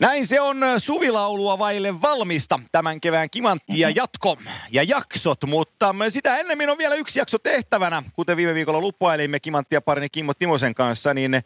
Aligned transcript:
Näin 0.00 0.26
se 0.26 0.40
on 0.40 0.60
suvilaulua 0.78 1.58
vaille 1.58 2.02
valmista 2.02 2.60
tämän 2.72 3.00
kevään 3.00 3.30
kimanttia 3.30 3.88
mhm. 3.88 3.96
jatko 3.96 4.36
ja 4.70 4.82
jaksot, 4.82 5.44
mutta 5.46 5.94
sitä 6.08 6.36
ennemmin 6.36 6.70
on 6.70 6.78
vielä 6.78 6.94
yksi 6.94 7.18
jakso 7.18 7.38
tehtävänä. 7.38 8.02
Kuten 8.12 8.36
viime 8.36 8.54
viikolla 8.54 8.80
lupailimme 8.80 9.40
kimanttia 9.40 9.80
parini 9.80 10.08
Kimmo 10.08 10.34
Timosen 10.34 10.74
kanssa, 10.74 11.14
niin 11.14 11.42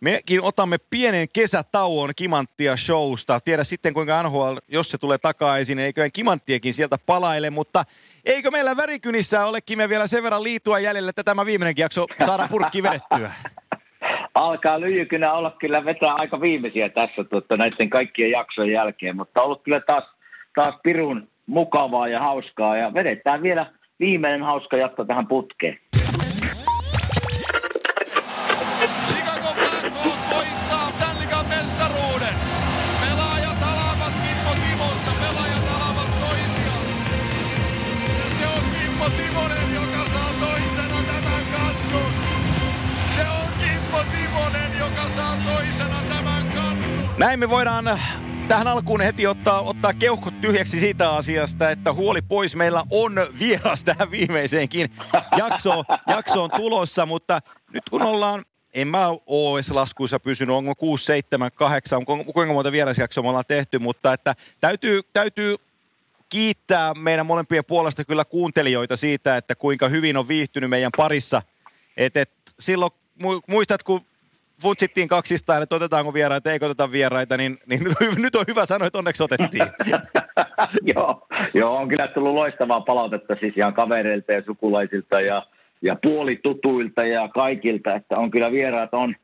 mekin 0.00 0.42
otamme 0.42 0.78
pienen 0.78 1.28
kesätauon 1.32 2.10
kimanttia 2.16 2.76
showsta. 2.76 3.40
Tiedä 3.40 3.64
sitten 3.64 3.94
kuinka 3.94 4.22
NHL, 4.22 4.56
jos 4.68 4.90
se 4.90 4.98
tulee 4.98 5.18
takaisin, 5.18 5.76
niin 5.76 5.86
eiköhän 5.86 6.12
kimanttiakin 6.12 6.74
sieltä 6.74 6.98
palaile, 7.06 7.50
mutta 7.50 7.84
eikö 8.24 8.50
meillä 8.50 8.76
värikynissä 8.76 9.46
ole 9.46 9.60
Kime 9.60 9.88
vielä 9.88 10.06
sen 10.06 10.22
verran 10.22 10.42
liitua 10.42 10.78
jäljellä, 10.78 11.10
että 11.10 11.24
tämä 11.24 11.46
viimeinenkin 11.46 11.82
jakso 11.82 12.06
saadaan 12.26 12.48
purkki 12.48 12.82
vedettyä? 12.82 13.32
alkaa 14.34 14.80
lyijykynä 14.80 15.32
olla 15.32 15.50
kyllä 15.50 15.84
vetää 15.84 16.14
aika 16.14 16.40
viimeisiä 16.40 16.88
tässä 16.88 17.24
tuota, 17.24 17.56
näiden 17.56 17.90
kaikkien 17.90 18.30
jaksojen 18.30 18.72
jälkeen, 18.72 19.16
mutta 19.16 19.42
ollut 19.42 19.62
kyllä 19.62 19.80
taas, 19.80 20.04
taas 20.54 20.74
pirun 20.82 21.28
mukavaa 21.46 22.08
ja 22.08 22.20
hauskaa 22.20 22.76
ja 22.76 22.94
vedetään 22.94 23.42
vielä 23.42 23.66
viimeinen 24.00 24.42
hauska 24.42 24.76
jatko 24.76 25.04
tähän 25.04 25.26
putkeen. 25.26 25.78
Näin 47.24 47.40
me 47.40 47.50
voidaan 47.50 47.88
äh, 47.88 48.20
tähän 48.48 48.68
alkuun 48.68 49.00
heti 49.00 49.26
ottaa, 49.26 49.60
ottaa 49.60 49.94
keuhkot 49.94 50.40
tyhjäksi 50.40 50.80
siitä 50.80 51.10
asiasta, 51.10 51.70
että 51.70 51.92
huoli 51.92 52.22
pois. 52.22 52.56
Meillä 52.56 52.84
on 52.90 53.12
vieras 53.38 53.84
tähän 53.84 54.10
viimeiseenkin 54.10 54.90
jaksoon, 55.36 55.84
jaksoon 56.06 56.50
tulossa, 56.56 57.06
mutta 57.06 57.40
nyt 57.72 57.82
kun 57.90 58.02
ollaan 58.02 58.44
en 58.74 58.88
mä 58.88 59.08
ole 59.26 59.60
laskuissa 59.70 60.20
pysynyt, 60.20 60.56
onko 60.56 60.74
6, 60.74 61.04
7, 61.04 61.50
8, 61.54 62.04
kuinka 62.04 62.54
monta 62.54 62.72
vierasjaksoa 62.72 63.22
me 63.22 63.28
ollaan 63.28 63.44
tehty, 63.48 63.78
mutta 63.78 64.12
että 64.12 64.34
täytyy, 64.60 65.00
täytyy 65.12 65.56
kiittää 66.28 66.94
meidän 66.94 67.26
molempien 67.26 67.64
puolesta 67.64 68.04
kyllä 68.04 68.24
kuuntelijoita 68.24 68.96
siitä, 68.96 69.36
että 69.36 69.54
kuinka 69.54 69.88
hyvin 69.88 70.16
on 70.16 70.28
viihtynyt 70.28 70.70
meidän 70.70 70.92
parissa. 70.96 71.42
Et, 71.96 72.16
et 72.16 72.30
silloin, 72.60 72.92
muistat, 73.48 73.82
kun 73.82 74.06
futsittiin 74.64 75.08
kaksistaan, 75.08 75.62
että 75.62 75.76
otetaanko 75.76 76.14
vieraita, 76.14 76.52
eikö 76.52 76.66
oteta 76.66 76.92
vieraita, 76.92 77.36
niin, 77.36 77.58
niin 77.66 77.80
nyt 78.24 78.34
on 78.34 78.44
hyvä 78.48 78.66
sanoa, 78.66 78.86
että 78.86 78.98
onneksi 78.98 79.22
otettiin. 79.22 79.66
joo, 80.94 81.26
joo, 81.54 81.76
on 81.76 81.88
kyllä 81.88 82.08
tullut 82.08 82.34
loistavaa 82.34 82.80
palautetta 82.80 83.36
siis 83.40 83.56
ihan 83.56 83.74
kavereilta 83.74 84.32
ja 84.32 84.42
sukulaisilta 84.42 85.20
ja, 85.20 85.46
ja 85.82 85.96
puolitutuilta 86.02 87.04
ja 87.04 87.28
kaikilta, 87.28 87.94
että 87.94 88.18
on 88.18 88.30
kyllä 88.30 88.52
vieraat 88.52 88.94
on 88.94 89.14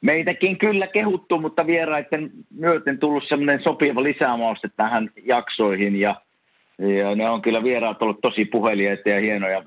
meitäkin 0.00 0.58
kyllä 0.58 0.86
kehuttu, 0.86 1.38
mutta 1.38 1.66
vieraiden 1.66 2.30
myöten 2.58 2.98
tullut 2.98 3.24
semmoinen 3.28 3.62
sopiva 3.62 4.02
lisämauste 4.02 4.70
tähän 4.76 5.10
jaksoihin 5.24 5.96
ja, 5.96 6.14
ja 6.78 7.14
ne 7.14 7.30
on 7.30 7.42
kyllä 7.42 7.62
vieraat 7.62 8.02
ollut 8.02 8.20
tosi 8.20 8.44
puheliaita 8.44 9.08
ja 9.08 9.20
hienoja 9.20 9.62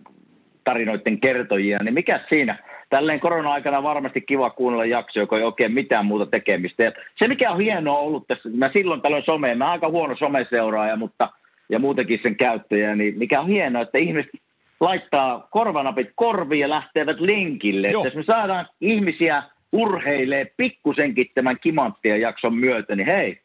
tarinoiden 0.64 1.20
kertojia, 1.20 1.80
niin 1.84 1.94
mikä 1.94 2.20
siinä– 2.30 2.58
tälleen 2.94 3.20
korona-aikana 3.20 3.84
varmasti 3.84 4.22
kiva 4.22 4.50
kuunnella 4.50 4.86
jakso, 4.86 5.20
joka 5.20 5.38
ei 5.38 5.44
oikein 5.44 5.74
mitään 5.74 6.06
muuta 6.06 6.26
tekemistä. 6.26 6.84
Ja 6.84 6.92
se, 7.16 7.28
mikä 7.28 7.52
on 7.52 7.60
hienoa 7.60 7.98
ollut 7.98 8.28
tässä, 8.28 8.50
mä 8.56 8.70
silloin 8.74 9.02
tällöin 9.02 9.24
someen, 9.26 9.58
mä 9.58 9.72
aika 9.72 9.90
huono 9.90 10.16
someseuraaja, 10.16 10.96
mutta 10.96 11.30
ja 11.70 11.80
muutenkin 11.80 12.20
sen 12.24 12.36
käyttäjä, 12.36 12.96
niin 12.96 13.18
mikä 13.18 13.42
on 13.42 13.48
hienoa, 13.48 13.82
että 13.82 13.98
ihmiset 13.98 14.32
laittaa 14.80 15.48
korvanapit 15.52 16.10
korviin 16.16 16.60
ja 16.60 16.70
lähtevät 16.70 17.20
linkille. 17.20 17.88
Että 17.88 18.08
jos 18.08 18.16
me 18.16 18.24
saadaan 18.24 18.66
ihmisiä 18.82 19.44
urheilee 19.72 20.52
pikkusenkin 20.58 21.26
tämän 21.36 21.58
kimanttien 21.62 22.22
jakson 22.22 22.56
myötä, 22.56 22.96
niin 22.96 23.08
hei, 23.08 23.40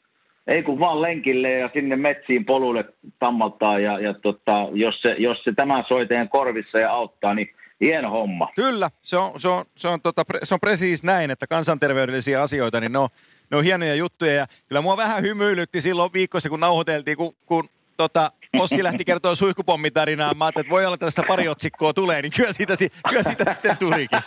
ei 0.47 0.63
kun 0.63 0.79
vaan 0.81 1.03
lenkille 1.03 1.51
ja 1.51 1.71
sinne 1.73 1.97
metsiin 1.97 2.45
polulle 2.45 2.85
tammaltaa 3.19 3.79
ja, 3.79 4.01
ja 4.01 4.15
tota, 4.15 4.69
jos, 4.73 5.03
se, 5.03 5.15
jos 5.19 5.45
se 5.45 5.53
tämä 5.57 5.83
soi 5.83 6.07
teidän 6.07 6.29
korvissa 6.29 6.79
ja 6.79 6.93
auttaa, 6.93 7.35
niin 7.35 7.51
hieno 7.81 8.11
homma. 8.11 8.49
Kyllä, 8.57 8.91
se 9.03 9.17
on, 9.17 9.41
se 9.41 9.49
on, 9.49 9.65
se 9.77 9.89
on, 9.89 10.01
tota, 10.01 10.25
se 10.43 10.55
on 10.55 10.61
presiis 10.61 11.05
näin, 11.05 11.31
että 11.31 11.47
kansanterveydellisiä 11.47 12.43
asioita, 12.43 12.81
niin 12.81 12.93
ne 12.93 12.99
on, 12.99 13.09
ne 13.51 13.57
on 13.57 13.65
hienoja 13.65 13.95
juttuja. 13.95 14.33
Ja 14.33 14.47
kyllä 14.67 14.81
mua 14.81 14.97
vähän 14.97 15.23
hymyilytti 15.23 15.81
silloin 15.81 16.13
viikossa, 16.13 16.49
kun 16.49 16.61
nauhoiteltiin, 16.61 17.17
kun, 17.17 17.37
kun 17.47 17.69
tota, 17.97 18.31
Ossi 18.59 18.83
lähti 18.83 19.05
kertoa 19.05 19.35
suihkupommitarinaa. 19.35 20.35
Mä 20.35 20.45
ajattelin, 20.45 20.65
että 20.67 20.75
voi 20.75 20.85
olla, 20.85 20.95
että 20.95 21.07
tässä 21.07 21.23
pari 21.29 21.49
otsikkoa 21.49 21.93
tulee, 21.93 22.23
niin 22.23 22.33
kyllä 22.37 22.53
siitä, 22.53 22.75
kyllä 23.09 23.23
siitä 23.23 23.53
sitten 23.53 23.77
tulikin. 23.77 24.19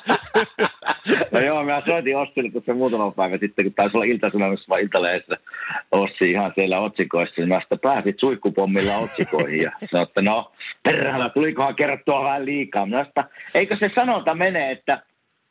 No 1.32 1.40
joo, 1.40 1.64
mä 1.64 1.82
soitin 1.86 2.18
Ossille 2.18 2.52
tuossa 2.52 2.74
muutama 2.74 3.12
päivä 3.12 3.38
sitten, 3.38 3.66
kun 3.66 3.74
taisi 3.74 3.98
olla 3.98 4.06
iltasanomissa 4.06 4.66
vai 4.70 4.82
iltaleessä 4.82 5.38
Ossi 5.92 6.32
ihan 6.32 6.52
siellä 6.56 6.80
otsikoissa. 6.80 7.36
Niin 7.38 7.50
mä 7.50 7.62
sitä 7.64 7.78
pääsit 7.82 8.20
suihkupommilla 8.20 8.98
otsikoihin 8.98 9.62
ja 9.62 9.72
sanoin, 9.92 10.08
että 10.08 10.22
no 10.22 10.52
perhana, 10.84 11.30
tulikohan 11.30 11.76
kerrottua 11.76 12.24
vähän 12.24 12.46
liikaa. 12.46 12.86
Mä 12.86 13.06
sitä, 13.06 13.24
eikö 13.56 13.78
se 13.80 13.92
sanonta 13.96 14.36
mene, 14.36 14.72
että 14.72 15.04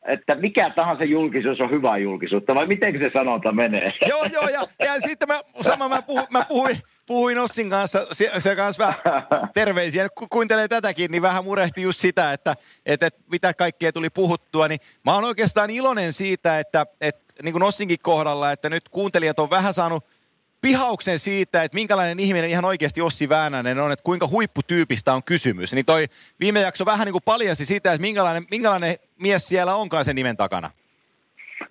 että 0.07 0.35
mikä 0.35 0.71
tahansa 0.71 1.05
julkisuus 1.05 1.61
on 1.61 1.71
hyvä 1.71 1.99
julkisuutta, 1.99 2.55
vai 2.55 2.67
miten 2.67 2.99
se 2.99 3.11
sanonta 3.13 3.53
menee? 3.53 3.93
Joo, 4.09 4.25
joo, 4.33 4.49
ja, 4.49 4.63
ja 4.87 5.01
sitten 5.01 5.29
mä, 5.29 5.41
sama 5.61 5.89
mä, 5.89 6.03
puhu, 6.03 6.27
mä 6.31 6.45
puhuin, 6.49 6.77
puhuin 7.11 7.39
Ossin 7.39 7.71
kanssa, 7.71 8.07
se, 8.13 8.31
se 8.39 8.57
kanssa 8.57 8.87
vähän 8.87 9.27
terveisiä. 9.55 10.09
Kun 10.09 10.29
kuuntelee 10.31 10.69
tätäkin, 10.69 11.11
niin 11.11 11.23
vähän 11.23 11.45
murehti 11.45 11.83
just 11.83 12.01
sitä, 12.01 12.33
että, 12.33 12.55
että, 12.87 13.07
että 13.07 13.21
mitä 13.31 13.55
kaikkea 13.55 13.93
tuli 13.93 14.11
puhuttua. 14.11 14.69
Niin 14.69 14.81
mä 15.05 15.15
oon 15.15 15.25
oikeastaan 15.25 15.71
iloinen 15.71 16.13
siitä, 16.13 16.59
että, 16.59 16.87
että 17.01 17.35
niin 17.43 17.53
kuin 17.53 17.63
Ossinkin 17.63 17.99
kohdalla, 18.03 18.53
että 18.53 18.71
nyt 18.71 18.89
kuuntelijat 18.89 19.39
on 19.39 19.51
vähän 19.51 19.75
saanut– 19.75 20.05
pihauksen 20.63 21.19
siitä, 21.19 21.63
että 21.63 21.75
minkälainen 21.75 22.21
ihminen 22.21 22.51
ihan 22.51 22.65
oikeasti 22.65 23.01
Ossi 23.01 23.29
Väänänen 23.29 23.79
on, 23.79 23.93
että 23.93 24.03
kuinka 24.03 24.29
huipputyypistä 24.29 25.15
on 25.15 25.23
kysymys. 25.25 25.73
Niin 25.73 25.87
toi 25.87 26.07
viime 26.41 26.61
jakso 26.61 26.87
vähän 26.87 27.05
niin 27.05 27.13
kuin 27.13 27.23
paljasi 27.25 27.65
sitä, 27.65 27.93
että 27.93 28.01
minkälainen, 28.01 28.47
minkälainen 28.51 28.97
mies 29.23 29.49
siellä 29.49 29.75
onkaan 29.75 30.05
sen 30.05 30.17
nimen 30.17 30.37
takana. 30.37 30.71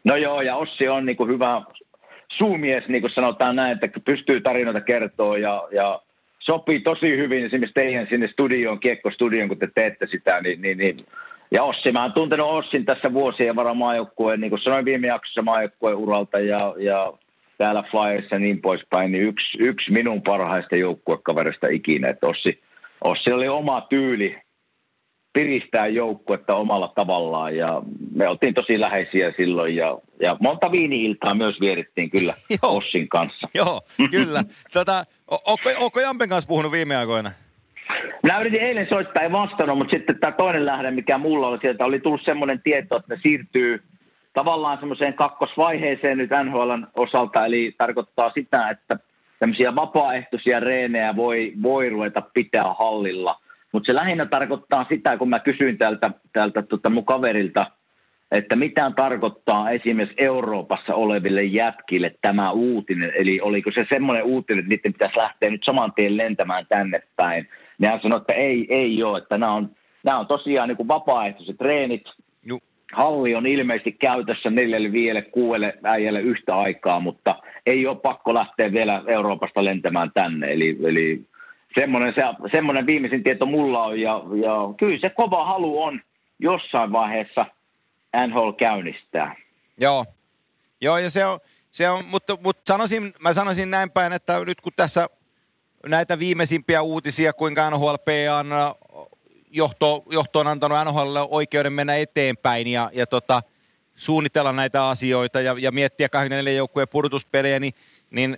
No 0.03 0.15
joo, 0.15 0.41
ja 0.41 0.55
Ossi 0.55 0.87
on 0.87 1.05
niin 1.05 1.17
kuin 1.17 1.29
hyvä 1.29 1.61
suumies, 2.37 2.87
niin 2.87 3.01
kuin 3.01 3.11
sanotaan 3.11 3.55
näin, 3.55 3.77
että 3.81 3.99
pystyy 4.05 4.41
tarinoita 4.41 4.81
kertoa 4.81 5.37
ja, 5.37 5.67
ja 5.71 6.01
sopii 6.39 6.79
tosi 6.79 7.17
hyvin 7.17 7.45
esimerkiksi 7.45 7.73
teidän 7.73 8.07
sinne 8.09 8.27
studioon, 8.27 8.79
kiekkostudioon, 8.79 9.49
kun 9.49 9.57
te 9.57 9.67
teette 9.75 10.07
sitä, 10.07 10.41
niin, 10.41 10.61
niin, 10.61 10.77
niin 10.77 11.05
ja 11.51 11.63
Ossi, 11.63 11.91
mä 11.91 12.01
oon 12.01 12.13
tuntenut 12.13 12.49
Ossin 12.49 12.85
tässä 12.85 13.13
vuosien 13.13 13.55
varan 13.55 13.77
maajoukkueen, 13.77 14.41
niin 14.41 14.49
kuin 14.49 14.61
sanoin 14.61 14.85
viime 14.85 15.07
jaksossa 15.07 15.41
maajoukkueen 15.41 15.97
uralta 15.97 16.39
ja, 16.39 16.75
ja 16.77 17.13
täällä 17.57 17.83
Flyers 17.91 18.31
ja 18.31 18.39
niin 18.39 18.61
poispäin, 18.61 19.11
niin 19.11 19.23
yksi, 19.23 19.57
yksi 19.59 19.91
minun 19.91 20.21
parhaista 20.21 20.75
joukkuekaverista 20.75 21.67
ikinä. 21.67 22.09
Että 22.09 22.27
Ossi, 22.27 22.61
Ossi 23.01 23.31
oli 23.31 23.47
oma 23.47 23.81
tyyli 23.81 24.37
piristää 25.33 25.87
joukkuetta 25.87 26.55
omalla 26.55 26.91
tavallaan 26.95 27.55
ja 27.55 27.81
me 28.15 28.27
oltiin 28.27 28.53
tosi 28.53 28.79
läheisiä 28.79 29.33
silloin 29.37 29.75
ja, 29.75 29.97
ja 30.21 30.37
monta 30.39 30.71
viini-iltaa 30.71 31.35
myös 31.35 31.59
vierittiin 31.59 32.09
kyllä 32.09 32.33
Ossin 32.63 33.09
kanssa. 33.09 33.47
Joo, 33.55 33.81
kyllä. 34.11 34.43
tota, 34.73 35.03
onko, 35.27 35.69
onko 35.79 35.99
Jampen 35.99 36.29
kanssa 36.29 36.47
puhunut 36.47 36.71
viime 36.71 36.95
aikoina? 36.95 37.29
Minä 38.23 38.39
yritin 38.41 38.61
eilen 38.61 38.87
soittaa, 38.89 39.23
ei 39.23 39.31
vastannut, 39.31 39.77
mutta 39.77 39.97
sitten 39.97 40.19
tämä 40.19 40.31
toinen 40.31 40.65
lähde, 40.65 40.91
mikä 40.91 41.17
mulla 41.17 41.47
oli 41.47 41.59
sieltä, 41.61 41.85
oli 41.85 41.99
tullut 41.99 42.25
semmoinen 42.25 42.61
tieto, 42.61 42.95
että 42.95 43.15
ne 43.15 43.19
siirtyy– 43.23 43.79
tavallaan 44.33 44.79
semmoiseen 44.79 45.13
kakkosvaiheeseen 45.13 46.17
nyt 46.17 46.29
NHLn 46.43 46.87
osalta, 46.95 47.45
eli 47.45 47.75
tarkoittaa 47.77 48.31
sitä, 48.31 48.69
että 48.69 48.99
tämmöisiä 49.39 49.75
vapaaehtoisia 49.75 50.59
reenejä 50.59 51.15
voi, 51.15 51.53
voi 51.63 51.89
ruveta 51.89 52.21
pitää 52.21 52.73
hallilla. 52.79 53.39
Mutta 53.71 53.87
se 53.87 53.95
lähinnä 53.95 54.25
tarkoittaa 54.25 54.85
sitä, 54.89 55.17
kun 55.17 55.29
mä 55.29 55.39
kysyin 55.39 55.77
tältä, 55.77 56.11
tältä 56.33 56.61
tota 56.61 56.89
mun 56.89 57.05
kaverilta, 57.05 57.71
että 58.31 58.55
mitä 58.55 58.91
tarkoittaa 58.95 59.69
esimerkiksi 59.69 60.23
Euroopassa 60.23 60.95
oleville 60.95 61.43
jätkille 61.43 62.15
tämä 62.21 62.51
uutinen. 62.51 63.11
Eli 63.15 63.41
oliko 63.41 63.71
se 63.71 63.85
semmoinen 63.89 64.23
uutinen, 64.23 64.59
että 64.59 64.69
niiden 64.69 64.93
pitäisi 64.93 65.17
lähteä 65.17 65.49
nyt 65.49 65.63
saman 65.65 65.93
tien 65.93 66.17
lentämään 66.17 66.65
tänne 66.69 67.01
päin. 67.15 67.47
Niin 67.77 67.91
hän 67.91 67.99
sanoi, 68.01 68.17
että 68.17 68.33
ei, 68.33 68.65
ei 68.69 69.03
ole, 69.03 69.17
että 69.17 69.37
nämä 69.37 69.53
on, 69.53 69.69
nämä 70.03 70.19
on 70.19 70.27
tosiaan 70.27 70.67
niin 70.67 70.77
kuin 70.77 70.87
vapaaehtoiset 70.87 71.57
treenit, 71.57 72.03
halli 72.93 73.35
on 73.35 73.45
ilmeisesti 73.45 73.91
käytössä 73.91 74.49
neljälle, 74.49 74.91
viidelle, 74.91 75.21
kuudelle 75.21 75.73
äijälle 75.83 76.21
yhtä 76.21 76.55
aikaa, 76.55 76.99
mutta 76.99 77.35
ei 77.65 77.87
ole 77.87 77.97
pakko 77.97 78.33
lähteä 78.33 78.71
vielä 78.71 79.03
Euroopasta 79.07 79.65
lentämään 79.65 80.11
tänne. 80.13 80.53
Eli, 80.53 80.77
eli 80.83 81.21
semmoinen, 81.75 82.13
se, 82.15 82.21
semmoinen 82.51 82.85
viimeisin 82.85 83.23
tieto 83.23 83.45
mulla 83.45 83.83
on, 83.83 83.99
ja, 83.99 84.21
ja 84.41 84.53
kyllä 84.77 84.99
se 85.01 85.09
kova 85.09 85.45
halu 85.45 85.83
on 85.83 86.01
jossain 86.39 86.91
vaiheessa 86.91 87.45
NHL 88.27 88.51
käynnistää. 88.51 89.35
Joo, 89.81 90.05
Joo 90.81 90.97
ja 90.97 91.09
se 91.09 91.25
on, 91.25 91.39
se 91.71 91.89
on, 91.89 92.05
mutta, 92.05 92.37
mutta 92.41 92.61
sanoisin, 92.67 93.13
mä 93.19 93.33
sanoisin 93.33 93.71
näin 93.71 93.91
päin, 93.91 94.13
että 94.13 94.45
nyt 94.45 94.61
kun 94.61 94.71
tässä 94.75 95.09
näitä 95.87 96.19
viimeisimpiä 96.19 96.81
uutisia, 96.81 97.33
kuinka 97.33 97.69
NHLP 97.69 98.07
on 98.39 98.51
johto, 99.51 100.03
johto 100.11 100.39
on 100.39 100.47
antanut 100.47 100.77
NHL 100.85 101.15
oikeuden 101.29 101.73
mennä 101.73 101.95
eteenpäin 101.95 102.67
ja, 102.67 102.89
ja 102.93 103.07
tota, 103.07 103.43
suunnitella 103.95 104.51
näitä 104.51 104.87
asioita 104.87 105.41
ja, 105.41 105.55
ja 105.59 105.71
miettiä 105.71 106.09
24 106.09 106.57
joukkueen 106.57 106.87
purtuspelejä, 106.87 107.59
niin, 107.59 107.73
niin 108.11 108.37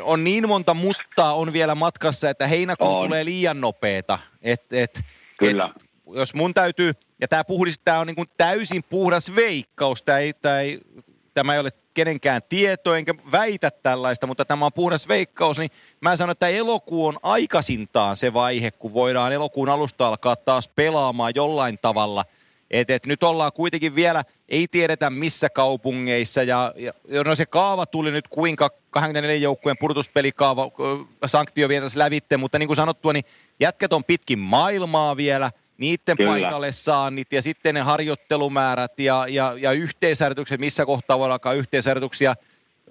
on 0.00 0.24
niin 0.24 0.48
monta 0.48 0.74
mutta 0.74 1.32
on 1.32 1.52
vielä 1.52 1.74
matkassa, 1.74 2.30
että 2.30 2.46
heinäkuu 2.46 2.88
on. 2.88 3.06
tulee 3.06 3.24
liian 3.24 3.60
nopeeta. 3.60 4.18
Et, 4.42 4.72
et, 4.72 5.00
Kyllä. 5.38 5.72
Et, 5.76 5.90
jos 6.14 6.34
mun 6.34 6.54
täytyy, 6.54 6.92
ja 7.20 7.28
tämä 7.28 7.44
puhdis, 7.44 7.78
tämä 7.78 7.98
on 7.98 8.06
niin 8.06 8.16
kuin 8.16 8.28
täysin 8.36 8.82
puhdas 8.82 9.34
veikkaus, 9.34 10.02
tämä 10.02 10.18
ei, 10.18 10.32
tämä 10.32 10.60
ei, 10.60 10.80
tämä 11.34 11.54
ei 11.54 11.60
ole 11.60 11.70
kenenkään 11.94 12.42
tieto, 12.48 12.94
enkä 12.94 13.14
väitä 13.32 13.70
tällaista, 13.70 14.26
mutta 14.26 14.44
tämä 14.44 14.66
on 14.66 14.72
puhdas 14.72 15.08
veikkaus, 15.08 15.58
niin 15.58 15.70
mä 16.00 16.16
sanon, 16.16 16.32
että 16.32 16.48
elokuu 16.48 17.06
on 17.06 17.18
aikaisintaan 17.22 18.16
se 18.16 18.32
vaihe, 18.32 18.70
kun 18.70 18.92
voidaan 18.92 19.32
elokuun 19.32 19.68
alusta 19.68 20.08
alkaa 20.08 20.36
taas 20.36 20.68
pelaamaan 20.68 21.32
jollain 21.34 21.78
tavalla. 21.82 22.24
Et, 22.70 22.90
et 22.90 23.06
nyt 23.06 23.22
ollaan 23.22 23.52
kuitenkin 23.52 23.94
vielä, 23.94 24.22
ei 24.48 24.68
tiedetä 24.68 25.10
missä 25.10 25.50
kaupungeissa, 25.50 26.42
ja, 26.42 26.74
ja 26.76 26.92
no 27.24 27.34
se 27.34 27.46
kaava 27.46 27.86
tuli 27.86 28.10
nyt 28.10 28.28
kuinka 28.28 28.70
24 28.90 29.36
joukkueen 29.36 29.78
purtuspelikaava, 29.78 30.70
sanktio 31.26 31.68
vietäisi 31.68 31.98
lävitte, 31.98 32.36
mutta 32.36 32.58
niin 32.58 32.66
kuin 32.66 32.76
sanottua, 32.76 33.12
niin 33.12 33.24
jätkät 33.60 33.92
on 33.92 34.04
pitkin 34.04 34.38
maailmaa 34.38 35.16
vielä– 35.16 35.50
niiden 35.80 36.16
Kyllä. 36.16 36.30
paikalle 36.30 36.72
saannit 36.72 37.32
ja 37.32 37.42
sitten 37.42 37.74
ne 37.74 37.80
harjoittelumäärät 37.80 38.98
ja, 38.98 39.26
ja, 39.28 39.54
ja 39.58 39.72
yhteisharjoitukset, 39.72 40.60
missä 40.60 40.86
kohtaa 40.86 41.18
voi 41.18 41.26
alkaa 41.26 41.52
yhteisharjoituksia 41.52 42.34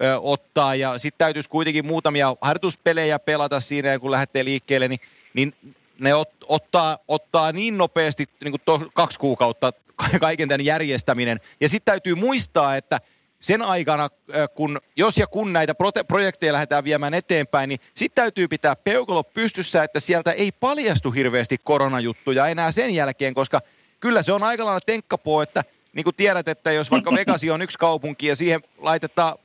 ö, 0.02 0.20
ottaa. 0.20 0.74
Ja 0.74 0.98
sitten 0.98 1.18
täytyisi 1.18 1.48
kuitenkin 1.48 1.86
muutamia 1.86 2.36
harjoituspelejä 2.40 3.18
pelata 3.18 3.60
siinä, 3.60 3.98
kun 3.98 4.10
lähtee 4.10 4.44
liikkeelle, 4.44 4.88
niin, 4.88 5.00
niin 5.34 5.54
ne 6.00 6.14
ot, 6.14 6.30
ottaa, 6.48 6.98
ottaa 7.08 7.52
niin 7.52 7.78
nopeasti 7.78 8.26
niin 8.44 8.52
kuin 8.52 8.62
to, 8.64 8.90
kaksi 8.94 9.18
kuukautta 9.18 9.72
kaiken 10.20 10.48
tämän 10.48 10.64
järjestäminen. 10.64 11.40
Ja 11.60 11.68
sitten 11.68 11.92
täytyy 11.92 12.14
muistaa, 12.14 12.76
että– 12.76 13.00
sen 13.40 13.62
aikana, 13.62 14.04
äh, 14.04 14.48
kun, 14.54 14.80
jos 14.96 15.18
ja 15.18 15.26
kun 15.26 15.52
näitä 15.52 15.72
prote- 15.72 16.04
projekteja 16.08 16.52
lähdetään 16.52 16.84
viemään 16.84 17.14
eteenpäin, 17.14 17.68
niin 17.68 17.78
sitten 17.94 18.22
täytyy 18.22 18.48
pitää 18.48 18.76
peukalo 18.76 19.24
pystyssä, 19.24 19.84
että 19.84 20.00
sieltä 20.00 20.32
ei 20.32 20.52
paljastu 20.52 21.10
hirveästi 21.10 21.58
koronajuttuja 21.64 22.46
enää 22.46 22.70
sen 22.70 22.94
jälkeen, 22.94 23.34
koska 23.34 23.60
kyllä 24.00 24.22
se 24.22 24.32
on 24.32 24.42
aika 24.42 24.64
lailla 24.64 24.80
tenkkapoo, 24.86 25.42
että 25.42 25.64
niin 25.92 26.04
kuin 26.04 26.16
tiedät, 26.16 26.48
että 26.48 26.72
jos 26.72 26.90
vaikka 26.90 27.14
Vegasi 27.14 27.50
on 27.50 27.62
yksi 27.62 27.78
kaupunki 27.78 28.26
ja 28.26 28.36
siihen 28.36 28.60
laitetaan, 28.78 29.38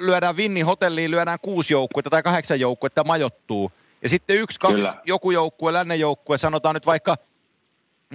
lyödään 0.00 0.36
Vinni 0.36 0.60
hotelliin, 0.60 1.10
lyödään 1.10 1.38
kuusi 1.42 1.72
joukkuetta 1.72 2.10
tai 2.10 2.22
kahdeksan 2.22 2.60
joukkuetta 2.60 3.04
majoittuu. 3.04 3.72
Ja 4.04 4.08
sitten 4.08 4.36
yksi, 4.36 4.60
kaksi, 4.60 4.76
Kyllä. 4.76 4.92
joku 5.06 5.30
joukkue, 5.30 5.72
lännen 5.72 6.00
joukkue, 6.00 6.38
sanotaan 6.38 6.74
nyt 6.74 6.86
vaikka 6.86 7.16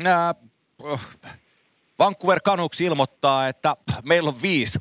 ää, 0.05 0.35
Vancouver 1.99 2.39
Canucks 2.41 2.81
ilmoittaa, 2.81 3.47
että 3.47 3.75
meillä 4.03 4.27
on 4.27 4.35
viisi, 4.41 4.79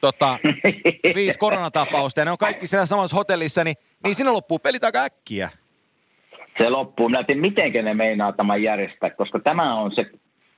tota, 0.00 0.38
viisi 1.14 1.38
koronatapausta 1.38 2.20
ja 2.20 2.24
ne 2.24 2.30
on 2.30 2.38
kaikki 2.38 2.66
siellä 2.66 2.86
samassa 2.86 3.16
hotellissa, 3.16 3.64
niin, 3.64 3.76
niin 4.04 4.14
sinne 4.14 4.32
loppuu 4.32 4.58
pelit 4.58 4.84
aika 4.84 5.02
äkkiä. 5.04 5.48
Se 6.58 6.68
loppuu. 6.68 7.08
Mä 7.08 7.24
tiedän, 7.24 7.40
miten 7.40 7.84
ne 7.84 7.94
meinaa 7.94 8.32
tämän 8.32 8.62
järjestää, 8.62 9.10
koska 9.10 9.38
tämä 9.38 9.80
on 9.80 9.94
se, 9.94 10.06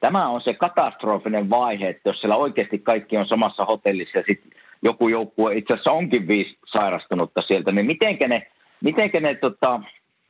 tämä 0.01 0.29
on 0.29 0.41
se 0.41 0.55
katastrofinen 0.55 1.51
vaihe, 1.51 1.89
että 1.89 2.09
jos 2.09 2.21
siellä 2.21 2.37
oikeasti 2.37 2.79
kaikki 2.79 3.17
on 3.17 3.27
samassa 3.27 3.65
hotellissa 3.65 4.19
ja 4.19 4.25
sitten 4.27 4.53
joku 4.83 5.09
joukkue 5.09 5.57
itse 5.57 5.73
asiassa 5.73 5.93
onkin 5.93 6.29
viisi 6.29 6.59
sairastunutta 6.73 7.43
sieltä, 7.43 7.73
niin 7.73 7.87
miten 7.87 8.19
ne, 8.29 8.47
mitenkä 8.85 9.21
ne 9.21 9.35
tota, 9.35 9.81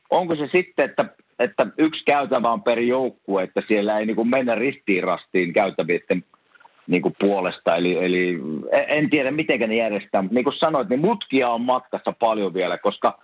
onko 0.09 0.35
se 0.35 0.49
sitten, 0.51 0.85
että 0.85 1.05
että 1.39 1.67
yksi 1.77 2.05
käytävä 2.05 2.51
on 2.51 2.63
per 2.63 2.79
joukkue, 2.79 3.43
että 3.43 3.63
siellä 3.67 3.99
ei 3.99 4.05
niin 4.05 4.15
kuin 4.15 4.29
mennä 4.29 4.55
ristiin 4.55 5.03
rastiin 5.03 5.53
käytävien 5.53 6.23
niin 6.87 7.01
kuin 7.01 7.15
puolesta. 7.19 7.75
Eli, 7.75 8.05
eli 8.05 8.39
en 8.87 9.09
tiedä, 9.09 9.31
miten 9.31 9.59
ne 9.59 9.75
järjestää, 9.75 10.21
mutta 10.21 10.35
niin 10.35 10.43
kuin 10.43 10.57
sanoit, 10.59 10.89
niin 10.89 10.99
mutkia 10.99 11.49
on 11.49 11.61
matkassa 11.61 12.13
paljon 12.19 12.53
vielä, 12.53 12.77
koska 12.77 13.19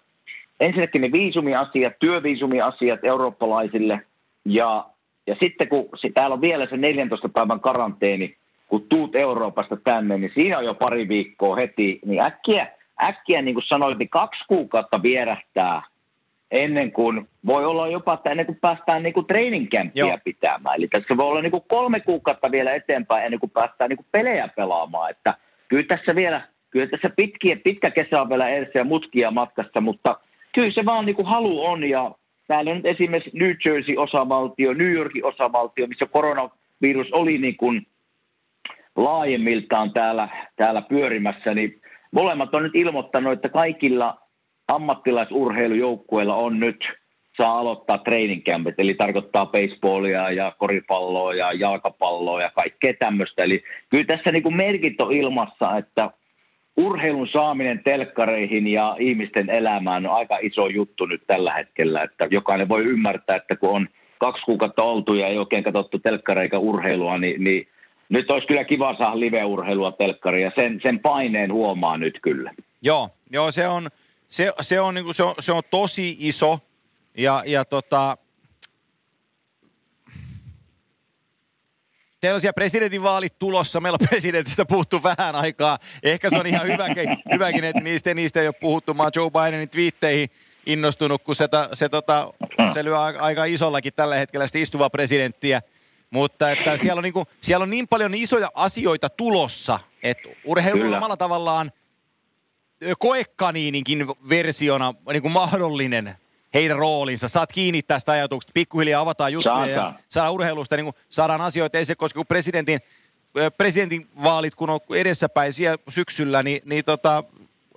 ensinnäkin 0.59 1.01
ne 1.01 1.11
viisumiasiat, 1.11 1.93
työviisumiasiat 1.99 3.03
eurooppalaisille 3.03 4.01
ja, 4.45 4.85
ja 5.27 5.35
sitten 5.39 5.67
kun 5.67 5.89
täällä 6.13 6.33
on 6.33 6.41
vielä 6.41 6.67
se 6.69 6.77
14 6.77 7.29
päivän 7.29 7.59
karanteeni, 7.59 8.35
kun 8.67 8.85
tuut 8.89 9.15
Euroopasta 9.15 9.77
tänne, 9.83 10.17
niin 10.17 10.31
siinä 10.35 10.57
on 10.57 10.65
jo 10.65 10.73
pari 10.73 11.07
viikkoa 11.07 11.55
heti, 11.55 11.99
niin 12.05 12.21
äkkiä, 12.21 12.67
äkkiä 13.03 13.42
niin 13.42 13.56
kuin 13.56 13.63
sanoit, 13.68 13.98
niin 13.98 14.09
kaksi 14.09 14.44
kuukautta 14.48 15.01
vierähtää 15.01 15.81
ennen 16.51 16.92
kuin, 16.92 17.27
voi 17.45 17.65
olla 17.65 17.88
jopa, 17.88 18.13
että 18.13 18.30
ennen 18.30 18.45
kuin 18.45 18.57
päästään 18.62 19.03
niin 19.03 19.13
kuin 19.13 19.25
treeninkämppiä 19.25 20.18
pitämään. 20.24 20.75
Eli 20.75 20.88
tässä 20.88 21.18
voi 21.18 21.25
olla 21.25 21.42
niin 21.42 21.51
kuin 21.51 21.63
kolme 21.68 22.00
kuukautta 22.00 22.51
vielä 22.51 22.74
eteenpäin 22.74 23.25
ennen 23.25 23.39
kuin 23.39 23.50
päästään 23.50 23.89
niin 23.89 23.98
kuin 23.98 24.07
pelejä 24.12 24.48
pelaamaan. 24.48 25.12
Että 25.12 25.33
kyllä 25.68 25.83
tässä 25.88 26.15
vielä, 26.15 26.42
kyllä 26.69 26.88
tässä 26.88 27.09
pitkiä, 27.15 27.57
pitkä 27.63 27.92
kesä 27.92 28.21
on 28.21 28.30
vielä 28.30 28.50
edessä 28.50 28.80
ja 28.80 28.83
mutkia 28.83 29.31
matkassa, 29.31 29.81
mutta 29.81 30.19
kyllä 30.53 30.71
se 30.71 30.86
vaan 30.86 31.06
niin 31.06 31.15
kuin 31.15 31.27
halu 31.27 31.65
on 31.65 31.83
ja 31.83 32.12
täällä 32.48 32.75
nyt 32.75 32.86
esimerkiksi 32.86 33.38
New 33.39 33.51
Jersey-osavaltio, 33.65 34.74
New 34.74 34.92
Yorkin 34.92 35.25
osavaltio, 35.25 35.88
missä 35.88 36.06
koronavirus 36.06 37.12
oli 37.12 37.38
niin 37.38 37.57
kuin 37.57 37.88
laajemmiltaan 38.95 39.94
täällä, 39.94 40.30
täällä 40.56 40.81
pyörimässä, 40.81 41.53
niin 41.53 41.80
molemmat 42.11 42.53
on 42.53 42.63
nyt 42.63 42.75
ilmoittanut, 42.75 43.33
että 43.33 43.49
kaikilla 43.49 44.17
ammattilaisurheilujoukkueilla 44.67 46.35
on 46.35 46.59
nyt 46.59 46.85
saa 47.37 47.59
aloittaa 47.59 47.97
training 47.97 48.43
campit, 48.43 48.75
eli 48.77 48.93
tarkoittaa 48.93 49.45
baseballia 49.45 50.31
ja 50.31 50.55
koripalloa 50.57 51.33
ja 51.33 51.53
jalkapalloa 51.53 52.41
ja 52.41 52.51
kaikkea 52.55 52.93
tämmöistä. 52.93 53.43
Eli 53.43 53.63
kyllä 53.89 54.05
tässä 54.05 54.31
niin 54.31 54.43
kuin 54.43 54.55
merkit 54.55 55.01
on 55.01 55.11
ilmassa, 55.11 55.77
että 55.77 56.09
urheilun 56.77 57.27
saaminen 57.27 57.83
telkkareihin 57.83 58.67
ja 58.67 58.95
ihmisten 58.99 59.49
elämään 59.49 60.05
on 60.05 60.15
aika 60.15 60.37
iso 60.41 60.67
juttu 60.67 61.05
nyt 61.05 61.21
tällä 61.27 61.53
hetkellä, 61.53 62.03
että 62.03 62.27
jokainen 62.31 62.69
voi 62.69 62.83
ymmärtää, 62.83 63.35
että 63.35 63.55
kun 63.55 63.69
on 63.69 63.87
kaksi 64.19 64.43
kuukautta 64.45 64.83
oltu 64.83 65.13
ja 65.13 65.27
ei 65.27 65.37
oikein 65.37 65.63
katsottu 65.63 65.99
telkkareika 65.99 66.59
urheilua, 66.59 67.17
niin, 67.17 67.43
niin 67.43 67.67
nyt 68.11 68.31
olisi 68.31 68.47
kyllä 68.47 68.63
kiva 68.63 68.95
saada 68.97 69.19
live-urheilua 69.19 69.91
telkkariin 69.91 70.43
ja 70.43 70.51
sen, 70.55 70.79
sen 70.83 70.99
paineen 70.99 71.53
huomaa 71.53 71.97
nyt 71.97 72.19
kyllä. 72.21 72.53
Joo, 72.81 73.09
joo 73.31 73.51
se 73.51 73.67
on, 73.67 73.89
se, 74.29 74.53
se, 74.62 74.79
on, 74.79 74.95
niin 74.95 75.05
kuin, 75.05 75.15
se, 75.15 75.24
on, 75.24 75.36
se 75.39 75.51
on 75.51 75.63
tosi 75.71 76.17
iso 76.19 76.59
ja, 77.17 77.43
ja 77.45 77.65
tota, 77.65 78.17
Teillä 82.21 82.36
on 82.36 82.41
siellä 82.41 82.53
presidentinvaalit 82.53 83.39
tulossa. 83.39 83.79
Meillä 83.79 83.97
on 84.01 84.07
presidentistä 84.09 84.65
puhuttu 84.65 85.03
vähän 85.03 85.36
aikaa. 85.36 85.77
Ehkä 86.03 86.29
se 86.29 86.38
on 86.38 86.47
ihan 86.47 86.67
hyväkin, 86.67 87.09
hyväkin 87.33 87.63
että 87.63 87.81
niistä, 87.81 88.13
niistä 88.13 88.41
ei 88.41 88.47
ole 88.47 88.55
puhuttu. 88.62 88.93
Mä 88.93 89.09
Joe 89.15 89.29
Bidenin 89.29 89.69
twiitteihin 89.69 90.29
innostunut, 90.65 91.24
kun 91.24 91.36
se, 91.36 91.47
se, 91.74 91.89
tota, 91.89 92.33
se 92.74 92.83
lyö 92.83 93.00
aika 93.00 93.45
isollakin 93.45 93.93
tällä 93.95 94.15
hetkellä 94.15 94.47
sitä 94.47 94.59
istuvaa 94.59 94.89
presidenttiä. 94.89 95.62
Mutta 96.12 96.51
että 96.51 96.77
siellä, 96.77 97.00
on 97.00 97.03
niin 97.03 97.13
kuin, 97.13 97.25
siellä 97.41 97.63
on 97.63 97.70
niin 97.70 97.88
paljon 97.88 98.13
isoja 98.15 98.51
asioita 98.56 99.10
tulossa, 99.10 99.80
että 100.03 100.30
urheilu 100.46 100.82
on 100.82 100.94
omalla 100.94 101.18
tavallaan– 101.18 101.72
koekaniininkin 103.00 104.08
versiona 104.30 104.94
niin 105.12 105.22
kuin 105.22 105.32
mahdollinen 105.32 106.15
heidän 106.53 106.77
roolinsa. 106.77 107.27
Saat 107.27 107.51
kiinni 107.51 107.82
tästä 107.82 108.12
ajatuksesta, 108.12 108.51
pikkuhiljaa 108.53 109.01
avataan 109.01 109.34
juttuja 109.34 109.56
Saata. 109.56 109.70
ja 109.72 109.94
saadaan 110.10 110.34
urheilusta, 110.34 110.75
niin 110.75 110.86
kuin 110.86 110.96
saadaan 111.10 111.41
asioita 111.41 111.77
esille, 111.77 111.96
koska 111.96 112.18
kun 112.18 112.27
presidentin, 112.27 112.80
presidentin 113.58 114.08
vaalit 114.24 114.56
kun 114.56 114.70
on 114.70 114.80
edessäpäin 114.96 115.53
siellä 115.53 115.77
syksyllä, 115.89 116.44
niin, 116.44 116.62
niin 116.65 116.86
tota, 116.86 117.24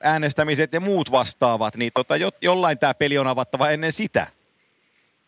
äänestämiset 0.02 0.72
ja 0.72 0.80
muut 0.80 1.10
vastaavat, 1.10 1.76
niin 1.76 1.92
tota, 1.94 2.16
jo, 2.16 2.30
jollain 2.42 2.78
tämä 2.78 2.94
peli 2.94 3.18
on 3.18 3.26
avattava 3.26 3.68
ennen 3.68 3.92
sitä. 3.92 4.26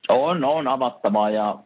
On, 0.08 0.44
on 0.44 0.68
avattava 0.68 1.30
ja 1.30 1.58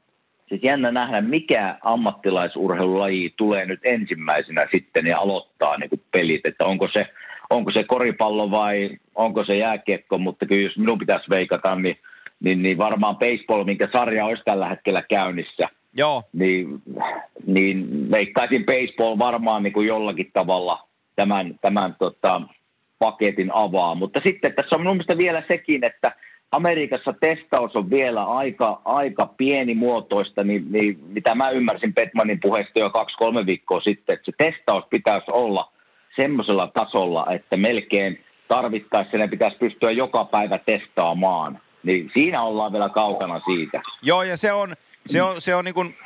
siis 0.50 0.62
jännä 0.62 0.92
nähdä, 0.92 1.20
mikä 1.20 1.78
ammattilaisurheilulaji 1.82 3.34
tulee 3.36 3.66
nyt 3.66 3.80
ensimmäisenä 3.82 4.68
sitten 4.70 5.06
ja 5.06 5.18
aloittaa 5.18 5.76
niin 5.76 5.90
kuin 5.90 6.02
pelit, 6.12 6.46
että 6.46 6.64
onko 6.64 6.88
se– 6.92 7.06
onko 7.50 7.70
se 7.70 7.84
koripallo 7.84 8.50
vai 8.50 8.90
onko 9.14 9.44
se 9.44 9.56
jääkiekko, 9.56 10.18
mutta 10.18 10.46
kyllä 10.46 10.62
jos 10.62 10.78
minun 10.78 10.98
pitäisi 10.98 11.30
veikata, 11.30 11.74
niin, 11.74 11.96
niin, 12.40 12.62
niin 12.62 12.78
varmaan 12.78 13.16
baseball, 13.16 13.64
minkä 13.64 13.88
sarja 13.92 14.24
olisi 14.24 14.42
tällä 14.44 14.68
hetkellä 14.68 15.02
käynnissä, 15.02 15.68
Joo. 15.98 16.22
Niin, 16.32 16.82
niin 17.46 18.10
veikkaisin 18.10 18.64
baseball 18.66 19.18
varmaan 19.18 19.62
niin 19.62 19.72
kuin 19.72 19.86
jollakin 19.86 20.30
tavalla 20.32 20.88
tämän, 21.16 21.54
tämän 21.60 21.96
tota, 21.98 22.42
paketin 22.98 23.50
avaa. 23.54 23.94
Mutta 23.94 24.20
sitten 24.24 24.54
tässä 24.54 24.76
on 24.76 24.80
minun 24.80 24.96
mielestä 24.96 25.18
vielä 25.18 25.42
sekin, 25.48 25.84
että 25.84 26.12
Amerikassa 26.52 27.14
testaus 27.20 27.76
on 27.76 27.90
vielä 27.90 28.24
aika, 28.24 28.80
aika 28.84 29.26
pienimuotoista, 29.26 30.44
niin, 30.44 30.72
niin 30.72 30.98
mitä 31.08 31.34
mä 31.34 31.50
ymmärsin 31.50 31.94
Petmanin 31.94 32.40
puheesta 32.40 32.78
jo 32.78 32.90
kaksi-kolme 32.90 33.46
viikkoa 33.46 33.80
sitten, 33.80 34.14
että 34.14 34.24
se 34.24 34.32
testaus 34.38 34.84
pitäisi 34.90 35.30
olla– 35.30 35.68
semmoisella 36.16 36.66
tasolla, 36.66 37.26
että 37.30 37.56
melkein 37.56 38.24
tarvittaessa 38.48 39.16
ne 39.16 39.28
pitäisi 39.28 39.56
pystyä 39.56 39.90
joka 39.90 40.24
päivä 40.24 40.58
testaamaan. 40.58 41.60
Niin 41.82 42.10
siinä 42.14 42.42
ollaan 42.42 42.72
vielä 42.72 42.88
kaukana 42.88 43.40
siitä. 43.44 43.82
Joo, 44.02 44.22
ja 44.22 44.36
se 44.36 44.52
on, 44.52 44.74
se 45.06 45.22
on, 45.22 45.40
se 45.40 45.54
on 45.54 45.64
niin 45.64 45.74
kuin 45.74 45.96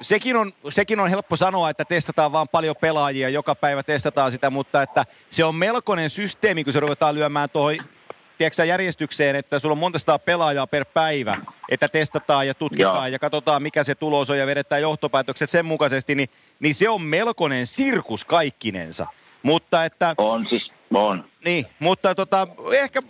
sekin 0.00 0.36
on, 0.36 0.52
sekin 0.68 1.00
on 1.00 1.10
helppo 1.10 1.36
sanoa, 1.36 1.70
että 1.70 1.84
testataan 1.84 2.32
vaan 2.32 2.48
paljon 2.52 2.74
pelaajia, 2.80 3.28
joka 3.28 3.54
päivä 3.54 3.82
testataan 3.82 4.30
sitä, 4.30 4.50
mutta 4.50 4.82
että 4.82 5.04
se 5.30 5.44
on 5.44 5.54
melkoinen 5.54 6.10
systeemi, 6.10 6.64
kun 6.64 6.72
se 6.72 6.80
ruvetaan 6.80 7.14
lyömään 7.14 7.48
tuohon 7.52 7.76
tiedätkö, 8.38 8.64
järjestykseen, 8.64 9.36
että 9.36 9.58
sulla 9.58 9.72
on 9.72 9.78
monta 9.78 10.18
pelaajaa 10.18 10.66
per 10.66 10.84
päivä, 10.84 11.36
että 11.68 11.88
testataan 11.88 12.46
ja 12.46 12.54
tutkitaan 12.54 12.96
Joo. 12.96 13.06
ja 13.06 13.18
katsotaan, 13.18 13.62
mikä 13.62 13.84
se 13.84 13.94
tulos 13.94 14.30
on 14.30 14.38
ja 14.38 14.46
vedetään 14.46 14.82
johtopäätökset 14.82 15.50
sen 15.50 15.66
mukaisesti, 15.66 16.14
niin, 16.14 16.28
niin 16.60 16.74
se 16.74 16.88
on 16.88 17.02
melkoinen 17.02 17.66
sirkus 17.66 18.24
kaikkinensa. 18.24 19.06
Mutta 19.42 19.84
että... 19.84 20.14
On 20.18 20.46
siis, 20.48 20.70
on. 20.94 21.24
Niin, 21.44 21.66
mutta 21.78 22.14
tota, 22.14 22.48
ehkä 22.72 23.02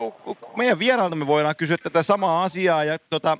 meidän 0.56 0.78
vierailta 0.78 1.16
me 1.16 1.26
voidaan 1.26 1.56
kysyä 1.56 1.76
tätä 1.78 2.02
samaa 2.02 2.42
asiaa 2.42 2.84
ja 2.84 2.98
tota, 3.10 3.38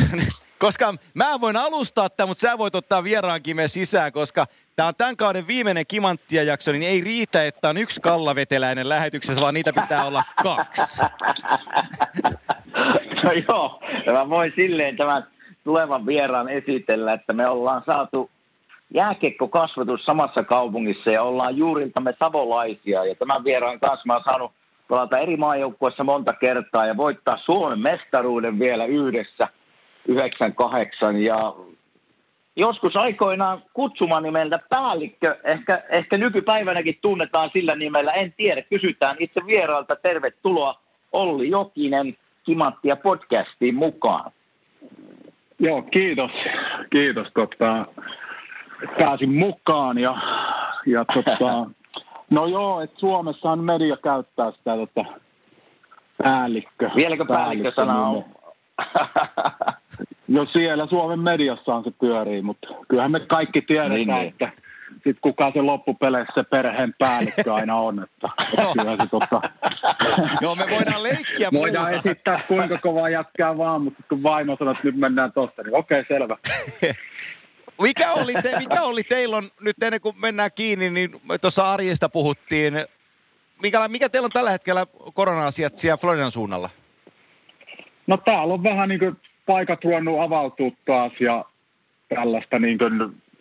koska 0.62 0.94
mä 1.14 1.40
voin 1.40 1.56
alustaa 1.56 2.08
tämän, 2.10 2.28
mutta 2.28 2.48
sä 2.48 2.58
voit 2.58 2.74
ottaa 2.74 3.04
vieraankin 3.04 3.56
me 3.56 3.68
sisään, 3.68 4.12
koska 4.12 4.46
tämä 4.76 4.88
on 4.88 4.94
tämän 4.98 5.16
kauden 5.16 5.46
viimeinen 5.46 5.84
kimanttia 5.88 6.42
jakso, 6.42 6.72
niin 6.72 6.82
ei 6.82 7.00
riitä, 7.00 7.44
että 7.44 7.68
on 7.68 7.76
yksi 7.76 8.00
kallaveteläinen 8.00 8.88
lähetyksessä, 8.88 9.40
vaan 9.40 9.54
niitä 9.54 9.72
pitää 9.72 10.04
olla 10.04 10.24
kaksi. 10.42 11.02
no 13.24 13.32
joo, 13.48 13.80
mä 14.12 14.30
voin 14.30 14.52
silleen 14.56 14.96
tämän 14.96 15.26
tulevan 15.64 16.06
vieraan 16.06 16.48
esitellä, 16.48 17.12
että 17.12 17.32
me 17.32 17.48
ollaan 17.48 17.82
saatu 17.86 18.30
jääkekkokasvatus 18.94 20.04
samassa 20.04 20.42
kaupungissa 20.42 21.10
ja 21.10 21.22
ollaan 21.22 21.56
juuriltamme 21.56 22.14
savolaisia. 22.18 23.04
Ja 23.04 23.14
tämän 23.14 23.44
vieraan 23.44 23.80
kanssa 23.80 24.06
mä 24.06 24.14
oon 24.14 24.24
saanut 24.24 24.52
pelata 24.88 25.18
eri 25.18 25.36
maajoukkueessa 25.36 26.04
monta 26.04 26.32
kertaa 26.32 26.86
ja 26.86 26.96
voittaa 26.96 27.38
Suomen 27.44 27.78
mestaruuden 27.78 28.58
vielä 28.58 28.84
yhdessä– 28.84 29.48
98 30.08 31.22
ja 31.22 31.54
joskus 32.56 32.96
aikoinaan 32.96 33.62
nimeltä 34.22 34.58
päällikkö, 34.68 35.36
ehkä, 35.44 35.82
ehkä 35.88 36.18
nykypäivänäkin 36.18 36.98
tunnetaan 37.02 37.50
sillä 37.52 37.74
nimellä, 37.74 38.12
en 38.12 38.32
tiedä, 38.36 38.62
kysytään 38.62 39.16
itse 39.18 39.40
vierailta, 39.46 39.96
tervetuloa 39.96 40.74
Olli 41.12 41.50
Jokinen 41.50 42.16
Kimanttia 42.44 42.96
podcastiin 42.96 43.74
mukaan. 43.74 44.32
Joo, 45.58 45.82
kiitos. 45.82 46.30
Kiitos. 46.90 47.26
Tota, 47.34 47.86
pääsin 48.98 49.34
mukaan 49.34 49.98
ja, 49.98 50.16
ja 50.86 51.04
tota, 51.04 51.66
no 52.30 52.46
joo, 52.46 52.80
että 52.80 53.00
Suomessahan 53.00 53.64
media 53.64 53.96
käyttää 53.96 54.50
sitä 54.50 54.76
tota, 54.76 55.04
päällikkö. 56.22 56.90
Vieläkö 56.96 57.24
päällikkö-sana 57.24 58.06
on? 58.06 58.24
No 60.28 60.46
siellä 60.52 60.86
Suomen 60.86 61.20
mediassahan 61.20 61.84
se 61.84 61.90
pyörii, 62.00 62.42
mutta 62.42 62.68
kyllähän 62.88 63.10
me 63.10 63.20
kaikki 63.20 63.62
tiedetään, 63.62 63.94
niin, 63.94 64.08
niin. 64.08 64.28
että 64.28 64.52
sit 65.04 65.16
kuka 65.20 65.50
se 65.54 65.62
loppupeleissä 65.62 66.32
se 66.34 66.42
perheen 66.42 66.94
päällikkö 66.98 67.54
aina 67.54 67.76
on. 67.76 68.02
Että, 68.02 68.28
kyllä 68.72 68.96
se 69.00 69.06
tota... 69.10 69.40
Joo, 70.42 70.54
me 70.54 70.64
voidaan 70.70 71.02
leikkiä 71.02 71.48
Voidaan 71.52 71.90
muuta. 71.90 72.08
esittää 72.08 72.44
kuinka 72.48 72.78
kovaa 72.78 73.08
jätkää 73.08 73.58
vaan, 73.58 73.82
mutta 73.82 74.02
kun 74.08 74.22
vaimo 74.22 74.56
sanoo, 74.58 74.72
että 74.72 74.84
nyt 74.84 74.96
mennään 74.96 75.32
tosta, 75.32 75.62
niin 75.62 75.74
okei, 75.74 76.00
okay, 76.00 76.18
selvä. 76.18 76.36
mikä, 77.82 78.12
oli 78.12 78.32
te, 78.42 78.58
mikä 78.58 78.82
oli 78.82 79.02
teillä 79.02 79.36
on, 79.36 79.50
nyt 79.60 79.82
ennen 79.82 80.00
kuin 80.00 80.20
mennään 80.20 80.50
kiinni, 80.54 80.90
niin 80.90 81.20
tuossa 81.40 81.72
arjesta 81.72 82.08
puhuttiin. 82.08 82.74
Mikä, 83.62 83.88
mikä 83.88 84.08
teillä 84.08 84.26
on 84.26 84.32
tällä 84.32 84.50
hetkellä 84.50 84.86
korona-asiat 85.14 85.76
siellä 85.76 85.96
Floridan 85.96 86.32
suunnalla? 86.32 86.70
No 88.12 88.16
täällä 88.16 88.54
on 88.54 88.62
vähän 88.62 88.88
niin 88.88 88.98
kuin 88.98 89.16
paikat 89.46 89.84
ruvennut 89.84 90.20
avautua 90.20 90.70
taas 90.86 91.12
ja 91.20 91.44
tällaista 92.08 92.58
niin 92.58 92.78
kuin, 92.78 92.92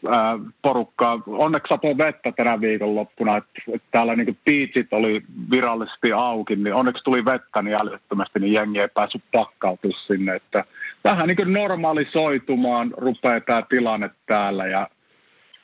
ää, 0.10 0.40
porukkaa. 0.62 1.20
Onneksi 1.28 1.70
satoi 1.70 1.98
vettä 1.98 2.32
tänä 2.32 2.62
viikonloppuna, 2.62 3.38
että, 3.38 3.62
että 3.74 3.88
täällä 3.92 4.16
niin 4.16 4.38
piitsit 4.44 4.94
oli 4.94 5.22
virallisesti 5.52 6.14
auki, 6.14 6.56
niin 6.56 6.74
onneksi 6.74 7.04
tuli 7.04 7.26
vettä 7.26 7.62
niin 7.62 7.76
älyttömästi, 7.76 8.40
niin 8.40 8.54
jengi 8.54 8.80
ei 8.80 8.88
päässyt 8.94 9.24
pakkautua 9.32 9.92
sinne. 10.08 10.36
Että 10.36 10.66
vähän 11.04 11.28
niin 11.28 11.54
normalisoitumaan 11.54 12.92
rupeaa 12.98 13.42
tämä 13.42 13.64
tilanne 13.70 14.10
täällä 14.26 14.68
ja 14.68 14.88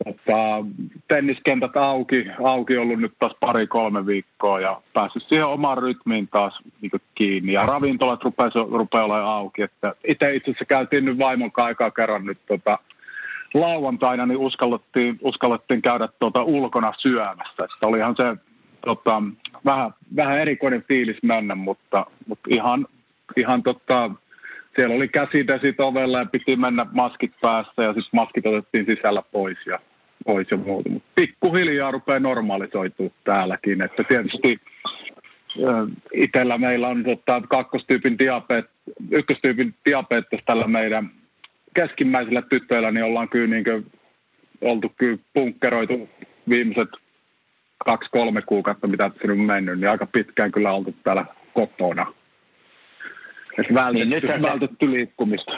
Tota, 0.06 0.66
tenniskentät 1.08 1.78
auki, 1.78 2.26
auki 2.44 2.78
ollut 2.78 3.00
nyt 3.00 3.14
taas 3.20 3.36
pari-kolme 3.40 4.06
viikkoa 4.06 4.60
ja 4.60 4.82
päässyt 4.94 5.24
siihen 5.28 5.46
omaan 5.46 5.78
rytmiin 5.78 6.28
taas 6.28 6.60
niin 6.82 6.92
kiinni. 7.16 7.54
Ja 7.54 7.66
ravintolat 7.66 8.24
rupeaa, 8.24 8.50
rupeaa 8.72 9.06
olemaan 9.06 9.26
auki. 9.26 9.62
Että 9.62 9.96
itse 10.08 10.36
itse 10.36 10.52
asiassa 10.52 10.66
käytiin 10.66 11.06
nyt 11.06 11.18
vaimon 11.18 11.52
aikaa 11.56 11.92
kerran 11.92 12.26
nyt 12.26 12.38
tota, 12.48 12.80
lauantaina, 13.54 14.26
niin 14.26 14.38
uskallettiin, 14.38 15.18
uskallettiin 15.22 15.82
käydä 15.82 16.10
tuota 16.20 16.44
ulkona 16.44 16.94
syömässä. 16.98 17.64
Että 17.64 17.88
olihan 17.88 18.16
se 18.16 18.36
tota, 18.86 19.24
vähän, 19.66 19.92
vähän 20.16 20.40
erikoinen 20.40 20.84
fiilis 20.84 21.24
mennä, 21.24 21.56
mutta, 21.56 22.06
mutta 22.28 22.50
ihan, 22.52 22.88
ihan 23.38 23.64
tota, 23.64 24.12
siellä 24.78 24.96
oli 24.96 25.08
käsidesit 25.08 25.80
ovella 25.80 26.20
ja 26.20 26.26
piti 26.26 26.56
mennä 26.56 26.86
maskit 26.92 27.32
päässä 27.42 27.84
ja 27.84 27.94
sitten 27.94 28.10
maskit 28.12 28.46
otettiin 28.46 28.86
sisällä 28.86 29.22
pois 29.32 29.58
ja, 29.66 29.80
pois 30.26 30.52
ja 30.52 30.58
muuta. 30.58 30.90
Mutta 30.90 31.10
pikkuhiljaa 31.16 31.92
rupeaa 31.92 32.20
normalisoitua 32.20 33.10
täälläkin. 33.24 33.82
Että 33.82 34.04
tietysti 34.04 34.62
itsellä 36.14 36.58
meillä 36.58 36.88
on 36.88 37.04
tota, 37.04 37.42
kakkostyypin 37.50 38.20
diabeet, 38.20 38.66
ykköstyypin 39.12 39.74
diabetes 39.86 40.40
tällä 40.46 40.68
meidän 40.68 41.10
keskimmäisillä 41.74 42.42
tytöillä, 42.42 42.92
niin 42.92 43.04
ollaan 43.04 43.30
kyllä 43.30 43.48
niin 43.48 43.64
kuin, 43.64 43.92
oltu 44.62 44.94
kyllä 44.98 45.18
punkkeroitu 45.34 46.10
viimeiset 46.50 46.90
kaksi-kolme 47.86 48.42
kuukautta, 48.42 48.88
mitä 48.88 49.10
tässä 49.10 49.32
on 49.32 49.40
mennyt, 49.40 49.80
niin 49.80 49.90
aika 49.90 50.06
pitkään 50.06 50.52
kyllä 50.52 50.72
oltu 50.72 50.96
täällä 51.04 51.26
kotona. 51.54 52.14
Että 53.58 53.74
vältetty, 53.74 54.10
niin 54.10 54.24
nyt 54.24 54.42
vältetty 54.42 54.92
liikkumista. 54.92 55.52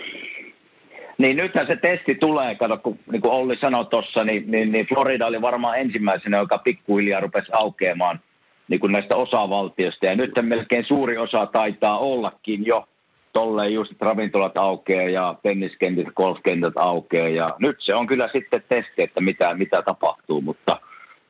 Niin 1.18 1.38
nythän 1.38 1.68
se 1.68 1.76
testi 1.76 2.16
tulee, 2.16 2.56
kato, 2.56 2.78
kun 2.78 3.00
niin 3.12 3.22
kuin 3.22 3.32
Olli 3.32 3.58
sanoi 3.58 3.86
tuossa, 3.86 4.24
niin, 4.24 4.52
niin, 4.52 4.72
niin 4.72 4.88
Florida 4.88 5.26
oli 5.26 5.42
varmaan 5.42 5.80
ensimmäisenä, 5.80 6.38
joka 6.38 6.58
pikkuhiljaa 6.58 7.22
rupesi 7.22 7.52
aukeamaan 7.52 8.20
niin 8.68 8.80
kuin 8.80 8.92
näistä 8.92 9.16
osavaltioista. 9.16 10.06
Ja 10.06 10.16
nyt 10.16 10.32
melkein 10.42 10.86
suuri 10.86 11.18
osa 11.18 11.46
taitaa 11.46 11.98
ollakin 11.98 12.66
jo 12.66 12.88
tolleen 13.34 13.74
just, 13.74 13.92
että 13.92 14.06
ravintolat 14.06 14.58
aukeaa 14.58 15.10
ja 15.10 15.36
tenniskentät, 15.44 16.14
golfkentät 16.16 16.74
aukeaa. 16.76 17.30
Ja 17.30 17.56
nyt 17.60 17.78
se 17.80 17.96
on 17.96 18.08
kyllä 18.08 18.30
sitten 18.34 18.64
testi, 18.70 19.02
että 19.02 19.22
mitä, 19.22 19.54
mitä 19.54 19.82
tapahtuu, 19.82 20.42
mutta 20.42 20.82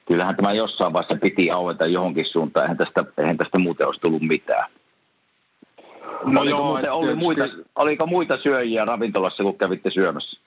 kyllähän 0.06 0.36
tämä 0.36 0.54
jossain 0.54 0.94
vaiheessa 0.94 1.22
piti 1.22 1.52
aueta 1.52 1.86
johonkin 1.86 2.26
suuntaan. 2.26 2.64
Eihän 2.64 2.78
tästä, 2.78 3.04
eihän 3.18 3.38
tästä 3.38 3.58
muuten 3.58 3.88
olisi 3.88 4.02
tullut 4.02 4.22
mitään. 4.22 4.66
No 6.26 6.42
oliko, 6.42 6.58
joo, 6.58 6.66
muuten, 6.66 6.92
oli 6.92 7.16
muita, 7.16 7.44
oliko 7.76 8.08
muita 8.08 8.38
syöjiä 8.38 8.86
ravintolassa, 8.86 9.44
kun 9.44 9.58
kävitte 9.58 9.92
syömässä? 9.92 10.42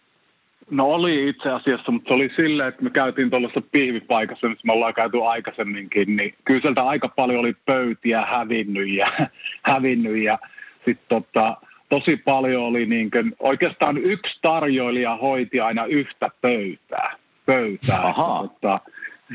No 0.70 0.86
oli 0.86 1.28
itse 1.28 1.50
asiassa, 1.50 1.92
mutta 1.92 2.08
se 2.08 2.14
oli 2.14 2.30
silleen, 2.36 2.68
että 2.68 2.82
me 2.82 2.90
käytiin 2.90 3.30
tuollaisessa 3.30 3.68
pihvipaikassa, 3.72 4.48
missä 4.48 4.66
me 4.66 4.72
ollaan 4.72 4.94
käyty 4.94 5.18
aikaisemminkin, 5.24 6.16
niin 6.16 6.34
kyllä 6.44 6.60
sieltä 6.60 6.82
aika 6.82 7.08
paljon 7.08 7.40
oli 7.40 7.56
pöytiä 7.66 8.26
hävinnyt 8.26 8.88
ja, 8.88 9.12
hävinnyt 9.72 10.16
ja 10.16 10.38
sitten 10.84 11.06
tota, 11.08 11.56
tosi 11.88 12.16
paljon 12.16 12.62
oli 12.62 12.86
niin 12.86 13.10
kuin, 13.10 13.36
oikeastaan 13.40 13.98
yksi 13.98 14.38
tarjoilija 14.42 15.16
hoiti 15.16 15.60
aina 15.60 15.84
yhtä 15.84 16.28
pöytää. 16.40 17.16
pöytää. 17.46 18.06
Aha. 18.06 18.38
Tota, 18.42 18.80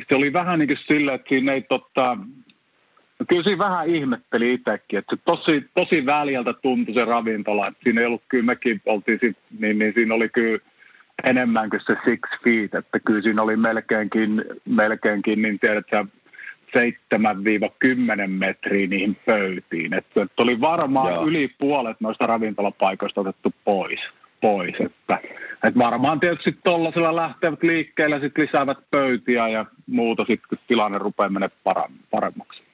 se 0.09 0.15
oli 0.15 0.33
vähän 0.33 0.59
niin 0.59 0.67
kuin 0.67 0.77
silleen, 0.87 1.15
että 1.15 1.29
siinä 1.29 1.53
ei 1.53 1.61
tota, 1.61 2.17
No 3.19 3.25
kyllä 3.29 3.43
siinä 3.43 3.57
vähän 3.57 3.87
ihmetteli 3.87 4.53
itsekin, 4.53 4.99
että 4.99 5.15
se 5.15 5.21
tosi, 5.25 5.65
tosi 5.73 6.05
väljältä 6.05 6.53
tuntui 6.53 6.93
se 6.93 7.05
ravintola. 7.05 7.67
Että 7.67 7.79
siinä 7.83 8.01
ei 8.01 8.07
ollut, 8.07 8.23
kyllä 8.29 8.45
mekin 8.45 8.81
oltiin 8.85 9.19
sit, 9.21 9.37
niin, 9.59 9.79
niin 9.79 9.93
siinä 9.93 10.15
oli 10.15 10.29
kyllä 10.29 10.59
enemmän 11.23 11.69
kuin 11.69 11.81
se 11.85 11.95
six 12.05 12.19
feet, 12.43 12.75
että 12.75 12.99
kyllä 12.99 13.21
siinä 13.21 13.41
oli 13.41 13.55
melkeinkin, 13.55 14.45
melkeinkin 14.65 15.41
niin 15.41 15.59
tiedätkö, 15.59 16.05
7-10 16.67 18.27
metriä 18.27 18.87
niihin 18.87 19.17
pöytiin. 19.25 19.93
Että, 19.93 20.21
että 20.21 20.43
oli 20.43 20.61
varmaan 20.61 21.13
Joo. 21.13 21.27
yli 21.27 21.49
puolet 21.59 21.97
noista 21.99 22.27
ravintolapaikoista 22.27 23.21
otettu 23.21 23.53
pois. 23.65 23.99
pois 24.41 24.75
että, 24.79 25.19
että 25.63 25.79
varmaan 25.79 26.19
tietysti 26.19 26.57
tuollaisella 26.63 27.15
lähtevät 27.15 27.63
liikkeelle, 27.63 28.19
sitten 28.19 28.45
lisäävät 28.45 28.77
pöytiä 28.91 29.47
ja 29.47 29.65
muuta 29.87 30.25
sitten, 30.25 30.49
kun 30.49 30.57
tilanne 30.67 30.97
rupeaa 30.97 31.29
menemään 31.29 31.91
paremmaksi. 32.11 32.66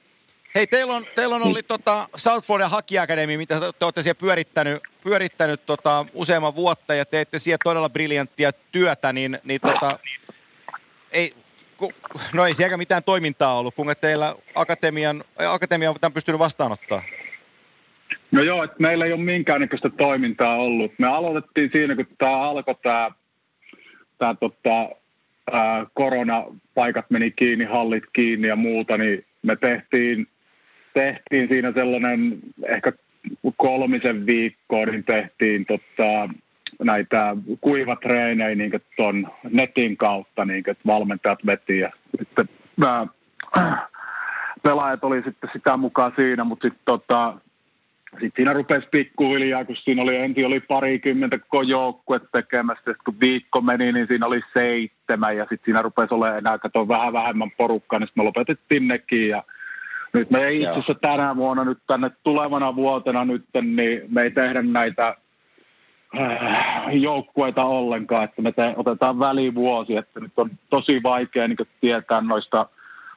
Hei, 0.54 0.66
teillä 0.66 0.94
on, 0.94 1.04
teillä 1.14 1.36
on 1.36 1.42
ollut 1.42 1.56
niin. 1.56 1.64
tota 1.68 2.08
South 2.16 2.46
Florida 2.46 2.68
Hockey 2.68 2.98
Academy, 2.98 3.36
mitä 3.36 3.60
te, 3.60 3.66
te 3.78 3.84
olette 3.84 4.02
siellä 4.02 4.20
pyörittänyt, 4.20 4.82
pyörittänyt 5.04 5.66
tota, 5.66 6.06
useamman 6.12 6.56
vuotta 6.56 6.94
ja 6.94 7.04
teette 7.04 7.38
siellä 7.38 7.58
todella 7.64 7.88
briljanttia 7.88 8.52
työtä, 8.72 9.12
niin, 9.12 9.38
niin 9.44 9.60
tota, 9.60 9.98
ei, 11.12 11.34
no 12.32 12.46
ei 12.46 12.54
siellä 12.54 12.76
mitään 12.76 13.04
toimintaa 13.04 13.58
ollut, 13.58 13.74
kuinka 13.74 13.94
teillä 13.94 14.34
akatemian, 14.54 15.24
akatemia 15.48 15.90
on 15.90 16.12
pystynyt 16.12 16.38
vastaanottaa? 16.38 17.02
No 18.30 18.42
joo, 18.42 18.62
että 18.64 18.76
meillä 18.78 19.04
ei 19.04 19.12
ole 19.12 19.20
minkäännäköistä 19.20 19.90
toimintaa 19.90 20.56
ollut. 20.56 20.92
Me 20.98 21.06
aloitettiin 21.06 21.70
siinä, 21.72 21.96
kun 21.96 22.06
tämä 22.18 22.42
alkoi 22.42 22.74
tämä, 22.82 23.10
tämä 24.18 24.34
tota, 24.34 24.88
ää, 25.52 25.86
koronapaikat 25.94 27.10
meni 27.10 27.30
kiinni, 27.30 27.64
hallit 27.64 28.04
kiinni 28.12 28.48
ja 28.48 28.56
muuta, 28.56 28.98
niin 28.98 29.24
me 29.42 29.56
tehtiin, 29.56 30.26
tehtiin 30.94 31.48
siinä 31.48 31.72
sellainen 31.72 32.38
ehkä 32.68 32.92
kolmisen 33.56 34.26
viikkoa, 34.26 34.86
niin 34.86 35.04
tehtiin 35.04 35.66
tota, 35.66 36.28
näitä 36.82 37.36
kuivatreenejä 37.60 38.54
niin 38.54 38.82
tuon 38.96 39.28
netin 39.50 39.96
kautta, 39.96 40.44
niin 40.44 40.58
että 40.58 40.82
valmentajat 40.86 41.46
veti 41.46 41.78
ja 41.78 41.90
sitten 42.18 42.48
mä, 42.76 43.06
pelaajat 44.62 45.04
oli 45.04 45.22
sitten 45.22 45.50
sitä 45.52 45.76
mukaan 45.76 46.12
siinä, 46.16 46.44
mutta 46.44 46.68
sitten 46.68 46.84
tota, 46.84 47.34
sitten 48.10 48.32
siinä 48.36 48.52
rupesi 48.52 48.88
pikkuhiljaa, 48.90 49.64
kun 49.64 49.76
siinä 49.76 50.02
oli 50.02 50.16
ensin 50.16 50.46
oli 50.46 50.60
parikymmentä 50.60 51.38
koko 51.38 51.62
joukkue 51.62 52.20
tekemässä, 52.32 52.80
sitten 52.80 53.04
kun 53.04 53.20
viikko 53.20 53.60
meni, 53.60 53.92
niin 53.92 54.06
siinä 54.06 54.26
oli 54.26 54.40
seitsemän, 54.54 55.36
ja 55.36 55.42
sitten 55.42 55.64
siinä 55.64 55.82
rupesi 55.82 56.14
olemaan 56.14 56.38
enää 56.38 56.58
kato 56.58 56.88
vähän 56.88 57.12
vähemmän 57.12 57.50
porukkaa, 57.50 57.98
niin 57.98 58.08
me 58.14 58.22
lopetettiin 58.22 58.88
nekin, 58.88 59.28
ja 59.28 59.42
nyt 60.14 60.30
me 60.30 60.44
ei 60.44 60.56
itse 60.56 60.70
asiassa 60.70 60.94
tänä 60.94 61.36
vuonna, 61.36 61.64
nyt 61.64 61.78
tänne 61.86 62.10
tulevana 62.22 62.76
vuotena 62.76 63.24
nyt, 63.24 63.44
niin 63.62 64.02
me 64.08 64.22
ei 64.22 64.30
tehdä 64.30 64.62
näitä 64.62 65.16
äh, 66.20 66.96
joukkueita 66.96 67.64
ollenkaan, 67.64 68.24
että 68.24 68.42
me 68.42 68.52
te, 68.52 68.74
otetaan 68.76 69.18
välivuosi, 69.18 69.96
että 69.96 70.20
nyt 70.20 70.32
on 70.36 70.50
tosi 70.70 71.02
vaikea 71.02 71.48
niin 71.48 71.58
tietää 71.80 72.20
noista, 72.20 72.66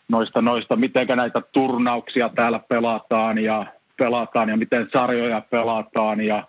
noista, 0.07 0.41
noista, 0.41 0.75
miten 0.75 1.07
näitä 1.15 1.41
turnauksia 1.51 2.29
täällä 2.29 2.59
pelataan 2.59 3.37
ja 3.37 3.65
pelataan 3.97 4.49
ja 4.49 4.57
miten 4.57 4.87
sarjoja 4.93 5.41
pelataan 5.41 6.21
ja 6.21 6.43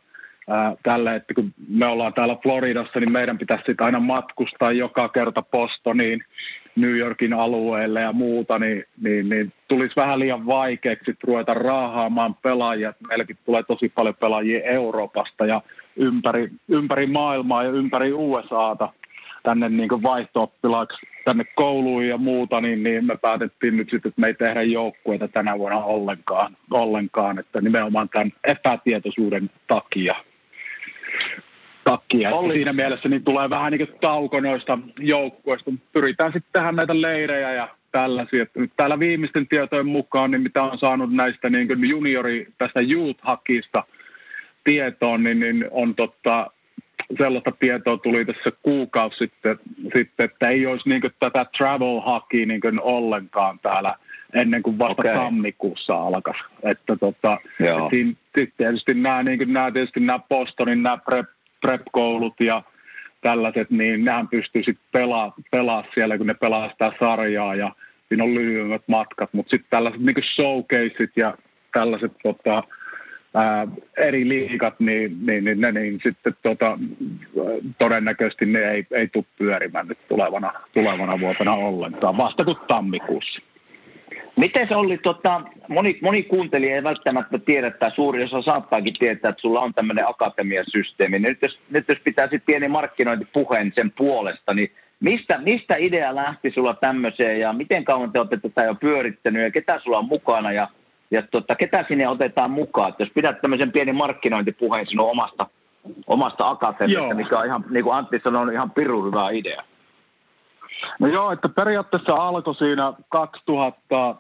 ää, 0.49 0.75
tälle, 0.83 1.15
että 1.15 1.35
kun 1.35 1.55
me 1.69 1.87
ollaan 1.87 2.15
täällä 2.15 2.37
Floridassa, 2.43 3.01
niin 3.01 3.13
meidän 3.13 3.39
pitäisi 3.39 3.65
sitten 3.67 3.85
aina 3.85 4.01
matkustaa 4.01 4.73
joka 4.73 5.09
kerta 5.09 5.43
Bostoniin, 5.43 6.25
New 6.81 6.97
Yorkin 6.97 7.33
alueelle 7.33 8.01
ja 8.01 8.13
muuta, 8.13 8.59
niin, 8.59 8.85
niin, 9.03 9.29
niin 9.29 9.53
tulisi 9.69 9.97
vähän 9.97 10.19
liian 10.19 10.47
vaikeaksi 10.47 11.17
ruveta 11.23 11.55
raahaamaan 11.55 12.35
pelaajia. 12.35 12.95
Meilläkin 13.09 13.39
tulee 13.45 13.63
tosi 13.63 13.89
paljon 13.89 14.15
pelaajia 14.15 14.65
Euroopasta 14.65 15.47
ja 15.47 15.61
ympäri, 15.97 16.51
ympäri 16.69 17.07
maailmaa 17.07 17.65
ja 17.65 17.71
ympäri 17.71 18.13
USAta 18.13 18.89
tänne 19.43 19.69
niin 19.69 20.03
vaihto 20.03 20.53
tänne 21.25 21.45
kouluun 21.55 22.07
ja 22.07 22.19
muuta, 22.19 22.61
niin, 22.61 22.83
niin 22.83 23.07
me 23.07 23.17
päätettiin 23.17 23.77
nyt 23.77 23.91
sitten, 23.91 24.09
että 24.09 24.21
me 24.21 24.27
ei 24.27 24.35
tehdä 24.35 24.63
joukkueita 24.63 25.29
tänä 25.29 25.59
vuonna 25.59 25.79
ollenkaan, 25.79 26.57
ollenkaan 26.71 27.39
että 27.39 27.61
nimenomaan 27.61 28.09
tämän 28.09 28.33
epätietoisuuden 28.45 29.51
takia. 29.67 30.15
Takia. 31.91 32.31
Olli. 32.31 32.55
Siinä 32.55 32.73
mielessä 32.73 33.09
niin 33.09 33.25
tulee 33.25 33.51
vähän 33.51 33.73
niin 33.73 33.87
kuin 33.87 34.01
tauko 34.01 34.41
noista 34.41 34.79
joukkueista. 34.99 35.71
Pyritään 35.93 36.33
sitten 36.33 36.53
tähän 36.53 36.77
näitä 36.77 37.03
leirejä 37.03 37.53
ja 37.53 37.69
tällaisia. 37.93 38.43
Että 38.43 38.61
nyt 38.61 38.73
täällä 38.77 38.99
viimeisten 38.99 39.47
tietojen 39.47 39.87
mukaan, 39.87 40.31
niin 40.31 40.43
mitä 40.43 40.63
on 40.63 40.79
saanut 40.79 41.13
näistä 41.13 41.51
niin 41.51 41.67
kuin 41.67 41.89
juniori, 41.89 42.47
tästä 42.59 42.81
youth-hakista 42.81 43.83
tietoon, 44.65 45.23
niin, 45.23 45.41
niin 45.41 45.67
on 45.71 45.95
totta, 45.95 46.51
sellaista 47.19 47.51
tietoa 47.51 47.97
tuli 47.97 48.25
tässä 48.25 48.53
kuukausi 48.63 49.19
sitten, 49.19 49.59
sitten 49.83 50.25
että 50.25 50.49
ei 50.49 50.67
olisi 50.67 50.89
niin 50.89 51.03
tätä 51.21 51.47
travel 51.57 52.01
hackia 52.01 52.47
niin 52.47 52.81
ollenkaan 52.81 53.59
täällä 53.59 53.95
ennen 54.35 54.63
kuin 54.63 54.79
vasta 54.79 55.03
okay. 55.03 55.15
tammikuussa 55.15 55.95
alkaisi. 55.95 56.41
Että 56.63 56.97
tota, 56.97 57.39
siinä, 57.91 58.13
tietysti 58.57 58.95
nämä, 58.95 59.23
niin 59.23 59.39
kuin, 59.39 59.53
nämä, 59.53 59.71
tietysti 59.71 60.01
nämä 60.01 60.21
Bostonin 60.29 60.83
nämä 60.83 60.97
prep, 60.97 61.27
prep-koulut 61.61 62.41
ja 62.41 62.63
tällaiset, 63.21 63.71
niin 63.71 64.05
nehän 64.05 64.29
pystyy 64.29 64.63
sitten 64.63 64.89
pelaa, 64.93 65.35
pelaa 65.51 65.85
siellä, 65.95 66.19
kun 66.19 66.27
ne 66.27 66.35
pelaa 66.35 66.71
sitä 66.71 66.93
sarjaa 67.01 67.55
ja 67.55 67.73
siinä 68.09 68.25
on 68.25 68.35
lyhyemmät 68.35 68.83
matkat, 68.87 69.33
mutta 69.33 69.51
sitten 69.51 69.71
tällaiset 69.71 70.01
niin 70.01 70.17
showcaseit 70.35 71.17
ja 71.17 71.35
tällaiset 71.73 72.13
tota, 72.23 72.63
ää, 73.35 73.67
eri 73.97 74.29
liikat, 74.29 74.81
niin, 74.81 75.27
niin, 75.27 75.45
niin, 75.45 75.61
ne, 75.61 75.73
niin 75.73 76.01
sitten 76.03 76.37
tota, 76.43 76.79
todennäköisesti 77.79 78.47
ne 78.47 78.71
ei, 78.71 78.87
ei 78.91 79.09
tule 79.09 79.25
pyörimään 79.39 79.89
nyt 79.89 79.99
tulevana, 80.09 80.53
tulevana 80.73 81.21
vuotena 81.21 81.53
ollenkaan, 81.53 82.17
vasta 82.17 82.45
kuin 82.45 82.57
tammikuussa. 82.69 83.41
Miten 84.39 84.69
se 84.69 84.77
oli, 84.77 84.99
tota, 84.99 85.41
moni, 85.69 85.99
moni 86.03 86.23
kuuntelija 86.23 86.75
ei 86.75 86.83
välttämättä 86.83 87.39
tiedä, 87.39 87.71
tai 87.71 87.91
suuri 87.95 88.25
osa 88.25 88.43
saattaakin 88.43 88.95
tietää, 88.99 89.29
että 89.29 89.41
sulla 89.41 89.61
on 89.61 89.75
tämmöinen 89.75 90.09
akatemiasysteemi. 90.09 91.19
Nyt 91.19 91.43
jos, 91.43 91.59
nyt 91.71 91.89
jos 91.89 91.99
pitää 92.05 92.25
sitten 92.25 92.47
pieni 92.47 92.69
markkinointipuheen 92.69 93.73
sen 93.75 93.93
puolesta, 93.99 94.55
niin 94.55 94.73
mistä, 95.01 95.39
mistä 95.39 95.77
idea 95.77 96.15
lähti 96.15 96.51
sulla 96.51 96.75
tämmöiseen 96.75 97.41
ja 97.41 97.53
miten 97.53 97.85
kauan 97.85 98.13
te 98.13 98.19
olette 98.19 98.37
tätä 98.37 98.65
jo 98.65 98.75
pyörittänyt 98.75 99.43
ja 99.43 99.51
ketä 99.51 99.81
sulla 99.85 99.99
on 99.99 100.09
mukana 100.09 100.53
ja 100.53 100.69
ja 101.11 101.23
tota, 101.23 101.55
ketä 101.55 101.85
sinne 101.89 102.09
otetaan 102.09 102.51
mukaan? 102.51 102.89
Että 102.89 103.03
jos 103.03 103.13
pidät 103.15 103.41
tämmöisen 103.41 103.73
pienen 103.73 103.97
markkinointipuheen 103.97 104.87
sinun 104.87 105.11
omasta, 105.11 105.47
omasta 106.07 106.49
akatemiasta, 106.49 107.15
mikä 107.15 107.39
on 107.39 107.47
ihan, 107.47 107.65
niin 107.71 107.85
kuin 107.85 107.97
Antti 107.97 108.21
sanoi, 108.25 108.43
on 108.43 108.53
ihan 108.53 108.71
pirun 108.71 109.07
hyvä 109.07 109.31
idea. 109.31 109.63
No 110.99 111.07
joo, 111.07 111.33
että 111.33 111.49
periaatteessa 111.49 112.15
alkoi 112.15 112.55
siinä 112.55 112.93
2000, 113.09 114.15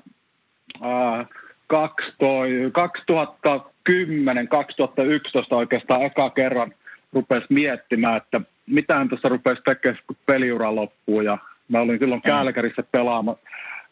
ää, 0.83 1.27
2010, 1.66 4.49
2011 4.49 5.57
oikeastaan 5.57 6.03
eka 6.03 6.31
kerran 6.31 6.75
rupesi 7.12 7.47
miettimään, 7.49 8.16
että 8.16 8.40
mitähän 8.66 9.09
tässä 9.09 9.29
rupesi 9.29 9.62
tekemään, 9.62 10.03
kun 10.07 10.16
peliura 10.27 10.75
loppuu. 10.75 11.21
Ja 11.21 11.38
mä 11.68 11.81
olin 11.81 11.99
silloin 11.99 12.21
mm. 12.25 12.29
Kälkärissä 12.29 12.83
pelaama, 12.92 13.37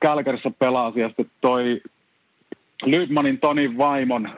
Kälkärissä 0.01 0.51
pelasi 0.59 1.01
ja 1.01 1.09
sitten 1.09 1.31
toi 1.41 1.81
Lydmanin 2.85 3.39
Tonin 3.39 3.79
vaimon 3.79 4.31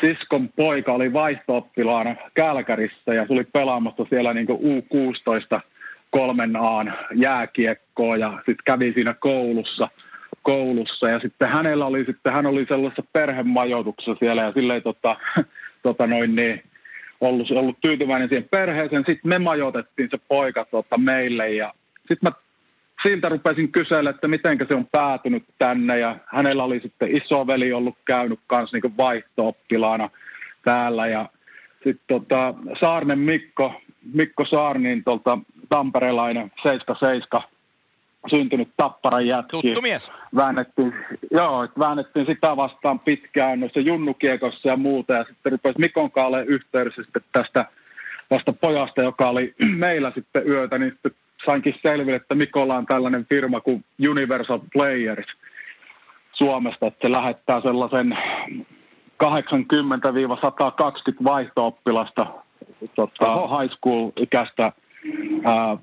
siskon 0.00 0.48
poika 0.48 0.92
oli 0.92 1.12
vaihtooppilaana 1.12 2.16
Kälkärissä 2.34 3.14
ja 3.14 3.26
tuli 3.26 3.44
pelaamassa 3.44 4.06
siellä 4.10 4.34
niin 4.34 4.48
U16 4.48 5.60
kolmen 6.10 6.56
Aan 6.56 6.94
jääkiekkoa 7.14 8.16
ja 8.16 8.32
sitten 8.36 8.64
kävi 8.64 8.92
siinä 8.92 9.14
koulussa, 9.14 9.88
koulussa. 10.42 11.08
Ja 11.08 11.20
sitten 11.20 11.48
hänellä 11.48 11.86
oli 11.86 12.04
sitten, 12.04 12.32
hän 12.32 12.46
oli 12.46 12.66
sellaisessa 12.68 13.04
perhemajoituksessa 13.12 14.16
siellä 14.18 14.42
ja 14.42 14.52
silleen 14.52 14.82
tota, 14.82 15.16
tota 15.82 16.06
noin 16.06 16.36
niin, 16.36 16.62
ollut, 17.20 17.50
ollut 17.50 17.80
tyytyväinen 17.80 18.28
siihen 18.28 18.48
perheeseen. 18.50 19.04
Sitten 19.06 19.28
me 19.28 19.38
majoitettiin 19.38 20.08
se 20.10 20.18
poika 20.28 20.64
tota, 20.64 20.98
meille 20.98 21.50
ja 21.50 21.74
sitten 21.98 22.18
mä 22.22 22.32
siltä 23.02 23.28
rupesin 23.28 23.72
kysellä, 23.72 24.10
että 24.10 24.28
miten 24.28 24.58
se 24.68 24.74
on 24.74 24.86
päätynyt 24.86 25.44
tänne. 25.58 25.98
Ja 25.98 26.16
hänellä 26.26 26.64
oli 26.64 26.80
sitten 26.80 27.16
isoveli 27.16 27.72
ollut 27.72 27.98
käynyt 28.04 28.40
kanssa 28.46 28.76
niin 28.76 28.96
vaihto-oppilaana 28.96 30.10
täällä. 30.64 31.06
Ja 31.06 31.28
sitten 31.84 32.06
tota, 32.06 32.54
Saarnen 32.80 33.18
Mikko, 33.18 33.80
Mikko 34.14 34.44
Saarnin 34.44 35.04
tuolta 35.04 35.38
tamperelainen 35.68 36.52
77 36.62 37.42
syntynyt 38.30 38.68
tapparan 38.76 39.26
jätki. 39.26 39.50
Tuttu 39.50 39.82
mies. 39.82 40.12
Väännettiin, 40.36 40.94
joo, 41.30 41.68
väännettiin 41.78 42.26
sitä 42.26 42.56
vastaan 42.56 43.00
pitkään 43.00 43.60
noissa 43.60 43.80
junnukiekossa 43.80 44.68
ja 44.68 44.76
muuta. 44.76 45.12
Ja 45.12 45.24
sitten 45.24 45.52
rupesi 45.52 45.78
Mikon 45.78 46.10
kaalle 46.10 46.44
yhteydessä 46.44 47.02
sitten 47.02 47.22
tästä 47.32 47.66
vasta 48.30 48.52
pojasta, 48.52 49.02
joka 49.02 49.28
oli 49.28 49.54
meillä 49.86 50.12
sitten 50.14 50.48
yötä, 50.48 50.78
niin 50.78 50.92
sitten 50.92 51.12
sainkin 51.46 51.74
selville, 51.82 52.16
että 52.16 52.34
Mikolla 52.34 52.76
on 52.76 52.86
tällainen 52.86 53.26
firma 53.26 53.60
kuin 53.60 53.84
Universal 54.10 54.58
Players 54.72 55.26
Suomesta, 56.32 56.86
että 56.86 57.08
se 57.08 57.12
lähettää 57.12 57.60
sellaisen 57.60 58.18
80-120 59.24 59.26
vaihto-oppilasta 61.24 62.26
tota, 62.94 63.58
high 63.58 63.74
school-ikäistä 63.74 64.72
ää, 65.44 65.76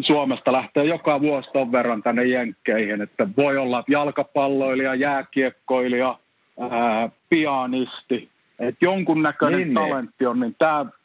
Suomesta 0.00 0.52
lähtee 0.52 0.84
joka 0.84 1.20
vuosi 1.20 1.50
ton 1.52 1.72
verran 1.72 2.02
tänne 2.02 2.24
Jenkkeihin, 2.24 3.02
että 3.02 3.28
voi 3.36 3.58
olla 3.58 3.84
jalkapalloilija, 3.88 4.94
jääkiekkoilija, 4.94 6.18
ää, 6.60 7.10
pianisti, 7.28 8.28
että 8.58 8.84
jonkunnäköinen 8.84 9.58
niin, 9.58 9.74
niin. 9.74 9.74
talentti 9.74 10.26
on, 10.26 10.40
niin 10.40 10.56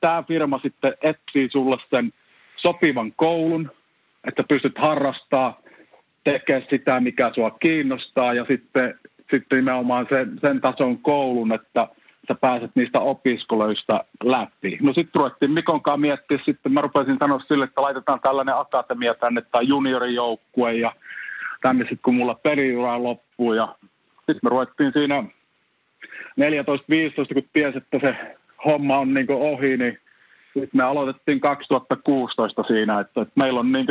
tämä 0.02 0.24
firma 0.28 0.60
sitten 0.64 0.94
etsii 1.02 1.50
sulle 1.52 1.78
sen 1.90 2.14
sopivan 2.56 3.14
koulun, 3.16 3.72
että 4.28 4.44
pystyt 4.50 4.78
harrastaa, 4.78 5.62
tekemään 6.24 6.68
sitä, 6.70 7.00
mikä 7.00 7.32
sua 7.36 7.52
kiinnostaa 7.52 8.34
ja 8.34 8.46
sitten, 8.46 9.00
sitten 9.32 9.58
nimenomaan 9.58 10.06
sen, 10.10 10.40
sen 10.42 10.62
tason 10.62 10.98
koulun, 10.98 11.52
että 11.52 11.88
sä 12.28 12.36
pääset 12.36 12.72
niistä 12.76 13.00
opiskeluista 13.00 14.04
läpi. 14.24 14.78
No 14.82 14.94
sitten 14.94 15.20
ruvettiin 15.20 15.52
Mikon 15.52 15.82
kanssa 15.82 15.98
miettiä, 15.98 16.40
sitten 16.46 16.74
mä 16.74 16.82
rupesin 16.82 17.18
sanoa 17.20 17.40
sille, 17.40 17.66
että 17.66 17.82
laitetaan 17.82 18.20
tällainen 18.20 18.58
akatemia 18.58 19.14
tänne 19.14 19.42
tai 19.42 19.68
juniorijoukkue 19.68 20.74
ja 20.74 20.92
tänne 21.62 21.84
sitten 21.84 22.00
kun 22.04 22.16
mulla 22.16 22.36
peliura 22.36 23.04
loppuu 23.04 23.54
ja 23.54 23.76
sitten 24.18 24.40
me 24.44 24.50
ruvettiin 24.50 24.94
siinä 24.94 25.24
14-15, 25.24 25.26
kun 27.34 27.44
tiesi, 27.54 27.78
että 27.78 28.00
se 28.02 28.16
homma 28.66 28.98
on 28.98 29.14
niin 29.14 29.28
ohi, 29.30 29.78
niin 29.78 29.98
sitten 30.54 30.70
me 30.74 30.84
aloitettiin 30.84 31.40
2016 31.40 32.64
siinä, 32.64 33.00
että, 33.00 33.22
että 33.22 33.34
meillä 33.36 33.60
on 33.60 33.72
niin 33.72 33.88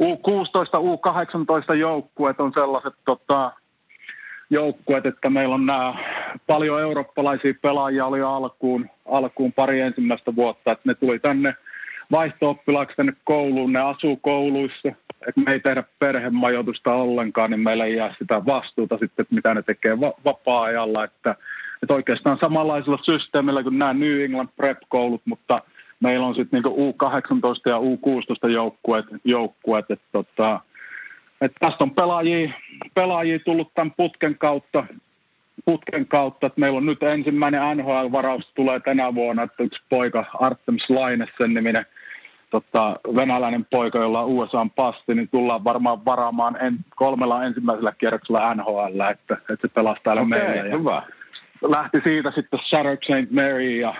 U16, 0.00 0.78
U18 0.78 1.74
joukkueet 1.74 2.40
on 2.40 2.52
sellaiset 2.52 2.94
tota, 3.04 3.52
joukkueet, 4.50 5.06
että 5.06 5.30
meillä 5.30 5.54
on 5.54 5.66
nämä 5.66 5.94
paljon 6.46 6.80
eurooppalaisia 6.80 7.54
pelaajia 7.62 8.06
oli 8.06 8.22
alkuun, 8.22 8.90
alkuun 9.06 9.52
pari 9.52 9.80
ensimmäistä 9.80 10.36
vuotta, 10.36 10.72
että 10.72 10.82
ne 10.84 10.94
tuli 10.94 11.18
tänne 11.18 11.54
vaihto-oppilaaksi 12.12 12.96
tänne 12.96 13.12
kouluun, 13.24 13.72
ne 13.72 13.80
asuu 13.80 14.16
kouluissa, 14.16 14.88
että 15.28 15.40
me 15.46 15.52
ei 15.52 15.60
tehdä 15.60 15.84
perhemajoitusta 15.98 16.92
ollenkaan, 16.92 17.50
niin 17.50 17.60
meillä 17.60 17.84
ei 17.84 17.96
jää 17.96 18.14
sitä 18.18 18.46
vastuuta 18.46 18.98
sitten, 18.98 19.22
että 19.22 19.34
mitä 19.34 19.54
ne 19.54 19.62
tekee 19.62 20.00
va- 20.00 20.14
vapaa-ajalla, 20.24 21.04
että, 21.04 21.34
että 21.82 21.94
oikeastaan 21.94 22.38
samanlaisella 22.40 22.98
systeemillä 23.02 23.62
kuin 23.62 23.78
nämä 23.78 23.94
New 23.94 24.20
England 24.20 24.48
Prep-koulut, 24.56 25.22
mutta 25.24 25.62
meillä 26.00 26.26
on 26.26 26.34
sitten 26.34 26.62
niinku 26.62 26.92
U18 26.92 27.70
ja 27.70 27.78
U16 27.78 28.50
joukkueet, 28.50 29.06
joukkueet 29.24 29.90
että 29.90 30.06
tota, 30.12 30.60
että 31.40 31.56
tästä 31.60 31.84
on 31.84 31.90
pelaajia, 31.90 32.50
pelaajia 32.94 33.38
tullut 33.38 33.74
tämän 33.74 33.92
putken 33.96 34.38
kautta, 34.38 34.86
putken 35.64 36.06
kautta, 36.06 36.46
että 36.46 36.60
meillä 36.60 36.76
on 36.76 36.86
nyt 36.86 37.02
ensimmäinen 37.02 37.60
NHL-varaus 37.76 38.52
tulee 38.54 38.80
tänä 38.80 39.14
vuonna, 39.14 39.42
että 39.42 39.62
yksi 39.62 39.82
poika 39.88 40.24
Artemis 40.40 40.90
Laine, 40.90 41.26
sen 41.38 41.54
niminen 41.54 41.86
tota, 42.50 42.96
venäläinen 43.16 43.66
poika, 43.70 43.98
jolla 43.98 44.20
on 44.20 44.28
USA 44.28 44.66
pasti, 44.76 45.14
niin 45.14 45.28
tullaan 45.28 45.64
varmaan 45.64 46.04
varaamaan 46.04 46.56
en, 46.60 46.76
kolmella 46.96 47.44
ensimmäisellä 47.44 47.92
kierroksella 47.98 48.54
NHL, 48.54 49.00
että, 49.10 49.34
että 49.34 49.68
se 49.68 49.68
pelaa 49.68 49.96
täällä 50.04 50.22
okay, 50.22 50.38
meillä. 50.38 50.68
Ja 50.68 50.78
hyvä. 50.78 51.02
Lähti 51.62 52.00
siitä 52.04 52.32
sitten 52.34 52.60
Sarah 52.70 52.98
St. 53.02 53.30
Mary 53.30 53.70
ja, 53.70 53.94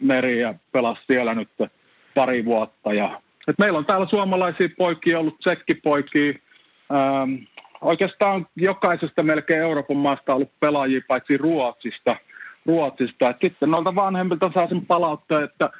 Mary 0.00 0.40
ja 0.40 0.54
pelasi 0.72 1.00
siellä 1.06 1.34
nyt 1.34 1.48
pari 2.14 2.44
vuotta. 2.44 2.94
Ja, 2.94 3.20
että 3.48 3.62
meillä 3.62 3.78
on 3.78 3.86
täällä 3.86 4.06
suomalaisia 4.06 4.68
poikia 4.78 5.18
ollut, 5.18 5.38
tsekkipoikia, 5.38 6.32
ähm, 6.92 7.34
oikeastaan 7.80 8.46
jokaisesta 8.56 9.22
melkein 9.22 9.60
Euroopan 9.60 9.96
maasta 9.96 10.34
ollut 10.34 10.60
pelaajia 10.60 11.00
paitsi 11.08 11.36
Ruotsista. 11.36 12.16
Ruotsista. 12.66 13.30
Et 13.30 13.36
sitten 13.40 13.70
noilta 13.70 13.94
vanhemmilta 13.94 14.50
saa 14.54 14.68
sen 14.68 14.86
palautteen, 14.86 15.44
että 15.44 15.70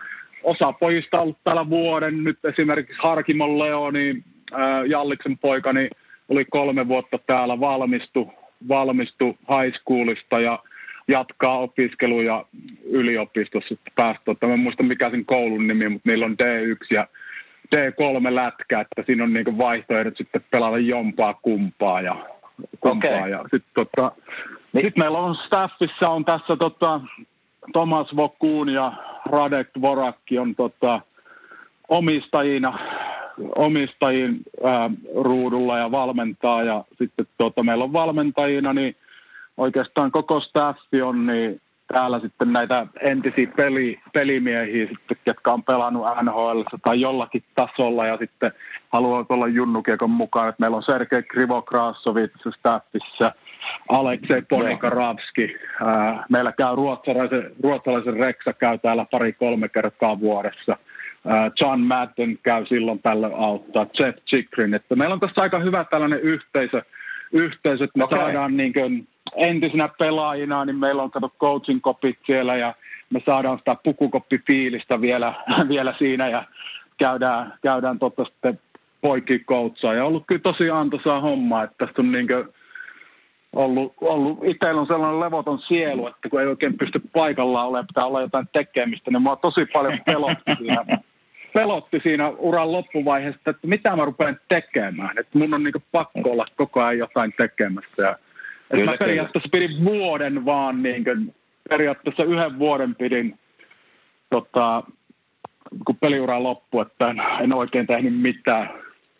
osa 0.42 0.72
pojista 0.72 1.16
on 1.16 1.22
ollut 1.22 1.38
täällä 1.44 1.70
vuoden. 1.70 2.24
Nyt 2.24 2.44
esimerkiksi 2.44 2.96
Harkimon 3.02 3.58
Leo, 3.58 3.90
niin 3.90 4.24
äh, 4.52 4.84
Jalliksen 4.86 5.38
poika, 5.38 5.72
niin 5.72 5.90
oli 6.28 6.44
kolme 6.44 6.88
vuotta 6.88 7.18
täällä 7.26 7.60
valmistu, 7.60 8.32
valmistu 8.68 9.26
high 9.26 9.76
schoolista 9.80 10.40
ja 10.40 10.58
jatkaa 11.08 11.58
opiskeluja 11.58 12.44
yliopistossa 12.84 13.74
päästä. 13.94 14.46
Mä 14.46 14.52
en 14.52 14.60
muista 14.60 14.82
mikä 14.82 15.10
sen 15.10 15.24
koulun 15.24 15.66
nimi, 15.66 15.88
mutta 15.88 16.10
niillä 16.10 16.26
on 16.26 16.36
D1 16.42 16.86
ja 16.90 17.06
D3 17.76 18.34
lätkä, 18.34 18.80
että 18.80 19.02
siinä 19.06 19.24
on 19.24 19.32
niinku 19.32 19.58
vaihtoehdot 19.58 20.16
sitten 20.16 20.44
pelata 20.50 20.78
jompaa 20.78 21.34
kumpaa 21.34 22.00
ja 22.00 22.16
kumpaa. 22.80 23.10
Okay. 23.10 23.30
Ja 23.30 23.40
sitten 23.42 23.70
tota, 23.74 24.12
niin. 24.72 24.86
sit 24.86 24.96
meillä 24.96 25.18
on 25.18 25.36
staffissa 25.46 26.08
on 26.08 26.24
tässä 26.24 26.56
tota, 26.56 27.00
Thomas 27.72 28.16
Vokkuun 28.16 28.68
ja 28.68 28.92
Radek 29.30 29.68
Vorakki 29.80 30.38
on 30.38 30.54
tota, 30.54 31.00
omistajina, 31.88 32.78
omistajin 33.56 34.40
ää, 34.64 34.90
ruudulla 35.14 35.78
ja 35.78 35.90
valmentaa. 35.90 36.62
Ja 36.62 36.84
sitten 36.98 37.26
tota, 37.38 37.62
meillä 37.62 37.84
on 37.84 37.92
valmentajina, 37.92 38.72
niin 38.72 38.96
oikeastaan 39.56 40.10
koko 40.10 40.40
staffi 40.40 41.02
on 41.02 41.26
niin 41.26 41.60
täällä 41.92 42.20
sitten 42.20 42.52
näitä 42.52 42.86
entisiä 43.00 43.46
peli, 43.56 44.00
pelimiehiä, 44.12 44.86
sitten, 44.86 45.16
jotka 45.26 45.52
on 45.52 45.62
pelannut 45.62 46.06
NHL 46.22 46.60
tai 46.82 47.00
jollakin 47.00 47.42
tasolla 47.54 48.06
ja 48.06 48.16
sitten 48.16 48.52
haluavat 48.88 49.30
olla 49.30 49.46
junnukiekon 49.46 50.10
mukaan. 50.10 50.48
Että 50.48 50.60
meillä 50.60 50.76
on 50.76 50.82
Sergei 50.82 51.22
Krivokrasovits 51.22 52.40
staffissa, 52.58 53.32
Aleksei 53.88 54.42
Ponikaravski. 54.42 55.56
Meillä 56.28 56.52
käy 56.52 56.76
ruotsalaisen, 56.76 57.50
ruotsalaisen 57.62 58.16
Reksa 58.16 58.52
käy 58.52 58.78
täällä 58.78 59.06
pari-kolme 59.10 59.68
kertaa 59.68 60.20
vuodessa. 60.20 60.76
John 61.60 61.80
Madden 61.80 62.38
käy 62.42 62.66
silloin 62.66 63.02
tällä 63.02 63.30
auttaa, 63.36 63.86
Jeff 63.98 64.18
Chikrin. 64.26 64.74
Että 64.74 64.96
meillä 64.96 65.12
on 65.12 65.20
tässä 65.20 65.42
aika 65.42 65.58
hyvä 65.58 65.84
tällainen 65.84 66.20
yhteisö, 66.20 66.82
yhteisö 67.32 67.84
että 67.84 67.98
me 67.98 68.04
okay. 68.04 68.18
saadaan 68.18 68.56
niin 68.56 68.72
kuin 68.72 69.08
entisinä 69.38 69.88
pelaajina, 69.98 70.64
niin 70.64 70.76
meillä 70.76 71.02
on 71.02 71.10
kato 71.10 71.32
coaching 71.40 71.80
kopit 71.82 72.18
siellä 72.26 72.56
ja 72.56 72.74
me 73.10 73.22
saadaan 73.26 73.58
sitä 73.58 73.76
pukukoppifiilistä 73.84 75.00
vielä, 75.00 75.34
vielä 75.68 75.94
siinä 75.98 76.28
ja 76.28 76.44
käydään, 76.98 77.54
käydään 77.62 77.98
totta 77.98 78.24
sitten 78.24 78.60
poikki 79.00 79.38
coachaa. 79.38 79.94
Ja 79.94 80.04
ollut 80.04 80.24
kyllä 80.26 80.40
tosi 80.40 80.70
antoisaa 80.70 81.20
hommaa, 81.20 81.62
että 81.62 81.86
tästä 81.86 82.02
on 82.02 82.12
niin 82.12 82.28
ollut, 83.52 83.94
ollut 84.00 84.38
itsellä 84.44 84.80
on 84.80 84.86
sellainen 84.86 85.20
levoton 85.20 85.58
sielu, 85.58 86.06
että 86.06 86.28
kun 86.28 86.40
ei 86.40 86.46
oikein 86.46 86.78
pysty 86.78 87.00
paikallaan 87.12 87.66
olemaan, 87.68 87.86
pitää 87.86 88.06
olla 88.06 88.20
jotain 88.20 88.48
tekemistä, 88.52 89.10
niin 89.10 89.22
mua 89.22 89.36
tosi 89.36 89.66
paljon 89.66 89.98
pelotti 90.06 90.52
siinä, 90.58 90.84
pelotti 91.54 92.00
siinä 92.02 92.28
uran 92.28 92.72
loppuvaiheessa, 92.72 93.40
että 93.46 93.66
mitä 93.66 93.96
mä 93.96 94.04
rupean 94.04 94.40
tekemään. 94.48 95.18
Että 95.18 95.38
mun 95.38 95.54
on 95.54 95.64
niin 95.64 95.74
pakko 95.92 96.30
olla 96.30 96.46
koko 96.56 96.80
ajan 96.82 96.98
jotain 96.98 97.32
tekemässä. 97.36 98.02
Ja 98.02 98.18
Kyllä, 98.72 98.90
mä 98.90 98.96
periaatteessa 98.96 99.48
pidin 99.52 99.84
vuoden 99.84 100.44
vaan, 100.44 100.82
niin 100.82 101.04
kuin, 101.04 101.34
periaatteessa 101.68 102.24
yhden 102.24 102.58
vuoden 102.58 102.94
pidin, 102.94 103.38
tota, 104.30 104.82
kun 105.86 105.96
peliura 105.96 106.42
loppui, 106.42 106.82
että 106.82 107.14
en 107.40 107.52
oikein 107.52 107.86
tehnyt 107.86 108.20
mitään 108.20 108.70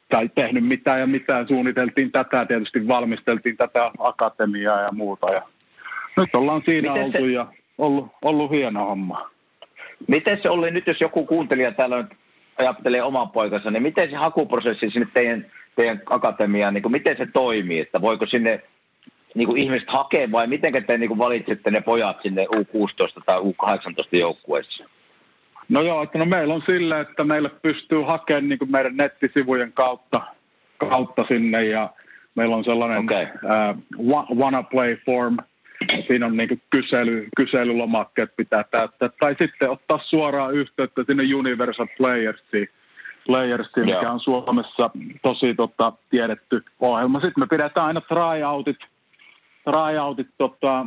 tai 0.09 0.31
tehnyt 0.35 0.65
mitään 0.65 1.01
ja 1.01 1.07
mitään. 1.07 1.49
Suunniteltiin 1.49 2.13
tätä, 2.13 2.45
tietysti 2.45 2.89
valmisteltiin 2.89 3.57
tätä 3.57 3.91
akatemiaa 3.99 4.81
ja 4.81 4.93
muuta. 4.93 5.31
Ja 5.31 5.43
nyt 6.17 6.35
ollaan 6.35 6.63
siinä 6.65 6.93
Miten 6.93 7.05
oltu 7.05 7.19
se... 7.19 7.33
ja 7.33 7.47
ollut, 7.79 8.09
ollut 8.23 8.51
hieno 8.51 8.85
homma. 8.85 9.31
Miten 10.09 10.39
se 10.43 10.51
oli 10.51 10.71
nyt, 10.71 10.87
jos 10.87 11.01
joku 11.01 11.27
kuuntelija 11.27 11.73
täällä 11.73 12.03
nyt 12.03 12.15
ajattelee 12.59 13.03
oman 13.03 13.31
poikansa, 13.31 13.71
niin 13.71 13.83
miten 13.83 14.11
se 14.11 14.17
hakuprosessi 14.17 14.91
sinne 14.91 15.09
teidän, 15.15 15.47
teidän 15.77 16.03
akatemiaan, 16.11 16.75
niin 16.75 16.83
kuin 16.83 16.93
miten 16.93 17.17
se 17.17 17.27
toimii? 17.27 17.81
Että 17.81 18.01
voiko 18.01 18.27
sinne 18.27 18.63
niin 19.39 19.49
kuin 19.49 19.63
ihmiset 19.63 19.89
hakee 19.89 20.33
vai 20.33 20.47
miten 20.47 20.85
te 20.85 20.99
niin 20.99 21.09
kuin 21.09 21.19
valitsette 21.19 21.71
ne 21.71 21.81
pojat 21.81 22.17
sinne 22.23 22.47
U16 22.47 23.23
tai 23.27 23.41
U18 23.41 24.09
joukkueessa? 24.13 24.85
No 25.69 25.83
joo, 25.83 26.03
että 26.03 26.19
no 26.19 26.25
meillä 26.25 26.55
on 26.55 26.63
sillä, 26.67 27.01
että 27.01 27.25
meille 27.25 27.51
pystyy 27.63 28.03
hakemaan 28.03 28.49
niin 28.49 28.59
kuin 28.59 28.71
meidän 28.71 28.97
nettisivujen 28.97 29.73
kautta, 29.73 30.21
kautta 30.79 31.25
sinne 31.29 31.65
ja 31.65 31.91
meillä 32.35 32.57
on 32.57 32.65
sellainen 32.65 32.99
okay. 32.99 33.27
uh, 33.97 34.39
wanna 34.39 34.63
play 34.63 34.97
form, 35.07 35.37
siinä 36.07 36.27
on 36.27 36.37
niin 36.37 36.63
kysely, 36.71 37.29
kyselylomakkeet 37.37 38.37
pitää 38.37 38.65
täyttää, 38.71 39.09
tai 39.21 39.37
sitten 39.39 39.71
ottaa 39.71 40.01
suoraan 40.09 40.55
yhteyttä 40.55 41.05
sinne 41.07 41.35
Universal 41.35 41.87
Playersiin, 41.99 42.69
Playersiin 43.27 43.87
mikä 43.87 44.11
on 44.13 44.21
Suomessa 44.21 44.91
tosi 45.23 45.55
tota, 45.55 45.93
tiedetty 46.11 46.65
ohjelma. 46.81 47.21
Sitten 47.21 47.43
me 47.43 47.47
pidetään 47.47 47.87
aina 47.87 48.01
tryoutit, 48.01 48.79
tryoutit 49.71 50.29
tota, 50.39 50.87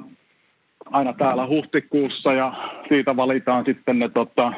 aina 0.91 1.13
täällä 1.13 1.48
huhtikuussa 1.48 2.34
ja 2.34 2.54
siitä 2.89 3.15
valitaan 3.15 3.65
sitten 3.65 4.00
ne 4.00 4.10
tota, 4.10 4.54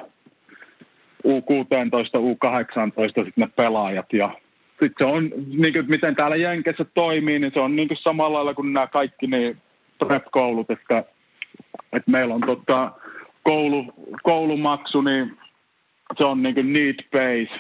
U16, 1.27 2.19
U18 2.19 3.25
sitten 3.25 3.31
ne 3.35 3.47
pelaajat 3.55 4.13
ja 4.13 4.29
sitten 4.69 5.07
se 5.07 5.13
on, 5.13 5.29
niin 5.47 5.73
kuin, 5.73 5.89
miten 5.89 6.15
täällä 6.15 6.35
Jenkessä 6.35 6.85
toimii, 6.85 7.39
niin 7.39 7.51
se 7.53 7.59
on 7.59 7.75
niin 7.75 7.87
kuin 7.87 7.97
samalla 7.97 8.37
lailla 8.37 8.53
kuin 8.53 8.73
nämä 8.73 8.87
kaikki 8.87 9.27
niin 9.27 9.57
prep-koulut, 9.99 10.71
että, 10.71 11.03
että 11.93 12.11
meillä 12.11 12.33
on 12.33 12.41
tota, 12.41 12.91
koulu, 13.43 13.85
koulumaksu, 14.23 15.01
niin 15.01 15.37
se 16.17 16.23
on 16.23 16.43
niin 16.43 16.55
kuin 16.55 16.73
need 16.73 16.95
base. 17.11 17.59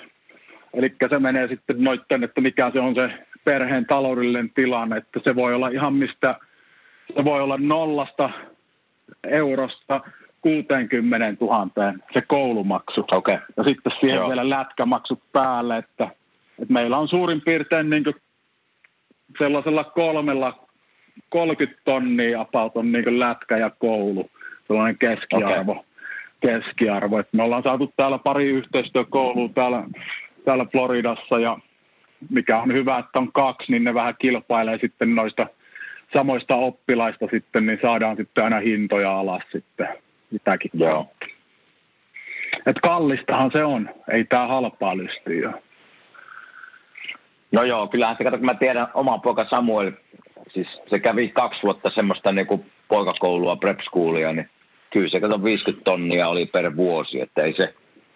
Eli 0.73 0.95
se 1.09 1.19
menee 1.19 1.47
sitten 1.47 1.83
noitten, 1.83 2.23
että 2.23 2.41
mikä 2.41 2.71
se 2.73 2.79
on 2.79 2.95
se 2.95 3.09
perheen 3.43 3.85
taloudellinen 3.85 4.49
tilanne, 4.49 4.97
että 4.97 5.19
se 5.23 5.35
voi 5.35 5.53
olla 5.53 5.67
ihan 5.67 5.93
mistä, 5.93 6.35
se 7.15 7.25
voi 7.25 7.41
olla 7.41 7.57
nollasta 7.57 8.29
eurosta 9.23 10.01
60 10.41 11.45
000 11.45 11.67
se 12.13 12.21
koulumaksu. 12.21 13.05
Okay. 13.11 13.37
Ja 13.57 13.63
sitten 13.63 13.91
siihen 13.99 14.15
Joo. 14.15 14.27
vielä 14.27 14.49
lätkämaksut 14.49 15.19
päälle, 15.31 15.77
että, 15.77 16.03
että 16.61 16.73
meillä 16.73 16.97
on 16.97 17.07
suurin 17.07 17.41
piirtein 17.41 17.89
niin 17.89 18.03
sellaisella 19.37 19.83
kolmella 19.83 20.67
30 21.29 21.81
tonnia 21.85 22.41
about 22.41 22.77
on 22.77 22.91
niin 22.91 23.19
lätkä 23.19 23.57
ja 23.57 23.69
koulu, 23.69 24.29
sellainen 24.67 24.97
keskiarvo. 24.97 25.71
Okay. 25.71 25.83
keskiarvo. 26.41 27.19
Et 27.19 27.33
me 27.33 27.43
ollaan 27.43 27.63
saatu 27.63 27.93
täällä 27.97 28.17
pari 28.17 28.49
yhteistyökoulua 28.49 29.49
täällä, 29.55 29.83
täällä 30.45 30.65
Floridassa 30.65 31.39
ja 31.39 31.57
mikä 32.29 32.57
on 32.59 32.73
hyvä, 32.73 32.97
että 32.97 33.19
on 33.19 33.31
kaksi, 33.31 33.71
niin 33.71 33.83
ne 33.83 33.93
vähän 33.93 34.15
kilpailee 34.19 34.77
sitten 34.81 35.15
noista 35.15 35.47
samoista 36.13 36.55
oppilaista 36.55 37.27
sitten, 37.31 37.65
niin 37.65 37.79
saadaan 37.81 38.17
sitten 38.17 38.43
aina 38.43 38.59
hintoja 38.59 39.19
alas 39.19 39.43
sitten 39.51 39.87
sitäkin 40.31 40.71
Joo. 40.73 41.07
Et 42.65 42.75
kallistahan 42.83 43.51
se 43.51 43.63
on, 43.63 43.89
ei 44.11 44.23
tämä 44.23 44.47
halpaa 44.47 44.97
lystiä. 44.97 45.53
No 47.51 47.63
joo, 47.63 47.87
kyllähän 47.87 48.15
se, 48.17 48.23
kato, 48.23 48.37
kun 48.37 48.45
mä 48.45 48.53
tiedän 48.53 48.87
oma 48.93 49.17
poika 49.17 49.45
Samuel, 49.49 49.91
siis 50.53 50.67
se 50.89 50.99
kävi 50.99 51.29
kaksi 51.29 51.63
vuotta 51.63 51.91
semmoista 51.95 52.31
niin 52.31 52.47
kuin 52.47 52.71
poikakoulua, 52.87 53.55
prep 53.55 53.79
schoolia, 53.79 54.33
niin 54.33 54.49
kyllä 54.89 55.09
se 55.09 55.19
kato 55.19 55.43
50 55.43 55.83
tonnia 55.83 56.27
oli 56.27 56.45
per 56.45 56.75
vuosi, 56.75 57.21
että 57.21 57.41
ei 57.41 57.53
se, 57.57 57.73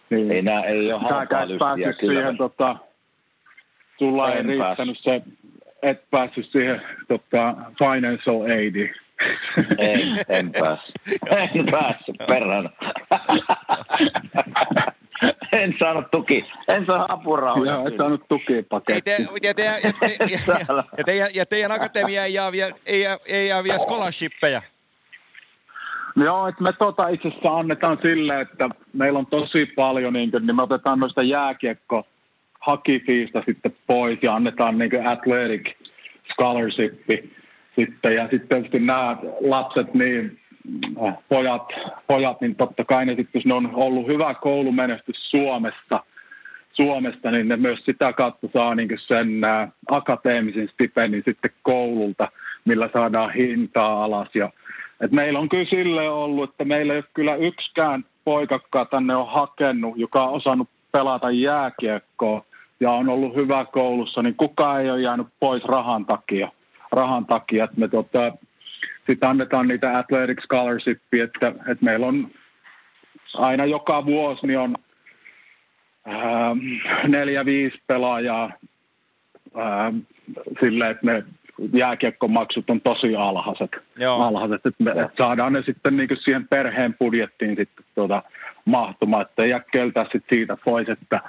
niin. 0.10 0.32
ei, 0.32 0.42
nää, 0.42 0.64
ei 0.64 0.94
ole 0.94 1.02
halpaa 1.02 1.48
lystiä. 1.48 1.94
Kyllä 1.94 2.14
siihen, 2.14 2.38
tota, 2.38 2.76
sulla 4.00 4.34
ei 4.34 4.44
riittänyt 4.44 4.98
se, 5.02 5.22
et 5.82 6.10
päässyt 6.10 6.52
siihen 6.52 6.82
tota, 7.08 7.56
financial 7.80 8.42
aidiin. 8.42 8.96
En, 9.78 10.02
en 10.30 10.52
päässyt. 10.60 10.96
En 11.56 11.66
päässyt, 11.72 12.16
perhana. 12.28 12.70
en 15.52 15.76
saanut 15.80 16.12
tuki. 16.12 16.46
En 16.68 16.86
saa 16.86 17.06
apurahoja. 17.10 17.72
Joo, 17.72 17.88
en 17.88 17.98
saanut 17.98 18.28
tukipaketti. 18.28 19.10
Ja, 19.10 19.18
te, 19.18 19.28
ja, 19.42 19.54
te, 19.54 19.64
ja, 19.64 19.74
ja, 20.20 20.84
ja, 20.98 21.04
teidän, 21.04 21.30
ja 21.36 21.46
teidän 21.46 21.72
akatemia 21.72 22.26
ei 22.26 22.34
jää, 22.34 22.52
vielä, 22.52 22.76
ei, 22.86 23.06
ei 23.26 23.48
jää 23.48 23.64
vielä 23.64 23.78
scholarshippeja. 23.78 24.62
Joo, 26.16 26.48
että 26.48 26.64
me 26.64 26.74
tota 26.74 27.08
itse 27.08 27.28
asiassa 27.28 27.58
annetaan 27.58 27.98
sille, 28.02 28.42
että 28.42 28.70
meillä 28.94 29.20
on 29.20 29.26
tosi 29.26 29.66
paljon, 29.66 30.14
niin, 30.14 30.32
kuin, 30.32 30.48
niin 30.48 30.56
me 30.56 30.64
otetaan 30.64 31.00
noista 31.00 31.24
jääkiekko 31.24 32.08
hakifiista 32.68 33.44
sitten 33.46 33.76
pois 33.88 34.20
ja 34.22 34.36
annetaan 34.36 34.78
niin 34.78 34.90
kuin 34.90 35.08
athletic 35.08 35.72
scholarship 36.32 36.94
sitten. 37.76 38.16
Ja 38.16 38.28
sitten 38.32 38.48
tietysti 38.48 38.80
nämä 38.80 39.18
lapset, 39.42 39.94
niin 39.94 40.40
äh, 41.06 41.14
pojat, 41.30 41.68
pojat, 42.08 42.42
niin 42.42 42.56
totta 42.56 42.86
kai 42.86 43.06
ne 43.06 43.16
sitten, 43.16 43.40
jos 43.40 43.46
ne 43.46 43.54
on 43.54 43.70
ollut 43.74 44.08
hyvä 44.08 44.34
koulumenestys 44.34 45.30
Suomessa, 45.30 46.04
Suomesta, 46.74 47.32
niin 47.32 47.48
ne 47.48 47.58
myös 47.58 47.80
sitä 47.86 48.14
kautta 48.14 48.48
saa 48.54 48.76
niin 48.76 48.90
sen 49.08 49.44
äh, 49.44 49.72
akateemisen 49.92 50.70
stipendin 50.74 51.24
sitten 51.26 51.52
koululta, 51.62 52.32
millä 52.66 52.90
saadaan 52.94 53.34
hintaa 53.34 54.04
alas. 54.04 54.30
Ja, 54.36 54.50
et 55.02 55.12
meillä 55.12 55.40
on 55.40 55.50
kyllä 55.50 55.70
sille 55.70 56.10
ollut, 56.10 56.50
että 56.50 56.66
meillä 56.66 56.94
ei 56.94 57.00
ole 57.00 57.06
kyllä 57.14 57.36
yksikään 57.36 58.06
poikakkaan 58.26 58.88
tänne 58.88 59.16
on 59.16 59.28
hakenut, 59.28 59.98
joka 59.98 60.24
on 60.24 60.34
osannut 60.34 60.70
pelata 60.92 61.32
jääkiekkoa 61.32 62.47
ja 62.80 62.92
on 62.92 63.10
ollut 63.10 63.36
hyvä 63.36 63.66
koulussa, 63.66 64.24
niin 64.24 64.36
kukaan 64.36 64.82
ei 64.82 64.92
ole 64.92 65.02
jäänyt 65.02 65.28
pois 65.40 65.64
rahan 65.64 66.06
takia. 66.06 66.52
Rahan 66.92 67.26
takia, 67.26 67.64
että 67.64 67.80
me 67.80 67.88
tota, 67.88 68.32
sitten 69.08 69.30
annetaan 69.30 69.68
niitä 69.68 69.98
athletic 69.98 70.42
scholarshipia, 70.44 71.24
että, 71.24 71.48
että 71.48 71.86
meillä 71.86 72.06
on 72.06 72.28
aina 73.34 73.66
joka 73.66 74.06
vuosi 74.06 74.48
niin 74.48 74.60
on 74.60 74.76
ää, 76.06 76.56
neljä, 77.08 77.46
viisi 77.46 77.82
pelaajaa 77.88 78.52
ää, 79.56 79.94
sille, 80.60 80.90
että 80.90 81.06
ne 81.06 81.24
jääkiekkomaksut 81.74 82.70
on 82.70 82.82
tosi 82.82 83.16
alhaiset. 83.16 83.72
Joo. 84.00 84.22
alhaiset 84.22 84.66
että 84.66 84.84
me 84.84 84.94
saadaan 85.18 85.54
ne 85.54 85.64
sitten 85.66 85.98
niin 85.98 86.10
siihen 86.24 86.48
perheen 86.48 86.94
budjettiin 86.94 87.56
sitten 87.56 87.86
tuota, 87.96 88.24
mahtumaan, 88.66 89.22
että 89.22 89.44
ei 89.44 89.50
jää 89.50 89.62
sitten 90.04 90.22
siitä 90.30 90.58
pois, 90.66 90.90
että 90.90 91.22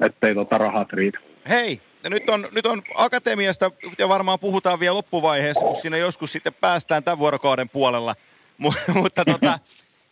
ettei 0.00 0.34
tuota 0.34 0.58
rahat 0.58 0.92
riitä. 0.92 1.18
Hei, 1.48 1.80
ja 2.04 2.10
nyt 2.10 2.30
on, 2.30 2.48
nyt 2.52 2.66
on 2.66 2.82
akatemiasta, 2.94 3.70
ja 3.98 4.08
varmaan 4.08 4.38
puhutaan 4.38 4.80
vielä 4.80 4.94
loppuvaiheessa, 4.94 5.66
kun 5.66 5.76
siinä 5.76 5.96
joskus 5.96 6.32
sitten 6.32 6.54
päästään 6.54 7.04
tämän 7.04 7.18
vuorokauden 7.18 7.68
puolella. 7.68 8.14
Mutta 8.94 9.24
tota, 9.24 9.58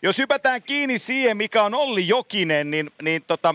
jos 0.02 0.18
hypätään 0.18 0.62
kiinni 0.62 0.98
siihen, 0.98 1.36
mikä 1.36 1.62
on 1.62 1.74
Olli 1.74 2.08
Jokinen, 2.08 2.70
niin, 2.70 2.90
niin 3.02 3.22
tota, 3.26 3.54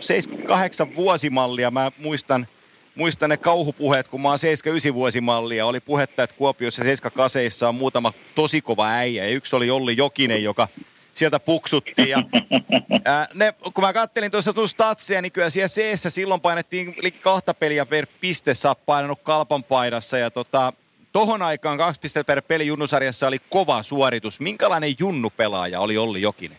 78 0.00 0.94
vuosimallia, 0.94 1.70
mä 1.70 1.92
muistan, 1.98 2.46
muistan 2.94 3.30
ne 3.30 3.36
kauhupuheet, 3.36 4.08
kun 4.08 4.20
mä 4.20 4.28
oon 4.28 4.38
79 4.38 4.94
vuosimallia. 4.94 5.66
Oli 5.66 5.80
puhetta, 5.80 6.22
että 6.22 6.36
Kuopiossa 6.36 6.84
78 6.84 7.68
on 7.68 7.74
muutama 7.74 8.12
tosi 8.34 8.60
kova 8.60 8.88
äijä, 8.88 9.24
ja 9.24 9.30
yksi 9.30 9.56
oli 9.56 9.70
Olli 9.70 9.96
Jokinen, 9.96 10.44
joka 10.44 10.68
sieltä 11.12 11.40
puksuttiin. 11.40 12.08
Ja, 12.08 12.22
ää, 13.04 13.26
ne, 13.34 13.54
kun 13.74 13.84
mä 13.84 13.92
kattelin 13.92 14.30
tuossa 14.30 14.52
tuossa 14.52 14.74
statsia, 14.74 15.22
niin 15.22 15.32
kyllä 15.32 15.50
siellä 15.50 15.68
c 15.96 16.12
silloin 16.12 16.40
painettiin 16.40 16.94
liki 17.02 17.18
kahta 17.18 17.54
peliä 17.54 17.86
per 17.86 18.06
piste, 18.20 18.54
sä 18.54 18.74
painanut 18.86 19.20
kalpan 19.22 19.64
paidassa. 19.64 20.18
Ja 20.18 20.30
tota, 20.30 20.72
tohon 21.12 21.42
aikaan 21.42 21.78
kaksi 21.78 22.00
pistettä 22.00 22.26
per 22.26 22.42
peli 22.42 22.66
junnusarjassa 22.66 23.28
oli 23.28 23.38
kova 23.50 23.82
suoritus. 23.82 24.40
Minkälainen 24.40 24.94
junnu-pelaaja 24.98 25.80
oli 25.80 25.96
Olli 25.96 26.22
Jokinen? 26.22 26.58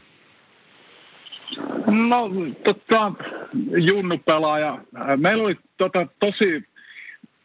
No, 1.85 2.29
tota, 2.63 3.11
junnu-pelaaja. 3.77 4.79
Meillä 5.17 5.43
oli 5.43 5.55
tota, 5.77 6.07
tosi 6.19 6.63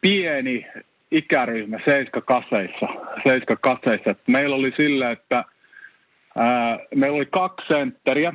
pieni 0.01 0.67
ikäryhmä 1.11 1.79
seiska 1.85 2.21
kaseissa. 2.21 2.87
Seiska 3.23 3.55
kaseissa. 3.55 4.15
Meillä 4.27 4.55
oli 4.55 4.73
sillä, 4.77 5.11
että 5.11 5.45
Ää, 6.37 6.79
meillä 6.95 7.15
oli 7.15 7.25
kaksi 7.25 7.67
sentteriä, 7.67 8.33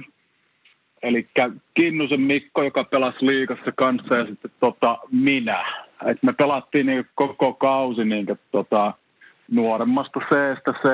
eli 1.03 1.29
Kinnusen 1.75 2.21
Mikko, 2.21 2.62
joka 2.62 2.85
pelasi 2.85 3.27
liikassa 3.27 3.73
kanssa, 3.77 4.17
ja 4.17 4.27
sitten 4.27 4.51
tota, 4.61 4.99
minä. 5.11 5.65
Et 6.07 6.23
me 6.23 6.33
pelattiin 6.33 6.87
niin 6.87 7.07
koko 7.15 7.53
kausi 7.55 8.05
niin 8.05 8.27
tota, 8.53 8.93
nuoremmasta 9.51 10.21
C-stä 10.21 10.73
c 10.73 10.89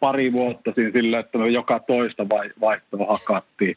pari 0.00 0.32
vuotta 0.32 0.72
siinä 0.74 0.90
sillä, 0.90 1.18
että 1.18 1.38
me 1.38 1.48
joka 1.48 1.78
toista 1.78 2.26
vaihtoa 2.60 3.06
hakattiin. 3.06 3.76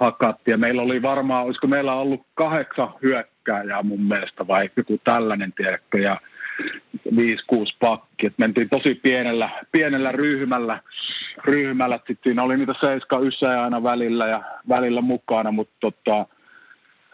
Hakattiin. 0.00 0.52
Ja 0.52 0.58
meillä 0.58 0.82
oli 0.82 1.02
varmaan, 1.02 1.44
olisiko 1.44 1.66
meillä 1.66 1.94
ollut 1.94 2.26
kahdeksan 2.34 2.94
hyökkääjää 3.02 3.82
mun 3.82 4.02
mielestä 4.02 4.46
vai 4.46 4.70
joku 4.76 5.00
tällainen, 5.04 5.52
tiedätkö, 5.52 5.98
ja 5.98 6.20
5-6 7.10 7.16
pakki. 7.80 8.26
Et 8.26 8.34
mentiin 8.38 8.68
tosi 8.68 8.94
pienellä, 8.94 9.50
pienellä 9.72 10.12
ryhmällä, 10.12 10.80
ryhmällä. 11.44 11.96
Sitten 11.96 12.16
siinä 12.24 12.42
oli 12.42 12.56
niitä 12.56 12.74
7 12.80 13.58
aina 13.58 13.82
välillä 13.82 14.26
ja 14.26 14.42
välillä 14.68 15.00
mukana, 15.00 15.52
mutta 15.52 15.76
tota, 15.80 16.26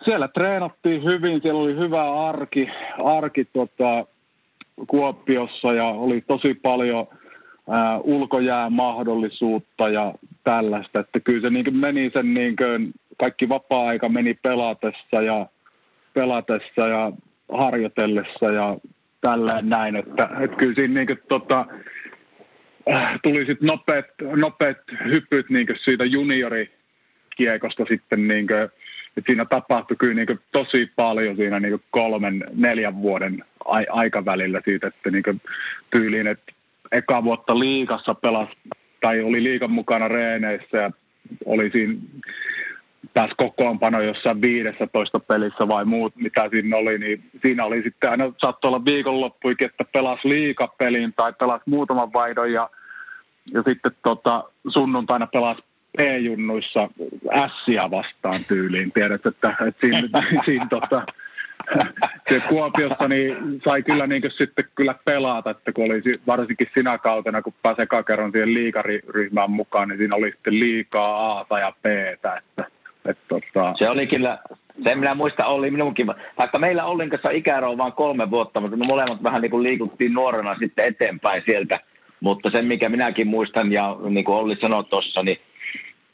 siellä 0.04 0.28
treenattiin 0.28 1.04
hyvin, 1.04 1.42
siellä 1.42 1.60
oli 1.60 1.76
hyvä 1.76 2.28
arki, 2.28 2.70
arki 3.04 3.44
tota, 3.44 4.06
Kuopiossa 4.86 5.72
ja 5.72 5.84
oli 5.84 6.20
tosi 6.20 6.54
paljon 6.54 7.06
ää, 7.70 7.98
ulkojäämahdollisuutta 7.98 9.88
ja 9.88 10.14
tällaista. 10.44 11.00
Että 11.00 11.20
kyllä 11.20 11.40
se 11.40 11.50
niin 11.50 11.76
meni 11.76 12.10
sen 12.12 12.34
niin 12.34 12.56
kuin, 12.56 12.92
kaikki 13.18 13.48
vapaa-aika 13.48 14.08
meni 14.08 14.34
pelatessa 14.34 15.22
ja, 15.22 15.46
pelatessa 16.14 16.88
ja 16.88 17.12
harjoitellessa 17.52 18.50
ja 18.50 18.76
tällä 19.20 19.62
näin, 19.62 19.96
että, 19.96 20.28
että 20.40 20.56
kyllä 20.56 20.74
siinä 20.74 20.94
niin 20.94 21.06
kuin, 21.06 21.18
tota, 21.28 21.66
äh, 22.90 23.20
tuli 23.22 23.46
sitten 23.46 23.66
nopeat, 23.66 24.06
nopeat 24.36 24.78
hypyt 25.04 25.50
niin 25.50 25.66
siitä 25.84 26.04
juniorikiekosta 26.04 27.84
sitten, 27.88 28.28
niin 28.28 28.46
kuin, 28.46 28.58
että 29.16 29.26
siinä 29.26 29.44
tapahtui 29.44 29.96
kyllä 29.96 30.14
niin 30.14 30.40
tosi 30.52 30.90
paljon 30.96 31.36
siinä 31.36 31.60
niin 31.60 31.82
kolmen, 31.90 32.44
neljän 32.54 33.02
vuoden 33.02 33.44
ai- 33.64 33.86
aikavälillä 33.90 34.60
siitä, 34.64 34.86
että 34.86 35.10
niin 35.10 35.40
tyyliin, 35.90 36.26
että 36.26 36.51
eka 36.92 37.24
vuotta 37.24 37.58
liikassa 37.58 38.14
pelasi 38.14 38.52
tai 39.00 39.22
oli 39.22 39.42
liikan 39.42 39.70
mukana 39.70 40.08
reeneissä 40.08 40.76
ja 40.76 40.90
oli 41.44 41.70
siinä 41.70 41.94
tässä 43.14 43.34
kokoonpano 43.36 44.00
jossain 44.00 44.40
15 44.40 45.20
pelissä 45.20 45.68
vai 45.68 45.84
muut, 45.84 46.16
mitä 46.16 46.48
siinä 46.50 46.76
oli, 46.76 46.98
niin 46.98 47.24
siinä 47.42 47.64
oli 47.64 47.82
sitten 47.82 48.10
aina 48.10 48.32
saattoi 48.38 48.68
olla 48.68 48.84
viikonloppuikin, 48.84 49.66
että 49.66 49.84
pelasi 49.84 50.28
liikapelin 50.28 51.12
tai 51.16 51.32
pelasi 51.32 51.62
muutaman 51.66 52.12
vaihdon 52.12 52.52
ja, 52.52 52.70
ja 53.52 53.62
sitten 53.62 53.92
tota, 54.02 54.44
sunnuntaina 54.68 55.26
pelasi 55.26 55.62
P-junnuissa 55.96 56.88
ässiä 57.32 57.90
vastaan 57.90 58.40
tyyliin. 58.48 58.92
Tiedät, 58.92 59.26
että, 59.26 59.56
että 59.66 59.80
siinä, 59.80 60.22
siinä 60.44 60.66
tota, 60.70 61.06
se 62.28 62.40
Kuopiosta 62.48 63.08
niin 63.08 63.60
sai 63.64 63.82
kyllä 63.82 64.06
niin 64.06 64.22
sitten 64.38 64.64
kyllä 64.74 64.94
pelata, 65.04 65.50
että 65.50 65.72
kun 65.72 65.84
oli 65.84 66.02
varsinkin 66.26 66.70
sinä 66.74 66.98
kautena, 66.98 67.42
kun 67.42 67.54
pääsee 67.62 67.86
kakeron 67.86 68.32
siihen 68.32 68.54
liikaryhmään 68.54 69.50
mukaan, 69.50 69.88
niin 69.88 69.98
siinä 69.98 70.16
oli 70.16 70.30
sitten 70.30 70.60
liikaa 70.60 71.46
A 71.50 71.60
ja 71.60 71.72
B, 71.82 71.86
että 71.86 72.42
et, 73.04 73.18
tota... 73.28 73.74
Se 73.78 73.90
oli 73.90 74.06
kyllä, 74.06 74.38
sen 74.84 74.98
minä 74.98 75.14
muistan 75.14 75.46
oli 75.46 75.70
minunkin, 75.70 76.06
vaikka 76.38 76.58
meillä 76.58 76.84
Ollin 76.84 77.10
kanssa 77.10 77.30
ikäero 77.30 77.70
on 77.70 77.78
vain 77.78 77.92
kolme 77.92 78.30
vuotta, 78.30 78.60
mutta 78.60 78.76
me 78.76 78.86
molemmat 78.86 79.22
vähän 79.22 79.42
niin 79.42 79.50
kuin 79.50 79.62
liikuttiin 79.62 80.14
nuorena 80.14 80.56
sitten 80.58 80.84
eteenpäin 80.84 81.42
sieltä. 81.46 81.80
Mutta 82.20 82.50
sen, 82.50 82.66
mikä 82.66 82.88
minäkin 82.88 83.26
muistan 83.26 83.72
ja 83.72 83.96
niin 84.08 84.24
kuin 84.24 84.36
Olli 84.36 84.56
sanoi 84.60 84.84
tuossa, 84.84 85.22
niin 85.22 85.38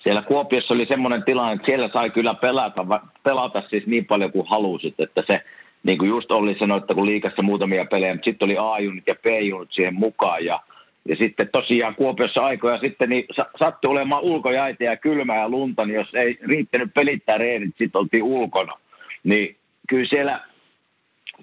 siellä 0.08 0.22
Kuopiossa 0.22 0.74
oli 0.74 0.86
semmoinen 0.86 1.22
tilanne, 1.22 1.52
että 1.52 1.66
siellä 1.66 1.90
sai 1.92 2.10
kyllä 2.10 2.34
pelata, 2.34 2.86
pelata 3.22 3.62
siis 3.70 3.86
niin 3.86 4.06
paljon 4.06 4.32
kuin 4.32 4.48
halusit, 4.48 4.94
että 5.00 5.22
se 5.26 5.44
niin 5.82 5.98
kuin 5.98 6.08
just 6.08 6.30
Olli 6.30 6.56
sanoi, 6.58 6.78
että 6.78 6.94
kun 6.94 7.06
liikassa 7.06 7.42
muutamia 7.42 7.84
pelejä, 7.84 8.14
mutta 8.14 8.24
sitten 8.24 8.46
oli 8.46 8.56
A-junit 8.58 9.06
ja 9.06 9.14
B-junit 9.14 9.68
siihen 9.72 9.94
mukaan 9.94 10.44
ja 10.44 10.60
ja 11.08 11.16
sitten 11.16 11.48
tosiaan 11.52 11.94
Kuopiossa 11.94 12.44
aikoja 12.44 12.78
sitten 12.78 13.08
niin 13.08 13.24
sattui 13.58 13.90
olemaan 13.90 14.22
ulkojaita 14.22 14.84
ja 14.84 14.96
kylmää 14.96 15.36
ja 15.36 15.48
lunta, 15.48 15.84
niin 15.84 15.94
jos 15.94 16.14
ei 16.14 16.38
riittänyt 16.46 16.94
pelittää 16.94 17.38
reenit, 17.38 17.74
sitten 17.78 17.98
oltiin 17.98 18.22
ulkona. 18.22 18.72
Niin 19.24 19.56
kyllä 19.88 20.08
siellä 20.08 20.40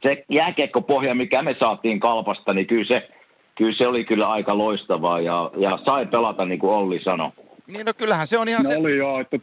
se 0.03 0.25
jääkiekkopohja, 0.29 1.15
mikä 1.15 1.41
me 1.41 1.55
saatiin 1.59 1.99
kalpasta, 1.99 2.53
niin 2.53 2.67
kyllä 2.67 2.85
se, 2.85 3.09
kyllä 3.55 3.77
se 3.77 3.87
oli 3.87 4.05
kyllä 4.05 4.29
aika 4.29 4.57
loistavaa 4.57 5.19
ja, 5.19 5.51
ja 5.57 5.79
sai 5.85 6.05
pelata 6.05 6.45
niin 6.45 6.59
kuin 6.59 6.73
Olli 6.73 7.03
sanoi. 7.03 7.31
Niin 7.67 7.85
no 7.85 7.93
kyllähän 7.93 8.27
se 8.27 8.37
on 8.37 8.47
ihan 8.47 8.63
no 8.63 8.69
se... 8.69 8.77
oli 8.77 8.97
joo, 8.97 9.19
että, 9.19 9.39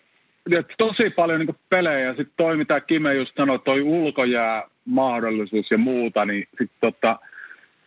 että 0.53 0.75
tosi 0.79 1.11
paljon 1.11 1.41
niin 1.41 1.57
pelejä. 1.69 2.11
Sitten 2.11 2.35
toi, 2.37 2.57
mitä 2.57 2.81
Kime 2.81 3.15
just 3.15 3.37
sanoi, 3.37 3.59
toi 3.59 3.83
ulkojää 3.83 4.63
mahdollisuus 4.85 5.71
ja 5.71 5.79
muuta, 5.79 6.25
niin 6.25 6.49
sitten 6.49 6.79
tota, 6.81 7.19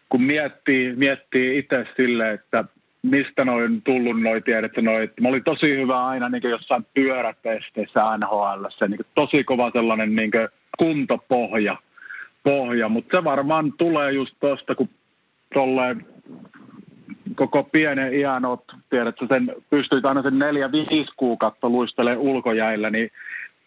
kun 0.10 0.22
miettii, 0.22 0.96
miettii 0.96 1.58
itse 1.58 1.86
sille, 1.98 2.32
että 2.32 2.66
mistä 3.02 3.46
noin 3.46 3.82
tullut 3.82 4.22
noin 4.22 4.44
tiedätkö 4.44 4.82
noin. 4.82 5.12
Mä 5.22 5.30
olin 5.30 5.44
tosi 5.44 5.78
hyvä 5.78 6.06
aina 6.06 6.30
niin 6.30 6.50
jossain 6.50 6.86
pyörätesteissä 6.94 8.18
NHL, 8.18 8.66
niin 8.88 9.00
tosi 9.16 9.44
kova 9.44 9.72
sellainen 9.72 10.16
niin 10.16 10.32
kuntopohja, 10.78 11.78
pohja, 12.44 12.90
mutta 12.90 13.18
se 13.18 13.24
varmaan 13.24 13.74
tulee 13.74 14.12
just 14.12 14.36
tuosta, 14.40 14.76
kun 14.76 14.90
tolleen 15.54 16.06
koko 17.36 17.64
pienen 17.64 18.14
iän 18.14 18.46
oot, 18.46 18.64
tiedätkö, 18.90 19.26
sen, 19.30 19.56
pystyt 19.70 20.06
aina 20.06 20.22
sen 20.22 20.40
neljä, 20.40 20.72
viisi 20.72 21.12
kuukautta 21.18 21.70
luistelemaan 21.70 22.28
ulkojäillä, 22.28 22.90
niin 22.90 23.12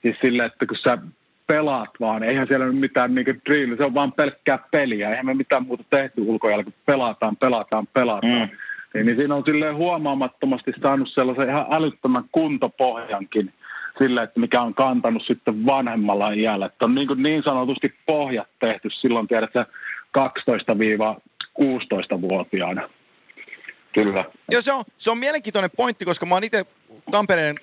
siis 0.03 0.17
sille, 0.21 0.45
että 0.45 0.67
kun 0.67 0.77
sä 0.85 0.99
pelaat 1.47 1.91
vaan, 2.01 2.23
eihän 2.23 2.47
siellä 2.47 2.67
ole 2.67 2.73
mitään 2.73 3.15
niin 3.15 3.41
drill, 3.47 3.77
se 3.77 3.85
on 3.85 3.95
vaan 3.95 4.13
pelkkää 4.13 4.59
peliä, 4.71 5.11
eihän 5.11 5.27
me 5.27 5.35
mitään 5.35 5.67
muuta 5.67 5.85
tehty 5.91 6.21
ulkojällä, 6.21 6.65
kun 6.65 6.73
pelataan, 6.87 7.37
pelataan, 7.37 7.87
pelataan. 7.87 8.33
Mm. 8.33 8.49
Niin, 8.95 9.07
niin 9.07 9.17
siinä 9.17 9.35
on 9.35 9.43
silleen 9.47 9.77
huomaamattomasti 9.77 10.73
saanut 10.83 11.09
sellaisen 11.15 11.49
ihan 11.49 11.67
älyttömän 11.71 12.25
kuntopohjankin 12.33 13.53
sille, 13.99 14.23
että 14.23 14.41
mikä 14.41 14.61
on 14.61 14.75
kantanut 14.75 15.23
sitten 15.27 15.67
vanhemmalla 15.67 16.31
iällä. 16.31 16.67
Että 16.67 16.85
on 16.85 16.95
niin, 16.95 17.09
niin 17.17 17.43
sanotusti 17.43 17.95
pohjat 18.07 18.49
tehty 18.61 18.89
silloin, 18.91 19.29
tiedätkö, 19.29 19.65
12-16-vuotiaana. 20.19 22.89
Kyllä. 24.05 24.25
Joo, 24.51 24.63
se 24.63 24.73
on, 24.73 24.85
se 24.99 25.11
on 25.11 25.19
mielenkiintoinen 25.19 25.71
pointti, 25.77 26.05
koska 26.05 26.27
mä 26.27 26.35
oon 26.35 26.45
itse 26.45 26.67
Tampereen 27.11 27.57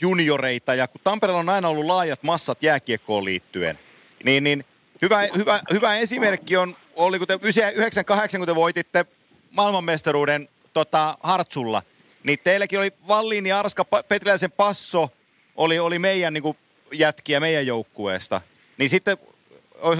junioreita 0.00 0.74
ja 0.74 0.88
kun 0.88 1.00
Tampereella 1.04 1.40
on 1.40 1.48
aina 1.48 1.68
ollut 1.68 1.84
laajat 1.84 2.22
massat 2.22 2.62
jääkiekkoon 2.62 3.24
liittyen, 3.24 3.78
niin, 4.24 4.44
niin 4.44 4.64
hyvä, 5.02 5.22
hyvä, 5.36 5.60
hyvä 5.72 5.94
esimerkki 5.94 6.56
on, 6.56 6.76
oli 6.96 7.18
kun 7.18 7.26
te 7.26 7.38
98, 7.42 8.40
kun 8.40 8.46
te 8.46 8.54
voititte 8.54 9.06
maailmanmestaruuden 9.50 10.48
tota, 10.74 11.18
Hartsulla, 11.22 11.82
niin 12.22 12.38
teilläkin 12.44 12.78
oli 12.78 12.92
Valliin 13.08 13.46
ja 13.46 13.58
Arska 13.58 13.84
Petriläisen 13.84 14.52
Passo 14.52 15.08
oli, 15.56 15.78
oli 15.78 15.98
meidän 15.98 16.34
niin 16.34 16.42
kuin, 16.42 16.56
jätkiä 16.92 17.40
meidän 17.40 17.66
joukkueesta. 17.66 18.40
Niin 18.78 18.90
sitten 18.90 19.16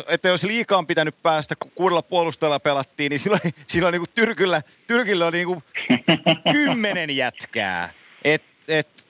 että 0.09 0.29
jos 0.29 0.45
liikaa 0.45 0.79
on 0.79 0.87
pitänyt 0.87 1.23
päästä, 1.23 1.57
kun 1.57 1.71
kuudella 1.75 2.03
puolustajalla 2.03 2.61
pelattiin, 2.61 3.11
niin 3.11 3.19
silloin, 3.19 3.41
silloin 3.67 3.93
niin 3.93 4.01
kuin 4.01 4.15
Tyrkyllä, 4.15 4.63
Tyrkyllä 4.87 5.27
oli 5.27 5.37
niin 5.37 5.47
kuin 5.47 5.63
kymmenen 6.53 7.17
jätkää. 7.17 7.89
Et, 8.25 8.43
et, 8.69 9.09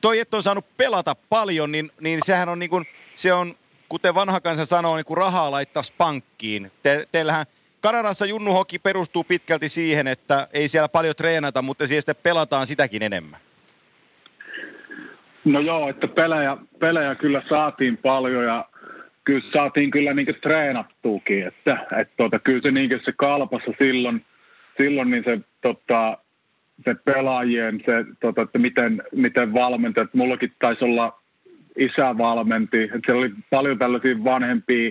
toi, 0.00 0.18
että 0.18 0.36
on 0.36 0.42
saanut 0.42 0.76
pelata 0.76 1.16
paljon, 1.28 1.72
niin, 1.72 1.90
niin 2.00 2.20
sehän 2.22 2.48
on 2.48 2.58
niin 2.58 2.70
kuin, 2.70 2.84
se 3.14 3.32
on, 3.32 3.54
kuten 3.88 4.14
vanha 4.14 4.40
kansa 4.40 4.64
sanoo, 4.64 4.96
niin 4.96 5.04
kuin 5.04 5.16
rahaa 5.16 5.50
laittaisi 5.50 5.92
pankkiin. 5.98 6.72
Te, 6.82 7.06
teillähän 7.12 7.46
Kanadassa 7.80 8.26
junnuhoki 8.26 8.78
perustuu 8.78 9.24
pitkälti 9.24 9.68
siihen, 9.68 10.06
että 10.06 10.48
ei 10.52 10.68
siellä 10.68 10.88
paljon 10.88 11.16
treenata, 11.16 11.62
mutta 11.62 11.86
siellä 11.86 12.00
sitten 12.00 12.16
pelataan 12.22 12.66
sitäkin 12.66 13.02
enemmän. 13.02 13.40
No 15.44 15.60
joo, 15.60 15.88
että 15.88 16.08
pelejä, 16.08 16.56
pelejä 16.78 17.14
kyllä 17.14 17.42
saatiin 17.48 17.96
paljon 17.96 18.44
ja 18.44 18.64
kyllä 19.24 19.50
saatiin 19.52 19.90
kyllä 19.90 20.14
niin 20.14 20.36
treenattuukin, 20.42 21.46
että, 21.46 21.86
että 22.00 22.14
tuota, 22.16 22.38
kyllä 22.38 22.60
se, 22.62 22.70
niin 22.70 23.00
se 23.04 23.12
kalpassa 23.16 23.72
silloin, 23.78 24.24
silloin 24.76 25.10
niin 25.10 25.24
se, 25.24 25.40
tota, 25.60 26.18
se 26.84 26.94
pelaajien, 26.94 27.82
se, 27.86 28.04
tota, 28.20 28.42
että 28.42 28.58
miten, 28.58 29.02
miten 29.14 29.54
valmentajat, 29.54 30.14
mullakin 30.14 30.52
taisi 30.58 30.84
olla 30.84 31.22
isä 31.76 32.18
valmenti, 32.18 32.82
että 32.82 33.00
siellä 33.06 33.20
oli 33.20 33.30
paljon 33.50 33.78
tällaisia 33.78 34.24
vanhempia, 34.24 34.90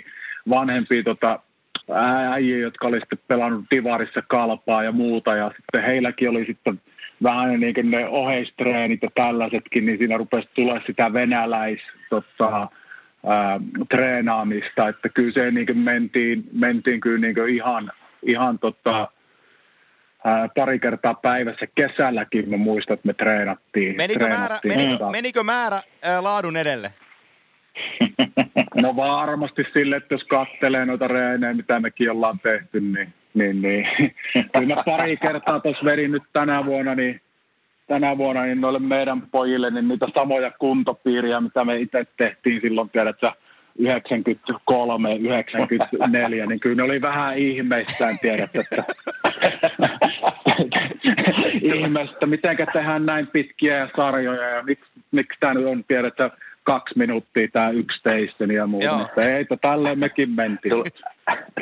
vanhempia 0.49 1.03
tota, 1.03 1.39
äijä, 2.33 2.57
jotka 2.57 2.87
oli 2.87 2.99
sitten 2.99 3.19
pelannut 3.27 3.65
divarissa 3.71 4.21
kalpaa 4.27 4.83
ja 4.83 4.91
muuta, 4.91 5.35
ja 5.35 5.51
sitten 5.55 5.83
heilläkin 5.83 6.29
oli 6.29 6.45
sitten 6.45 6.81
vähän 7.23 7.59
niin 7.59 7.73
kuin 7.73 7.91
ne 7.91 8.07
oheistreenit 8.07 9.03
ja 9.03 9.09
tällaisetkin, 9.15 9.85
niin 9.85 9.97
siinä 9.97 10.17
rupesi 10.17 10.49
tulla 10.53 10.81
sitä 10.87 11.13
venäläis 11.13 11.79
tota, 12.09 12.67
ää, 13.25 13.59
treenaamista, 13.89 14.87
että 14.87 15.09
kyllä 15.09 15.31
se 15.31 15.51
niin 15.51 15.77
mentiin, 15.77 16.43
mentiin 16.51 16.99
kyllä 16.99 17.19
niin 17.19 17.49
ihan, 17.49 17.91
ihan 18.23 18.59
tota, 18.59 19.07
ää, 20.25 20.49
pari 20.55 20.79
kertaa 20.79 21.13
päivässä 21.13 21.67
kesälläkin 21.75 22.49
mä 22.49 22.57
muistan, 22.57 22.93
että 22.93 23.07
me 23.07 23.13
treenattiin. 23.13 23.97
Menikö 23.97 24.25
treenattiin 24.25 24.73
määrä, 24.73 24.85
menikö, 24.85 25.05
menikö 25.11 25.43
määrä 25.43 25.81
ää, 26.03 26.23
laadun 26.23 26.57
edelle? 26.57 26.93
No 28.75 28.95
varmasti 28.95 29.63
sille, 29.73 29.95
että 29.95 30.13
jos 30.13 30.23
kattelee 30.23 30.85
noita 30.85 31.07
reenejä, 31.07 31.53
mitä 31.53 31.79
mekin 31.79 32.11
ollaan 32.11 32.39
tehty, 32.39 32.81
niin, 32.81 33.13
niin, 33.33 33.61
niin. 33.61 33.87
kyllä 34.53 34.75
mä 34.75 34.83
pari 34.85 35.17
kertaa 35.17 35.59
tuossa 35.59 35.85
vedin 35.85 36.11
nyt 36.11 36.23
tänä 36.33 36.65
vuonna, 36.65 36.95
niin 36.95 37.21
tänä 37.91 38.17
vuonna 38.17 38.43
niin 38.43 38.61
noille 38.61 38.79
meidän 38.79 39.21
pojille 39.21 39.71
niin 39.71 39.87
niitä 39.87 40.07
samoja 40.13 40.51
kuntopiiriä, 40.51 41.41
mitä 41.41 41.65
me 41.65 41.79
itse 41.79 42.05
tehtiin 42.17 42.61
silloin, 42.61 42.89
tiedätkö, 42.89 43.31
93, 43.77 45.15
94, 45.15 46.45
niin 46.45 46.59
kyllä 46.59 46.75
ne 46.75 46.83
oli 46.83 47.01
vähän 47.01 47.37
ihmeissään, 47.37 48.15
tiedät, 48.21 48.49
että 48.55 48.83
ihmeistä, 51.73 52.25
miten 52.25 52.57
tehdään 52.73 53.05
näin 53.05 53.27
pitkiä 53.27 53.89
sarjoja 53.95 54.49
ja 54.49 54.63
miksi, 54.63 54.91
miksi 55.11 55.39
tämä 55.39 55.53
nyt 55.53 55.65
on, 55.65 55.83
tiedätkö, 55.83 56.29
kaksi 56.63 56.97
minuuttia 56.97 57.47
tämä 57.47 57.69
yksi 57.69 58.03
teisteni 58.03 58.53
ja 58.53 58.67
muuta. 58.67 58.97
Mutta 58.97 59.21
ei, 59.21 59.45
tälleen 59.61 59.99
mekin 59.99 60.29
mentiin. 60.29 60.73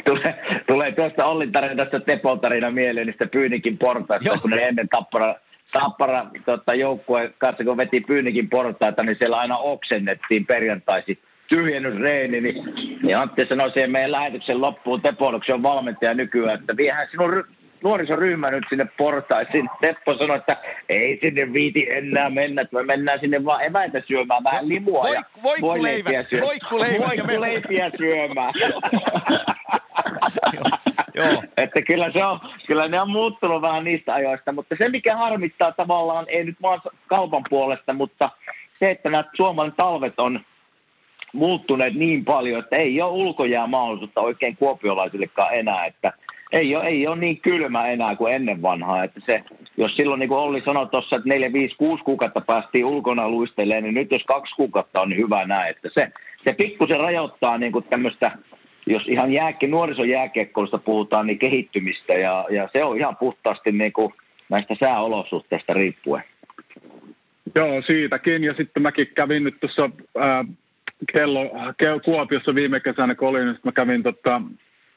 Tulee, 0.06 0.62
tulee 0.68 0.92
tuosta 0.92 1.26
Ollin 1.26 1.52
tarinasta 1.52 2.00
Tepon 2.00 2.39
tarina 2.39 2.72
mieleen 2.72 3.08
niistä 3.08 3.26
Pyynikin 3.26 3.78
portaista, 3.78 4.38
kun 4.42 4.50
ne 4.50 4.68
ennen 4.68 4.89
tappara, 4.89 5.36
tappara 5.72 6.26
tota, 6.46 6.74
joukkue 6.74 7.34
kanssa, 7.38 7.64
kun 7.64 7.78
veti 7.78 8.02
Pyynikin 8.02 8.50
portaita, 8.50 9.04
niin 9.04 9.16
siellä 9.20 9.38
aina 9.38 9.58
oksennettiin 9.58 10.46
perjantaisin 10.46 11.18
tyhjennysreeni, 11.48 12.42
niin, 12.42 12.64
niin 13.04 13.18
Antti 13.18 13.46
sanoi 13.46 13.72
siihen 13.72 13.92
meidän 13.92 14.12
lähetyksen 14.12 14.62
loppuun 14.62 15.02
se 15.46 15.54
on 15.54 15.64
valmentaja 15.64 16.14
nykyään, 16.14 16.60
että 16.60 16.78
viehän 16.78 17.08
sinun 17.12 17.44
nuorisoryhmä 17.84 18.52
nyt 18.52 18.64
sinne 18.70 18.86
portaisiin. 18.98 19.70
Teppo 19.82 20.18
sanoi, 20.18 20.38
että 20.38 20.58
ei 20.90 21.20
sinne 21.22 21.54
viiti 21.54 21.88
enää 21.90 22.30
mennä, 22.30 22.62
että 22.62 22.76
me 22.76 22.84
mennään 22.84 23.20
sinne 23.20 23.46
vaan 23.46 23.64
eväitä 23.64 24.02
syömään 24.08 24.44
vähän 24.44 24.70
limua 24.70 25.04
Voik, 25.04 25.16
ja 25.16 25.22
voikkuleivät, 25.44 26.28
voikkuleivät, 26.42 27.08
voikkuleipiä 27.08 27.92
syömään. 27.98 28.54
Joo. 31.16 31.44
että 31.58 31.82
kyllä, 31.82 32.12
se 32.12 32.26
on, 32.26 32.40
kyllä 32.68 32.88
ne 32.88 33.02
on 33.02 33.10
muuttunut 33.10 33.62
vähän 33.62 33.84
niistä 33.84 34.14
ajoista, 34.14 34.52
mutta 34.52 34.76
se 34.78 34.90
mikä 34.90 35.18
harmittaa 35.18 35.72
tavallaan, 35.72 36.26
ei 36.28 36.44
nyt 36.44 36.62
vaan 36.62 36.82
kaupan 37.08 37.44
puolesta, 37.50 37.94
mutta 37.94 38.30
se, 38.80 38.92
että 38.92 39.10
nämä 39.10 39.24
Suomen 39.36 39.72
talvet 39.72 40.20
on 40.20 40.40
muuttuneet 41.34 41.94
niin 41.94 42.26
paljon, 42.26 42.60
että 42.60 42.76
ei 42.76 43.02
ole 43.02 43.12
ulkojää 43.12 43.67
mahdollisuutta 43.67 44.22
oikein 44.22 44.58
kuopiolaisillekaan 44.58 45.54
enää, 45.54 45.86
että 45.86 46.13
ei 46.52 46.76
ole, 46.76 46.86
ei 46.86 47.08
ole 47.08 47.15
niin 47.15 47.42
kylmä 47.42 47.88
enää 47.88 48.15
kuin 48.15 48.34
ennen 48.34 48.62
vanhaa. 48.62 49.04
Että 49.04 49.22
se, 49.26 49.44
jos 49.78 49.96
silloin, 49.96 50.20
niin 50.20 50.30
kuin 50.30 50.40
Olli 50.40 50.62
sanoi 50.65 50.88
tuossa, 50.88 51.15
että 51.15 51.30
4, 51.30 51.54
5, 51.54 51.76
6 51.76 52.04
kuukautta 52.04 52.42
päästiin 52.42 52.86
ulkona 52.86 53.30
luistelemaan, 53.30 53.84
niin 53.84 53.94
nyt 53.94 54.12
jos 54.12 54.24
kaksi 54.24 54.56
kuukautta 54.56 55.02
on, 55.02 55.10
niin 55.10 55.24
hyvä 55.24 55.46
näin. 55.46 55.70
Että 55.70 55.90
se, 55.94 56.12
se 56.44 56.54
pikkusen 56.54 57.00
rajoittaa 57.00 57.58
niin 57.58 57.72
kuin 57.72 57.86
tämmöistä, 57.86 58.32
jos 58.90 59.08
ihan 59.08 59.31
jääkki, 59.31 59.67
nuorisojääkiekkoista 59.67 60.77
puhutaan, 60.77 61.27
niin 61.27 61.40
kehittymistä. 61.40 62.13
Ja, 62.13 62.46
ja 62.50 62.69
se 62.73 62.83
on 62.83 62.98
ihan 62.98 63.17
puhtaasti 63.17 63.71
niin 63.71 63.94
kuin 63.94 64.13
näistä 64.50 64.75
sääolosuhteista 64.79 65.73
riippuen. 65.73 66.23
Joo, 67.56 67.81
siitäkin. 67.81 68.44
Ja 68.44 68.54
sitten 68.54 68.83
mäkin 68.83 69.08
kävin 69.15 69.44
nyt 69.44 69.60
tuossa 69.60 69.90
kello, 71.13 71.52
Kuopiossa 72.06 72.56
viime 72.56 72.79
kesänä, 72.79 73.15
kun 73.15 73.27
olin, 73.27 73.46
niin 73.46 73.60
mä 73.63 73.71
kävin 73.71 74.04
tota, 74.04 74.42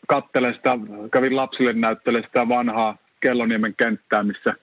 kattele 0.08 0.52
sitä, 0.52 0.78
kävin 1.12 1.36
lapsille 1.36 1.72
näyttele 1.72 2.22
sitä 2.22 2.48
vanhaa 2.48 2.96
Kelloniemen 3.20 3.74
kenttää, 3.76 4.22
missä, 4.22 4.54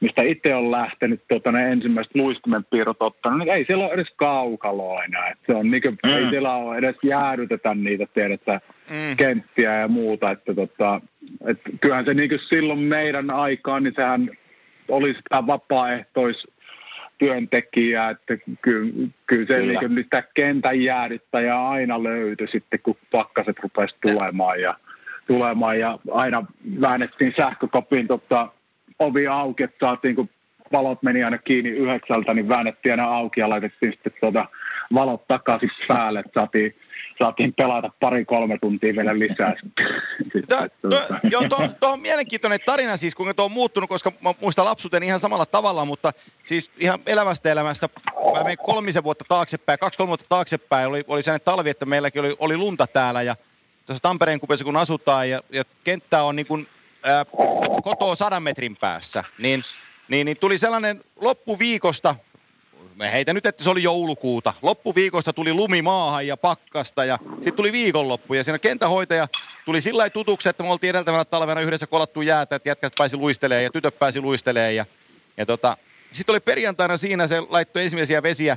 mistä 0.00 0.22
itse 0.22 0.54
on 0.54 0.70
lähtenyt 0.70 1.22
tuota, 1.28 1.52
ne 1.52 1.72
ensimmäiset 1.72 2.14
luistimen 2.14 2.64
piirrot 2.64 2.96
ottanut, 3.00 3.38
niin 3.38 3.48
ei 3.48 3.64
siellä 3.64 3.84
ole 3.84 3.92
edes 3.92 4.12
kaukalo 4.16 5.02
enää. 5.02 5.28
Et 5.28 5.38
se 5.46 5.54
on 5.54 5.70
niin 5.70 5.82
kuin, 5.82 5.98
mm. 6.04 6.10
Ei 6.10 6.30
siellä 6.30 6.54
ole 6.54 6.76
edes 6.76 6.96
jäädytetä 7.02 7.74
niitä 7.74 8.06
tiedettä, 8.14 8.60
mm. 8.90 9.16
kenttiä 9.16 9.74
ja 9.74 9.88
muuta. 9.88 10.30
Että, 10.30 10.54
tota, 10.54 11.00
et 11.46 11.60
kyllähän 11.80 12.04
se 12.04 12.14
niin 12.14 12.30
silloin 12.48 12.78
meidän 12.78 13.30
aikaan, 13.30 13.82
niin 13.82 13.94
sehän 13.96 14.30
oli 14.88 15.14
sitä 15.14 15.46
vapaaehtois 15.46 16.46
työntekijää, 17.18 18.10
että 18.10 18.36
kyllä, 18.62 18.92
kyllä 19.26 19.46
se 19.46 19.54
kyllä. 19.54 19.80
Niin 19.80 19.94
niitä 19.94 20.22
kentän 20.34 20.82
jäädyttäjää 20.82 21.68
aina 21.68 22.02
löytyi 22.02 22.48
sitten, 22.48 22.80
kun 22.82 22.96
pakkaset 23.10 23.58
rupesi 23.58 23.96
tulemaan 24.00 24.60
ja, 24.60 24.74
tulemaan 25.26 25.78
ja 25.78 25.98
aina 26.10 26.46
väännettiin 26.80 27.34
sähkökopin 27.36 28.06
tota, 28.06 28.48
ovi 28.98 29.26
auki, 29.26 29.62
että 29.62 29.86
saatiin, 29.86 30.16
kun 30.16 30.28
valot 30.72 31.02
meni 31.02 31.24
aina 31.24 31.38
kiinni 31.38 31.70
yhdeksältä, 31.70 32.34
niin 32.34 32.48
väännettiin 32.48 32.92
aina 32.92 33.16
auki 33.16 33.40
ja 33.40 33.48
laitettiin 33.48 33.92
sitten 33.92 34.12
tuota 34.20 34.46
valot 34.94 35.26
takaisin 35.28 35.70
päälle, 35.88 36.20
että 36.20 36.40
saatiin, 36.40 36.74
saatiin 37.18 37.54
pelata 37.54 37.90
pari-kolme 38.00 38.58
tuntia 38.58 38.96
vielä 38.96 39.18
lisää. 39.18 39.54
joo, 41.32 41.42
tuo, 41.48 41.68
tuo 41.80 41.92
on 41.92 42.00
mielenkiintoinen 42.00 42.58
tarina 42.66 42.96
siis, 42.96 43.14
kuinka 43.14 43.34
tuo 43.34 43.44
on 43.44 43.52
muuttunut, 43.52 43.90
koska 43.90 44.12
mä 44.20 44.34
muistan 44.40 44.64
lapsuuden 44.64 45.02
ihan 45.02 45.20
samalla 45.20 45.46
tavalla, 45.46 45.84
mutta 45.84 46.12
siis 46.44 46.70
ihan 46.78 46.98
elävästä 47.06 47.52
elämästä, 47.52 47.88
mä 48.34 48.42
menin 48.42 48.58
kolmisen 48.58 49.04
vuotta 49.04 49.24
taaksepäin, 49.28 49.78
kaksi-kolme 49.78 50.08
vuotta 50.08 50.26
taaksepäin, 50.28 50.88
oli, 50.88 51.04
oli 51.08 51.22
sellainen 51.22 51.44
talvi, 51.44 51.70
että 51.70 51.86
meilläkin 51.86 52.20
oli, 52.20 52.36
oli 52.38 52.56
lunta 52.56 52.86
täällä 52.86 53.22
ja 53.22 53.36
tuossa 53.86 54.02
Tampereen 54.02 54.40
kupessa 54.40 54.64
kun 54.64 54.76
asutaan 54.76 55.30
ja, 55.30 55.42
ja 55.50 55.64
kenttä 55.84 56.22
on 56.22 56.36
niin 56.36 56.46
kuin 56.46 56.68
kotoa 57.82 58.16
sadan 58.16 58.42
metrin 58.42 58.76
päässä, 58.76 59.24
niin, 59.38 59.64
niin, 60.08 60.24
niin 60.24 60.36
tuli 60.36 60.58
sellainen 60.58 61.04
loppuviikosta, 61.20 62.14
me 62.94 63.12
heitä 63.12 63.32
nyt, 63.32 63.46
että 63.46 63.64
se 63.64 63.70
oli 63.70 63.82
joulukuuta. 63.82 64.54
Loppuviikosta 64.62 65.32
tuli 65.32 65.54
lumi 65.54 65.82
maahan 65.82 66.26
ja 66.26 66.36
pakkasta 66.36 67.04
ja 67.04 67.18
sitten 67.34 67.54
tuli 67.54 67.72
viikonloppu 67.72 68.34
ja 68.34 68.44
siinä 68.44 68.58
kentähoitaja 68.58 69.28
tuli 69.64 69.80
sillä 69.80 70.10
tutuksi, 70.10 70.48
että 70.48 70.62
me 70.62 70.70
oltiin 70.70 70.90
edeltävänä 70.90 71.24
talvena 71.24 71.60
yhdessä 71.60 71.86
kolattu 71.86 72.22
jäätä, 72.22 72.56
että 72.56 72.68
jätkät 72.68 72.92
pääsi 72.98 73.16
luistelemaan 73.16 73.64
ja 73.64 73.70
tytöt 73.70 73.98
pääsi 73.98 74.20
luistelemaan 74.20 74.76
ja, 74.76 74.86
ja 75.36 75.46
tota, 75.46 75.76
sitten 76.12 76.32
oli 76.32 76.40
perjantaina 76.40 76.96
siinä, 76.96 77.26
se 77.26 77.40
laittoi 77.40 77.82
ensimmäisiä 77.82 78.22
vesiä, 78.22 78.56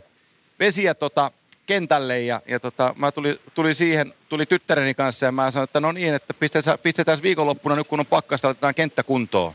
vesiä 0.60 0.94
tota, 0.94 1.32
kentälle 1.66 2.20
ja, 2.20 2.42
ja 2.48 2.60
tota, 2.60 2.94
mä 2.98 3.12
tuli, 3.12 3.42
tuli 3.54 3.74
siihen, 3.74 4.14
tuli 4.30 4.46
tyttäreni 4.46 4.94
kanssa 4.94 5.26
ja 5.26 5.32
mä 5.32 5.52
sanoin, 5.52 5.64
että 5.64 5.80
no 5.80 5.92
niin, 5.92 6.14
että 6.14 6.34
pistetään, 6.34 6.80
pistetään 6.80 7.18
viikonloppuna 7.24 7.76
nyt 7.76 7.88
kun 7.88 8.00
on 8.00 8.06
pakkasta, 8.06 8.48
laitetaan 8.48 8.76
kenttä 8.76 9.04
kuntoon. 9.04 9.54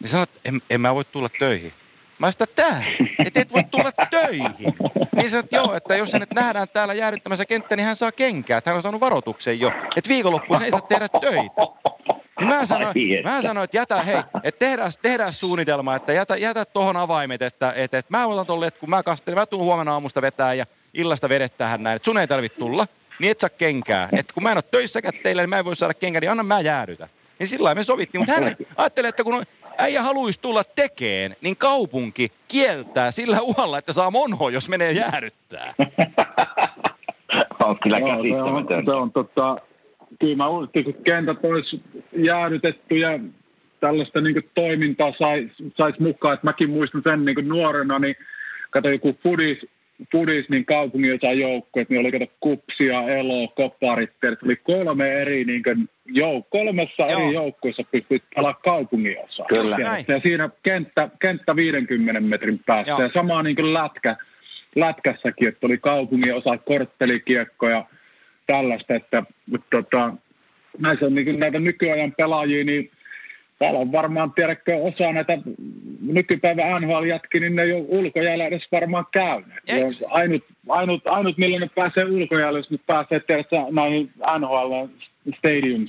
Niin 0.00 0.08
sanoin, 0.08 0.28
että 0.28 0.40
en, 0.44 0.62
en 0.70 0.80
mä 0.80 0.94
voi 0.94 1.04
tulla 1.04 1.28
töihin. 1.38 1.72
Mä 2.18 2.30
sanoin, 2.30 2.50
että 2.50 2.62
tää, 2.62 2.82
että 3.26 3.40
et 3.40 3.52
voi 3.52 3.64
tulla 3.70 3.92
töihin. 4.10 4.74
Niin 5.16 5.30
sanoin, 5.30 5.44
että 5.44 5.56
joo, 5.56 5.74
että 5.74 5.96
jos 5.96 6.12
hänet 6.12 6.30
nähdään 6.30 6.68
täällä 6.68 6.94
jäädyttämässä 6.94 7.44
kenttä, 7.44 7.76
niin 7.76 7.86
hän 7.86 7.96
saa 7.96 8.12
kenkää. 8.12 8.58
Että 8.58 8.70
hän 8.70 8.76
on 8.76 8.82
saanut 8.82 9.00
varoituksen 9.00 9.60
jo, 9.60 9.72
että 9.96 10.08
viikonloppuun 10.08 10.62
ei 10.62 10.70
saa 10.70 10.80
tehdä 10.80 11.08
töitä. 11.08 11.62
Niin 12.38 12.48
mä 12.48 12.66
sanoin, 12.66 12.94
mä 13.24 13.42
sanoin, 13.42 13.64
että 13.64 13.76
jätä, 13.76 14.02
hei, 14.02 14.22
että 14.42 14.58
tehdään, 14.58 14.92
tehdään 15.02 15.32
suunnitelma, 15.32 15.96
että 15.96 16.12
jätä, 16.12 16.36
jätä 16.36 16.64
tuohon 16.64 16.96
avaimet, 16.96 17.42
että, 17.42 17.72
että, 17.76 17.98
että 17.98 18.18
mä 18.18 18.26
otan 18.26 18.46
tuolle, 18.46 18.66
että 18.66 18.80
kun 18.80 18.90
mä 18.90 19.02
kastelen, 19.02 19.38
mä 19.38 19.46
tuun 19.46 19.64
huomenna 19.64 19.92
aamusta 19.92 20.22
vetää 20.22 20.54
ja 20.54 20.66
illasta 20.94 21.28
vedettähän 21.28 21.82
näin, 21.82 21.96
että 21.96 22.04
sun 22.06 22.18
ei 22.18 22.26
tarvitse 22.26 22.58
tulla, 22.58 22.86
niin 23.18 23.30
et 23.30 23.40
saa 23.40 23.50
kenkää. 23.50 24.08
Että 24.12 24.34
kun 24.34 24.42
mä 24.42 24.50
en 24.50 24.56
ole 24.56 24.64
töissäkään 24.70 25.14
teille, 25.22 25.42
niin 25.42 25.50
mä 25.50 25.58
en 25.58 25.64
voi 25.64 25.76
saada 25.76 25.94
kenkää, 25.94 26.20
niin 26.20 26.30
anna 26.30 26.42
mä 26.42 26.60
jäädytä. 26.60 27.08
Niin 27.38 27.46
sillä 27.46 27.74
me 27.74 27.84
sovittiin, 27.84 28.20
mutta 28.20 28.32
hän 28.32 28.56
ajattelee, 28.76 29.08
että 29.08 29.24
kun 29.24 29.42
äijä 29.78 30.02
haluaisi 30.02 30.40
tulla 30.40 30.64
tekeen, 30.64 31.36
niin 31.40 31.56
kaupunki 31.56 32.32
kieltää 32.48 33.10
sillä 33.10 33.40
uhalla, 33.40 33.78
että 33.78 33.92
saa 33.92 34.10
monho, 34.10 34.48
jos 34.48 34.68
menee 34.68 34.92
jäädyttää. 34.92 35.74
on 37.64 37.78
kyllä 37.82 38.00
käsittämätöntä. 38.00 38.74
Se 38.74 38.80
on, 38.80 38.84
se 38.84 38.92
on 38.92 39.12
tota, 39.12 39.56
kyllä 40.20 40.36
mä 40.36 40.48
uskon, 40.48 40.84
kun 40.84 40.94
kentät 41.04 41.38
olisi 41.42 41.82
jäädytetty 42.16 42.98
ja 42.98 43.18
tällaista 43.80 44.20
niin 44.20 44.50
toimintaa 44.54 45.12
saisi 45.18 45.52
sais 45.76 45.98
mukaan. 45.98 46.34
että 46.34 46.46
mäkin 46.46 46.70
muistan 46.70 47.02
sen 47.04 47.24
niin 47.24 47.48
nuorena, 47.48 47.98
niin 47.98 48.16
katsoin 48.70 48.92
joku 48.92 49.18
Fudis, 49.22 49.58
Fudis 50.12 50.48
niin 50.48 50.66
kaupungin 50.66 51.14
osa 51.14 51.32
joukkueet, 51.32 51.90
niin 51.90 52.00
oli 52.00 52.12
kato 52.12 52.26
Kupsia, 52.40 53.02
Elo, 53.02 53.48
Koparit, 53.48 54.10
oli 54.44 54.56
kolme 54.56 55.12
eri 55.12 55.44
niin 55.44 55.62
jouk- 56.08 56.46
kolmessa 56.50 57.02
Joo. 57.02 57.20
eri 57.20 57.34
joukkueessa 57.34 57.82
pystyt 57.92 58.22
pelaamaan 58.34 58.62
kaupungin 58.64 59.16
osa. 59.24 59.44
Kyllä. 59.48 59.76
Ja 60.08 60.20
siinä 60.20 60.50
kenttä, 60.62 61.08
kenttä 61.20 61.56
50 61.56 62.20
metrin 62.20 62.60
päästä 62.66 62.90
Joo. 62.90 63.02
ja 63.02 63.10
sama 63.14 63.42
niin 63.42 63.74
lätkä, 63.74 64.16
lätkässäkin, 64.76 65.48
että 65.48 65.66
oli 65.66 65.78
kaupungin 65.78 66.34
osa, 66.34 66.58
korttelikiekkoja, 66.58 67.84
tällaista, 68.46 68.94
että 68.94 69.22
mutta, 69.46 69.66
tota, 69.70 70.14
näissä 70.78 71.06
on 71.06 71.14
niin 71.14 71.40
näitä 71.40 71.58
nykyajan 71.58 72.12
pelaajia, 72.16 72.64
niin 72.64 72.90
täällä 73.58 73.78
on 73.78 73.92
varmaan, 73.92 74.32
tiedäkö, 74.32 74.76
osa 74.76 75.12
näitä 75.12 75.38
nykypäivän 76.00 76.82
NHL-jätki, 76.82 77.40
niin 77.40 77.56
ne 77.56 77.62
ei 77.62 77.72
ole 77.72 77.84
ulkojäällä 77.88 78.46
edes 78.46 78.62
varmaan 78.72 79.06
käyneet. 79.12 79.62
Ainut, 80.10 80.44
ainut, 80.68 81.06
ainut, 81.06 81.38
millä 81.38 81.58
ne 81.58 81.70
pääsee 81.74 82.04
ulkojäällä, 82.04 82.58
jos 82.58 82.70
ne 82.70 82.78
pääsee, 82.86 83.20
tiedätkö, 83.20 83.56
näihin 83.70 84.12
NHL 84.38 84.86
Stadium 85.38 85.86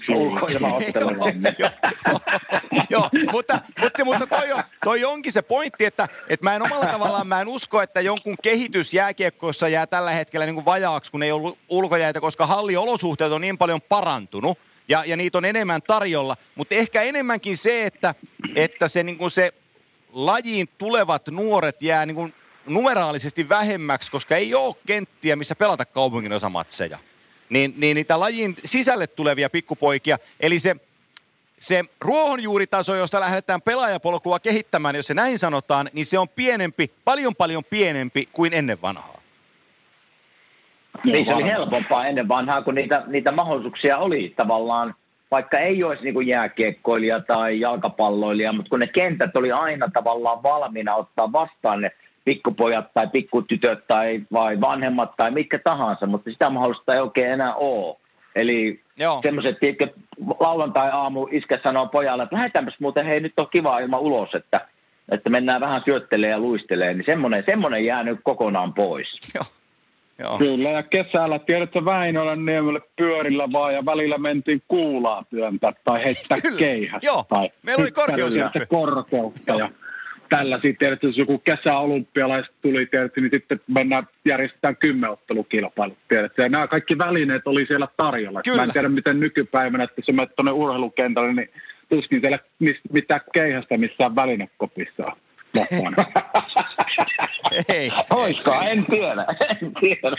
Joo, 2.89 3.09
mutta, 3.32 3.59
mutta, 3.82 4.05
mutta 4.05 4.28
toi, 4.28 4.51
on, 4.51 4.64
toi 4.84 5.05
onkin 5.05 5.32
se 5.32 5.41
pointti, 5.41 5.86
että, 5.86 6.07
että 6.30 6.43
mä 6.43 6.55
en 6.55 6.61
omalla 6.61 6.86
tavallaan, 6.86 7.28
mä 7.28 7.41
en 7.41 7.47
usko, 7.47 7.82
että 7.82 8.01
jonkun 8.01 8.36
kehitys 8.43 8.93
jääkiekkoissa 8.93 9.68
jää 9.68 9.88
tällä 9.88 10.11
hetkellä 10.11 10.45
niin 10.45 10.55
kuin 10.55 10.66
vajaaksi, 10.66 11.11
kun 11.11 11.24
ei 11.24 11.32
ollut 11.32 11.57
ulkojäitä, 11.70 12.22
koska 12.22 12.45
halliolosuhteet 12.45 13.32
on 13.32 13.41
niin 13.41 13.57
paljon 13.57 13.82
parantunut 13.82 14.57
ja, 14.88 15.03
ja 15.05 15.17
niitä 15.17 15.38
on 15.38 15.45
enemmän 15.45 15.81
tarjolla. 15.81 16.38
Mutta 16.55 16.75
ehkä 16.75 17.01
enemmänkin 17.01 17.57
se, 17.57 17.86
että, 17.86 18.15
että 18.55 18.88
se, 18.88 19.03
niin 19.03 19.31
se 19.31 19.53
lajiin 20.13 20.67
tulevat 20.77 21.27
nuoret 21.27 21.81
jää 21.81 22.05
niin 22.05 22.34
numeraalisesti 22.65 23.49
vähemmäksi, 23.49 24.11
koska 24.11 24.36
ei 24.36 24.55
ole 24.55 24.75
kenttiä, 24.88 25.36
missä 25.36 25.55
pelata 25.55 25.86
kaupungin 25.86 26.34
osamatseja 26.34 26.99
niin, 27.53 27.73
niin 27.77 27.95
niitä 27.95 28.19
lajin 28.19 28.55
sisälle 28.65 29.07
tulevia 29.07 29.49
pikkupoikia. 29.49 30.17
Eli 30.39 30.59
se, 30.59 30.75
se 31.59 31.84
ruohonjuuritaso, 32.01 32.95
josta 32.95 33.19
lähdetään 33.19 33.61
pelaajapolkua 33.61 34.39
kehittämään, 34.39 34.95
jos 34.95 35.07
se 35.07 35.13
näin 35.13 35.39
sanotaan, 35.39 35.89
niin 35.93 36.05
se 36.05 36.19
on 36.19 36.29
pienempi, 36.29 36.91
paljon 37.05 37.36
paljon 37.36 37.63
pienempi 37.63 38.29
kuin 38.34 38.53
ennen 38.53 38.81
vanhaa. 38.81 39.22
Niin 41.03 41.25
se 41.25 41.33
oli 41.33 41.43
helpompaa 41.43 42.05
ennen 42.05 42.27
vanhaa, 42.27 42.61
kun 42.61 42.75
niitä, 42.75 43.03
niitä 43.07 43.31
mahdollisuuksia 43.31 43.97
oli 43.97 44.33
tavallaan, 44.35 44.95
vaikka 45.31 45.59
ei 45.59 45.83
olisi 45.83 46.03
niin 46.03 46.27
jääkiekkoilija 46.27 47.19
tai 47.19 47.59
jalkapalloilija, 47.59 48.53
mutta 48.53 48.69
kun 48.69 48.79
ne 48.79 48.87
kentät 48.87 49.35
oli 49.35 49.51
aina 49.51 49.89
tavallaan 49.93 50.43
valmiina 50.43 50.95
ottaa 50.95 51.31
vastaan 51.31 51.81
ne 51.81 51.91
pikkupojat 52.25 52.93
tai 52.93 53.07
pikkutytöt 53.07 53.87
tai 53.87 54.21
vai 54.33 54.61
vanhemmat 54.61 55.15
tai 55.17 55.31
mitkä 55.31 55.59
tahansa, 55.59 56.05
mutta 56.05 56.31
sitä 56.31 56.49
mahdollista 56.49 56.93
ei 56.93 57.01
oikein 57.01 57.31
enää 57.31 57.53
ole. 57.53 57.97
Eli 58.35 58.81
semmoiset, 59.21 59.57
että 59.61 59.87
lauantai-aamu 60.39 61.27
iskä 61.31 61.59
sanoo 61.63 61.87
pojalle, 61.87 62.23
että 62.23 62.35
lähdetäänpäs 62.35 62.79
muuten, 62.79 63.05
hei 63.05 63.19
nyt 63.19 63.39
on 63.39 63.47
kiva 63.51 63.79
ilman 63.79 63.99
ulos, 63.99 64.35
että, 64.35 64.67
että 65.11 65.29
mennään 65.29 65.61
vähän 65.61 65.81
syöttelee 65.85 66.29
ja 66.29 66.39
luistelee, 66.39 66.93
niin 66.93 67.05
semmoinen, 67.05 67.43
semmoinen 67.45 67.85
jää 67.85 68.03
nyt 68.03 68.19
kokonaan 68.23 68.73
pois. 68.73 69.07
Joo. 69.35 69.43
Joo. 70.20 70.38
Kyllä, 70.38 70.70
ja 70.70 70.84
kesällä, 70.84 71.39
tiedätkö, 71.39 71.86
Väinölän 71.86 72.45
niemelle 72.45 72.82
pyörillä 72.95 73.51
vaan, 73.51 73.74
ja 73.74 73.86
välillä 73.86 74.18
mentiin 74.18 74.61
kuulaa 74.68 75.26
työntää 75.30 75.74
tai 75.84 76.03
heittää 76.03 76.41
Kyllä. 76.41 76.59
keihästä. 76.59 77.07
Joo, 77.07 77.26
tai 77.30 77.49
meillä 77.64 77.82
oli 77.82 77.91
korkeushyppy. 77.91 78.66
korkeutta. 78.70 79.55
Ja 79.55 79.70
tällaisia, 80.30 80.74
tiedätkö, 80.80 81.07
jos 81.07 81.18
joku 81.18 81.38
kesäolympialaiset 81.38 82.53
tuli, 82.61 82.86
tiedätkö, 82.86 83.22
niin 83.22 83.32
sitten 83.32 83.61
mennään 83.68 84.07
järjestetään 84.26 84.78
kymmenottelukilpailut, 84.78 85.97
tiedätkö. 86.07 86.41
Ja 86.41 86.49
nämä 86.49 86.68
kaikki 86.68 86.97
välineet 86.97 87.47
oli 87.47 87.66
siellä 87.66 87.88
tarjolla. 87.97 88.41
Kyllä. 88.41 88.57
Mä 88.57 88.64
en 88.64 88.72
tiedä, 88.72 88.89
miten 88.89 89.20
nykypäivänä, 89.20 89.84
että 89.84 90.01
se 90.05 90.11
menet 90.11 90.36
tuonne 90.36 90.51
urheilukentälle, 90.51 91.34
niin 91.34 91.49
tuskin 91.89 92.22
siellä 92.22 92.39
mitään 92.91 93.22
keihästä 93.34 93.78
missään 93.78 94.16
välinekopissa 94.16 95.05
on. 95.05 95.14
Ei. 97.69 97.91
Oisko? 98.09 98.51
En 98.61 98.85
tiedä. 98.85 99.25
En 99.61 99.73
tiedä. 99.79 100.17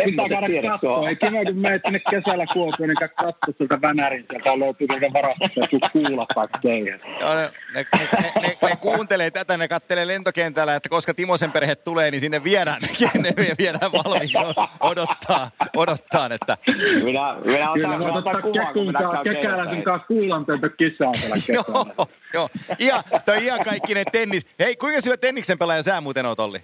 En 0.00 0.04
Pitää 0.04 0.28
käydä 0.28 0.68
katsoa. 0.70 1.08
Ei 1.08 1.16
kiva, 1.16 1.44
kun 1.44 1.58
menet 1.58 1.82
tänne 1.82 2.00
kesällä 2.10 2.46
Kuopioon, 2.52 2.88
niin 2.88 2.96
käy 2.98 3.08
katsoa 3.08 3.54
sieltä 3.58 3.80
Vänärin. 3.80 4.26
Sieltä 4.30 4.58
löytyy 4.58 4.86
sieltä 4.86 5.12
varastosta 5.12 5.60
ja 5.60 5.66
sun 5.70 5.80
kuulla 5.92 6.26
kaikkea. 6.34 6.98
Joo, 7.20 7.34
ne, 7.34 7.50
ne, 7.74 7.86
ne, 7.98 8.08
ne, 8.42 8.56
ne, 8.62 8.76
kuuntelee 8.76 9.30
tätä, 9.30 9.56
ne 9.56 9.68
kattelee 9.68 10.06
lentokentällä, 10.06 10.74
että 10.74 10.88
koska 10.88 11.14
Timosen 11.14 11.52
perhe 11.52 11.74
tulee, 11.74 12.10
niin 12.10 12.20
sinne 12.20 12.44
viedään, 12.44 12.82
ne 13.14 13.32
viedään 13.58 13.92
valmiiksi 13.92 14.44
odottaa, 14.80 15.50
odottaa, 15.76 16.28
että... 16.30 16.56
Minä, 17.04 17.36
minä 17.44 17.70
otan, 17.70 17.82
Kyllä 17.82 17.98
voit 17.98 18.16
ottaa 18.16 19.24
kekäläisen 19.24 19.82
kanssa 19.82 20.06
kuulan 20.06 20.46
teiltä 20.46 20.68
kisaa 20.68 21.12
Joo, 21.54 22.06
joo. 22.34 22.48
Ihan, 22.78 23.04
toi 23.24 23.44
ihan 23.44 23.64
kaikkinen 23.64 24.04
tennis. 24.12 24.46
Hei, 24.62 24.76
kuinka 24.76 25.00
syö 25.00 25.16
tenniksen 25.16 25.58
pelaaja 25.58 25.82
sä 25.82 26.00
muuten 26.00 26.26
oot, 26.26 26.40
Olli? 26.40 26.58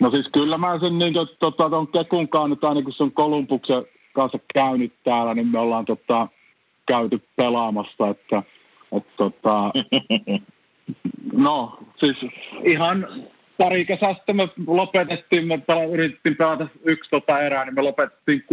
No 0.00 0.10
siis 0.10 0.26
kyllä 0.32 0.58
mä 0.58 0.78
sen 0.78 0.98
niin, 0.98 1.14
tota, 1.38 1.70
ton 1.70 1.88
Kekun 1.88 2.28
kanssa 2.28 2.48
nyt 2.48 2.64
aina 2.64 2.82
kun 2.82 2.92
se 2.92 3.02
on 3.02 3.12
Kolumbuksen 3.12 3.84
kanssa 4.12 4.38
käynyt 4.54 4.92
täällä, 5.04 5.34
niin 5.34 5.46
me 5.46 5.58
ollaan 5.58 5.84
tota, 5.84 6.28
käyty 6.88 7.22
pelaamassa, 7.36 8.08
että 8.08 8.42
et, 8.92 9.16
tota, 9.16 9.70
no 11.46 11.78
siis 12.00 12.16
ihan 12.64 13.08
pari 13.58 13.84
kesää 13.84 14.14
sitten 14.14 14.36
me 14.36 14.48
lopetettiin, 14.66 15.46
me 15.46 15.58
pela, 15.58 15.84
yritettiin 15.84 16.36
pelata 16.36 16.68
yksi 16.84 17.10
tota 17.10 17.40
erää, 17.40 17.64
niin 17.64 17.74
me 17.74 17.82
lopetettiin 17.82 18.40
6-6, 18.40 18.44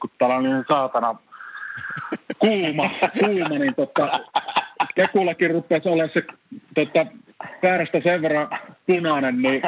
kun 0.00 0.10
täällä 0.18 0.36
on 0.36 0.44
niin 0.44 0.64
saatana 0.68 1.14
kuuma, 2.38 2.90
kuuma 3.20 3.48
niin 3.48 3.74
tota, 3.74 4.20
Kekullakin 4.94 5.50
rupesi 5.50 5.88
olla 5.88 6.08
se 6.14 6.22
tota, 6.74 7.06
väärästä 7.62 8.00
sen 8.00 8.22
verran 8.22 8.48
punainen, 8.86 9.42
niin 9.42 9.62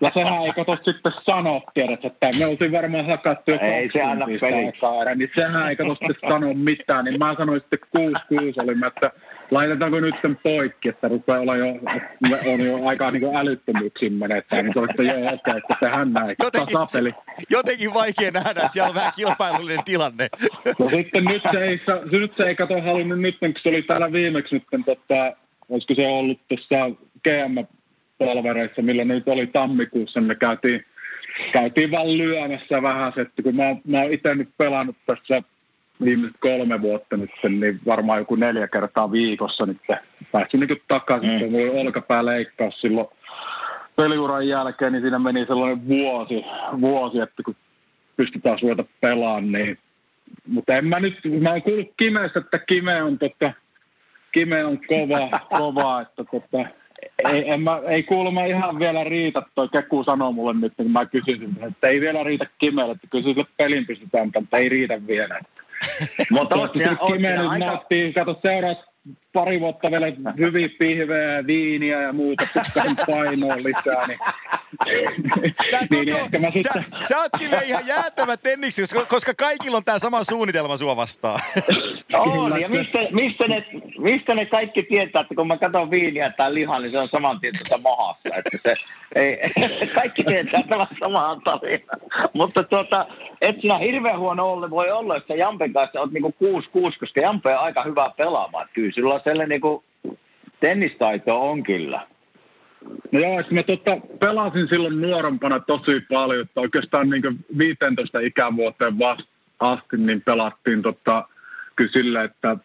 ja 0.00 0.10
sehän 0.14 0.42
ei 0.42 0.52
kato 0.52 0.76
sitten 0.76 1.12
sanoa, 1.26 1.60
tiedät, 1.74 2.04
että 2.04 2.30
me 2.38 2.46
oltiin 2.46 2.72
varmaan 2.72 3.06
hakattu 3.06 3.50
jo 3.50 3.58
ei 3.60 3.90
se 3.92 4.02
anna 4.02 4.26
peliä. 4.40 5.14
niin 5.14 5.30
sehän 5.34 5.68
ei 5.68 5.76
kato 5.76 5.94
sitten 5.94 6.30
sanoa 6.30 6.54
mitään, 6.54 7.04
niin 7.04 7.18
mä 7.18 7.34
sanoin 7.38 7.60
sitten 7.60 7.78
6-6 7.98 8.62
olimme, 8.62 8.86
että 8.86 9.10
laitetaanko 9.50 10.00
nyt 10.00 10.14
sen 10.22 10.36
poikki, 10.36 10.88
että 10.88 11.08
rupeaa 11.08 11.40
olla 11.40 11.56
jo, 11.56 11.66
on 12.52 12.66
jo 12.66 12.86
aika 12.86 13.10
niin 13.10 13.36
älyttömyyksiin 13.36 14.12
menettää, 14.12 14.62
niin 14.62 14.72
se 14.96 15.02
joo, 15.02 15.16
okei, 15.16 15.34
okay, 15.34 15.58
että 15.58 15.76
tehdään 15.80 16.12
näin. 16.12 16.36
Jotenkin, 16.42 17.14
jotenkin 17.50 17.94
vaikea 17.94 18.30
nähdä, 18.30 18.50
että 18.50 18.68
siellä 18.72 18.88
on 18.88 18.94
vähän 18.94 19.12
kilpailullinen 19.16 19.84
tilanne. 19.84 20.28
No 20.78 20.88
sitten 20.88 21.24
nyt 21.24 21.42
se 21.52 21.64
ei, 21.64 21.80
nyt 22.20 22.32
se 22.32 22.44
ei 22.44 22.54
kato 22.54 22.80
halunnut 22.80 23.20
nyt, 23.20 23.38
kun 23.38 23.54
se 23.62 23.68
oli 23.68 23.82
täällä 23.82 24.12
viimeksi 24.12 24.54
nyt, 24.54 24.84
tota, 24.84 25.32
olisiko 25.68 25.94
se 25.94 26.06
ollut 26.06 26.40
tuossa 26.48 26.96
GM-palvereissa, 27.24 28.82
millä 28.82 29.04
nyt 29.04 29.28
oli 29.28 29.46
tammikuussa, 29.46 30.20
me 30.20 30.34
käytiin, 30.34 30.84
käytiin 31.52 31.90
vaan 31.90 32.18
lyömässä 32.18 32.82
vähän, 32.82 33.12
että 33.16 33.42
kun 33.42 33.56
mä, 33.56 33.76
mä 33.86 34.00
oon 34.00 34.12
itse 34.12 34.34
nyt 34.34 34.48
pelannut 34.56 34.96
tässä 35.06 35.42
viimeiset 36.04 36.36
kolme 36.40 36.80
vuotta 36.80 37.16
nyt, 37.16 37.30
niin 37.48 37.80
varmaan 37.86 38.18
joku 38.18 38.34
neljä 38.34 38.68
kertaa 38.68 39.12
viikossa 39.12 39.66
nyt 39.66 39.78
pääsin 40.32 40.60
niin 40.60 40.82
takaisin, 40.88 41.30
mm. 41.30 41.38
kun 41.38 41.80
olkapää 41.80 42.24
leikkaus 42.24 42.80
silloin 42.80 43.08
peliuran 43.96 44.48
jälkeen, 44.48 44.92
niin 44.92 45.02
siinä 45.02 45.18
meni 45.18 45.46
sellainen 45.46 45.88
vuosi, 45.88 46.44
vuosi 46.80 47.18
että 47.18 47.42
kun 47.42 47.56
pystytään 48.16 48.58
ruveta 48.62 48.84
pelaamaan, 49.00 49.52
niin 49.52 49.78
mutta 50.48 50.74
en 50.74 50.86
mä 50.86 51.00
nyt, 51.00 51.18
mä 51.40 51.50
oon 51.50 51.62
kuullut 51.62 51.92
Kimestä, 51.96 52.38
että 52.38 52.58
Kime 52.58 53.02
on, 53.02 53.18
tota, 53.18 53.52
Kime 54.32 54.64
on 54.64 54.78
kova, 54.88 55.40
kova 55.58 56.00
että 56.00 56.24
tota, 56.24 56.68
ei, 57.32 57.50
en 57.50 57.60
mä, 57.60 57.80
ei 57.88 58.02
kuulemma 58.02 58.44
ihan 58.44 58.78
vielä 58.78 59.04
riitä, 59.04 59.42
toi 59.54 59.68
Keku 59.68 60.04
sanoo 60.04 60.32
mulle 60.32 60.54
nyt, 60.54 60.72
kun 60.76 60.90
mä 60.90 61.06
kysyisin, 61.06 61.56
että 61.68 61.88
ei 61.88 62.00
vielä 62.00 62.22
riitä 62.22 62.46
Kimelle, 62.58 62.92
että 62.92 63.06
kyllä 63.10 63.24
sille 63.24 63.46
pelin 63.56 63.86
pystytään, 63.86 64.30
mutta 64.34 64.58
ei 64.58 64.68
riitä 64.68 65.06
vielä. 65.06 65.40
Mutta 66.30 66.54
Kime 67.06 67.30
nyt 67.30 67.46
aika... 67.46 67.66
nauttii, 67.66 68.12
kato 68.12 68.40
seuraat 68.42 68.78
pari 69.32 69.60
vuotta 69.60 69.90
vielä 69.90 70.06
hyvin 70.38 70.70
pihveä, 70.78 71.46
viiniä 71.46 72.02
ja 72.02 72.12
muuta, 72.12 72.46
sitten 72.64 72.96
painoa 73.10 73.56
lisää, 73.56 74.06
niin, 74.06 74.18
niin 75.90 76.16
ehkä 76.16 76.38
mä 76.38 76.50
sitten... 76.50 76.84
Sä, 76.84 77.08
sä 77.08 77.18
ootkin 77.18 77.50
ihan 77.64 77.86
jäätävä 77.86 78.36
tenniksi, 78.36 78.82
koska 79.08 79.34
kaikilla 79.34 79.76
on 79.76 79.84
tämä 79.84 79.98
sama 79.98 80.24
suunnitelma 80.24 80.76
sua 80.76 80.96
vastaan. 80.96 81.40
On, 82.12 82.60
ja 82.60 82.68
mistä, 82.68 82.98
mistä, 83.10 83.48
ne, 83.48 83.66
mistä 83.98 84.34
ne 84.34 84.46
kaikki 84.46 84.82
tietää, 84.82 85.20
että 85.20 85.34
kun 85.34 85.46
mä 85.46 85.56
katson 85.56 85.90
viiniä 85.90 86.30
tai 86.30 86.54
lihaa, 86.54 86.78
niin 86.78 86.92
se 86.92 86.98
on 86.98 87.08
saman 87.12 87.40
tien 87.40 87.54
tuota 87.68 87.82
mahassa. 87.82 88.34
Että 88.36 88.58
se, 88.64 88.74
ei, 89.14 89.38
kaikki 89.94 90.24
tietää 90.24 90.62
tämän 90.68 90.86
samaan 91.00 91.40
tarinan. 91.40 92.00
Mutta 92.32 92.62
tuota, 92.62 93.06
et 93.40 93.60
sinä 93.60 93.78
hirveän 93.78 94.18
huono 94.18 94.52
olla 94.52 94.70
voi 94.70 94.90
olla, 94.90 95.14
jos 95.14 95.24
sä 95.28 95.34
Jampen 95.34 95.72
kanssa 95.72 96.00
oot 96.00 96.12
niinku 96.12 96.34
6-6, 96.42 96.98
koska 97.00 97.20
Jampe 97.20 97.56
on 97.56 97.64
aika 97.64 97.82
hyvä 97.82 98.10
pelaamaan. 98.16 98.68
Kyllä 98.72 98.92
sillä 98.94 99.20
sellainen 99.24 99.48
niinku 99.48 99.84
tennistaito 100.60 101.50
on 101.50 101.62
kyllä. 101.62 102.06
No 103.12 103.20
joo, 103.20 103.42
mä 103.50 103.62
tota, 103.62 103.96
pelasin 104.20 104.68
silloin 104.68 105.00
nuorempana 105.00 105.60
tosi 105.60 106.00
paljon, 106.12 106.40
että 106.40 106.60
oikeastaan 106.60 107.10
niin 107.10 107.44
15 107.58 108.18
ikävuoteen 108.20 108.98
vasta 108.98 109.24
asti 109.60 109.96
niin 109.96 110.22
pelattiin 110.22 110.82
tota, 110.82 111.28
kyllä 111.76 111.90
sille, 111.92 112.24
että 112.24 112.56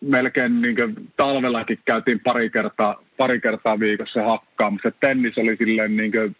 melkein 0.00 0.62
niin 0.62 0.76
talvellakin 1.16 1.78
käytiin 1.84 2.20
pari 2.20 2.50
kertaa, 2.50 3.01
pari 3.16 3.40
kertaa 3.40 3.80
viikossa 3.80 4.22
hakkaamassa. 4.22 4.90
Tennis 5.00 5.38
oli 5.38 5.56
silleen 5.56 5.96
niin 5.96 6.12
kuin, 6.12 6.36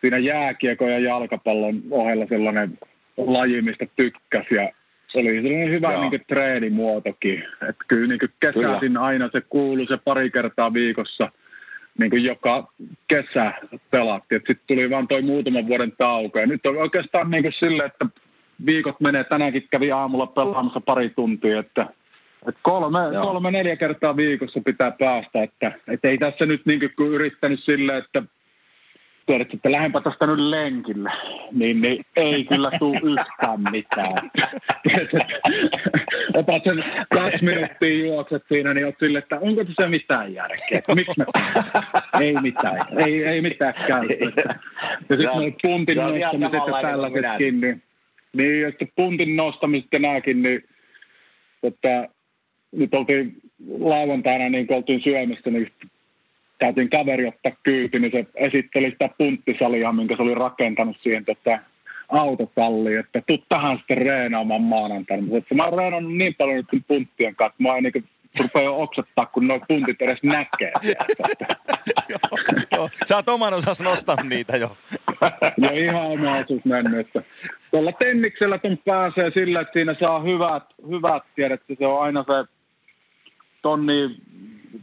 siinä 0.00 0.18
jääkiekon 0.18 0.90
ja 0.90 0.98
jalkapallon 0.98 1.82
ohella 1.90 2.26
sellainen 2.28 2.78
laji, 3.16 3.62
mistä 3.62 3.86
tykkäsi 3.96 4.54
ja 4.54 4.70
se 5.08 5.18
oli 5.18 5.34
sellainen 5.34 5.70
hyvä 5.70 6.00
niin 6.00 6.10
kuin, 6.10 6.22
treenimuotokin. 6.28 7.42
Että 7.68 7.84
kyllä 7.88 8.08
niin 8.08 8.18
kuin 8.18 8.30
kesäisin 8.40 8.78
kyllä. 8.80 9.00
aina 9.00 9.28
se 9.32 9.40
kuului 9.40 9.86
se 9.86 9.96
pari 10.04 10.30
kertaa 10.30 10.72
viikossa 10.72 11.32
niin 11.98 12.10
kuin 12.10 12.24
joka 12.24 12.72
kesä 13.08 13.52
pelattiin. 13.90 14.40
Sitten 14.40 14.66
tuli 14.66 14.90
vaan 14.90 15.08
toi 15.08 15.22
muutaman 15.22 15.66
vuoden 15.68 15.92
tauko. 15.98 16.38
Ja 16.38 16.46
nyt 16.46 16.66
on 16.66 16.76
oikeastaan 16.76 17.30
niin 17.30 17.42
kuin 17.42 17.54
sille, 17.58 17.84
että 17.84 18.06
viikot 18.66 19.00
menee. 19.00 19.24
Tänäänkin 19.24 19.68
kävi 19.70 19.92
aamulla 19.92 20.26
pelaamassa 20.26 20.80
pari 20.80 21.10
tuntia, 21.10 21.60
että, 21.60 21.86
että 22.48 22.60
kolme, 22.62 22.98
kolme, 23.22 23.50
neljä 23.50 23.76
kertaa 23.76 24.16
viikossa 24.16 24.60
pitää 24.64 24.90
päästä. 24.90 25.42
Että, 25.42 25.72
että 25.88 26.08
ei 26.08 26.18
tässä 26.18 26.46
nyt 26.46 26.66
niin 26.66 26.80
kuin 26.96 27.12
yrittänyt 27.12 27.60
sille, 27.64 27.96
että 27.96 28.22
tiedät, 29.26 29.54
että 29.54 29.72
lähdenpä 29.72 30.00
tästä 30.00 30.26
nyt 30.26 30.38
lenkille, 30.38 31.10
niin, 31.52 31.80
niin 31.80 32.04
ei 32.16 32.44
kyllä 32.44 32.70
tule 32.78 33.00
yhtään 33.02 33.60
mitään. 33.70 34.12
Otat 36.34 36.62
sen 36.64 36.84
kaksi 37.14 37.44
minuuttia 37.44 38.06
juokset 38.06 38.42
siinä, 38.48 38.74
niin 38.74 38.86
oot 38.86 38.94
sille, 38.98 39.18
että 39.18 39.38
onko 39.40 39.64
tässä 39.64 39.88
mitään 39.88 40.34
järkeä? 40.34 40.80
Miksi 40.94 41.14
me 41.18 41.24
Ei 42.20 42.34
mitään, 42.40 42.86
ei, 43.06 43.24
ei 43.24 43.40
mitään 43.40 43.74
käyttöä. 43.74 44.54
Ja 45.08 45.40
sitten 45.40 45.52
puntin 45.62 45.96
nostamiset 45.96 46.52
ja 46.66 46.82
tällaisetkin, 46.82 47.60
niin 47.60 47.82
niin, 48.36 48.60
ja 48.60 48.68
sitten 48.68 48.92
puntin 48.96 49.36
nostamiset 49.36 49.88
ja 49.92 49.98
nääkin, 49.98 50.42
niin 50.42 50.64
että 51.62 52.08
nyt 52.72 52.94
oltiin 52.94 53.36
lauantaina, 53.78 54.48
niin 54.48 54.66
kun 54.66 54.76
oltiin 54.76 55.02
syömistä, 55.02 55.50
niin 55.50 55.72
käytiin 56.58 56.90
kaveri 56.90 57.26
ottaa 57.26 57.52
kyyti, 57.62 57.98
niin 57.98 58.12
se 58.12 58.26
esitteli 58.34 58.90
sitä 58.90 59.10
punttisalia, 59.18 59.92
minkä 59.92 60.16
se 60.16 60.22
oli 60.22 60.34
rakentanut 60.34 60.96
siihen 61.02 61.24
tota, 61.24 61.58
autotalliin, 62.08 62.98
että 62.98 63.22
tuu 63.26 63.38
tähän 63.48 63.78
sitten 63.78 63.98
reenaamaan 63.98 64.62
maanantaina. 64.62 65.26
Mutta 65.26 65.54
mä 65.54 65.64
oon 65.64 65.78
reenannut 65.78 66.16
niin 66.16 66.34
paljon 66.34 66.64
nyt 66.72 66.82
punttien 66.88 67.36
kanssa, 67.36 67.54
että 67.54 67.62
mä 67.62 67.76
en 67.76 67.82
niin 67.82 68.04
rupeaa 68.40 68.64
jo 68.64 68.82
oksettaa, 68.82 69.26
kun 69.26 69.46
nuo 69.46 69.60
puntit 69.68 70.02
edes 70.02 70.22
näkee. 70.22 70.72
joo, 72.08 72.58
joo. 72.72 72.88
Sä 73.04 73.16
oot 73.16 73.28
oman 73.28 73.54
osas 73.54 73.80
nostanut 73.80 74.26
niitä 74.26 74.56
jo. 74.56 74.76
ja 75.62 75.70
ihan 75.70 76.02
oma 76.02 76.36
osuus 76.36 76.64
mennyt. 76.64 77.00
Että 77.00 77.22
tuolla 77.70 77.92
tenniksellä 77.92 78.58
kun 78.58 78.78
pääsee 78.84 79.30
sillä, 79.30 79.60
että 79.60 79.72
siinä 79.72 79.94
saa 80.00 80.20
hyvät, 80.20 80.64
hyvät 80.88 81.22
tiedät, 81.36 81.60
se 81.78 81.86
on 81.86 82.02
aina 82.02 82.24
se 82.24 82.55
tonni 83.66 84.16
1200-2000 84.76 84.78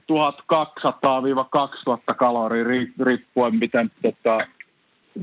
kaloria 2.16 2.66
riippuen 3.04 3.56
miten 3.56 3.92
tota, 4.02 4.48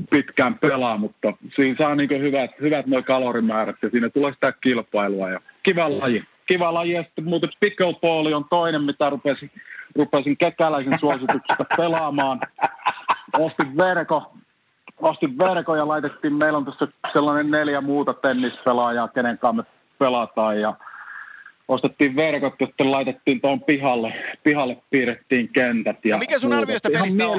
pitkään 0.09 0.59
pelaa, 0.59 0.97
mutta 0.97 1.33
siinä 1.55 1.75
saa 1.77 1.95
niin 1.95 2.09
hyvät, 2.09 2.51
hyvät 2.61 2.85
nuo 2.85 3.03
kalorimäärät 3.03 3.75
ja 3.81 3.89
siinä 3.89 4.09
tulee 4.09 4.33
sitä 4.33 4.51
kilpailua 4.51 5.29
ja 5.29 5.39
kiva 5.63 5.99
laji. 5.99 6.23
Kiva 6.45 6.73
laji 6.73 6.91
ja 6.91 7.03
sitten 7.03 7.23
muuten 7.23 7.49
pickleball 7.59 8.33
on 8.33 8.45
toinen, 8.49 8.83
mitä 8.83 9.09
rupesin, 9.09 9.51
rupesin 9.95 10.37
kekäläisen 10.37 10.99
suosituksesta 10.99 11.65
pelaamaan. 11.77 12.39
Ostin 13.37 13.77
verko, 13.77 14.33
ostin 15.01 15.37
verko 15.37 15.75
ja 15.75 15.87
laitettiin, 15.87 16.33
meillä 16.33 16.57
on 16.57 16.65
tässä 16.65 16.87
sellainen 17.13 17.51
neljä 17.51 17.81
muuta 17.81 18.13
tennispelaajaa, 18.13 19.07
kenen 19.07 19.37
kanssa 19.37 19.63
me 19.63 19.69
pelataan 19.99 20.61
ja 20.61 20.75
ostettiin 21.71 22.15
verkot 22.15 22.53
ja 22.59 22.67
sitten 22.67 22.91
laitettiin 22.91 23.41
tuon 23.41 23.63
pihalle, 23.63 24.13
pihalle 24.43 24.77
piirrettiin 24.89 25.49
kentät. 25.49 26.05
Ja 26.05 26.15
no 26.15 26.19
mikä 26.19 26.39
sun 26.39 26.53
arvioista 26.53 26.89
pelistä 26.89 27.27
on? 27.27 27.37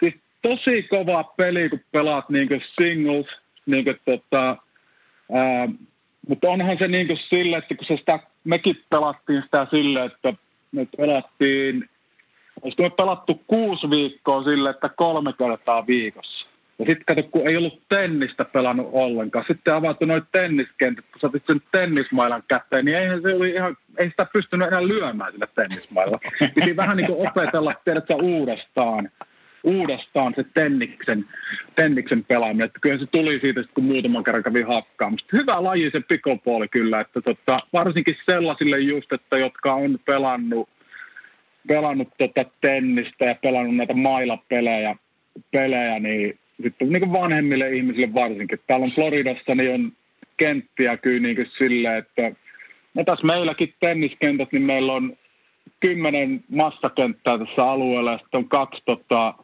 Siis 0.00 0.14
tosi 0.42 0.82
kova 0.82 1.24
peli, 1.24 1.68
kun 1.68 1.80
pelaat 1.92 2.30
niin 2.30 2.48
singles, 2.80 3.26
niin 3.66 3.84
kuin 3.84 3.96
tota, 4.04 4.56
ää, 5.32 5.68
mutta 6.28 6.48
onhan 6.48 6.78
se 6.78 6.88
niin 6.88 7.06
kuin 7.06 7.18
sille, 7.30 7.56
että 7.56 7.74
kun 7.74 7.86
se 7.86 7.96
sitä, 7.96 8.18
mekin 8.44 8.84
pelattiin 8.90 9.42
sitä 9.42 9.66
sille, 9.70 10.04
että 10.04 10.34
me 10.72 10.86
pelattiin, 10.96 11.88
olisiko 12.62 12.82
me 12.82 12.90
pelattu 12.90 13.42
kuusi 13.46 13.90
viikkoa 13.90 14.44
sille, 14.44 14.70
että 14.70 14.88
kolme 14.88 15.32
kertaa 15.32 15.86
viikossa. 15.86 16.47
Ja 16.78 16.84
sitten 16.84 17.04
kato, 17.06 17.22
kun 17.22 17.48
ei 17.48 17.56
ollut 17.56 17.82
tennistä 17.88 18.44
pelannut 18.44 18.88
ollenkaan. 18.92 19.44
Sitten 19.48 19.74
avattu 19.74 20.04
noin 20.04 20.22
tenniskentät, 20.32 21.04
kun 21.12 21.20
saatit 21.20 21.42
sen 21.46 21.60
tennismailan 21.72 22.42
käteen, 22.48 22.84
niin 22.84 22.98
eihän 22.98 23.22
se 23.22 23.34
oli 23.34 23.50
ihan, 23.50 23.76
ei 23.98 24.10
sitä 24.10 24.26
pystynyt 24.32 24.68
enää 24.68 24.88
lyömään 24.88 25.32
sillä 25.32 25.46
tennismailla. 25.54 26.18
Piti 26.54 26.76
vähän 26.76 26.96
niin 26.96 27.06
kuin 27.06 27.28
opetella, 27.28 27.74
tiedätkö, 27.84 28.14
uudestaan 28.14 29.10
uudestaan 29.64 30.32
se 30.36 30.44
Tenniksen, 30.54 31.24
Tenniksen 31.76 32.24
pelaaminen. 32.24 32.64
Että 32.64 32.78
kyllä 32.80 32.98
se 32.98 33.06
tuli 33.06 33.38
siitä, 33.40 33.64
kun 33.74 33.84
muutaman 33.84 34.24
kerran 34.24 34.42
kävi 34.42 34.62
hakkaamassa. 34.62 35.26
Hyvä 35.32 35.64
laji 35.64 35.90
se 35.90 36.00
pikopooli 36.00 36.68
kyllä, 36.68 37.00
että 37.00 37.20
tota, 37.20 37.60
varsinkin 37.72 38.16
sellaisille 38.26 38.78
just, 38.78 39.12
että 39.12 39.38
jotka 39.38 39.74
on 39.74 39.98
pelannut, 40.04 40.68
pelannut 41.68 42.08
tota 42.18 42.44
tennistä 42.60 43.24
ja 43.24 43.34
pelannut 43.34 43.76
näitä 43.76 43.94
mailapelejä, 43.94 44.96
pelejä, 45.50 45.98
niin 45.98 46.38
sitten 46.62 46.92
niin 46.92 47.12
vanhemmille 47.12 47.70
ihmisille 47.70 48.14
varsinkin. 48.14 48.58
Täällä 48.66 48.84
on 48.84 48.92
Floridassa, 48.92 49.54
niin 49.54 49.74
on 49.74 49.92
kenttiä 50.36 50.96
kyllä 50.96 51.20
niin 51.20 51.36
kuin 51.36 51.50
sille, 51.58 51.96
että 51.96 52.32
no 52.94 53.04
tässä 53.04 53.26
meilläkin 53.26 53.74
tenniskentät, 53.80 54.52
niin 54.52 54.62
meillä 54.62 54.92
on 54.92 55.16
kymmenen 55.80 56.44
massakenttää 56.50 57.38
tässä 57.38 57.70
alueella 57.70 58.12
ja 58.12 58.18
sitten 58.18 58.38
on 58.38 58.48
kaksi 58.48 58.82
tota, 58.84 59.34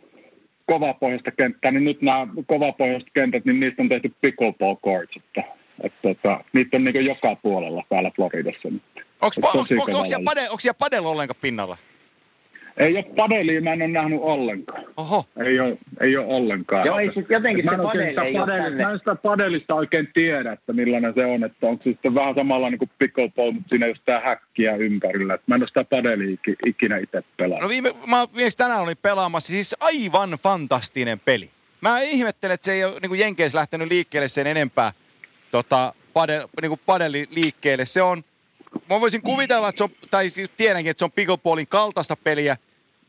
kovapohjaista 0.67 1.31
kenttää, 1.31 1.71
niin 1.71 1.85
nyt 1.85 2.03
nämä 2.03 2.27
kovapohjaiset 2.47 3.09
kentät, 3.15 3.45
niin 3.45 3.61
niistä 3.61 3.83
on 3.83 3.89
tehty 3.89 4.13
pickleball 4.21 4.77
courts, 4.77 5.17
että, 5.17 5.45
että, 5.83 6.11
että 6.11 6.41
niitä 6.53 6.77
on 6.77 6.85
niin 6.85 7.05
joka 7.05 7.37
puolella 7.37 7.83
täällä 7.89 8.11
Floridassa 8.17 8.69
nyt. 8.71 8.83
Onko 9.21 10.59
siellä 10.59 10.75
padel 10.79 11.07
ollenkaan 11.07 11.41
pinnalla? 11.41 11.77
Ei 12.77 12.97
ole 12.97 13.03
padelia, 13.17 13.61
mä 13.61 13.73
en 13.73 13.83
ole 13.83 13.89
nähnyt 13.89 14.19
ollenkaan. 14.23 14.85
Oho. 14.97 15.25
Ei 15.45 15.61
ole, 15.61 15.79
ei 16.01 16.17
ole 16.17 16.27
ollenkaan. 16.27 16.87
Joo, 16.87 16.99
ei 16.99 17.11
sit 17.15 17.31
jotenkin 17.31 17.65
se 17.71 17.77
padeli 17.77 18.05
ei 18.05 18.33
padeli, 18.33 18.77
Mä 18.77 18.91
en 18.91 18.99
sitä 18.99 19.15
padelista 19.15 19.75
oikein 19.75 20.09
tiedä, 20.15 20.53
että 20.53 20.73
millainen 20.73 21.15
se 21.15 21.27
on. 21.27 21.45
Että 21.45 21.67
onko 21.67 21.85
se 21.85 21.91
sitten 21.91 22.15
vähän 22.15 22.35
samalla 22.35 22.71
niin 22.71 22.79
kuin 22.79 22.91
pickleball, 22.99 23.51
mutta 23.51 23.69
siinä 23.69 23.87
ei 23.87 23.95
ole 24.09 24.21
häkkiä 24.25 24.77
ympärillä. 24.77 25.35
Että 25.35 25.45
mä 25.47 25.55
en 25.55 25.63
ole 25.63 25.69
sitä 25.69 25.85
padelia 25.85 26.37
ikinä 26.67 26.99
itse 26.99 27.23
pelannut. 27.37 27.63
No 27.63 27.69
viime, 27.69 27.93
mä 28.07 28.27
viimeksi 28.37 28.59
tänään 28.59 28.81
olin 28.81 28.97
pelaamassa, 29.03 29.53
siis 29.53 29.77
aivan 29.81 30.31
fantastinen 30.31 31.21
peli. 31.21 31.51
Mä 31.81 32.01
ihmettelen, 32.01 32.55
että 32.55 32.65
se 32.65 32.73
ei 32.73 32.85
ole 32.85 33.01
niin 33.03 33.19
Jenkeissä 33.19 33.59
lähtenyt 33.59 33.89
liikkeelle 33.89 34.29
sen 34.29 34.47
enempää 34.47 34.93
tota, 35.51 35.95
padel, 36.13 36.49
niin 36.63 36.71
kuin 36.71 36.81
padeli 36.87 37.27
liikkeelle. 37.31 37.85
Se 37.85 38.03
on, 38.03 38.25
mä 38.91 39.01
voisin 39.01 39.23
kuvitella, 39.23 39.69
että 39.69 39.79
se 39.79 39.85
on, 39.85 39.91
tai 40.11 40.31
tiedänkin, 40.57 40.91
että 40.91 40.99
se 40.99 41.05
on 41.05 41.13
pickleballin 41.13 41.67
kaltaista 41.67 42.17
peliä. 42.17 42.57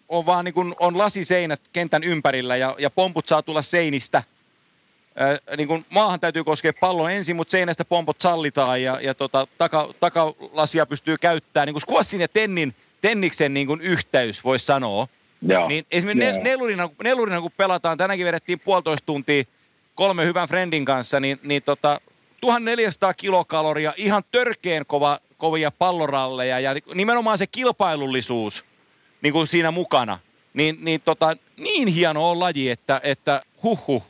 On 0.10 0.26
vaan 0.26 0.46
niin 0.46 0.54
kuin, 0.54 0.76
on 0.80 0.98
lasiseinät 0.98 1.62
kentän 1.74 2.04
ympärillä 2.04 2.56
ja, 2.56 2.76
ja 2.80 2.90
pomput 2.90 3.28
saa 3.28 3.42
tulla 3.42 3.62
seinistä. 3.62 4.18
Äh, 5.22 5.58
niin 5.58 5.68
kuin 5.68 5.86
maahan 5.90 6.20
täytyy 6.20 6.44
koskea 6.44 6.74
pallon 6.80 7.12
ensin, 7.12 7.36
mutta 7.36 7.52
seinästä 7.52 7.86
pompot 7.86 8.22
sallitaan 8.22 8.84
ja, 8.84 9.00
ja 9.02 9.14
tota, 9.14 9.48
taka, 9.58 9.94
takalasia 10.00 10.86
pystyy 10.86 11.18
käyttämään. 11.18 11.68
Niin 11.68 11.74
kuin 11.74 11.82
squashin 11.82 12.22
ja 12.22 12.28
tennin, 12.28 12.76
tenniksen 13.02 13.54
niin 13.54 13.68
kuin 13.68 13.82
yhteys, 13.82 14.44
voisi 14.44 14.66
sanoa. 14.66 15.08
Joo. 15.42 15.68
Niin 15.68 15.86
esimerkiksi 15.92 16.30
Joo. 16.30 16.44
nelurina, 16.44 16.90
nelurina, 17.04 17.42
kun 17.42 17.52
pelataan, 17.58 17.98
tänäkin 17.98 18.26
vedettiin 18.26 18.60
puolitoista 18.60 19.06
tuntia 19.06 19.44
kolme 19.96 20.26
hyvän 20.26 20.48
friendin 20.48 20.86
kanssa, 20.86 21.20
niin, 21.20 21.40
niin 21.44 21.64
tota, 21.64 22.02
1400 22.42 23.14
kilokaloria, 23.14 23.94
ihan 23.98 24.24
törkeen 24.32 24.86
kova 24.86 25.20
kovia 25.38 25.72
palloralleja 25.72 26.60
ja 26.60 26.72
nimenomaan 26.94 27.38
se 27.38 27.48
kilpailullisuus 27.48 28.66
niin 29.22 29.34
kuin 29.34 29.48
siinä 29.48 29.72
mukana, 29.72 30.18
niin, 30.54 30.78
niin, 30.82 31.02
tota, 31.06 31.38
niin 31.58 31.88
hieno 31.88 32.30
on 32.32 32.40
laji, 32.40 32.70
että, 32.70 33.02
että 33.04 33.42
huh 33.64 34.06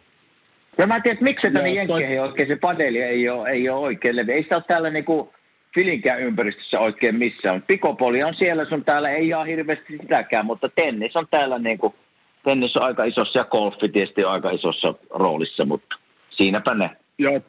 Ja 0.78 0.88
mä 0.88 0.96
en 0.96 1.04
tiedä, 1.04 1.18
miksi 1.22 1.52
tänne 1.52 1.70
Jenkkeihin 1.70 2.22
oikein 2.22 2.48
se 2.48 2.56
padeli 2.56 3.02
ei 3.02 3.30
ole, 3.30 3.50
ei 3.50 3.70
ole 3.70 3.80
oikein 3.80 4.16
levi. 4.16 4.32
Ei 4.32 4.44
sitä 4.44 4.56
ole 4.56 4.64
täällä 4.68 4.90
niinku 4.90 5.34
Filinkään 5.76 6.22
ympäristössä 6.22 6.80
oikein 6.80 7.16
missään. 7.16 7.62
Pikopoli 7.62 8.24
on 8.24 8.36
siellä 8.36 8.66
sun 8.66 8.86
täällä, 8.86 9.10
ei 9.10 9.34
ole 9.34 9.48
hirveästi 9.48 9.98
sitäkään, 10.02 10.46
mutta 10.46 10.70
tennis 10.70 11.16
on 11.16 11.28
täällä 11.32 11.60
niinku, 11.60 11.96
tennis 12.44 12.76
on 12.76 12.84
aika 12.84 13.04
isossa 13.04 13.40
ja 13.40 13.46
golfi 13.46 13.90
tietysti 13.90 14.26
on 14.26 14.32
aika 14.32 14.50
isossa 14.50 14.94
roolissa, 15.10 15.66
mutta 15.66 15.96
siinäpä 16.30 16.74
ne. 16.74 16.90
Joo, 17.18 17.42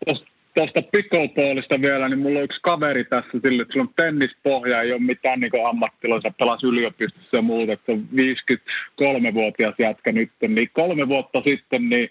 tuosta 0.57 0.83
pickleballista 0.83 1.81
vielä, 1.81 2.09
niin 2.09 2.19
mulla 2.19 2.39
on 2.39 2.45
yksi 2.45 2.61
kaveri 2.63 3.05
tässä 3.05 3.39
sille, 3.43 3.63
että 3.63 3.73
sulla 3.73 3.87
on 3.89 3.95
tennispohja, 3.97 4.83
ei 4.83 4.93
ole 4.93 5.01
mitään 5.01 5.41
niin 5.41 5.67
ammattilaisia, 5.69 6.31
pelasi 6.39 6.67
yliopistossa 6.67 7.37
ja 7.37 7.43
muuta, 7.43 7.73
että 7.73 7.93
on 7.93 8.09
53-vuotias 8.15 9.75
jätkä 9.79 10.13
nyt, 10.13 10.31
niin 10.49 10.71
kolme 10.73 11.09
vuotta 11.09 11.43
sitten 11.45 11.89
niin 11.89 12.11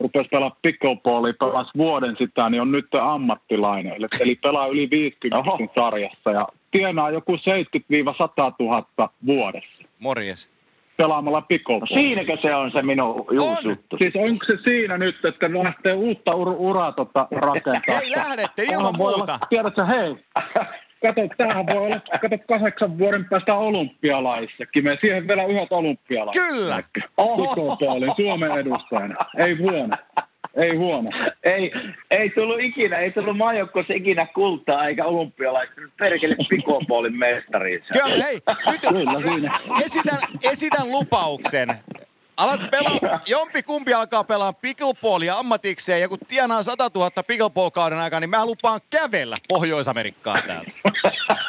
rupesi 0.00 0.28
pelaa 0.28 0.56
pickleballia, 0.62 1.34
pelasi 1.40 1.70
vuoden 1.76 2.16
sitä, 2.18 2.50
niin 2.50 2.60
on 2.60 2.72
nyt 2.72 2.86
ammattilainen. 3.00 3.92
Eli 4.20 4.34
pelaa 4.34 4.66
yli 4.66 4.90
50 4.90 5.38
Oho. 5.38 5.58
sarjassa 5.74 6.30
ja 6.30 6.48
tienaa 6.70 7.10
joku 7.10 7.36
70-100 7.36 7.38
000 8.60 9.10
vuodessa. 9.26 9.84
Morjes 9.98 10.53
pelaamalla 10.96 11.42
pickleball. 11.42 11.86
No 11.90 12.00
siinäkö 12.00 12.36
se 12.42 12.54
on 12.54 12.70
se 12.70 12.82
minun 12.82 13.24
on. 13.28 13.56
juttu? 13.64 13.96
Siis 13.98 14.14
onko 14.16 14.44
se 14.44 14.58
siinä 14.64 14.98
nyt, 14.98 15.24
että 15.24 15.46
lähtee 15.62 15.92
uutta 15.92 16.32
ur- 16.32 16.56
uraa 16.58 16.92
tota 16.92 17.28
rakentaa? 17.30 18.00
Ei 18.00 18.10
lähdette 18.10 18.62
ilman 18.62 18.96
muuta. 18.96 19.38
Tiedätkö, 19.48 19.84
hei, 19.84 20.16
kato, 21.02 21.20
tämähän 21.36 21.66
voi 21.66 21.76
olla, 21.76 22.00
kato, 22.20 22.38
kahdeksan 22.48 22.98
vuoden 22.98 23.24
päästä 23.24 23.54
olympialaissakin. 23.54 24.84
Me 24.84 24.98
siihen 25.00 25.28
vielä 25.28 25.44
yhdet 25.44 25.72
olympialaiset. 25.72 26.42
Kyllä. 26.48 26.82
Oho. 27.16 27.76
Suomen 28.16 28.50
edustajana. 28.50 29.16
Ei 29.38 29.56
huono. 29.56 29.96
Ei 30.56 30.76
huono. 30.76 31.10
Ei, 31.42 31.72
ei 32.10 32.30
tullut 32.30 32.60
ikinä, 32.60 32.96
ei 32.96 33.10
tullut 33.10 33.36
maajoukkoissa 33.36 33.94
ikinä 33.94 34.26
kultaa 34.26 34.86
eikä 34.86 35.04
olympialaista. 35.04 35.74
Perkele 35.98 36.36
pikopolin 36.48 37.18
mestari. 37.18 37.82
Kyllä, 37.92 38.24
hei, 38.24 38.38
nyt 38.70 38.80
Kyllä, 38.88 39.60
esitän, 39.84 40.18
esitän 40.42 40.90
lupauksen. 40.90 41.68
Alat 42.36 42.60
pelaa, 42.70 43.20
jompi 43.26 43.62
kumpi 43.62 43.94
alkaa 43.94 44.24
pelaa 44.24 44.52
pickleballia 44.52 45.38
ammatikseen 45.38 46.00
ja 46.00 46.08
kun 46.08 46.18
tienaa 46.28 46.62
100 46.62 46.90
000 46.94 47.10
pickleball-kauden 47.10 47.98
aikana, 47.98 48.20
niin 48.20 48.30
mä 48.30 48.46
lupaan 48.46 48.80
kävellä 48.90 49.38
Pohjois-Amerikkaan 49.48 50.42
täältä. 50.46 50.70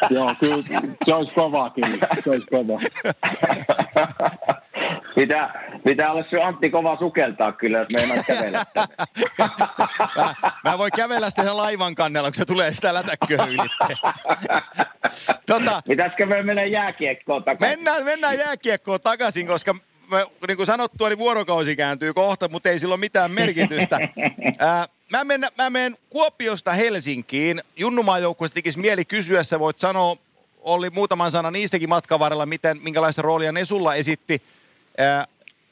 Joo, 0.09 0.35
kyllä 0.39 0.63
se 1.05 1.13
olisi 1.13 1.31
kova 1.33 1.69
kyllä, 1.69 2.07
se 2.23 2.29
olisi 2.29 2.47
kova. 2.51 2.79
Pitää, 5.15 5.69
pitää 5.83 6.11
olla 6.11 6.23
se 6.29 6.43
Antti 6.43 6.69
kova 6.69 6.97
sukeltaa 6.97 7.51
kyllä, 7.51 7.77
jos 7.77 7.87
meinaa 7.93 8.23
kävellä 8.23 8.65
mä, 10.17 10.35
mä 10.63 10.77
voin 10.77 10.91
kävellä 10.95 11.29
sitten 11.29 11.57
laivan 11.57 11.95
kannella, 11.95 12.29
kun 12.29 12.35
se 12.35 12.45
tulee 12.45 12.71
sitä 12.71 12.93
lätäkköä 12.93 13.45
ylitteen. 13.45 13.97
tota, 15.45 15.81
Pitäisikö 15.87 16.25
me 16.25 16.43
mennä 16.43 16.63
jääkiekkoon 16.63 17.43
takaisin? 17.43 17.77
Mennään, 17.77 18.03
mennään 18.03 18.37
jääkiekkoon 18.37 19.01
takaisin, 19.01 19.47
koska 19.47 19.75
mä, 20.09 20.25
niin 20.47 20.57
kuin 20.57 20.67
sanottua, 20.67 21.09
niin 21.09 21.17
vuorokausi 21.17 21.75
kääntyy 21.75 22.13
kohta, 22.13 22.47
mutta 22.47 22.69
ei 22.69 22.79
sillä 22.79 22.93
ole 22.93 22.99
mitään 22.99 23.31
merkitystä. 23.31 23.99
Ää, 24.59 24.85
mä, 25.11 25.23
menen, 25.23 25.49
mä 25.57 25.69
menen 25.69 25.97
Kuopiosta 26.09 26.73
Helsinkiin. 26.73 27.61
Junnumaan 27.75 28.21
joukkueesta 28.21 28.55
tekisi 28.55 28.79
mieli 28.79 29.05
kysyä, 29.05 29.43
sä 29.43 29.59
voit 29.59 29.79
sanoa, 29.79 30.17
oli 30.61 30.89
muutaman 30.89 31.31
sanan 31.31 31.53
niistäkin 31.53 31.89
matkan 31.89 32.19
varrella, 32.19 32.45
miten, 32.45 32.79
minkälaista 32.83 33.21
roolia 33.21 33.51
ne 33.51 33.65
sulla 33.65 33.95
esitti 33.95 34.41
ää, 34.97 35.25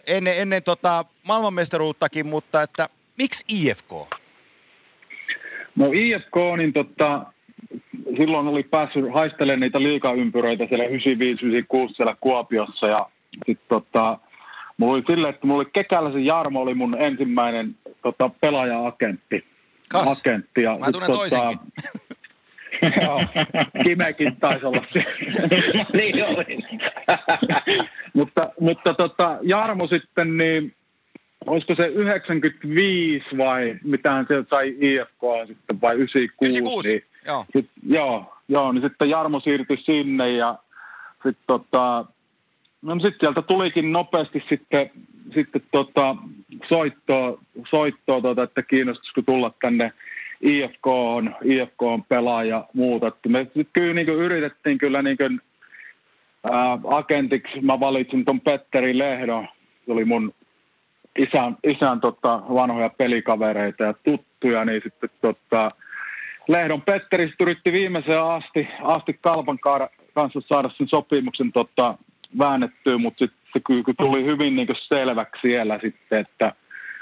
ennen, 0.07 0.33
ennen 0.37 0.63
tota 0.63 1.05
maailmanmestaruuttakin, 1.23 2.25
mutta 2.25 2.61
että 2.61 2.89
miksi 3.17 3.45
IFK? 3.47 3.91
No 5.75 5.91
IFK, 5.93 6.35
niin 6.57 6.73
tota, 6.73 7.25
silloin 8.17 8.47
oli 8.47 8.63
päässyt 8.63 9.13
haistelemaan 9.13 9.59
niitä 9.59 9.83
liikaympyröitä 9.83 10.65
siellä 10.67 10.85
95-96 10.85 10.89
siellä 11.95 12.15
Kuopiossa 12.19 12.87
ja 12.87 13.09
sitten 13.47 13.67
tota, 13.67 14.19
mulla 14.77 14.93
oli 14.93 15.03
silleen, 15.07 15.33
että 15.33 15.47
mulla 15.47 15.61
oli 15.61 15.69
Kekäläisen 15.73 16.25
Jarmo 16.25 16.61
oli 16.61 16.73
mun 16.73 16.95
ensimmäinen 17.01 17.75
tota, 18.01 18.29
pelaaja-agentti. 18.29 19.45
Kas. 19.89 20.19
Agentti, 20.19 20.61
ja 20.61 20.77
Mä 20.77 20.91
tunnen 20.91 21.11
tota, 21.11 21.53
Joo, 23.03 23.21
Kimekin 23.83 24.35
taisi 24.35 24.65
olla 24.65 24.85
niin 25.93 26.25
oli. 26.25 26.57
mutta 28.13 28.49
mutta 28.59 28.93
tota, 28.93 29.37
Jarmo 29.41 29.87
sitten, 29.87 30.37
niin 30.37 30.75
olisiko 31.45 31.75
se 31.75 31.87
95 31.87 33.25
vai 33.37 33.75
mitähän 33.83 34.25
se 34.27 34.43
sai 34.49 34.75
IFK 34.79 35.47
sitten 35.47 35.81
vai 35.81 35.95
96. 35.95 36.59
96, 36.59 36.89
niin, 36.89 37.03
joo. 37.25 37.45
Sit, 37.53 37.69
joo, 37.87 38.35
joo, 38.47 38.71
niin 38.71 38.81
sitten 38.81 39.09
Jarmo 39.09 39.39
siirtyi 39.39 39.77
sinne 39.77 40.31
ja 40.31 40.55
sitten 41.13 41.43
tota, 41.47 42.05
no 42.83 42.93
sitten 42.93 43.19
sieltä 43.19 43.41
tulikin 43.41 43.91
nopeasti 43.91 44.43
sitten, 44.49 44.91
sitten 45.33 45.61
tota, 45.71 46.15
soittoa, 46.69 47.37
soittoa 47.69 48.21
tota, 48.21 48.43
että 48.43 48.61
kiinnostaisiko 48.61 49.21
tulla 49.21 49.51
tänne 49.61 49.91
IFK 50.41 50.87
on, 50.87 51.35
IFK 51.43 51.81
on 51.81 52.03
pelaaja 52.03 52.55
ja 52.55 52.65
muuta. 52.73 53.07
Että 53.07 53.29
me 53.29 53.47
kyllä 53.73 53.93
niin 53.93 54.09
yritettiin 54.09 54.77
kyllä 54.77 55.01
niin 55.01 55.17
kuin, 55.17 55.41
ää, 56.43 56.79
agentiksi, 56.87 57.61
mä 57.61 57.79
valitsin 57.79 58.25
ton 58.25 58.41
Petteri 58.41 58.97
Lehdon, 58.97 59.47
se 59.85 59.91
oli 59.91 60.05
mun 60.05 60.33
isän, 61.17 61.57
isän 61.63 61.99
tota, 62.01 62.41
vanhoja 62.53 62.89
pelikavereita 62.89 63.83
ja 63.83 63.93
tuttuja, 63.93 64.65
niin 64.65 64.81
sitten 64.83 65.09
tota, 65.21 65.71
Lehdon 66.47 66.81
Petteri 66.81 67.33
yritti 67.39 67.71
viimeiseen 67.71 68.23
asti, 68.23 68.67
asti 68.81 69.13
Kalpan 69.21 69.59
kanssa 70.13 70.41
saada 70.47 70.69
sen 70.77 70.87
sopimuksen 70.87 71.51
tota, 71.51 71.97
väännettyä, 72.37 72.97
mutta 72.97 73.25
sitten 73.25 73.39
se 73.53 73.59
kyllä 73.59 73.83
tuli 73.97 74.25
hyvin 74.25 74.55
niin 74.55 74.67
selväksi 74.87 75.41
siellä 75.41 75.79
sitten, 75.81 76.19
että 76.19 76.53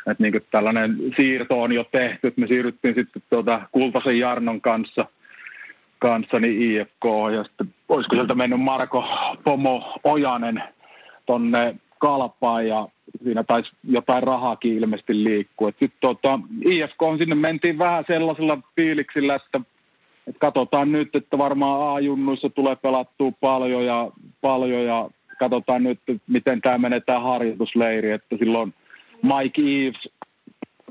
että 0.08 0.24
niin 0.24 0.34
tällainen 0.52 0.98
siirto 1.16 1.62
on 1.62 1.72
jo 1.72 1.84
tehty, 1.84 2.28
että 2.28 2.42
me 2.42 2.48
siirryttiin 2.48 2.96
sitten 2.96 3.22
tuota 3.30 3.62
Kultasen 3.72 4.20
Jarnon 4.20 4.62
kanssa, 4.62 5.06
kanssa 6.00 6.40
niin 6.40 6.62
IFK 6.62 7.06
ja 7.36 7.44
sitten 7.44 7.74
olisiko 7.90 8.16
sieltä 8.16 8.36
mennyt 8.36 8.62
Marko 8.62 9.06
Pomo 9.44 10.00
Ojanen 10.04 10.64
tonne 11.26 11.76
Kalpaan 12.00 12.68
ja 12.68 12.88
siinä 13.24 13.44
taisi 13.44 13.72
jotain 13.84 14.24
rahaakin 14.24 14.74
ilmeisesti 14.74 15.24
liikkua. 15.24 15.70
Sitten 15.70 16.00
tota, 16.02 16.40
IFK 16.66 17.02
on 17.02 17.18
sinne 17.18 17.36
mentiin 17.36 17.78
vähän 17.78 18.04
sellaisella 18.08 18.58
fiiliksillä, 18.76 19.36
että, 19.36 19.62
että 20.28 20.40
katsotaan 20.40 20.92
nyt, 20.92 21.16
että 21.16 21.38
varmaan 21.38 21.96
A-junnuissa 21.96 22.50
tulee 22.50 22.76
pelattua 22.76 23.32
paljon 23.42 23.86
ja, 23.86 24.12
paljon 24.42 24.86
ja 24.86 25.10
katsotaan 25.42 25.84
nyt, 25.84 26.00
miten 26.28 26.62
tämä 26.62 26.78
menee 26.78 27.00
tämä 27.00 27.20
harjoitusleiri, 27.20 28.12
että 28.12 28.38
silloin 28.38 28.74
Mike 29.24 29.62
Eves, 29.62 30.10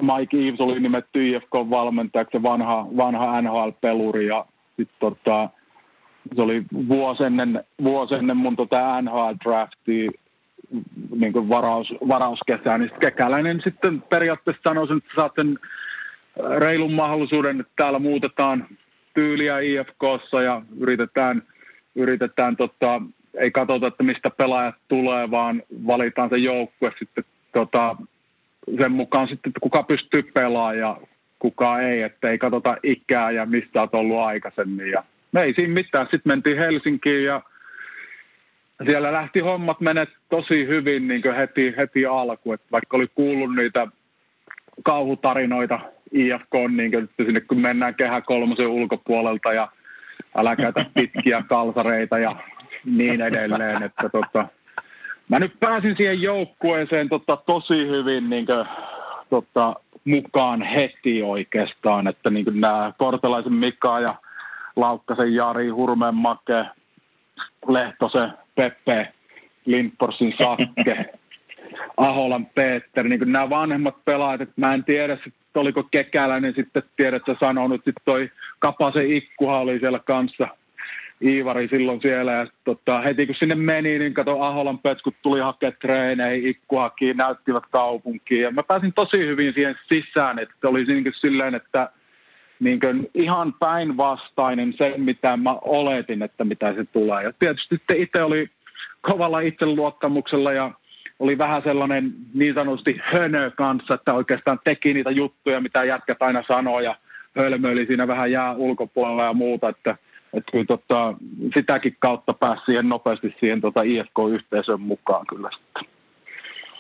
Mike 0.02 0.48
Eves 0.48 0.60
oli 0.60 0.80
nimetty 0.80 1.28
IFK-valmentajaksi, 1.28 2.42
vanha, 2.42 2.86
vanha 2.96 3.42
NHL-peluri 3.42 4.26
ja 4.26 4.46
sitten 4.76 4.96
tota, 5.00 5.50
se 6.36 6.42
oli 6.42 6.62
vuosi 6.88 7.24
ennen, 7.24 7.64
vuosi 7.82 8.14
ennen 8.14 8.36
mun 8.36 8.56
tota 8.56 9.02
NHL-draftia 9.02 10.10
niin 11.16 11.32
kuin 11.32 11.48
varaus, 11.48 11.94
varauskesää, 12.08 12.78
niin 12.78 12.88
sitten 12.88 13.12
Kekäläinen 13.12 13.60
sitten 13.64 14.02
periaatteessa 14.02 14.62
sanoi, 14.62 14.84
että 14.96 15.10
saat 15.16 15.32
sen 15.36 15.58
reilun 16.58 16.92
mahdollisuuden, 16.92 17.60
että 17.60 17.72
täällä 17.76 17.98
muutetaan 17.98 18.66
tyyliä 19.14 19.58
IFKssa 19.58 20.42
ja 20.42 20.62
yritetään, 20.80 21.42
yritetään 21.94 22.56
tota, 22.56 23.02
ei 23.38 23.50
katsota, 23.50 23.86
että 23.86 24.02
mistä 24.02 24.30
pelaajat 24.30 24.74
tulee, 24.88 25.30
vaan 25.30 25.62
valitaan 25.86 26.28
se 26.28 26.36
joukkue 26.36 26.92
sitten 26.98 27.24
tota, 27.52 27.96
sen 28.78 28.92
mukaan 28.92 29.28
sitten, 29.28 29.50
että 29.50 29.60
kuka 29.60 29.82
pystyy 29.82 30.22
pelaamaan 30.22 30.78
ja 30.78 30.96
kuka 31.38 31.80
ei, 31.80 32.02
että 32.02 32.30
ei 32.30 32.38
katsota 32.38 32.76
ikää 32.82 33.30
ja 33.30 33.46
mistä 33.46 33.80
olet 33.80 33.94
ollut 33.94 34.18
aikaisemmin. 34.18 34.90
Ja 34.90 35.04
me 35.32 35.42
ei 35.42 35.54
siinä 35.54 35.74
mitään. 35.74 36.06
Sitten 36.06 36.30
mentiin 36.30 36.58
Helsinkiin 36.58 37.24
ja 37.24 37.42
siellä 38.84 39.12
lähti 39.12 39.40
hommat 39.40 39.80
menet 39.80 40.08
tosi 40.28 40.66
hyvin 40.66 41.08
niin 41.08 41.34
heti, 41.36 41.74
heti 41.76 42.06
alku. 42.06 42.52
Että 42.52 42.66
vaikka 42.72 42.96
oli 42.96 43.06
kuullut 43.14 43.54
niitä 43.54 43.86
kauhutarinoita 44.82 45.80
IFK, 46.12 46.54
niin 46.76 46.90
kuin, 46.90 47.04
että 47.04 47.24
sinne 47.24 47.40
kun 47.40 47.60
mennään 47.60 47.94
kehä 47.94 48.20
kolmosen 48.20 48.68
ulkopuolelta 48.68 49.52
ja 49.52 49.68
älä 50.36 50.56
käytä 50.56 50.86
pitkiä 50.94 51.44
kalsareita 51.48 52.18
ja 52.18 52.36
niin 52.84 53.20
edelleen. 53.20 53.82
Että 53.82 54.08
tota, 54.08 54.46
mä 55.28 55.38
nyt 55.38 55.52
pääsin 55.60 55.96
siihen 55.96 56.22
joukkueeseen 56.22 57.08
tota, 57.08 57.36
tosi 57.36 57.86
hyvin 57.88 58.30
niin 58.30 58.46
kuin, 58.46 58.66
tota, 59.30 59.74
mukaan 60.04 60.62
heti 60.62 61.22
oikeastaan, 61.22 62.08
että 62.08 62.30
niin 62.30 62.60
nämä 62.60 62.92
Kortelaisen 62.98 63.52
Mika 63.52 64.00
ja 64.00 64.14
Laukkasen 64.76 65.34
Jari, 65.34 65.68
Hurmeen 65.68 66.14
Make, 66.14 66.64
Lehtosen 67.68 68.32
Peppe, 68.54 69.12
Lindporsin 69.64 70.34
Sakke, 70.38 71.04
Aholan 71.96 72.46
Peter, 72.46 73.08
niin 73.08 73.32
nämä 73.32 73.50
vanhemmat 73.50 74.04
pelaajat, 74.04 74.40
että 74.40 74.54
mä 74.56 74.74
en 74.74 74.84
tiedä, 74.84 75.12
että 75.12 75.60
oliko 75.60 75.82
Kekäläinen 75.82 76.54
sitten 76.54 76.82
tiedätkö 76.96 77.36
sanonut, 77.40 77.88
että 77.88 78.00
toi 78.04 78.30
Kapasen 78.58 79.12
Ikkuha 79.12 79.58
oli 79.58 79.78
siellä 79.78 79.98
kanssa– 79.98 80.48
Iivari 81.24 81.68
silloin 81.68 82.00
siellä 82.00 82.32
ja 82.32 82.46
tota, 82.64 83.00
heti 83.00 83.26
kun 83.26 83.34
sinne 83.38 83.54
meni, 83.54 83.98
niin 83.98 84.14
kato 84.14 84.42
Aholan 84.42 84.78
petskut 84.78 85.14
tuli 85.22 85.40
hakemaan 85.40 85.76
treeneihin, 85.80 86.48
ikkuhakiin, 86.48 87.16
näyttivät 87.16 87.64
kaupunkiin 87.70 88.42
ja 88.42 88.50
mä 88.50 88.62
pääsin 88.62 88.92
tosi 88.92 89.18
hyvin 89.18 89.54
siihen 89.54 89.74
sisään, 89.88 90.38
että 90.38 90.68
oli 90.68 90.84
niin 90.84 91.12
silleen, 91.20 91.54
että 91.54 91.90
niin 92.60 92.80
kuin 92.80 93.10
ihan 93.14 93.52
päinvastainen 93.52 94.74
se, 94.78 94.94
mitä 94.96 95.36
mä 95.36 95.54
oletin, 95.62 96.22
että 96.22 96.44
mitä 96.44 96.74
se 96.74 96.84
tulee. 96.84 97.24
Ja 97.24 97.32
tietysti 97.38 97.80
itse 97.94 98.22
oli 98.22 98.50
kovalla 99.00 99.40
itseluottamuksella 99.40 100.52
ja 100.52 100.70
oli 101.18 101.38
vähän 101.38 101.62
sellainen 101.62 102.12
niin 102.34 102.54
sanotusti 102.54 103.00
hönö 103.12 103.50
kanssa, 103.50 103.94
että 103.94 104.14
oikeastaan 104.14 104.58
teki 104.64 104.94
niitä 104.94 105.10
juttuja, 105.10 105.60
mitä 105.60 105.84
jätkät 105.84 106.22
aina 106.22 106.42
sanoo 106.48 106.80
ja 106.80 106.96
hölmöili 107.36 107.86
siinä 107.86 108.08
vähän 108.08 108.32
jää 108.32 108.52
ulkopuolella 108.52 109.24
ja 109.24 109.32
muuta, 109.32 109.68
että– 109.68 109.96
että 110.34 110.52
kyllä 110.52 110.64
tota, 110.64 111.14
sitäkin 111.54 111.96
kautta 111.98 112.32
pääsi 112.32 112.62
siihen 112.64 112.88
nopeasti 112.88 113.34
siihen 113.40 113.60
tota 113.60 113.82
IFK-yhteisön 113.82 114.80
mukaan 114.80 115.26
kyllä 115.26 115.50
sitten. 115.52 115.84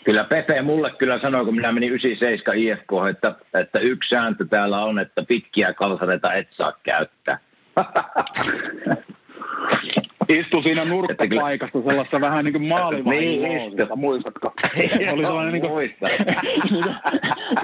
Kyllä 0.04 0.24
Pepe 0.24 0.62
mulle 0.62 0.90
kyllä 0.90 1.20
sanoi, 1.20 1.44
kun 1.44 1.54
minä 1.54 1.72
menin 1.72 1.90
97 1.90 2.58
IFK, 2.58 2.90
että, 3.10 3.34
että 3.60 3.78
yksi 3.78 4.08
sääntö 4.08 4.44
täällä 4.44 4.84
on, 4.84 4.98
että 4.98 5.22
pitkiä 5.28 5.72
kalsareita 5.72 6.32
et 6.32 6.48
saa 6.50 6.72
käyttää. 6.82 7.38
Istu 10.30 10.62
siinä 10.62 10.84
nurkkapaikassa 10.84 11.78
sellaisessa 11.82 12.20
vähän 12.20 12.44
niin 12.44 12.52
kuin 12.52 12.68
maalivahdin 12.68 13.42
niin, 13.42 13.42
loosissa, 13.42 13.96
muistatko? 13.96 14.52
Oli 15.12 15.24
sellainen 15.24 15.52
niin 15.52 15.70
kuin, 15.70 15.96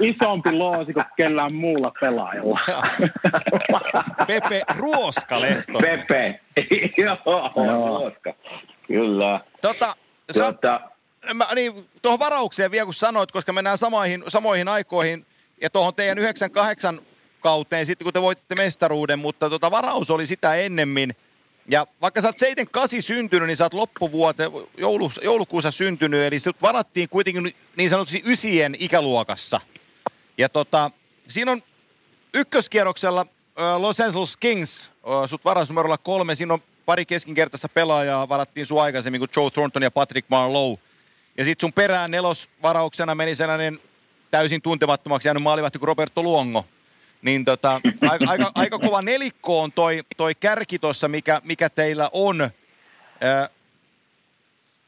isompi 0.15 0.51
loosi 0.51 0.93
kuin 0.93 1.05
kellään 1.17 1.53
muulla 1.53 1.91
pelaajalla. 1.99 2.59
Pepe 4.27 4.61
Ruoskalehto. 4.77 5.79
Pepe, 5.79 6.39
joo, 7.03 7.51
Ruoska, 7.55 8.33
kyllä. 8.87 9.39
Tota, 9.61 9.95
sä, 10.31 10.43
tota, 10.53 10.81
mä, 11.33 11.47
niin, 11.55 11.73
tuohon 12.01 12.19
varaukseen 12.19 12.71
vielä 12.71 12.85
kun 12.85 12.93
sanoit, 12.93 13.31
koska 13.31 13.53
mennään 13.53 13.77
samoihin, 13.77 14.23
samoihin 14.27 14.67
aikoihin 14.67 15.25
ja 15.61 15.69
tuohon 15.69 15.95
teidän 15.95 16.17
98 16.17 16.99
kauteen 17.39 17.85
sitten, 17.85 18.05
kun 18.05 18.13
te 18.13 18.21
voititte 18.21 18.55
mestaruuden, 18.55 19.19
mutta 19.19 19.49
tota, 19.49 19.71
varaus 19.71 20.11
oli 20.11 20.25
sitä 20.25 20.55
ennemmin– 20.55 21.13
ja 21.67 21.87
vaikka 22.01 22.21
sä 22.21 22.27
oot 22.27 22.39
78 22.39 23.01
syntynyt, 23.01 23.47
niin 23.47 23.57
sä 23.57 23.65
oot 23.65 23.73
loppuvuote, 23.73 24.51
joulu, 24.77 25.11
joulukuussa 25.23 25.71
syntynyt, 25.71 26.21
eli 26.21 26.39
sut 26.39 26.61
varattiin 26.61 27.09
kuitenkin 27.09 27.53
niin 27.75 27.89
sanotusti 27.89 28.23
ysien 28.25 28.75
ikäluokassa. 28.79 29.61
Ja 30.37 30.49
tota, 30.49 30.91
siinä 31.29 31.51
on 31.51 31.61
ykköskierroksella 32.33 33.25
Los 33.77 34.01
Angeles 34.01 34.37
Kings, 34.37 34.91
sut 35.25 35.45
varas 35.45 35.69
numerolla 35.69 35.97
kolme, 35.97 36.35
siinä 36.35 36.53
on 36.53 36.63
pari 36.85 37.05
keskinkertaista 37.05 37.69
pelaajaa, 37.69 38.29
varattiin 38.29 38.65
sun 38.65 38.81
aikaisemmin 38.81 39.19
kuin 39.19 39.29
Joe 39.35 39.49
Thornton 39.49 39.83
ja 39.83 39.91
Patrick 39.91 40.29
Marlowe. 40.29 40.77
Ja 41.37 41.45
sit 41.45 41.59
sun 41.59 41.73
perään 41.73 42.11
nelosvarauksena 42.11 43.15
meni 43.15 43.35
sellainen 43.35 43.79
täysin 44.31 44.61
tuntemattomaksi 44.61 45.27
jäänyt 45.27 45.43
maalivahti 45.43 45.79
kuin 45.79 45.87
Roberto 45.87 46.23
Luongo– 46.23 46.65
niin 47.21 47.45
tota, 47.45 47.81
aika, 48.09 48.25
aika, 48.27 48.51
aika 48.55 48.79
kova 48.79 49.01
nelikko 49.01 49.61
on 49.61 49.71
toi, 49.71 50.01
toi 50.17 50.35
kärki 50.35 50.79
tuossa, 50.79 51.07
mikä, 51.07 51.41
mikä 51.43 51.69
teillä 51.69 52.09
on. 52.13 52.41
Ö, 52.41 52.49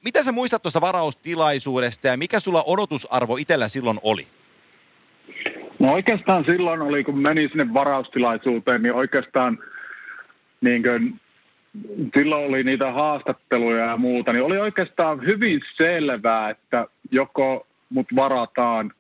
mitä 0.04 0.24
sä 0.24 0.32
muistat 0.32 0.62
tuosta 0.62 0.82
varaustilaisuudesta 0.82 2.08
ja 2.08 2.18
mikä 2.18 2.40
sulla 2.40 2.64
odotusarvo 2.68 3.38
itsellä 3.38 3.68
silloin 3.68 4.00
oli? 4.04 4.28
No 5.80 5.94
oikeastaan 5.94 6.46
silloin 6.46 6.82
oli, 6.82 7.04
kun 7.04 7.18
meni 7.18 7.48
sinne 7.48 7.74
varaustilaisuuteen, 7.74 8.84
niin 8.84 8.94
oikeastaan 8.94 9.58
niin 10.62 10.84
kuin, 10.84 11.20
silloin 12.18 12.46
oli 12.46 12.64
niitä 12.64 12.92
haastatteluja 12.92 13.86
ja 13.86 13.98
muuta, 13.98 14.34
niin 14.34 14.44
oli 14.44 14.58
oikeastaan 14.58 15.26
hyvin 15.26 15.62
selvää, 15.78 16.50
että 16.50 16.86
joko 17.12 17.68
mut 17.90 18.08
varataan 18.16 18.92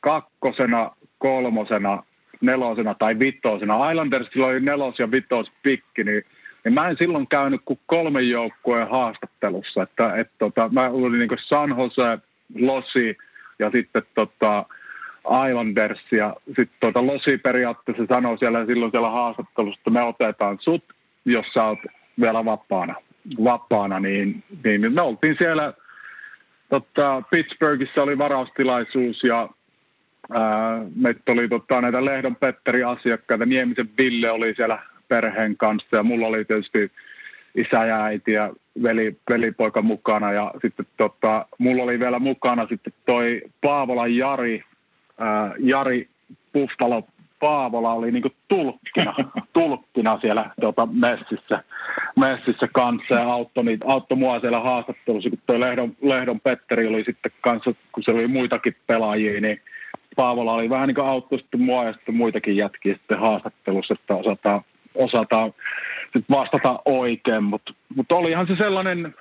kakkosena, 0.00 0.90
kolmosena 1.18 2.02
nelosena 2.40 2.94
tai 2.94 3.18
vitosena. 3.18 3.90
Islandersilla 3.90 4.46
oli 4.46 4.60
nelos- 4.60 4.98
ja 4.98 5.10
vitos 5.10 5.52
pikki, 5.62 6.04
niin, 6.04 6.22
niin 6.64 6.74
mä 6.74 6.88
en 6.88 6.96
silloin 6.98 7.28
käynyt 7.28 7.60
kuin 7.64 7.80
kolmen 7.86 8.30
joukkueen 8.30 8.88
haastattelussa. 8.88 9.82
Että, 9.82 10.16
et, 10.16 10.30
tota, 10.38 10.68
mä 10.72 10.88
olin 10.88 11.18
niin 11.18 11.38
San 11.48 11.74
Jose, 11.78 12.18
Lossi 12.54 13.08
ja 13.08 13.14
ja 13.64 13.70
sitten 13.70 14.02
tota, 14.14 14.64
Islanders 15.48 16.00
ja 16.12 16.36
sitten 16.46 16.76
tota 16.80 17.06
Losi 17.06 17.38
periaatteessa 17.38 18.06
sanoi 18.08 18.38
siellä 18.38 18.66
silloin 18.66 18.90
siellä 18.90 19.10
haastattelussa, 19.10 19.80
että 19.80 19.90
me 19.90 20.02
otetaan 20.02 20.58
sut, 20.60 20.84
jos 21.24 21.46
sä 21.54 21.64
oot 21.64 21.78
vielä 22.20 22.44
vapaana, 22.44 22.94
vapaana 23.44 24.00
niin, 24.00 24.44
niin 24.64 24.92
me 24.92 25.02
oltiin 25.02 25.36
siellä 25.38 25.72
tota, 26.68 27.22
Pittsburghissa 27.30 28.02
oli 28.02 28.18
varaustilaisuus 28.18 29.24
ja 29.24 29.48
meitä 30.96 31.32
oli 31.32 31.48
tota, 31.48 31.80
näitä 31.80 32.04
Lehdon 32.04 32.36
Petteri 32.36 32.84
asiakkaita, 32.84 33.46
Niemisen 33.46 33.88
Ville 33.98 34.30
oli 34.30 34.54
siellä 34.54 34.78
perheen 35.08 35.56
kanssa 35.56 35.96
ja 35.96 36.02
mulla 36.02 36.26
oli 36.26 36.44
tietysti 36.44 36.92
isä 37.54 37.84
ja 37.84 38.04
äiti 38.04 38.32
ja 38.32 38.50
veli, 38.82 39.16
velipoika 39.30 39.82
mukana. 39.82 40.32
Ja 40.32 40.52
sitten 40.62 40.86
tota, 40.96 41.46
mulla 41.58 41.82
oli 41.82 41.98
vielä 42.00 42.18
mukana 42.18 42.66
sitten 42.66 42.92
toi 43.06 43.42
Paavolan 43.60 44.16
Jari, 44.16 44.64
ää, 45.18 45.54
Jari 45.58 46.08
Buffalo 46.52 47.02
Paavola 47.44 47.92
oli 47.92 48.10
niinku 48.10 48.30
tulkkina, 48.48 49.14
tulkkina 49.52 50.18
siellä 50.20 50.50
tota, 50.60 50.86
messissä, 50.86 51.64
messissä 52.16 52.68
kanssa 52.72 53.14
ja 53.14 53.32
auttoi, 53.32 53.64
niitä, 53.64 53.84
auttoi 53.88 54.18
mua 54.18 54.40
siellä 54.40 54.60
haastattelussa, 54.60 55.30
kun 55.30 55.38
toi 55.46 55.60
Lehdon, 55.60 55.96
Lehdon 56.02 56.40
Petteri 56.40 56.86
oli 56.86 57.04
sitten 57.04 57.32
kanssa, 57.40 57.74
kun 57.92 58.02
se 58.02 58.10
oli 58.10 58.26
muitakin 58.26 58.76
pelaajia, 58.86 59.40
niin 59.40 59.60
Paavola 60.16 60.52
oli 60.52 60.70
vähän 60.70 60.88
niin 60.88 60.94
kuin 60.94 61.06
auttoi 61.06 61.38
sitten 61.38 61.60
mua 61.60 61.84
ja 61.84 61.92
sitten 61.92 62.14
muitakin 62.14 62.56
jätkiä 62.56 62.94
sitten 62.94 63.18
haastattelussa, 63.18 63.94
että 63.94 64.14
osataan, 64.14 64.60
osataan 64.94 65.52
vastata 66.30 66.78
oikein, 66.84 67.44
mutta 67.44 67.74
mut 67.96 68.12
olihan 68.12 68.46
se 68.46 68.56
sellainen, 68.56 69.14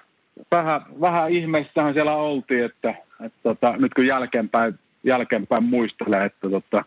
vähän, 0.51 0.81
vähän 1.01 1.31
ihmeissähän 1.31 1.93
siellä 1.93 2.13
oltiin, 2.13 2.65
että, 2.65 2.95
että 3.25 3.39
tota, 3.43 3.77
nyt 3.77 3.93
kun 3.93 4.07
jälkeenpäin, 4.07 4.79
jälkeenpäin 5.03 5.63
muistelee, 5.63 6.25
että 6.25 6.49
tota, 6.49 6.83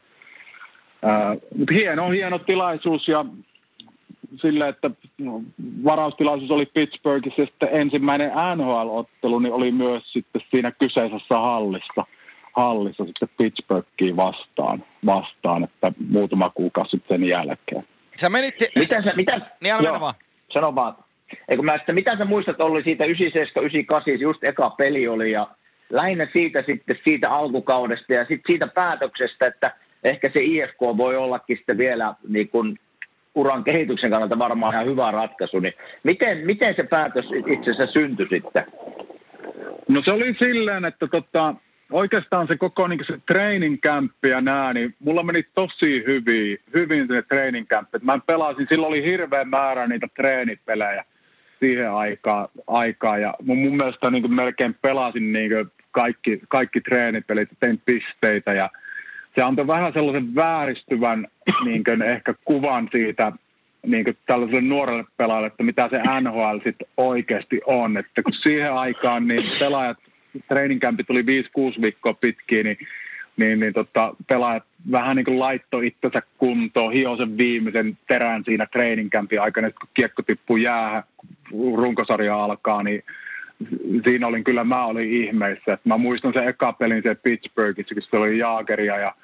ää, 1.02 1.36
mutta 1.58 1.74
hieno, 1.74 2.10
hieno 2.10 2.38
tilaisuus 2.38 3.08
ja 3.08 3.24
sille, 4.40 4.68
että 4.68 4.90
varaustilaisuus 5.84 6.50
oli 6.50 6.66
Pittsburghissa 6.66 7.42
ja 7.42 7.46
sitten 7.46 7.68
ensimmäinen 7.72 8.30
NHL-ottelu 8.56 9.38
niin 9.38 9.52
oli 9.52 9.72
myös 9.72 10.12
sitten 10.12 10.42
siinä 10.50 10.70
kyseisessä 10.70 11.38
hallissa 11.38 12.06
hallissa 12.56 13.04
sitten 13.04 13.28
Pittsburghiin 13.36 14.16
vastaan, 14.16 14.84
vastaan, 15.06 15.64
että 15.64 15.92
muutama 16.08 16.50
kuukausi 16.50 16.90
sitten 16.90 17.18
sen 17.18 17.28
jälkeen. 17.28 17.84
Sä 18.14 18.28
menit... 18.28 18.54
Miten 18.78 19.04
sä, 19.04 19.12
mitä... 19.16 19.40
Niin 19.60 19.74
anna 19.74 19.82
mennä 19.82 20.00
vaan. 20.00 20.14
Sano 20.52 20.74
vaan. 20.74 20.94
Eikö 21.48 21.62
mä 21.62 21.76
sitten, 21.76 21.94
mitä 21.94 22.16
sä 22.18 22.24
muistat, 22.24 22.60
oli 22.60 22.82
siitä 22.82 23.04
97, 23.04 23.64
98, 23.64 24.20
just 24.20 24.44
eka 24.44 24.70
peli 24.70 25.08
oli 25.08 25.32
ja 25.32 25.48
lähinnä 25.90 26.28
siitä 26.32 26.62
sitten 26.66 26.98
siitä 27.04 27.30
alkukaudesta 27.30 28.12
ja 28.12 28.20
sitten 28.20 28.46
siitä 28.46 28.66
päätöksestä, 28.66 29.46
että 29.46 29.76
ehkä 30.04 30.30
se 30.32 30.40
IFK 30.42 30.80
voi 30.80 31.16
ollakin 31.16 31.56
sitten 31.56 31.78
vielä 31.78 32.14
niin 32.28 32.48
kuin 32.48 32.78
uran 33.34 33.64
kehityksen 33.64 34.10
kannalta 34.10 34.38
varmaan 34.38 34.74
ihan 34.74 34.86
hyvä 34.86 35.10
ratkaisu, 35.10 35.60
niin 35.60 35.74
miten, 36.02 36.46
miten 36.46 36.74
se 36.76 36.82
päätös 36.82 37.24
itse 37.46 37.70
asiassa 37.70 37.92
syntyi 37.92 38.26
sitten? 38.30 38.66
No 39.88 40.02
se 40.04 40.12
oli 40.12 40.34
silleen, 40.38 40.84
että 40.84 41.06
tota, 41.06 41.54
oikeastaan 41.92 42.46
se 42.46 42.56
koko 42.56 42.88
niin 42.88 43.00
se 43.06 43.20
training 43.26 43.78
camp 43.80 44.12
ja 44.24 44.40
nää, 44.40 44.72
niin 44.72 44.94
mulla 44.98 45.22
meni 45.22 45.42
tosi 45.54 46.04
hyvin, 46.06 46.58
hyvin 46.74 47.06
se 47.08 47.22
training 47.22 47.66
camp. 47.66 47.88
Mä 48.02 48.18
pelasin, 48.26 48.66
silloin 48.68 48.88
oli 48.88 49.02
hirveä 49.02 49.44
määrä 49.44 49.86
niitä 49.86 50.08
treenipelejä 50.16 51.04
siihen 51.60 51.92
aikaan, 51.92 52.48
aikaan 52.66 53.22
ja 53.22 53.34
mun, 53.42 53.58
mun 53.58 53.76
mielestä 53.76 54.10
niin 54.10 54.34
melkein 54.34 54.76
pelasin 54.82 55.32
niin 55.32 55.50
kaikki, 55.90 56.40
kaikki 56.48 56.80
treenipelit, 56.80 57.48
tein 57.60 57.80
pisteitä 57.84 58.52
ja 58.52 58.70
se 59.34 59.42
antoi 59.42 59.66
vähän 59.66 59.92
sellaisen 59.92 60.34
vääristyvän 60.34 61.26
niin 61.64 62.02
ehkä 62.02 62.34
kuvan 62.44 62.88
siitä 62.92 63.32
niin 63.86 64.18
tällaiselle 64.26 64.60
nuorelle 64.60 65.04
pelaajalle, 65.16 65.46
että 65.46 65.62
mitä 65.62 65.88
se 65.88 66.02
NHL 66.20 66.58
sitten 66.64 66.88
oikeasti 66.96 67.60
on. 67.66 67.96
Että 67.96 68.22
kun 68.22 68.32
siihen 68.32 68.72
aikaan 68.72 69.28
niin 69.28 69.50
pelaajat 69.58 69.98
treeninkämpi 70.48 71.04
tuli 71.04 71.22
5-6 71.22 71.82
viikkoa 71.82 72.14
pitkiä, 72.14 72.62
niin, 72.62 72.78
niin, 73.36 73.60
niin 73.60 73.72
tota, 73.72 74.14
pelaajat 74.28 74.64
vähän 74.90 75.16
niin 75.16 75.24
kuin 75.24 75.38
laittoi 75.38 75.86
itsensä 75.86 76.22
kuntoon, 76.38 76.92
hio 76.92 77.16
sen 77.16 77.36
viimeisen 77.38 77.98
terän 78.08 78.44
siinä 78.44 78.66
treeninkämpin 78.66 79.40
aikana, 79.40 79.70
kun 79.70 79.88
kiekko 79.94 80.22
tippuu 80.22 80.56
jäähän, 80.56 81.02
runkosarja 81.76 82.44
alkaa, 82.44 82.82
niin 82.82 83.02
siinä 84.04 84.26
olin 84.26 84.44
kyllä, 84.44 84.64
mä 84.64 84.84
olin 84.84 85.10
ihmeissä. 85.10 85.72
Et 85.72 85.84
mä 85.84 85.96
muistan 85.96 86.32
sen 86.32 86.48
eka 86.48 86.72
pelin 86.72 87.02
se 87.02 87.14
Pittsburghissa, 87.14 87.94
kun 87.94 88.02
se 88.02 88.16
oli 88.16 88.38
Jaageria 88.38 88.98
ja 88.98 89.14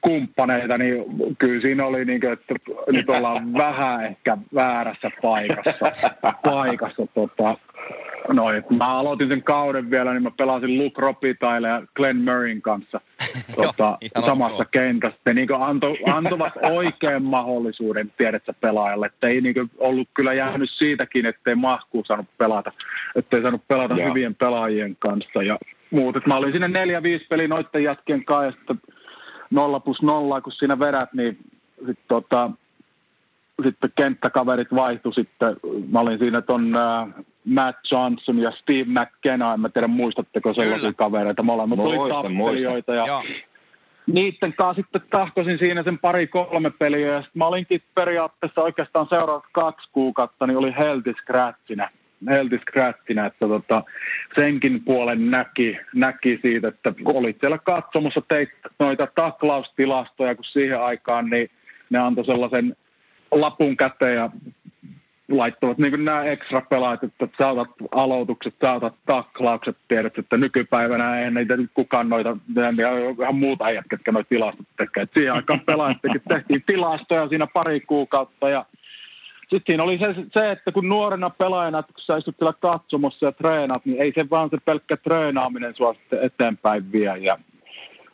kumppaneita, 0.00 0.78
niin 0.78 1.04
kyllä 1.38 1.60
siinä 1.60 1.86
oli 1.86 2.04
niin 2.04 2.20
kuin, 2.20 2.32
että 2.32 2.54
nyt 2.92 3.10
ollaan 3.10 3.52
vähän 3.64 4.04
ehkä 4.04 4.38
väärässä 4.54 5.10
paikassa. 5.22 5.74
paikassa 6.42 7.06
tota, 7.14 7.56
noin. 8.32 8.64
Mä 8.70 8.98
aloitin 8.98 9.28
sen 9.28 9.42
kauden 9.42 9.90
vielä, 9.90 10.12
niin 10.12 10.22
mä 10.22 10.30
pelasin 10.30 10.78
Luke 10.78 11.00
Robitaille 11.00 11.68
ja 11.68 11.82
Glenn 11.96 12.24
Murrayn 12.24 12.62
kanssa 12.62 13.00
tota, 13.56 13.98
samassa 14.26 14.64
kentässä. 14.64 15.18
Ne 15.26 15.34
niin 15.34 15.48
anto, 15.60 15.96
antoivat 16.06 16.52
oikean 16.62 17.22
mahdollisuuden, 17.22 18.12
tiedätkö, 18.18 18.52
pelaajalle. 18.60 19.06
Että 19.06 19.28
ei 19.28 19.40
niin 19.40 19.70
ollut 19.78 20.08
kyllä 20.14 20.32
jäänyt 20.32 20.70
siitäkin, 20.78 21.26
ettei 21.26 21.54
mahkuu 21.54 22.04
saanut 22.04 22.26
pelata. 22.38 22.72
Ettei 23.16 23.42
saanut 23.42 23.68
pelata 23.68 23.94
Joo. 23.94 24.08
hyvien 24.08 24.34
pelaajien 24.34 24.96
kanssa 24.98 25.42
ja 25.42 25.58
muut. 25.90 26.16
Et 26.16 26.26
mä 26.26 26.36
olin 26.36 26.52
sinne 26.52 26.68
neljä, 26.68 27.02
viisi 27.02 27.26
peli 27.28 27.48
noitten 27.48 27.82
jätkien 27.82 28.24
kanssa 28.24 28.44
ja 28.44 28.52
sitten 28.52 28.78
nolla 29.50 29.80
plus 29.80 30.02
nolla, 30.02 30.40
kun 30.40 30.52
siinä 30.52 30.78
vedät, 30.78 31.12
niin 31.12 31.38
sit, 31.86 31.98
tota, 32.08 32.50
sitten 33.64 33.92
kenttäkaverit 33.96 34.74
vaihtui 34.74 35.14
sitten. 35.14 35.56
Mä 35.90 36.00
olin 36.00 36.18
siinä 36.18 36.42
ton 36.42 36.76
uh, 36.76 37.24
Matt 37.44 37.78
Johnson 37.90 38.38
ja 38.38 38.50
Steve 38.50 38.84
McKenna, 38.84 39.54
en 39.54 39.60
mä 39.60 39.68
tiedä 39.68 39.86
muistatteko 39.86 40.54
sellaisia 40.54 40.92
kavereita. 40.92 41.42
Molemmat 41.42 41.78
oli 41.78 42.10
tappelijoita 42.10 42.94
ja 42.94 43.06
Joo. 43.06 43.22
niiden 44.06 44.52
kanssa 44.52 44.82
sitten 44.82 45.02
tahkosin 45.10 45.58
siinä 45.58 45.82
sen 45.82 45.98
pari-kolme 45.98 46.70
peliä 46.70 47.06
ja 47.06 47.22
sitten 47.22 47.38
mä 47.38 47.46
olinkin 47.46 47.82
periaatteessa 47.94 48.62
oikeastaan 48.62 49.06
seuraavat 49.10 49.44
kaksi 49.52 49.88
kuukautta, 49.92 50.46
niin 50.46 50.56
oli 50.56 50.74
healthy 50.78 51.14
scratchinä. 51.22 51.90
Healthy 52.26 52.58
scratchinä, 52.58 53.26
että 53.26 53.48
tota, 53.48 53.82
senkin 54.34 54.84
puolen 54.84 55.30
näki, 55.30 55.78
näki 55.94 56.38
siitä, 56.42 56.68
että 56.68 56.92
olit 57.04 57.36
siellä 57.40 57.58
katsomassa 57.58 58.22
teit 58.28 58.48
noita 58.78 59.08
taklaustilastoja, 59.14 60.34
kun 60.34 60.44
siihen 60.44 60.80
aikaan 60.80 61.30
niin 61.30 61.50
ne 61.90 61.98
antoi 61.98 62.24
sellaisen 62.24 62.76
lapun 63.30 63.76
käteen 63.76 64.16
ja 64.16 64.30
laittavat 65.28 65.78
niin 65.78 66.04
nämä 66.04 66.24
ekstra 66.24 66.60
pelaajat, 66.60 67.04
että 67.04 67.28
saatat 67.38 67.70
aloitukset, 67.92 68.54
saatat 68.60 68.94
taklaukset, 69.06 69.76
tiedät, 69.88 70.18
että 70.18 70.36
nykypäivänä 70.36 71.20
ei 71.20 71.30
niitä 71.30 71.54
kukaan 71.74 72.08
noita, 72.08 72.36
ihan 73.20 73.36
muuta 73.36 73.64
äijät, 73.64 73.84
ketkä 73.90 74.12
noita 74.12 74.28
tilastot 74.28 74.66
tekee. 74.76 75.08
Siihen 75.14 75.32
aikaan 75.34 75.60
pelaajat 75.60 75.98
tehtiin 76.28 76.62
tilastoja 76.66 77.28
siinä 77.28 77.46
pari 77.46 77.80
kuukautta 77.80 78.48
ja 78.48 78.64
sitten 79.50 79.62
siinä 79.66 79.82
oli 79.82 79.98
se, 79.98 80.14
se, 80.32 80.50
että 80.50 80.72
kun 80.72 80.88
nuorena 80.88 81.30
pelaajana, 81.30 81.82
kun 81.82 81.94
sä 81.98 82.16
istut 82.16 82.36
siellä 82.38 82.52
katsomassa 82.52 83.26
ja 83.26 83.32
treenaat, 83.32 83.86
niin 83.86 84.00
ei 84.00 84.12
se 84.14 84.30
vaan 84.30 84.50
se 84.50 84.56
pelkkä 84.64 84.96
treenaaminen 84.96 85.74
sua 85.74 85.94
sitten 85.94 86.22
eteenpäin 86.22 86.92
vie. 86.92 87.16
Ja 87.18 87.38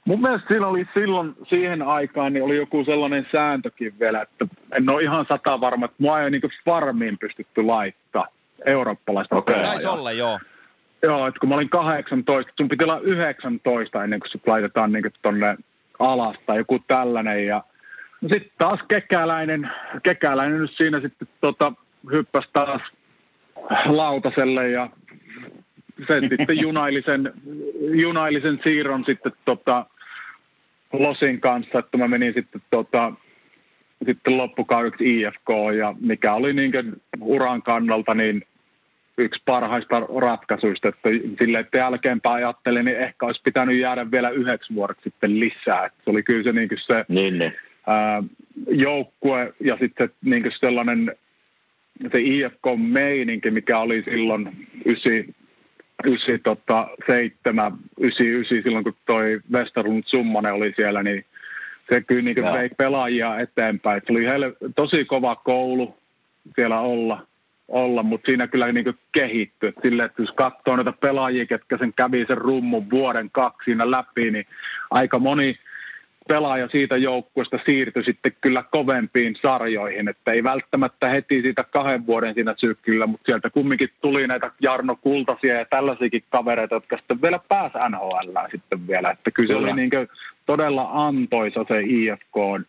Mun 0.04 0.20
mielestä 0.20 0.48
siinä 0.48 0.66
oli 0.66 0.86
silloin 0.94 1.34
siihen 1.48 1.82
aikaan 1.82 2.32
niin 2.32 2.42
oli 2.42 2.56
joku 2.56 2.84
sellainen 2.84 3.26
sääntökin 3.32 3.94
vielä, 4.00 4.22
että 4.22 4.46
en 4.72 4.88
ole 4.88 5.02
ihan 5.02 5.26
sata 5.28 5.60
varma, 5.60 5.84
että 5.84 5.96
mua 5.98 6.20
ei 6.20 6.30
niin 6.30 6.42
farmiin 6.64 7.18
pystytty 7.18 7.62
laittaa 7.62 8.26
eurooppalaista 8.66 9.36
okay. 9.36 9.62
Taisi 9.62 9.86
olla, 9.86 10.12
joo. 10.12 10.38
Joo, 11.02 11.26
että 11.26 11.40
kun 11.40 11.48
mä 11.48 11.54
olin 11.54 11.68
18, 11.68 12.52
sun 12.56 12.68
piti 12.68 12.84
olla 12.84 12.98
19 12.98 14.04
ennen 14.04 14.20
kuin 14.20 14.30
sut 14.30 14.46
laitetaan 14.46 14.92
niin 14.92 15.04
tonne 15.22 15.56
alasta, 15.98 16.56
joku 16.56 16.78
tällainen. 16.78 17.46
Ja 17.46 17.62
sitten 18.28 18.50
taas 18.58 18.80
kekäläinen, 18.88 19.70
kekäläinen 20.02 20.60
nyt 20.60 20.76
siinä 20.76 21.00
sitten 21.00 21.28
tota, 21.40 21.72
hyppäsi 22.12 22.48
taas 22.52 22.82
lautaselle 23.86 24.68
ja 24.68 24.88
se 26.06 26.20
sitten 26.20 26.58
junailisen, 26.66 27.32
junailisen 27.80 28.60
siirron 28.64 29.04
sitten 29.06 29.32
tota, 29.44 29.86
Losin 30.92 31.40
kanssa, 31.40 31.78
että 31.78 31.98
mä 31.98 32.08
menin 32.08 32.34
sitten, 32.34 32.62
tota, 32.70 33.12
sitten 34.06 34.36
loppukaudeksi 34.38 35.20
IFK 35.20 35.48
ja 35.78 35.94
mikä 36.00 36.34
oli 36.34 36.52
niin 36.52 36.72
uran 37.20 37.62
kannalta 37.62 38.14
niin 38.14 38.42
yksi 39.18 39.42
parhaista 39.44 40.00
ratkaisuista, 40.20 40.88
että 40.88 41.08
sille, 41.38 41.58
että 41.58 41.78
jälkeenpäin 41.78 42.36
ajattelin, 42.36 42.84
niin 42.84 42.98
ehkä 42.98 43.26
olisi 43.26 43.42
pitänyt 43.44 43.78
jäädä 43.78 44.10
vielä 44.10 44.30
yhdeksi 44.30 44.74
vuodeksi 44.74 45.02
sitten 45.02 45.40
lisää. 45.40 45.86
Että 45.86 45.98
se 46.04 46.10
oli 46.10 46.22
kyllä 46.22 46.42
se, 46.42 46.52
niin 46.52 46.68
se 46.86 47.04
niin, 47.08 47.38
niin. 47.38 47.52
Ää, 47.86 48.22
joukkue 48.68 49.54
ja 49.60 49.76
sitten 49.80 50.10
niin 50.24 50.52
sellainen 50.60 51.12
se 52.12 52.20
IFK-meininki, 52.20 53.50
mikä 53.50 53.78
oli 53.78 54.02
silloin 54.02 54.68
9, 54.84 55.12
97, 56.04 57.72
99 58.00 58.62
silloin 58.62 58.84
kun 58.84 58.94
toi 59.06 59.40
Westerlund 59.52 60.02
Summanen 60.06 60.52
oli 60.52 60.72
siellä, 60.76 61.02
niin 61.02 61.24
se 61.88 62.00
kyllä 62.00 62.22
niin 62.22 62.34
kuin 62.34 62.52
vei 62.52 62.68
pelaajia 62.68 63.38
eteenpäin. 63.38 64.02
Se 64.06 64.12
oli 64.12 64.26
heille 64.26 64.52
tosi 64.76 65.04
kova 65.04 65.36
koulu 65.36 65.96
siellä 66.54 66.80
olla, 66.80 67.26
olla 67.68 68.02
mutta 68.02 68.26
siinä 68.26 68.46
kyllä 68.46 68.72
niin 68.72 68.84
kuin 68.84 68.98
kehittyi. 69.12 69.72
Sille, 69.82 70.04
että 70.04 70.22
jos 70.22 70.32
katsoo 70.32 70.76
noita 70.76 70.92
pelaajia, 70.92 71.46
ketkä 71.46 71.78
sen 71.78 71.92
kävi 71.92 72.24
sen 72.28 72.38
rummun 72.38 72.90
vuoden 72.90 73.30
kaksi 73.30 73.64
siinä 73.64 73.90
läpi, 73.90 74.30
niin 74.30 74.46
aika 74.90 75.18
moni 75.18 75.58
pelaaja 76.28 76.68
siitä 76.68 76.96
joukkueesta 76.96 77.58
siirtyi 77.66 78.04
sitten 78.04 78.32
kyllä 78.40 78.62
kovempiin 78.62 79.36
sarjoihin, 79.42 80.08
että 80.08 80.32
ei 80.32 80.44
välttämättä 80.44 81.08
heti 81.08 81.42
siitä 81.42 81.64
kahden 81.64 82.06
vuoden 82.06 82.34
siinä 82.34 82.54
syklillä, 82.58 83.06
mutta 83.06 83.26
sieltä 83.26 83.50
kumminkin 83.50 83.88
tuli 84.00 84.26
näitä 84.26 84.50
Jarno 84.60 84.96
Kultasia 84.96 85.54
ja 85.54 85.64
tällaisiakin 85.64 86.24
kavereita, 86.28 86.74
jotka 86.74 86.96
sitten 86.96 87.22
vielä 87.22 87.40
pääsi 87.48 87.78
NHL 87.88 88.38
sitten 88.50 88.88
vielä, 88.88 89.10
että 89.10 89.30
kyllä 89.30 89.48
se 89.48 89.56
oli 89.56 89.72
niin 89.72 89.90
todella 90.46 90.88
antoisa 90.92 91.64
se 91.68 91.80
IFK, 91.80 92.66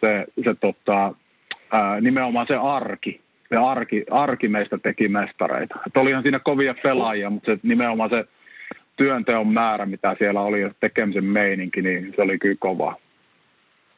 se, 0.00 0.26
se 0.44 0.54
tota, 0.60 1.14
ää, 1.72 2.00
nimenomaan 2.00 2.46
se 2.46 2.56
arki, 2.56 3.20
se 3.48 3.56
arki, 3.56 4.04
arki 4.10 4.48
meistä 4.48 4.78
teki 4.78 5.08
mestareita. 5.08 5.74
Että 5.86 6.00
olihan 6.00 6.22
siinä 6.22 6.38
kovia 6.38 6.74
pelaajia, 6.82 7.30
mutta 7.30 7.52
se, 7.52 7.60
nimenomaan 7.62 8.10
se 8.10 8.24
työnteon 8.98 9.48
määrä, 9.48 9.86
mitä 9.86 10.16
siellä 10.18 10.40
oli, 10.40 10.60
ja 10.60 10.70
tekemisen 10.80 11.24
meininki, 11.24 11.82
niin 11.82 12.12
se 12.16 12.22
oli 12.22 12.38
kyllä 12.38 12.56
kova. 12.58 12.94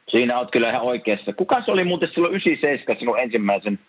Siinä 0.09 0.37
olet 0.37 0.51
kyllä 0.51 0.69
ihan 0.69 0.81
oikeassa. 0.81 1.33
Kuka 1.33 1.61
se 1.65 1.71
oli 1.71 1.83
muuten 1.83 2.09
silloin 2.13 2.31
97 2.33 2.99
sinun 2.99 3.19
ensimmäisen 3.19 3.79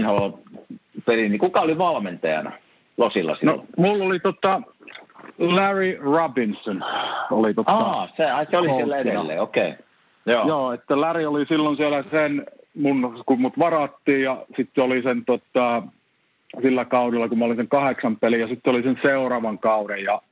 NHL-pelin, 0.00 1.30
niin 1.30 1.38
kuka 1.38 1.60
oli 1.60 1.78
valmentajana 1.78 2.52
Losilla 2.96 3.36
silloin? 3.36 3.58
No, 3.58 3.66
mulla 3.76 4.04
oli 4.04 4.20
tota 4.20 4.62
Larry 5.38 5.98
Robinson. 6.00 6.84
Oli 7.30 7.54
tota 7.54 7.72
Aa, 7.72 8.08
se, 8.16 8.30
ai, 8.30 8.46
se 8.50 8.56
oli 8.56 8.68
siellä 8.68 8.98
edelleen, 8.98 9.40
okei. 9.40 9.70
Okay. 9.70 9.84
Joo. 10.26 10.48
Joo, 10.48 10.72
että 10.72 11.00
Larry 11.00 11.24
oli 11.24 11.46
silloin 11.46 11.76
siellä 11.76 12.04
sen, 12.10 12.46
mun, 12.74 13.22
kun 13.26 13.40
mut 13.40 13.58
varattiin 13.58 14.22
ja 14.22 14.44
sitten 14.56 14.84
oli 14.84 15.02
sen 15.02 15.24
tota, 15.24 15.82
sillä 16.62 16.84
kaudella, 16.84 17.28
kun 17.28 17.38
mä 17.38 17.44
olin 17.44 17.56
sen 17.56 17.68
kahdeksan 17.68 18.16
peliä 18.16 18.38
ja 18.38 18.48
sitten 18.48 18.70
oli 18.70 18.82
sen 18.82 18.98
seuraavan 19.02 19.58
kauden 19.58 20.04
ja 20.04 20.22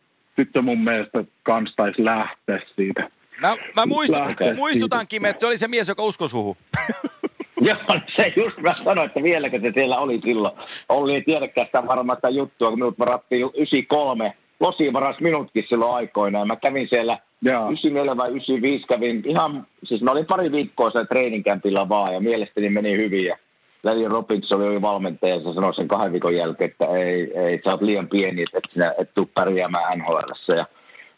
sitten 0.45 0.65
mun 0.65 0.85
mielestä 0.85 1.25
kans 1.43 1.75
taisi 1.77 2.05
lähteä 2.05 2.61
siitä. 2.77 3.11
Mä, 3.41 3.57
mä 3.77 3.87
muistut, 3.87 4.19
muistutankin, 4.57 5.27
että 5.27 5.41
se 5.41 5.47
oli 5.47 5.59
se 5.59 5.69
mies, 5.69 5.89
joka 5.89 6.03
uskoi 6.03 6.29
suhu. 6.29 6.57
Joo, 7.61 7.77
se 8.17 8.33
just 8.37 8.59
mä 8.59 8.73
sanoin, 8.73 9.07
että 9.07 9.23
vieläkö 9.23 9.61
se 9.61 9.71
siellä 9.75 9.99
oli 9.99 10.21
silloin. 10.25 10.55
Olli 10.89 11.15
ei 11.15 11.23
tiedäkään 11.23 11.67
sitä 11.67 11.87
varmaan 11.87 12.17
sitä 12.17 12.29
juttua, 12.29 12.71
kun 12.71 12.79
minut 12.79 12.99
varattiin 12.99 13.41
93. 13.41 14.33
Losi 14.61 14.93
varas 14.93 15.17
minutkin 15.21 15.65
silloin 15.69 15.95
aikoinaan. 15.95 16.47
Mä 16.47 16.57
kävin 16.57 16.89
siellä 16.89 17.19
Joo. 17.43 17.67
94 17.67 18.17
vai 18.17 18.29
95 18.29 18.87
kävin 18.87 19.23
ihan, 19.27 19.67
siis 19.85 20.03
mä 20.03 20.11
olin 20.11 20.27
pari 20.27 20.53
viikkoa 20.53 20.91
siellä 20.91 21.07
treeninkämpillä 21.07 21.89
vaan 21.89 22.15
ja 22.15 22.21
mielestäni 22.21 22.71
meni 22.71 22.97
hyvin. 22.97 23.25
Ja 23.25 23.37
Larry 23.83 24.09
Robinson 24.09 24.63
oli 24.63 24.83
valmentaja 24.83 25.35
ja 25.35 25.41
se 25.41 25.55
sanoi 25.55 25.75
sen 25.75 25.89
kahden 25.89 26.13
viikon 26.13 26.37
jälkeen, 26.37 26.71
että 26.71 26.87
ei, 26.87 27.39
ei 27.39 27.61
sä 27.65 27.71
oot 27.71 27.83
liian 27.83 28.09
pieni, 28.09 28.43
että 28.43 28.73
sinä 28.73 28.95
et 28.99 29.15
tule 29.15 29.29
pärjäämään 29.35 29.99
NHL. 29.99 30.55
Ja, 30.57 30.67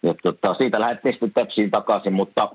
ja 0.03 0.15
tota, 0.23 0.55
siitä 0.55 0.81
lähdettiin 0.81 1.13
sitten 1.13 1.33
Tepsiin 1.33 1.71
takaisin, 1.71 2.13
mutta 2.13 2.49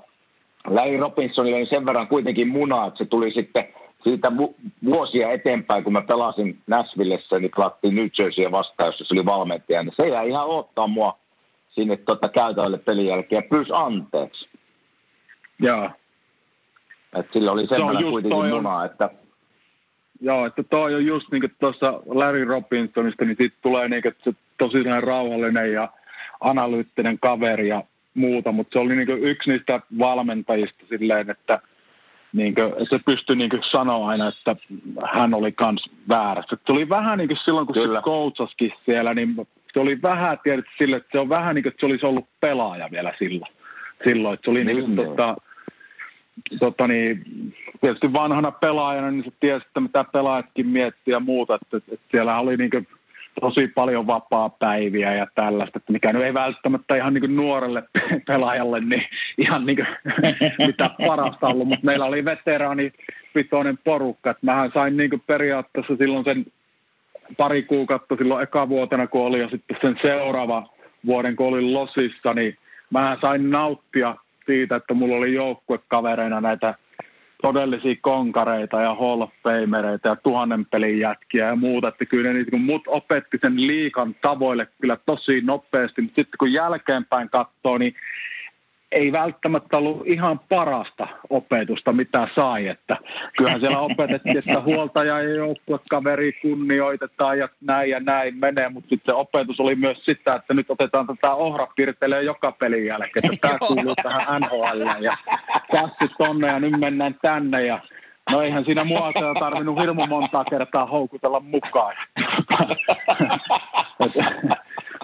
Larry 0.66 0.96
Robinsonille 0.96 1.56
oli 1.56 1.66
sen 1.66 1.86
verran 1.86 2.08
kuitenkin 2.08 2.48
muna, 2.48 2.86
että 2.86 2.98
se 2.98 3.04
tuli 3.04 3.30
sitten 3.30 3.68
siitä 4.04 4.32
vuosia 4.84 5.30
eteenpäin, 5.30 5.84
kun 5.84 5.92
mä 5.92 6.00
pelasin 6.00 6.58
Nashvillessä, 6.66 7.38
niin 7.38 7.50
pelattiin 7.56 7.94
New 7.94 8.06
Jerseyä 8.18 8.50
vastaan, 8.50 8.86
jossa 8.86 9.04
se 9.04 9.14
oli 9.14 9.26
valmentaja, 9.26 9.82
niin 9.82 9.94
se 9.96 10.08
jäi 10.08 10.28
ihan 10.28 10.46
ottaa 10.46 10.86
mua 10.86 11.18
sinne 11.70 11.96
tota 11.96 12.28
käytävälle 12.28 12.78
pelin 12.78 13.06
jälkeen, 13.06 13.44
plus 13.44 13.68
anteeksi. 13.72 14.48
Joo. 15.60 15.90
Että 17.16 17.32
sillä 17.32 17.52
oli 17.52 17.66
sen 17.66 17.86
verran 17.86 18.10
kuitenkin 18.10 18.46
munaa, 18.46 18.84
että 18.84 19.10
Joo, 20.20 20.46
että 20.46 20.62
toi 20.62 20.94
on 20.94 21.06
just 21.06 21.26
niin 21.32 21.40
kuin 21.40 21.52
tuossa 21.60 22.00
Larry 22.06 22.44
Robinsonista, 22.44 23.24
niin 23.24 23.36
siitä 23.36 23.56
tulee 23.62 23.88
niin 23.88 24.02
kuin, 24.02 24.14
se 24.24 24.32
tosi 24.58 24.82
rauhallinen 25.00 25.72
ja 25.72 25.88
analyyttinen 26.40 27.18
kaveri 27.18 27.68
ja 27.68 27.82
muuta, 28.14 28.52
mutta 28.52 28.72
se 28.72 28.78
oli 28.78 28.96
niin 28.96 29.06
kuin 29.06 29.22
yksi 29.22 29.50
niistä 29.50 29.80
valmentajista 29.98 30.84
silleen, 30.88 31.30
että 31.30 31.60
niin 32.32 32.54
kuin, 32.54 32.72
se 32.90 32.98
pystyi 33.06 33.36
niin 33.36 33.50
kuin 33.50 33.62
sanoa 33.70 34.08
aina, 34.08 34.28
että 34.28 34.56
hän 35.12 35.34
oli 35.34 35.52
kans 35.52 35.90
väärässä. 36.08 36.56
Se 36.66 36.72
oli 36.72 36.88
vähän 36.88 37.18
niin 37.18 37.28
kuin 37.28 37.38
silloin, 37.44 37.66
kun 37.66 37.74
Kyllä. 37.74 37.98
se 37.98 38.04
coachaskin 38.04 38.72
siellä, 38.86 39.14
niin 39.14 39.34
se 39.72 39.80
oli 39.80 40.02
vähän, 40.02 40.38
tiedät, 40.42 40.64
sille, 40.78 40.96
että 40.96 41.08
se 41.12 41.18
on 41.18 41.28
vähän 41.28 41.54
niin 41.54 41.62
kuin, 41.62 41.70
että 41.70 41.80
se 41.80 41.86
olisi 41.86 42.06
ollut 42.06 42.28
pelaaja 42.40 42.90
vielä 42.90 43.14
silloin. 43.18 43.52
silloin 44.04 44.34
että 44.34 44.44
se 44.44 44.50
oli 44.50 44.64
niin 44.64 44.80
kuin, 44.80 44.96
niin, 44.96 45.08
tota, 45.08 45.36
tota 46.58 46.86
niin, 46.86 47.24
tietysti 47.80 48.12
vanhana 48.12 48.50
pelaajana, 48.50 49.10
niin 49.10 49.24
se 49.24 49.30
tiesi, 49.40 49.66
että 49.66 49.80
mitä 49.80 50.04
pelaajatkin 50.12 50.66
miettii 50.66 51.12
ja 51.12 51.20
muuta. 51.20 51.54
Että, 51.54 51.76
että 51.76 52.06
siellä 52.10 52.38
oli 52.38 52.56
niin 52.56 52.70
kuin 52.70 52.86
tosi 53.40 53.68
paljon 53.68 54.06
vapaa-päiviä 54.06 55.14
ja 55.14 55.26
tällaista, 55.34 55.78
että 55.78 55.92
mikä 55.92 56.12
nyt 56.12 56.22
ei 56.22 56.34
välttämättä 56.34 56.96
ihan 56.96 57.14
niin 57.14 57.36
nuorelle 57.36 57.82
pelaajalle 58.26 58.80
niin 58.80 59.04
ihan 59.38 59.66
niin 59.66 59.86
mitä 60.66 60.90
parasta 61.06 61.46
ollut, 61.46 61.68
mutta 61.68 61.86
meillä 61.86 62.04
oli 62.04 62.24
veteraani 62.24 62.92
pitoinen 63.34 63.78
porukka, 63.84 64.30
että 64.30 64.46
mähän 64.46 64.70
sain 64.74 64.96
niin 64.96 65.22
periaatteessa 65.26 65.96
silloin 65.96 66.24
sen 66.24 66.46
pari 67.36 67.62
kuukautta 67.62 68.16
silloin 68.16 68.42
eka 68.42 68.68
vuotena, 68.68 69.06
kun 69.06 69.26
oli 69.26 69.40
ja 69.40 69.48
sitten 69.48 69.76
sen 69.80 69.98
seuraava 70.02 70.68
vuoden, 71.06 71.36
kun 71.36 71.46
olin 71.46 71.74
Losissa, 71.74 72.34
niin 72.34 72.56
mä 72.90 73.16
sain 73.20 73.50
nauttia 73.50 74.16
siitä, 74.48 74.76
että 74.76 74.94
mulla 74.94 75.16
oli 75.16 75.34
joukkuekavereina 75.34 76.40
näitä 76.40 76.74
todellisia 77.42 77.96
konkareita 78.00 78.80
ja 78.80 78.96
famereita 79.44 80.08
ja 80.08 80.16
tuhannen 80.16 80.66
pelin 80.66 80.98
jätkiä 80.98 81.46
ja 81.46 81.56
muuta. 81.56 81.88
Että 81.88 82.04
kyllä 82.04 82.32
ne 82.32 82.42
niin 82.42 82.62
mut 82.62 82.82
opetti 82.86 83.38
sen 83.40 83.66
liikan 83.66 84.14
tavoille 84.22 84.68
kyllä 84.80 84.96
tosi 85.06 85.40
nopeasti, 85.40 86.02
mutta 86.02 86.14
sitten 86.16 86.38
kun 86.38 86.52
jälkeenpäin 86.52 87.30
katsoo, 87.30 87.78
niin 87.78 87.94
ei 88.92 89.12
välttämättä 89.12 89.76
ollut 89.76 90.02
ihan 90.06 90.40
parasta 90.48 91.08
opetusta, 91.30 91.92
mitä 91.92 92.28
sai. 92.34 92.68
Että 92.68 92.96
kyllähän 93.36 93.60
siellä 93.60 93.78
opetettiin, 93.78 94.38
että 94.38 94.60
huoltaja 94.60 95.22
ja 95.22 95.34
joukkuekaveri 95.34 96.32
kunnioitetaan 96.32 97.38
ja 97.38 97.48
näin 97.60 97.90
ja 97.90 98.00
näin 98.00 98.36
menee, 98.38 98.68
mutta 98.68 98.88
sitten 98.88 99.12
se 99.12 99.16
opetus 99.16 99.60
oli 99.60 99.74
myös 99.74 100.04
sitä, 100.04 100.34
että 100.34 100.54
nyt 100.54 100.70
otetaan 100.70 101.06
tätä 101.06 101.34
ohrapirteleä 101.34 102.20
joka 102.20 102.52
pelin 102.52 102.86
jälkeen, 102.86 103.32
että 103.32 103.48
tämä 103.48 103.58
kuuluu 103.58 103.94
tähän 104.02 104.40
NHL 104.40 105.02
ja 105.02 105.16
kassit 105.72 106.12
tonne 106.18 106.46
ja 106.46 106.60
nyt 106.60 106.80
mennään 106.80 107.14
tänne 107.22 107.66
ja 107.66 107.80
No 108.30 108.42
eihän 108.42 108.64
siinä 108.64 108.84
mua 108.84 109.12
tarvinnut 109.40 109.78
hirmu 109.78 110.06
montaa 110.06 110.44
kertaa 110.44 110.86
houkutella 110.86 111.40
mukaan. 111.40 111.94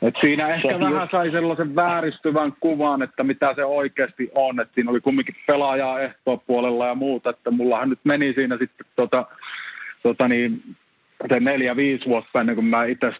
Et 0.03 0.15
siinä 0.21 0.49
ehkä 0.49 0.69
se 0.73 0.81
vähän 0.81 1.09
sai 1.13 1.31
sellaisen 1.31 1.75
vääristyvän 1.77 2.53
kuvan, 2.61 3.03
että 3.03 3.25
mitä 3.25 3.55
se 3.55 3.65
oikeasti 3.65 4.31
on. 4.35 4.61
Et 4.61 4.69
siinä 4.75 4.91
oli 4.91 5.01
kumminkin 5.01 5.35
pelaajaa 5.47 5.99
puolella 6.47 6.87
ja 6.87 6.95
muuta, 6.95 7.31
että 7.31 7.51
mullahan 7.51 7.91
nyt 7.91 7.99
meni 8.05 8.33
siinä 8.33 8.57
sitten 8.59 8.87
tota, 8.97 9.27
tota 10.03 10.29
niin, 10.29 10.63
se 11.29 11.41
neljä, 11.41 11.77
viisi 11.77 12.07
vuotta 12.07 12.41
ennen 12.41 12.55
kuin 12.55 12.67
mä 12.67 12.85
itse 12.85 13.13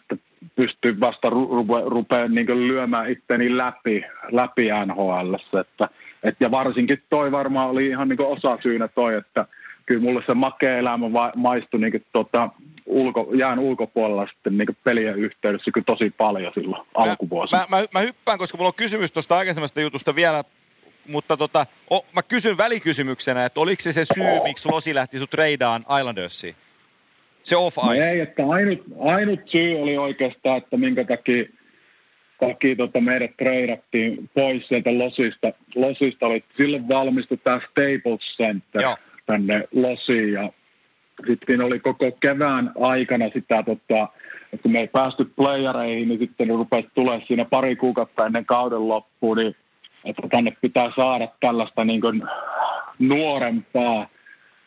pystyin 0.55 0.99
vasta 0.99 1.29
rupe, 1.29 1.73
rupean 1.85 2.35
niin 2.35 2.67
lyömään 2.67 3.09
itteni 3.09 3.57
läpi, 3.57 4.05
läpi 4.31 4.67
NHL. 4.85 5.59
Että, 5.59 5.89
et, 6.23 6.35
ja 6.39 6.51
varsinkin 6.51 7.03
toi 7.09 7.31
varmaan 7.31 7.69
oli 7.69 7.87
ihan 7.87 8.09
niin 8.09 8.21
osa 8.21 8.57
syynä 8.63 8.87
toi, 8.87 9.15
että 9.15 9.45
kyllä 9.85 10.01
mulle 10.01 10.23
se 10.25 10.33
makea 10.33 10.77
elämä 10.77 11.05
maistui 11.35 11.79
niin 11.79 12.05
tota, 12.13 12.49
ulko, 12.85 13.31
jään 13.33 13.59
ulkopuolella 13.59 14.27
sitten 14.27 14.57
niin 14.57 14.77
pelien 14.83 15.15
yhteydessä 15.15 15.71
kyllä 15.71 15.85
tosi 15.85 16.13
paljon 16.17 16.51
silloin 16.53 16.87
alkuvuosina. 16.93 17.65
Mä, 17.69 17.77
mä, 17.77 17.85
mä 17.93 17.99
hyppään, 17.99 18.37
koska 18.37 18.57
mulla 18.57 18.67
on 18.69 18.75
kysymys 18.75 19.11
tuosta 19.11 19.37
aikaisemmasta 19.37 19.81
jutusta 19.81 20.15
vielä, 20.15 20.43
mutta 21.07 21.37
tota, 21.37 21.65
o, 21.93 22.05
mä 22.15 22.23
kysyn 22.23 22.57
välikysymyksenä, 22.57 23.45
että 23.45 23.59
oliko 23.59 23.81
se 23.81 23.91
se 23.91 24.05
syy, 24.05 24.39
miksi 24.43 24.69
Losi 24.69 24.95
lähti 24.95 25.19
sut 25.19 25.33
reidaan 25.33 25.85
Islandersiin? 25.99 26.55
Se 27.43 27.55
off 27.55 27.77
ice. 27.77 27.85
No 27.85 28.07
ei, 28.13 28.19
että 28.19 28.43
ainut, 28.49 28.83
ainut 28.99 29.39
syy 29.51 29.81
oli 29.81 29.97
oikeastaan, 29.97 30.57
että 30.57 30.77
minkä 30.77 31.03
takia, 31.03 31.45
takia 32.39 32.75
tota 32.75 33.01
meidät 33.01 33.31
treidattiin 33.37 34.29
pois 34.33 34.67
sieltä 34.67 34.97
Losista. 34.97 35.53
Losista 35.75 36.25
oli 36.25 36.43
silloin 36.57 36.87
valmistu 36.87 37.37
tämä 37.37 37.59
Staples 37.69 38.37
Center 38.37 38.81
Joo. 38.81 38.97
Tänne 39.25 39.63
Losiin 39.71 40.33
ja 40.33 40.49
sitten 41.27 41.61
oli 41.61 41.79
koko 41.79 42.11
kevään 42.11 42.71
aikana 42.81 43.29
sitä, 43.33 43.63
tota, 43.63 44.07
että 44.53 44.63
kun 44.63 44.71
me 44.71 44.79
ei 44.79 44.87
päästy 44.87 45.25
playereihin, 45.25 46.07
niin 46.07 46.19
sitten 46.19 46.49
rupesi 46.49 46.87
tulee 46.93 47.21
siinä 47.27 47.45
pari 47.45 47.75
kuukautta 47.75 48.25
ennen 48.25 48.45
kauden 48.45 48.87
loppuun, 48.87 49.37
niin 49.37 49.55
että 50.05 50.27
tänne 50.31 50.53
pitää 50.61 50.91
saada 50.95 51.27
tällaista 51.39 51.85
niin 51.85 52.01
kuin 52.01 52.23
nuorempaa 52.99 54.07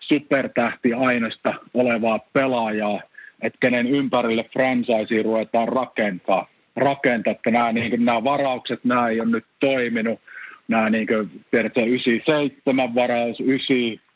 supertähtiainesta 0.01 1.55
olevaa 1.75 2.19
pelaajaa, 2.33 3.01
että 3.43 3.59
kenen 3.61 3.87
ympärille 3.87 4.45
franchisea 4.53 5.23
ruvetaan 5.23 5.69
rakentaa. 5.69 6.47
rakentaa, 6.77 7.31
että 7.31 7.51
nämä, 7.51 7.73
niin 7.73 7.91
kuin, 7.91 8.05
nämä 8.05 8.25
varaukset, 8.25 8.85
nämä 8.85 9.09
ei 9.09 9.21
ole 9.21 9.31
nyt 9.31 9.45
toiminut. 9.61 10.21
Nämä 10.69 10.91
niin 10.91 11.07
kuin, 11.07 11.45
tiedätkö, 11.51 11.85
97 11.85 12.95
varaus, 12.95 13.41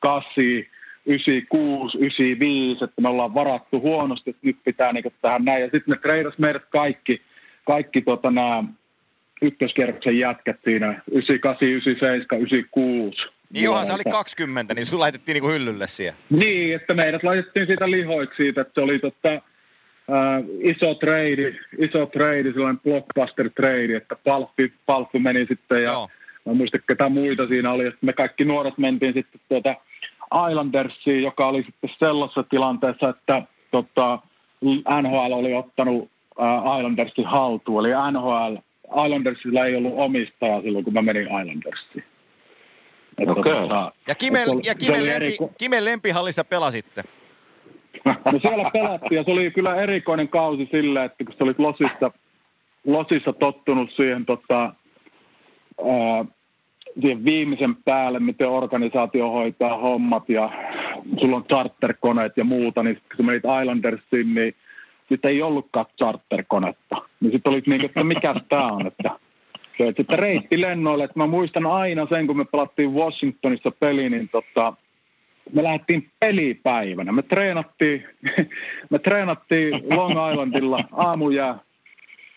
98, 0.02 0.72
96, 1.06 1.98
95, 1.98 2.84
että 2.84 3.02
me 3.02 3.08
ollaan 3.08 3.34
varattu 3.34 3.80
huonosti, 3.80 4.30
että 4.30 4.46
nyt 4.46 4.56
pitää 4.64 4.92
niin 4.92 5.04
tähän 5.22 5.44
näin. 5.44 5.62
Ja 5.62 5.66
sitten 5.66 5.94
ne 5.94 5.96
treidas 5.96 6.38
meidät 6.38 6.64
kaikki, 6.70 7.22
kaikki 7.66 8.02
tota, 8.02 8.30
nämä 8.30 8.64
ykköskerroksen 9.42 10.18
jätkät 10.18 10.56
siinä, 10.64 11.02
98, 11.12 11.68
97, 11.68 12.42
96. 12.42 13.16
Niin 13.50 13.64
Johan, 13.64 13.86
se 13.86 13.92
oli 13.92 14.02
20, 14.10 14.74
niin 14.74 14.86
sun 14.86 15.00
laitettiin 15.00 15.34
niinku 15.34 15.48
hyllylle 15.48 15.86
siellä. 15.86 16.18
Niin, 16.30 16.74
että 16.74 16.94
meidät 16.94 17.22
laitettiin 17.22 17.66
siitä 17.66 17.90
lihoiksi 17.90 18.36
siitä, 18.36 18.60
että 18.60 18.72
se 18.74 18.80
oli 18.80 18.98
totta, 18.98 19.32
äh, 19.32 19.40
iso 20.60 20.94
trade, 20.94 21.56
iso 21.78 22.06
trade, 22.06 22.52
sellainen 22.52 22.80
blockbuster 22.80 23.50
trade, 23.50 23.96
että 23.96 24.16
Palffi, 24.24 24.72
Palffi 24.86 25.18
meni 25.18 25.46
sitten 25.48 25.82
ja 25.82 25.92
Joo. 25.92 26.10
mä 26.46 26.52
muistan 26.54 26.80
ketä 26.88 27.08
muita 27.08 27.46
siinä 27.46 27.72
oli, 27.72 27.86
että 27.86 27.98
me 28.00 28.12
kaikki 28.12 28.44
nuoret 28.44 28.78
mentiin 28.78 29.14
sitten 29.14 29.40
tuota 29.48 29.74
Islandersiin, 30.50 31.22
joka 31.22 31.46
oli 31.46 31.62
sitten 31.62 31.90
sellaisessa 31.98 32.42
tilanteessa, 32.42 33.08
että 33.08 33.42
tota, 33.70 34.18
NHL 35.02 35.32
oli 35.32 35.54
ottanut 35.54 36.10
äh, 36.40 36.78
Islandersin 36.78 37.26
haltuun, 37.26 37.86
eli 37.86 37.94
NHL, 38.12 38.56
Islandersilla 39.06 39.66
ei 39.66 39.76
ollut 39.76 39.94
omistajaa 39.96 40.60
silloin, 40.60 40.84
kun 40.84 40.94
mä 40.94 41.02
menin 41.02 41.22
Islandersiin. 41.22 42.04
okay. 43.28 43.52
tota, 43.52 43.92
ja 44.08 44.14
Kimen, 44.14 44.48
ja 44.64 44.74
Kimen, 44.74 45.06
lempi, 45.06 45.14
eri... 45.14 45.36
Kimen 45.58 45.84
lempihallissa 45.84 46.44
pelasitte? 46.44 47.02
No 48.04 48.38
siellä 48.42 48.70
pelattiin 48.72 49.16
ja 49.16 49.24
se 49.24 49.30
oli 49.30 49.50
kyllä 49.50 49.74
erikoinen 49.74 50.28
kausi 50.28 50.68
sille, 50.70 51.04
että 51.04 51.24
kun 51.24 51.34
se 51.38 51.44
oli 51.44 51.54
Losissa, 51.58 52.10
Losissa 52.86 53.32
tottunut 53.32 53.90
siihen, 53.96 54.26
tota, 54.26 54.62
ää, 54.62 56.24
siihen 57.00 57.24
viimeisen 57.24 57.76
päälle, 57.76 58.20
miten 58.20 58.48
organisaatio 58.48 59.30
hoitaa 59.30 59.76
hommat 59.76 60.28
ja 60.28 60.50
sulla 61.20 61.36
on 61.36 61.44
charterkoneet 61.44 62.36
ja 62.36 62.44
muuta, 62.44 62.82
niin 62.82 62.98
kun 63.16 63.26
menit 63.26 63.42
Islandersiin, 63.62 64.34
niin 64.34 64.54
sitten 65.08 65.30
ei 65.30 65.42
ollutkaan 65.42 65.86
charterkonetta. 65.98 66.96
Niin 67.20 67.32
sitten 67.32 67.52
oli 67.52 67.62
niin 67.66 67.84
että 67.84 68.04
mikä 68.04 68.34
tämä 68.48 68.66
on, 68.66 68.86
että 68.86 69.10
se, 69.78 69.88
että 69.88 70.16
reitti 70.16 70.60
lennoille, 70.60 71.04
että 71.04 71.18
mä 71.18 71.26
muistan 71.26 71.66
aina 71.66 72.06
sen, 72.06 72.26
kun 72.26 72.36
me 72.36 72.44
pelattiin 72.44 72.94
Washingtonissa 72.94 73.70
peli, 73.70 74.10
niin 74.10 74.28
tota, 74.28 74.74
me 75.52 75.62
lähdettiin 75.62 76.10
pelipäivänä. 76.20 77.12
Me 77.12 77.22
treenattiin, 77.22 78.04
me 78.90 78.98
treenattiin 78.98 79.96
Long 79.96 80.30
Islandilla 80.30 80.84
aamujää 80.92 81.58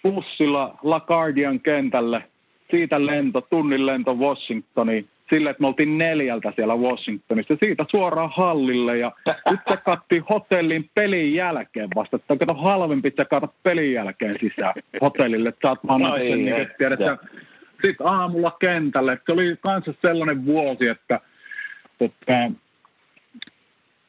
bussilla 0.03 0.77
LaGuardian 0.83 1.59
kentälle. 1.59 2.23
Siitä 2.71 3.05
lento, 3.05 3.41
tunnin 3.41 3.85
lento 3.85 4.15
Washingtoniin. 4.15 5.07
Sille, 5.29 5.49
että 5.49 5.61
me 5.61 5.67
oltiin 5.67 5.97
neljältä 5.97 6.53
siellä 6.55 6.75
Washingtonissa. 6.75 7.55
Siitä 7.59 7.85
suoraan 7.91 8.31
hallille 8.35 8.97
ja 8.97 9.11
sitten 9.49 9.77
kattiin 9.85 10.23
hotellin 10.29 10.89
pelin 10.93 11.33
jälkeen 11.33 11.89
vasta. 11.95 12.15
Että 12.15 12.37
kato 12.37 12.53
halvempi, 12.53 13.07
että 13.07 13.25
kato 13.25 13.53
pelin 13.63 13.93
jälkeen 13.93 14.39
sisään 14.39 14.73
hotellille. 15.01 15.49
Että 15.49 15.67
saat 15.67 15.79
vaan 15.87 16.01
no, 16.01 16.15
sen, 16.15 16.45
niin, 16.45 16.53
että 16.53 17.17
sitten 17.87 18.07
aamulla 18.07 18.51
kentälle. 18.51 19.19
Se 19.25 19.31
oli 19.31 19.57
kanssa 19.61 19.93
sellainen 20.01 20.45
vuosi, 20.45 20.87
että 20.87 21.19
tota, 21.99 22.51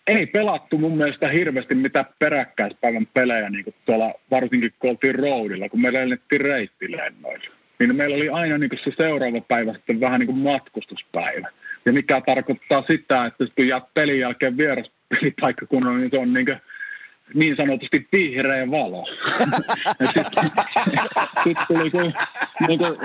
ei 0.06 0.26
pelattu 0.26 0.78
mun 0.78 0.96
mielestä 0.96 1.28
hirveästi 1.28 1.74
mitään 1.74 2.06
peräkkäispäivän 2.18 3.06
pelejä, 3.14 3.50
niin 3.50 3.64
kuin 3.64 3.74
tuolla, 3.86 4.12
varsinkin 4.30 4.72
kun 4.78 4.90
oltiin 4.90 5.14
roadilla, 5.14 5.68
kun 5.68 5.80
me 5.80 5.92
lennettiin 5.92 6.40
reittilennoilla. 6.40 7.55
Niin 7.78 7.96
meillä 7.96 8.16
oli 8.16 8.28
aina 8.28 8.58
niin 8.58 8.70
kuin 8.70 8.80
se 8.84 8.92
seuraava 8.96 9.40
päivä 9.40 9.72
sitten 9.72 10.00
vähän 10.00 10.20
niin 10.20 10.26
kuin 10.26 10.38
matkustuspäivä. 10.38 11.48
Ja 11.84 11.92
mikä 11.92 12.20
tarkoittaa 12.20 12.84
sitä, 12.86 13.26
että 13.26 13.44
kun 13.56 13.68
jäät 13.68 13.94
pelin 13.94 14.20
jälkeen 14.20 14.56
vieraspelipaikkakunnalle, 14.56 15.98
niin 15.98 16.10
se 16.10 16.18
on 16.18 16.32
niin 16.32 16.46
kuin 16.46 16.60
niin 17.34 17.56
sanotusti 17.56 18.08
vihreä 18.12 18.70
valo. 18.70 19.06
Sitten 20.04 20.50
sit 21.44 21.58
tuli 21.68 21.90
kun, 21.90 22.14
niin 22.68 22.78
kuin 22.78 22.98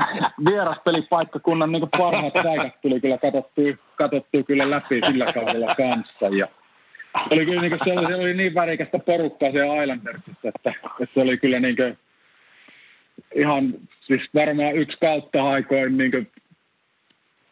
vieraspelipaikkakunnan 0.46 1.72
niin 1.72 1.80
kuin 1.80 1.90
parhaat 1.98 2.34
paikat 2.34 2.82
tuli 2.82 3.02
kyllä 3.02 3.18
katsottu, 3.18 3.62
katsottu 3.96 4.44
kyllä 4.44 4.70
läpi 4.70 5.02
sillä 5.08 5.34
kaudella 5.34 5.76
kanssa. 5.76 6.38
Ja 6.38 6.48
oli 7.30 7.46
kyllä 7.46 7.62
niin 7.62 7.78
kuin, 7.78 7.82
se, 7.86 8.00
oli, 8.00 8.08
se 8.08 8.16
oli 8.16 8.34
niin 8.34 8.56
värikästä 8.56 9.00
porukkaa 9.00 9.52
siellä 9.52 9.84
Islandersissa, 9.84 10.48
että, 10.56 10.74
että 11.00 11.14
se 11.14 11.22
oli 11.22 11.38
kyllä 11.38 11.60
niin 11.60 11.76
kuin, 11.76 11.98
ihan 13.36 13.74
siis 14.02 14.22
varmaan 14.36 14.76
yksi 14.76 14.98
kautta 15.02 15.50
aikoin 15.50 15.98
niin 15.98 16.32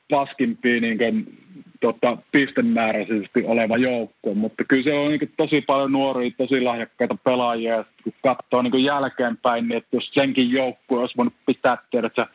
paskimpia 0.09 0.81
niin 0.81 0.97
kuin, 0.97 1.37
tota, 1.81 2.17
pistemääräisesti 2.31 3.43
oleva 3.45 3.77
joukko, 3.77 4.33
mutta 4.33 4.63
kyllä 4.63 4.83
se 4.83 4.93
on 4.93 5.11
niin 5.11 5.33
tosi 5.37 5.61
paljon 5.61 5.91
nuoria, 5.91 6.31
tosi 6.37 6.61
lahjakkaita 6.61 7.15
pelaajia, 7.23 7.75
ja 7.75 7.85
kun 8.03 8.13
katsoo 8.23 8.61
niin 8.61 8.83
jälkeenpäin, 8.83 9.67
niin 9.67 9.77
että 9.77 9.95
jos 9.95 10.11
senkin 10.13 10.51
joukko 10.51 10.99
olisi 10.99 11.17
voinut 11.17 11.33
pitää 11.45 11.77
tiedätkö, 11.91 12.25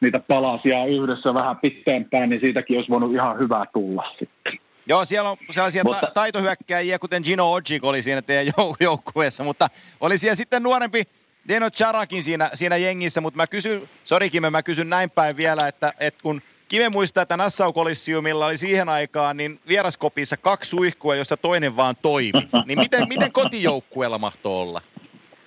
niitä 0.00 0.20
palasia 0.20 0.84
yhdessä 0.84 1.34
vähän 1.34 1.56
pitempään, 1.56 2.30
niin 2.30 2.40
siitäkin 2.40 2.76
olisi 2.76 2.90
voinut 2.90 3.12
ihan 3.12 3.38
hyvää 3.38 3.64
tulla 3.72 4.14
sitten. 4.18 4.58
Joo, 4.86 5.04
siellä 5.04 5.30
on 5.30 5.36
sellaisia 5.50 5.84
mutta... 5.84 6.06
ta- 6.06 6.12
taitohyökkäjiä, 6.14 6.98
kuten 6.98 7.22
Gino 7.24 7.52
Ojik 7.52 7.84
oli 7.84 8.02
siinä 8.02 8.22
teidän 8.22 8.46
jou- 8.46 8.76
joukkueessa, 8.80 9.44
mutta 9.44 9.68
oli 10.00 10.18
siellä 10.18 10.34
sitten 10.34 10.62
nuorempi 10.62 11.02
Deno 11.48 11.70
Charakin 11.70 12.22
siinä, 12.22 12.50
siinä 12.54 12.76
jengissä, 12.76 13.20
mutta 13.20 13.36
mä 13.36 13.46
kysyn, 13.46 13.88
sorikin 14.04 14.42
mä 14.50 14.62
kysyn 14.62 14.90
näin 14.90 15.10
päin 15.10 15.36
vielä, 15.36 15.68
että, 15.68 15.92
että 16.00 16.22
kun 16.22 16.42
Kime 16.68 16.88
muistaa, 16.88 17.22
että 17.22 17.36
Nassau 17.36 17.72
Coliseumilla 17.72 18.46
oli 18.46 18.56
siihen 18.56 18.88
aikaan 18.88 19.36
niin 19.36 19.60
vieraskopissa 19.68 20.36
kaksi 20.36 20.70
suihkua, 20.70 21.14
josta 21.14 21.36
toinen 21.36 21.76
vaan 21.76 21.94
toimi. 22.02 22.48
Niin 22.66 22.78
miten, 22.78 23.08
miten 23.08 23.32
kotijoukkueella 23.32 24.18
mahtoi 24.18 24.62
olla? 24.62 24.80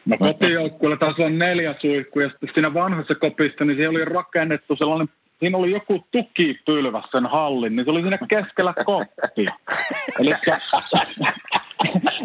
No 0.05 0.17
kotijoukkueella 0.17 0.97
taas 0.97 1.19
on 1.19 1.39
neljä 1.39 1.75
suihkua 1.81 2.21
ja 2.21 2.29
sitten 2.29 2.49
siinä 2.53 2.73
vanhassa 2.73 3.15
kopissa, 3.15 3.65
niin 3.65 3.77
se 3.77 3.89
oli 3.89 4.05
rakennettu 4.05 4.75
sellainen 4.75 5.09
siinä 5.39 5.57
oli 5.57 5.71
joku 5.71 6.07
tukipylväs 6.11 7.03
sen 7.11 7.25
hallin, 7.25 7.75
niin 7.75 7.85
se 7.85 7.91
oli 7.91 8.01
siinä 8.01 8.17
keskellä 8.29 8.73
koppia. 8.85 9.53
Eli 10.19 10.29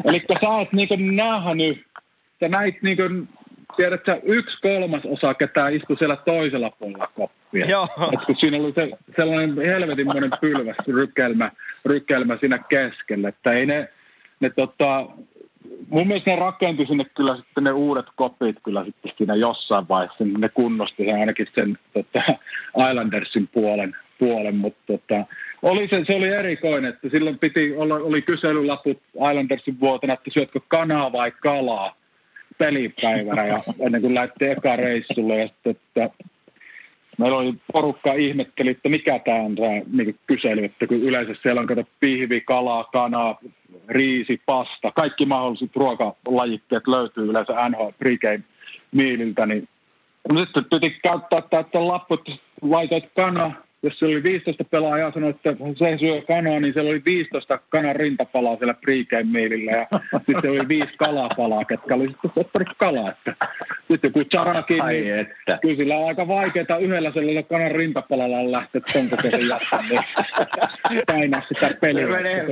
Eli 0.05 0.23
sä 0.41 0.49
oot 0.49 0.73
niinku 0.73 0.97
nähnyt, 0.99 1.87
sä 2.41 2.49
näit 2.49 2.83
niinku, 2.83 3.03
tiedätkö, 3.79 4.21
yksi 4.25 4.57
kolmas 4.63 5.03
osa, 5.05 5.35
ketä 5.35 5.69
istui 5.69 5.97
siellä 5.97 6.17
toisella 6.17 6.71
puolella 6.71 7.11
koppia. 7.15 7.67
Joo. 7.69 7.87
Et 8.13 8.25
kun 8.27 8.37
siinä 8.39 8.57
oli 8.57 8.73
se, 8.73 8.91
sellainen 9.17 9.57
helvetinmoinen 9.57 10.31
pylväs 10.41 10.77
rykelmä, 10.89 11.51
rykelmä 11.85 12.37
siinä 12.41 12.59
keskellä, 12.59 13.29
että 13.29 13.53
ei 13.53 13.67
ne, 13.67 13.89
ne 14.41 14.51
tota, 14.51 15.07
mun 15.89 16.07
mielestä 16.09 16.31
ne 16.31 16.37
rakentui 16.37 16.87
sinne 16.87 17.05
kyllä 17.17 17.37
sitten 17.37 17.65
ne 17.65 17.73
uudet 17.73 18.07
kopit 18.17 18.57
kyllä 18.63 18.85
sitten 18.85 19.13
siinä 19.19 19.35
jossain 19.35 19.89
vaiheessa. 19.89 20.25
Ne 20.39 20.49
kunnosti 20.49 21.05
sen 21.05 21.21
ainakin 21.21 21.47
sen 21.55 21.79
tota, 21.95 22.23
Islandersin 22.91 23.49
puolen, 23.49 23.97
puolen 24.19 24.57
mutta 24.57 24.81
tota, 24.87 25.25
oli 25.63 25.89
se, 25.89 26.05
se, 26.07 26.15
oli 26.15 26.29
erikoinen, 26.29 26.91
että 26.91 27.09
silloin 27.09 27.39
piti 27.39 27.77
olla, 27.77 27.95
oli 27.95 28.23
kyselylaput 28.23 29.03
Islandersin 29.31 29.81
vuotena, 29.81 30.13
että 30.13 30.31
syötkö 30.35 30.61
kanaa 30.69 31.13
vai 31.13 31.31
kalaa 31.31 31.99
pelipäivänä 32.59 33.47
ja 33.47 33.57
ennen 33.81 34.01
kuin 34.01 34.15
lähti 34.15 34.45
eka 34.45 34.77
reissulle. 34.77 35.37
Ja 35.37 35.49
sitten, 35.49 35.71
että 35.71 36.11
meillä 37.19 37.39
oli 37.39 37.55
porukka 37.73 38.15
ihmetteli, 38.15 38.71
että 38.71 38.89
mikä 38.89 39.19
tämä 39.19 39.37
on 39.37 39.55
tämä 39.55 39.81
niin 39.93 40.19
kysely, 40.27 40.65
että 40.65 40.87
kun 40.87 40.97
yleensä 40.97 41.35
siellä 41.43 41.61
on 41.61 41.67
kato 41.67 41.85
pihvi, 42.01 42.41
kalaa, 42.41 42.85
kanaa, 42.85 43.39
riisi, 43.89 44.41
pasta, 44.47 44.93
kaikki 44.93 45.27
mahdolliset 45.27 45.77
ruokalajikkeet 45.77 46.87
löytyy 46.87 47.31
yleensä 47.31 47.69
NHL 47.69 47.89
pregame 47.99 48.41
miililtä, 48.93 49.47
niin 49.47 49.69
sitten 50.37 50.65
piti 50.65 50.91
käyttää 51.03 51.61
että 51.61 51.89
lappu, 51.89 52.15
että 52.15 52.33
laitoit 52.63 53.11
kana, 53.17 53.53
jos 53.83 53.99
se 53.99 54.07
oli 54.07 54.23
15 54.23 54.65
pelaajaa 54.65 55.13
sanoi, 55.13 55.31
että 55.31 55.57
se 55.79 55.99
syö 55.99 56.23
kanaa, 56.23 56.61
niin 56.61 56.73
siellä 56.73 56.91
oli 56.91 57.03
15 57.05 57.59
kanan 57.69 57.97
rintapalaa 57.97 58.57
siellä 58.57 58.75
pregame-meilillä 58.75 59.71
ja 59.71 59.87
sitten 60.27 60.51
oli 60.51 60.69
viisi 60.69 60.93
kalapalaa, 60.99 61.65
ketkä 61.65 61.95
oli 61.95 62.09
sitten 62.09 62.31
ottanut 62.37 62.69
kalaa. 62.79 63.11
Että 63.11 63.47
sitten 63.89 64.09
joku 64.09 64.25
charakin, 64.25 64.87
niin 64.87 65.15
että. 65.19 65.59
kyllä 65.63 65.77
sillä 65.77 65.97
on 65.97 66.09
aika 66.09 66.29
vaikeaa 66.29 66.79
yhdellä 66.81 67.13
sellaisella 67.13 67.43
kanan 67.43 67.71
rintapalalla 67.71 68.53
lähteä 68.53 68.81
ton 68.93 69.09
kokoisen 69.11 69.49
jättää, 69.49 69.81
niin 69.89 70.01
painaa 71.07 71.43
sitä 71.49 71.75
peliä. 71.81 72.07
Menee, 72.07 72.47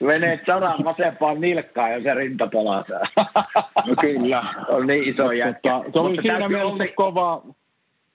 menee 0.00 0.36
charan 0.36 0.84
vasempaan 0.84 1.40
nilkkaan 1.40 1.92
ja 1.92 2.02
se 2.02 2.14
rintapalaa 2.14 2.84
No 3.86 3.94
kyllä. 4.00 4.44
On 4.68 4.86
niin 4.86 5.14
iso 5.14 5.32
jätkä. 5.32 5.68
Se 5.92 5.98
oli 5.98 6.08
Mutta 6.08 6.22
siinä 6.22 6.48
mielessä 6.48 6.74
oli... 6.74 6.88
kova, 6.88 7.42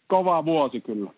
kova 0.08 0.46
vuosi 0.46 0.82
kyllä 0.82 1.10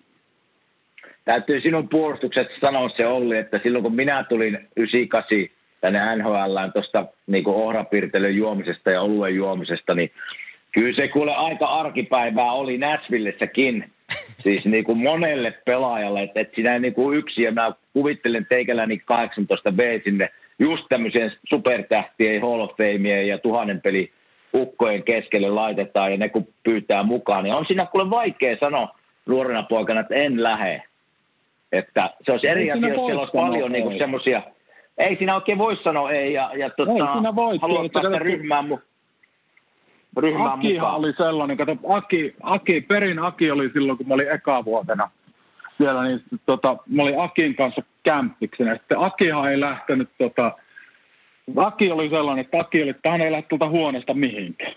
täytyy 1.28 1.62
sinun 1.62 1.90
puolustukset 1.90 2.48
sanoa 2.62 2.90
se 2.98 3.08
Olli, 3.08 3.38
että 3.38 3.60
silloin 3.64 3.84
kun 3.84 3.96
minä 3.96 4.24
tulin 4.24 4.68
98 4.78 5.58
tänne 5.82 6.16
NHL 6.16 6.70
tuosta 6.74 7.06
niin 7.28 7.48
ohrapirtelyn 7.48 8.36
juomisesta 8.36 8.92
ja 8.92 9.02
oluen 9.02 9.36
juomisesta, 9.36 9.94
niin 9.94 10.12
Kyllä 10.78 10.96
se 10.96 11.08
kuule 11.08 11.36
aika 11.36 11.66
arkipäivää 11.66 12.52
oli 12.52 12.78
Näsvillessäkin, 12.78 13.92
siis 14.44 14.66
niin 14.66 14.84
kuin 14.84 14.98
monelle 14.98 15.52
pelaajalle, 15.66 16.24
että, 16.24 16.40
että 16.40 16.56
sinä 16.56 16.80
niin 16.80 16.94
kuin 16.94 17.18
yksi, 17.18 17.44
ja 17.44 17.52
mä 17.52 17.72
kuvittelen 17.94 18.46
teikäläni 18.50 19.02
18B 19.12 20.04
sinne 20.04 20.30
just 20.60 20.84
tämmöiseen 20.90 21.32
supertähtien, 21.50 22.42
Hall 22.42 22.60
of 22.60 22.72
Fameen 22.78 23.28
ja 23.28 23.38
tuhannen 23.38 23.82
peli 23.82 24.12
ukkojen 24.54 25.04
keskelle 25.04 25.50
laitetaan 25.50 26.12
ja 26.12 26.18
ne 26.18 26.30
kun 26.30 26.48
pyytää 26.64 27.04
mukaan, 27.04 27.44
niin 27.44 27.54
on 27.54 27.66
siinä 27.66 27.86
kuule 27.86 28.10
vaikea 28.10 28.58
sanoa 28.60 28.96
nuorena 29.26 29.64
poikana, 29.64 30.00
että 30.00 30.16
en 30.16 30.44
lähe. 30.44 30.84
Että 31.72 32.10
se 32.26 32.32
olisi 32.32 32.48
eri 32.48 32.72
asia, 32.72 32.88
jos 32.88 33.06
siellä 33.06 33.22
olisi 33.22 33.38
paljon 33.38 33.72
niin 33.72 33.98
semmoisia, 33.98 34.42
ei 34.98 35.16
siinä 35.16 35.36
oikein 35.36 35.58
voi 35.58 35.78
sanoa 35.84 36.12
ei, 36.12 36.34
ja, 36.34 36.52
ja 36.56 36.70
tota, 36.70 37.06
haluat 37.62 37.92
päästä 37.92 38.20
ryhmään, 38.20 38.66
mu- 38.66 38.82
ryhmään 40.18 40.52
Akihan 40.52 40.76
mukaan. 40.76 40.96
oli 40.96 41.14
sellainen, 41.18 41.58
kato, 41.58 41.78
Aki, 41.88 42.36
Aki, 42.44 42.82
perin 42.82 43.20
Aki 43.20 43.52
oli 43.52 43.70
silloin, 43.74 43.98
kun 43.98 44.08
mä 44.08 44.14
olin 44.14 44.32
eka-vuotena 44.32 45.12
siellä, 45.78 46.04
niin 46.04 46.22
tota, 46.46 46.78
mä 46.88 47.04
olin 47.04 47.20
Akin 47.22 47.56
kanssa 47.56 47.82
kämppiksenä. 48.04 48.76
Sitten 48.76 49.00
Akihan 49.00 49.52
ei 49.52 49.60
lähtenyt, 49.60 50.10
tota, 50.18 50.52
Aki 51.56 51.92
oli 51.92 52.10
sellainen, 52.10 52.46
että 52.46 52.60
Aki 52.60 52.84
oli, 52.84 52.90
että 52.90 53.12
hän 53.12 53.22
ei 53.22 53.32
lähde 53.32 53.46
tuolta 53.50 53.70
huoneesta 53.70 54.14
mihinkään. 54.14 54.74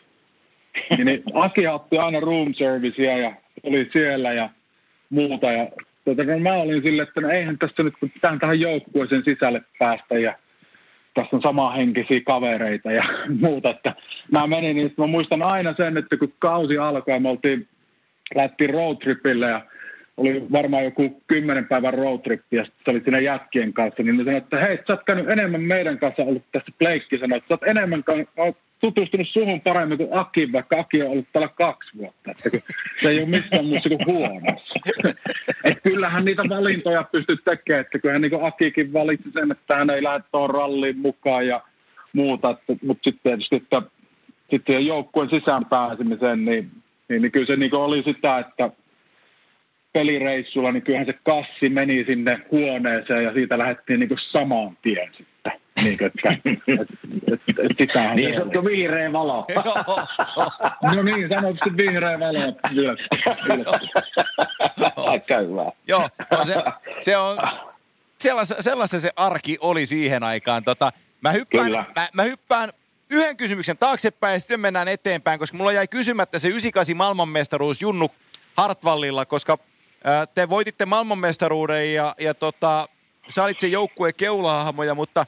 niin, 0.91 1.07
niin 1.07 1.23
Aki 1.35 1.67
otti 1.67 1.99
aina 1.99 2.21
room 2.21 2.55
servicea 2.55 3.19
ja 3.19 3.33
oli 3.63 3.89
siellä 3.93 4.33
ja 4.33 4.51
muuta. 5.11 5.53
Ja 5.53 5.67
tota, 6.17 6.33
no 6.33 6.39
mä 6.39 6.53
olin 6.53 6.83
silleen, 6.83 7.09
että 7.09 7.21
no 7.21 7.29
eihän 7.29 7.59
tässä 7.59 7.83
nyt, 7.83 7.95
kun 8.01 8.11
pitää 8.11 8.37
tähän 8.41 8.61
joukkueeseen 8.61 9.25
sisälle 9.25 9.63
päästä 9.79 10.19
ja 10.19 10.35
tässä 11.15 11.37
on 11.37 11.43
samanhenkisiä 11.43 12.21
kavereita 12.27 12.93
ja 12.93 13.05
muuta. 13.41 13.71
Että 13.71 13.95
mä 14.31 14.47
menin, 14.47 14.77
niin 14.77 14.95
mä 14.99 15.07
muistan 15.07 15.43
aina 15.43 15.75
sen, 15.77 15.97
että 15.97 16.17
kun 16.17 16.33
kausi 16.39 16.79
alkoi 16.79 17.21
me 17.21 17.29
oltiin, 17.29 17.69
lähtiin 18.35 18.71
roadtripille 18.71 19.47
ja 19.47 19.61
oli 20.17 20.47
varmaan 20.53 20.85
joku 20.85 21.23
kymmenen 21.27 21.69
päivän 21.69 21.95
roadtrippi 21.95 22.57
ja 22.57 22.65
se 22.65 22.91
oli 22.91 23.01
siinä 23.01 23.19
jätkien 23.19 23.73
kanssa, 23.73 24.03
niin 24.03 24.17
ne 24.17 24.25
sanoi, 24.25 24.39
että 24.39 24.61
hei, 24.61 24.77
sä 24.77 24.93
oot 24.93 25.05
käynyt 25.07 25.31
enemmän 25.31 25.61
meidän 25.61 25.99
kanssa 25.99 26.23
ollut 26.23 26.45
tässä 26.53 26.73
Pleikki 26.79 27.19
sanoi, 27.19 27.39
että 27.39 27.49
sä 27.49 27.55
oot 27.55 27.69
enemmän 27.69 28.05
tutustunut 28.81 29.29
suhun 29.29 29.61
paremmin 29.61 29.99
kuin 29.99 30.09
Aki, 30.13 30.53
vaikka 30.53 30.81
Aki 30.81 31.03
on 31.03 31.11
ollut 31.11 31.27
täällä 31.33 31.49
kaksi 31.49 31.91
vuotta. 31.99 32.31
Että 32.31 32.59
se 33.03 33.09
ei 33.09 33.19
ole 33.19 33.29
missään 33.29 33.65
muussa 33.65 33.89
kuin 33.89 34.07
huonossa. 34.07 34.75
että 35.65 35.81
kyllähän 35.83 36.25
niitä 36.25 36.43
valintoja 36.49 37.03
pystyy 37.13 37.37
tekemään, 37.37 37.81
että 37.81 37.99
kyllähän 37.99 38.23
niin 38.23 38.45
Akikin 38.45 38.93
valitsi 38.93 39.31
sen, 39.33 39.51
että 39.51 39.77
hän 39.77 39.91
ei 39.91 40.03
lähde 40.03 40.25
tuohon 40.33 40.51
ralliin 40.51 40.99
mukaan 40.99 41.47
ja 41.47 41.61
muuta, 42.13 42.57
mutta 42.83 43.05
sitten 43.05 43.23
tietysti, 43.23 43.57
että 43.57 43.83
sitten 44.51 44.87
joukkueen 44.87 45.31
sisään 45.31 45.67
pääsemiseen, 45.67 46.45
niin, 46.45 46.71
niin, 47.09 47.23
niin 47.23 47.33
kyllä 47.33 47.47
se 47.47 47.57
niin 47.57 47.75
oli 47.75 48.03
sitä, 48.03 48.39
että 48.39 48.71
pelireissulla, 49.93 50.73
niin 50.73 50.83
kyllähän 50.83 51.07
se 51.07 51.19
kassi 51.25 51.69
meni 51.69 52.05
sinne 52.05 52.41
huoneeseen 52.51 53.25
ja 53.25 53.33
siitä 53.33 53.59
lähdettiin 53.59 54.01
niin 54.01 54.11
samaan 54.33 54.79
tien 54.83 55.09
sitten. 55.09 55.30
Niin, 55.85 55.99
että, 56.05 56.31
et, 56.33 56.89
et, 57.33 57.41
et, 57.49 57.77
sitähän 57.79 58.17
niin 58.17 58.35
sanottu 58.35 58.65
vihreä 58.65 59.13
valo. 59.13 59.47
no 60.95 61.03
niin, 61.03 61.29
sanotusti 61.29 61.77
vihreä 61.77 62.21
valo. 62.21 62.57
Aika 64.97 65.37
hyvä. 65.37 65.73
Joo, 65.89 66.09
no 66.31 66.45
se, 66.45 66.55
se 66.99 67.17
on, 67.17 67.39
sellaisen, 68.19 68.63
sellaisen 68.63 69.01
se 69.01 69.11
arki 69.17 69.57
oli 69.61 69.87
siihen 69.87 70.23
aikaan. 70.23 70.65
Tota, 70.65 70.93
mä, 71.21 71.33
hyppään, 71.33 71.71
mä, 71.71 72.09
mä 72.13 72.23
hyppään 72.23 72.73
yhden 73.11 73.37
kysymyksen 73.37 73.79
taaksepäin 73.79 74.33
ja 74.33 74.41
sitten 74.41 74.61
mennään 74.61 74.89
eteenpäin, 74.89 75.39
koska 75.39 75.57
mulla 75.57 75.73
jäi 75.73 75.89
kysymättä 75.89 76.39
se 76.39 76.49
98 76.49 76.97
maailmanmestaruus 76.97 77.83
Junnu 77.83 78.09
Hartwallilla, 78.57 79.27
koska 79.27 79.59
te 80.35 80.49
voititte 80.49 80.87
maailmanmestaruuden 80.87 81.95
ja, 81.95 82.15
ja 82.19 82.35
tota, 82.35 82.89
sä 83.29 83.45
olit 83.45 83.61
se 83.61 83.67
joukkueen 83.67 84.15
keulahahmoja, 84.17 84.95
mutta 84.95 85.27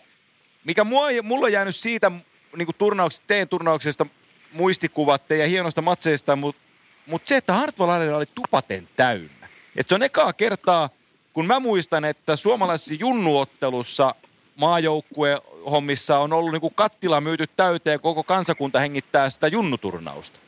mikä 0.64 0.84
mua, 0.84 1.06
mulla 1.22 1.46
on 1.46 1.52
jäänyt 1.52 1.76
siitä 1.76 2.12
niin 2.56 2.68
turnauksesta, 2.78 3.26
teen 3.26 3.48
turnauksesta 3.48 4.06
muistikuvat 4.52 5.30
ja 5.30 5.46
hienosta 5.46 5.82
matseista, 5.82 6.36
mutta 6.36 6.62
mut 7.06 7.26
se, 7.26 7.36
että 7.36 7.52
Hartwall 7.52 8.14
oli 8.14 8.24
tupaten 8.34 8.88
täynnä. 8.96 9.48
Et 9.76 9.88
se 9.88 9.94
on 9.94 10.02
ekaa 10.02 10.32
kertaa, 10.32 10.88
kun 11.32 11.46
mä 11.46 11.60
muistan, 11.60 12.04
että 12.04 12.36
suomalaisessa 12.36 12.94
junnuottelussa 12.94 14.14
maajoukkue 14.56 15.38
hommissa 15.70 16.18
on 16.18 16.32
ollut 16.32 16.52
niin 16.52 16.74
kattila 16.74 17.20
myyty 17.20 17.44
täyteen 17.56 17.94
ja 17.94 17.98
koko 17.98 18.24
kansakunta 18.24 18.80
hengittää 18.80 19.30
sitä 19.30 19.48
junnuturnausta. 19.48 20.40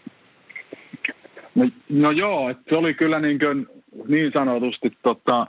No, 1.54 1.68
no 1.88 2.10
joo, 2.10 2.50
että 2.50 2.64
se 2.68 2.76
oli 2.76 2.94
kyllä 2.94 3.20
niin 3.20 3.38
kuin 3.38 3.66
niin 4.08 4.32
sanotusti, 4.32 4.92
tota, 5.02 5.46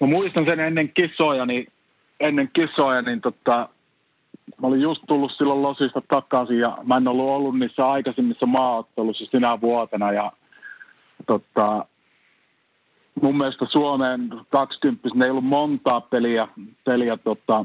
mä 0.00 0.06
muistan 0.06 0.44
sen 0.44 0.60
ennen 0.60 0.88
kisoja, 0.88 1.46
niin, 1.46 1.66
ennen 2.20 2.50
kisoja, 2.52 3.02
niin 3.02 3.20
tota, 3.20 3.68
mä 4.60 4.66
olin 4.66 4.80
just 4.80 5.02
tullut 5.06 5.32
silloin 5.32 5.62
Losista 5.62 6.02
takaisin 6.08 6.58
ja 6.58 6.78
mä 6.84 6.96
en 6.96 7.08
ollut 7.08 7.28
ollut 7.28 7.58
niissä 7.58 7.88
aikaisemmissa 7.88 8.46
maaottelussa 8.46 9.24
sinä 9.30 9.60
vuotena 9.60 10.12
ja 10.12 10.32
tota, 11.26 11.86
mun 13.22 13.38
mielestä 13.38 13.66
Suomeen 13.70 14.30
20 14.50 15.08
ne 15.14 15.24
ei 15.24 15.30
ollut 15.30 15.44
montaa 15.44 16.00
peliä, 16.00 16.48
peliä 16.84 17.16
tota, 17.16 17.64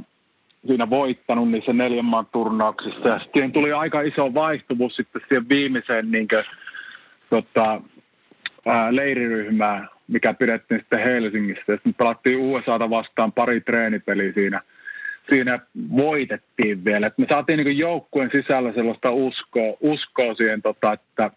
siinä 0.67 0.89
voittanut 0.89 1.49
niissä 1.49 1.73
neljän 1.73 2.05
maan 2.05 2.25
turnauksissa. 2.31 3.07
Ja 3.07 3.19
sitten 3.19 3.51
tuli 3.51 3.73
aika 3.73 4.01
iso 4.01 4.33
vaihtuvuus 4.33 4.95
sitten 4.95 5.21
siihen 5.27 5.49
viimeiseen 5.49 6.11
niin 6.11 6.27
kuin, 6.27 6.43
tota, 7.29 7.81
ää, 8.65 8.95
leiriryhmää, 8.95 9.87
mikä 10.07 10.33
pidettiin 10.33 10.79
sitten 10.79 10.99
Helsingissä. 10.99 11.73
Sitten 11.73 11.93
pelattiin 11.93 12.37
USAta 12.37 12.89
vastaan 12.89 13.31
pari 13.31 13.61
treenipeliä 13.61 14.33
siinä. 14.33 14.61
Siinä 15.29 15.59
voitettiin 15.97 16.85
vielä. 16.85 17.07
Et 17.07 17.17
me 17.17 17.25
saatiin 17.29 17.57
niin 17.57 17.77
joukkueen 17.77 18.29
sisällä 18.31 18.73
sellaista 18.73 19.11
uskoa, 19.11 19.77
uskoa 19.81 20.33
siihen, 20.33 20.61
tota, 20.61 20.93
että 20.93 21.31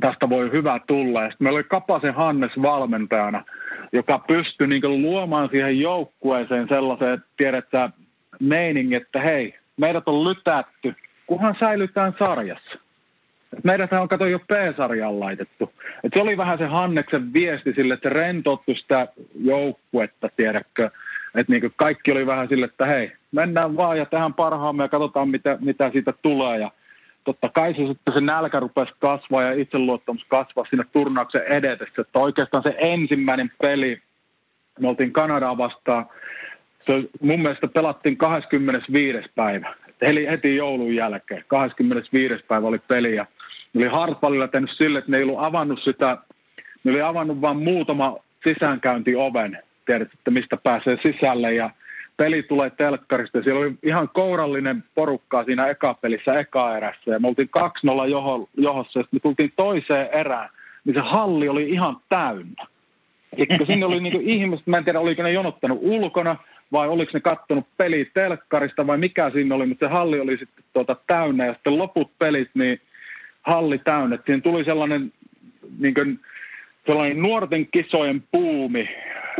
tästä 0.00 0.28
voi 0.28 0.52
hyvä 0.52 0.80
tulla. 0.86 1.22
Ja 1.22 1.30
sitten 1.30 1.44
meillä 1.44 1.56
oli 1.56 1.64
Kapasen 1.64 2.14
Hannes 2.14 2.52
valmentajana, 2.62 3.44
joka 3.92 4.18
pystyi 4.18 4.66
niin 4.66 5.02
luomaan 5.02 5.48
siihen 5.48 5.80
joukkueeseen 5.80 6.68
sellaisen, 6.68 7.12
että 7.12 7.26
tiedetään 7.36 7.92
meiningin, 8.40 9.02
että 9.02 9.20
hei, 9.20 9.54
meidät 9.76 10.08
on 10.08 10.24
lytätty, 10.24 10.94
kunhan 11.26 11.56
säilytään 11.60 12.14
sarjassa. 12.18 12.78
Meidät 13.64 13.92
on 13.92 14.08
kato 14.08 14.26
jo 14.26 14.38
P-sarjaan 14.38 15.20
laitettu. 15.20 15.72
Et 16.04 16.12
se 16.14 16.22
oli 16.22 16.36
vähän 16.36 16.58
se 16.58 16.66
Hanneksen 16.66 17.32
viesti 17.32 17.72
sille, 17.72 17.94
että 17.94 18.10
se 18.10 18.74
sitä 18.80 19.08
joukkuetta, 19.34 20.28
tiedätkö. 20.36 20.90
Että 21.34 21.52
niin 21.52 21.72
kaikki 21.76 22.12
oli 22.12 22.26
vähän 22.26 22.48
sille, 22.48 22.66
että 22.66 22.86
hei, 22.86 23.12
mennään 23.32 23.76
vaan 23.76 23.98
ja 23.98 24.06
tähän 24.06 24.34
parhaamme 24.34 24.84
ja 24.84 24.88
katsotaan 24.88 25.28
mitä, 25.28 25.58
mitä 25.60 25.90
siitä 25.90 26.12
tulee. 26.22 26.58
Ja 26.58 26.70
totta 27.24 27.48
kai 27.48 27.74
se 27.74 27.86
sitten 27.86 28.14
se 28.14 28.20
nälkä 28.20 28.60
rupesi 28.60 28.92
kasvaa 28.98 29.42
ja 29.42 29.52
itseluottamus 29.52 30.24
kasvaa 30.28 30.64
siinä 30.68 30.84
turnauksen 30.92 31.42
edetessä. 31.42 32.02
Että 32.02 32.18
oikeastaan 32.18 32.62
se 32.62 32.74
ensimmäinen 32.78 33.50
peli, 33.62 34.02
me 34.80 34.88
oltiin 34.88 35.12
Kanadaa 35.12 35.58
vastaan, 35.58 36.06
se 36.86 36.92
mun 37.20 37.42
mielestä 37.42 37.68
pelattiin 37.68 38.16
25. 38.16 39.18
päivä, 39.34 39.74
eli 40.00 40.26
heti 40.26 40.56
joulun 40.56 40.94
jälkeen. 40.94 41.44
25. 41.48 42.44
päivä 42.48 42.66
oli 42.66 42.78
peli 42.78 43.14
ja 43.14 43.26
ne 43.74 43.84
oli 43.84 43.88
Hartwallilla 43.88 44.48
tehnyt 44.48 44.70
sille, 44.76 44.98
että 44.98 45.10
ne 45.10 45.16
ei 45.16 45.22
ollut 45.22 45.44
avannut 45.44 45.80
sitä, 45.84 46.18
ne 46.84 46.90
oli 46.90 47.02
avannut 47.02 47.40
vain 47.40 47.56
muutama 47.56 48.16
sisäänkääntioven, 48.44 49.58
tiedät, 49.86 50.08
että 50.14 50.30
mistä 50.30 50.56
pääsee 50.56 50.98
sisälle. 51.02 51.54
Ja 51.54 51.70
peli 52.16 52.42
tulee 52.42 52.70
telkkarista. 52.70 53.38
Ja 53.38 53.44
siellä 53.44 53.60
oli 53.60 53.74
ihan 53.82 54.08
kourallinen 54.08 54.84
porukkaa 54.94 55.44
siinä 55.44 55.66
ekapelissä 55.66 56.38
eka 56.38 56.76
erässä. 56.76 57.10
Ja 57.10 57.20
me 57.20 57.28
oltiin 57.28 57.50
2-0 58.06 58.08
joho, 58.08 58.48
johossa. 58.56 59.00
Ja 59.00 59.04
me 59.10 59.20
tultiin 59.20 59.52
toiseen 59.56 60.08
erään, 60.12 60.48
niin 60.84 60.94
se 60.94 61.00
halli 61.00 61.48
oli 61.48 61.70
ihan 61.70 61.96
täynnä. 62.08 62.66
Eli 63.36 63.66
sinne 63.66 63.86
oli 63.86 64.00
niin 64.00 64.20
ihmiset, 64.34 64.66
mä 64.66 64.78
en 64.78 64.84
tiedä 64.84 65.00
oliko 65.00 65.22
ne 65.22 65.32
jonottanut 65.32 65.78
ulkona 65.82 66.36
vai 66.72 66.88
oliko 66.88 67.10
ne 67.14 67.20
kattonut 67.20 67.66
peli 67.76 68.10
telkkarista 68.14 68.86
vai 68.86 68.98
mikä 68.98 69.30
siinä 69.30 69.54
oli, 69.54 69.66
mutta 69.66 69.86
se 69.86 69.92
halli 69.92 70.20
oli 70.20 70.36
sitten 70.38 70.64
tuota 70.72 70.96
täynnä. 71.06 71.46
Ja 71.46 71.52
sitten 71.52 71.78
loput 71.78 72.10
pelit, 72.18 72.50
niin 72.54 72.80
halli 73.42 73.78
täynnä. 73.78 74.18
Siinä 74.26 74.40
tuli 74.40 74.64
sellainen, 74.64 75.12
niin 75.78 75.94
kuin, 75.94 76.20
sellainen 76.86 77.22
nuorten 77.22 77.66
kisojen 77.66 78.24
puumi, 78.32 78.88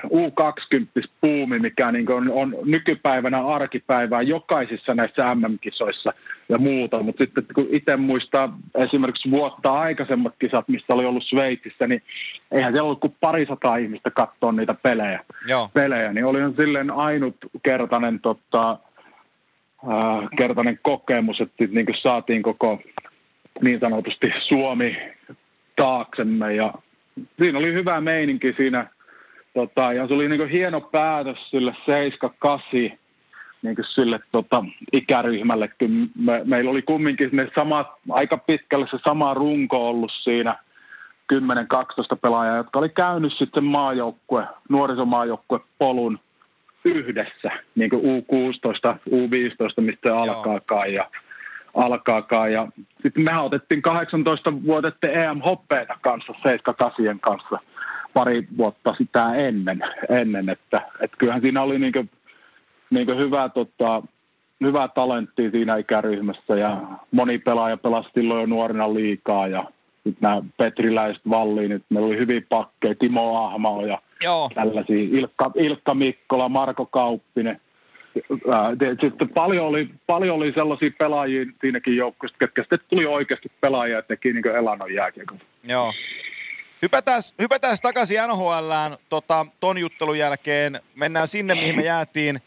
U20-puumi, 0.05 1.59
mikä 1.59 1.93
niin 1.93 2.13
on, 2.13 2.31
on 2.31 2.57
nykypäivänä 2.65 3.47
arkipäivää 3.47 4.23
jokaisissa 4.23 4.95
näissä 4.95 5.35
MM-kisoissa 5.35 6.13
ja 6.49 6.59
muuta. 6.59 7.03
Mutta 7.03 7.25
sitten 7.25 7.45
kun 7.55 7.67
itse 7.71 7.97
muistaa 7.97 8.59
esimerkiksi 8.75 9.31
vuotta 9.31 9.73
aikaisemmat 9.73 10.35
kisat, 10.39 10.69
mistä 10.69 10.95
oli 10.95 11.05
ollut 11.05 11.25
Sveitsissä, 11.27 11.87
niin 11.87 12.03
eihän 12.51 12.73
siellä 12.73 12.87
ollut 12.87 13.01
kuin 13.01 13.17
parisataa 13.21 13.77
ihmistä 13.77 14.11
katsoa 14.11 14.53
niitä 14.53 14.75
pelejä. 14.75 15.25
Joo. 15.47 15.71
pelejä 15.73 16.13
niin 16.13 16.25
oli 16.25 16.39
silleen 16.57 16.91
ainutkertainen 16.91 18.21
tota, 18.21 18.71
äh, 18.71 20.29
kertainen 20.39 20.79
kokemus, 20.83 21.41
että 21.41 21.65
niin 21.71 21.87
saatiin 22.03 22.43
koko 22.43 22.81
niin 23.63 23.81
sanotusti 23.81 24.33
Suomi 24.49 24.97
taaksemme 25.77 26.55
ja 26.55 26.75
siinä 27.39 27.59
oli 27.59 27.73
hyvä 27.73 28.01
meininki 28.01 28.55
siinä 28.57 28.87
tota, 29.55 29.93
ja 29.93 30.07
se 30.07 30.15
oli 30.15 30.29
niin 30.29 30.49
hieno 30.49 30.81
päätös 30.81 31.51
sille 31.51 31.77
7-8 32.91 32.97
niin 33.63 33.77
sille 33.95 34.21
tota, 34.33 34.65
ikäryhmälle. 34.93 35.71
Me, 36.19 36.43
meillä 36.45 36.71
oli 36.71 36.83
kumminkin 36.83 37.31
ne 37.33 37.49
samat, 37.55 37.87
aika 38.11 38.37
pitkälle 38.37 38.87
se 38.91 38.99
sama 39.05 39.35
runko 39.35 39.89
ollut 39.89 40.13
siinä 40.23 40.57
10-12 41.35 41.37
pelaajaa, 42.23 42.57
jotka 42.57 42.79
oli 42.79 42.89
käynyt 42.89 43.33
sitten 43.39 43.65
maajoukkue, 43.65 44.45
nuorisomaajoukkue 44.69 45.61
polun 45.79 46.19
yhdessä, 46.85 47.51
niin 47.75 47.91
kuin 47.91 48.03
U16, 48.03 48.99
U15, 49.11 49.81
mistä 49.81 50.19
alkaakaan. 50.19 50.93
Ja, 50.93 51.11
alkaakaan. 51.75 52.53
Ja 52.53 52.67
sitten 53.03 53.23
mehän 53.23 53.45
otettiin 53.45 53.83
18 53.83 54.53
vuotta 54.65 55.09
EM 55.09 55.41
Hoppeita 55.41 55.95
kanssa, 56.03 56.33
78 56.33 57.21
kanssa 57.21 57.59
pari 58.15 58.49
vuotta 58.57 58.95
sitä 58.99 59.35
ennen, 59.35 59.81
ennen 60.09 60.49
että, 60.49 60.83
että 61.01 61.17
kyllähän 61.17 61.43
siinä 61.43 61.63
oli 61.63 61.79
niin 61.79 61.93
kuin, 61.93 62.11
niin 62.91 63.07
kuin 63.07 63.19
hyvä, 63.19 63.49
tota, 63.49 64.03
hyvä 64.61 64.89
talentti 64.89 65.51
siinä 65.51 65.77
ikäryhmässä 65.77 66.57
ja 66.57 66.81
moni 67.11 67.39
pelaaja 67.39 67.77
pelasi 67.77 68.11
silloin 68.15 68.41
jo 68.41 68.47
nuorena 68.47 68.95
liikaa 68.95 69.49
ja 69.49 69.65
sitten 69.95 70.15
nämä 70.21 70.43
Petriläiset 70.57 71.23
Valliinit, 71.31 71.83
meillä 71.89 72.07
oli 72.07 72.19
hyvin 72.19 72.47
pakkeja, 72.49 72.95
Timo 72.95 73.47
Ahmao 73.47 73.87
ja 73.87 73.99
Joo. 74.25 74.51
tällaisia, 74.55 75.09
Ilkka, 75.11 75.51
Ilkka 75.55 75.95
Mikkola, 75.95 76.49
Marko 76.49 76.87
Kauppinen. 76.87 77.61
Sitten 79.01 79.29
paljon 79.29 79.67
oli, 79.67 79.89
paljon 80.07 80.37
oli 80.37 80.53
sellaisia 80.53 80.91
pelaajia 80.99 81.47
siinäkin 81.61 81.97
joukkueessa, 81.97 82.39
ketkä 82.39 82.63
sitten 82.63 82.79
tuli 82.89 83.07
oikeasti 83.07 83.49
pelaajia, 83.61 83.99
että 83.99 84.09
teki 84.09 84.33
niin 84.33 84.47
elannon 84.47 84.95
jääkiekon. 84.95 85.39
Joo. 85.65 85.93
Hypätään, 86.83 87.23
hypätään 87.39 87.77
takaisin 87.83 88.19
NHLään 88.29 88.97
tota, 89.09 89.47
ton 89.61 89.79
juttelun 89.79 90.19
jälkeen. 90.19 90.81
Mennään 90.95 91.29
sinne, 91.29 91.55
mihin 91.55 91.77
me 91.77 91.83
jäätiin 91.83 92.39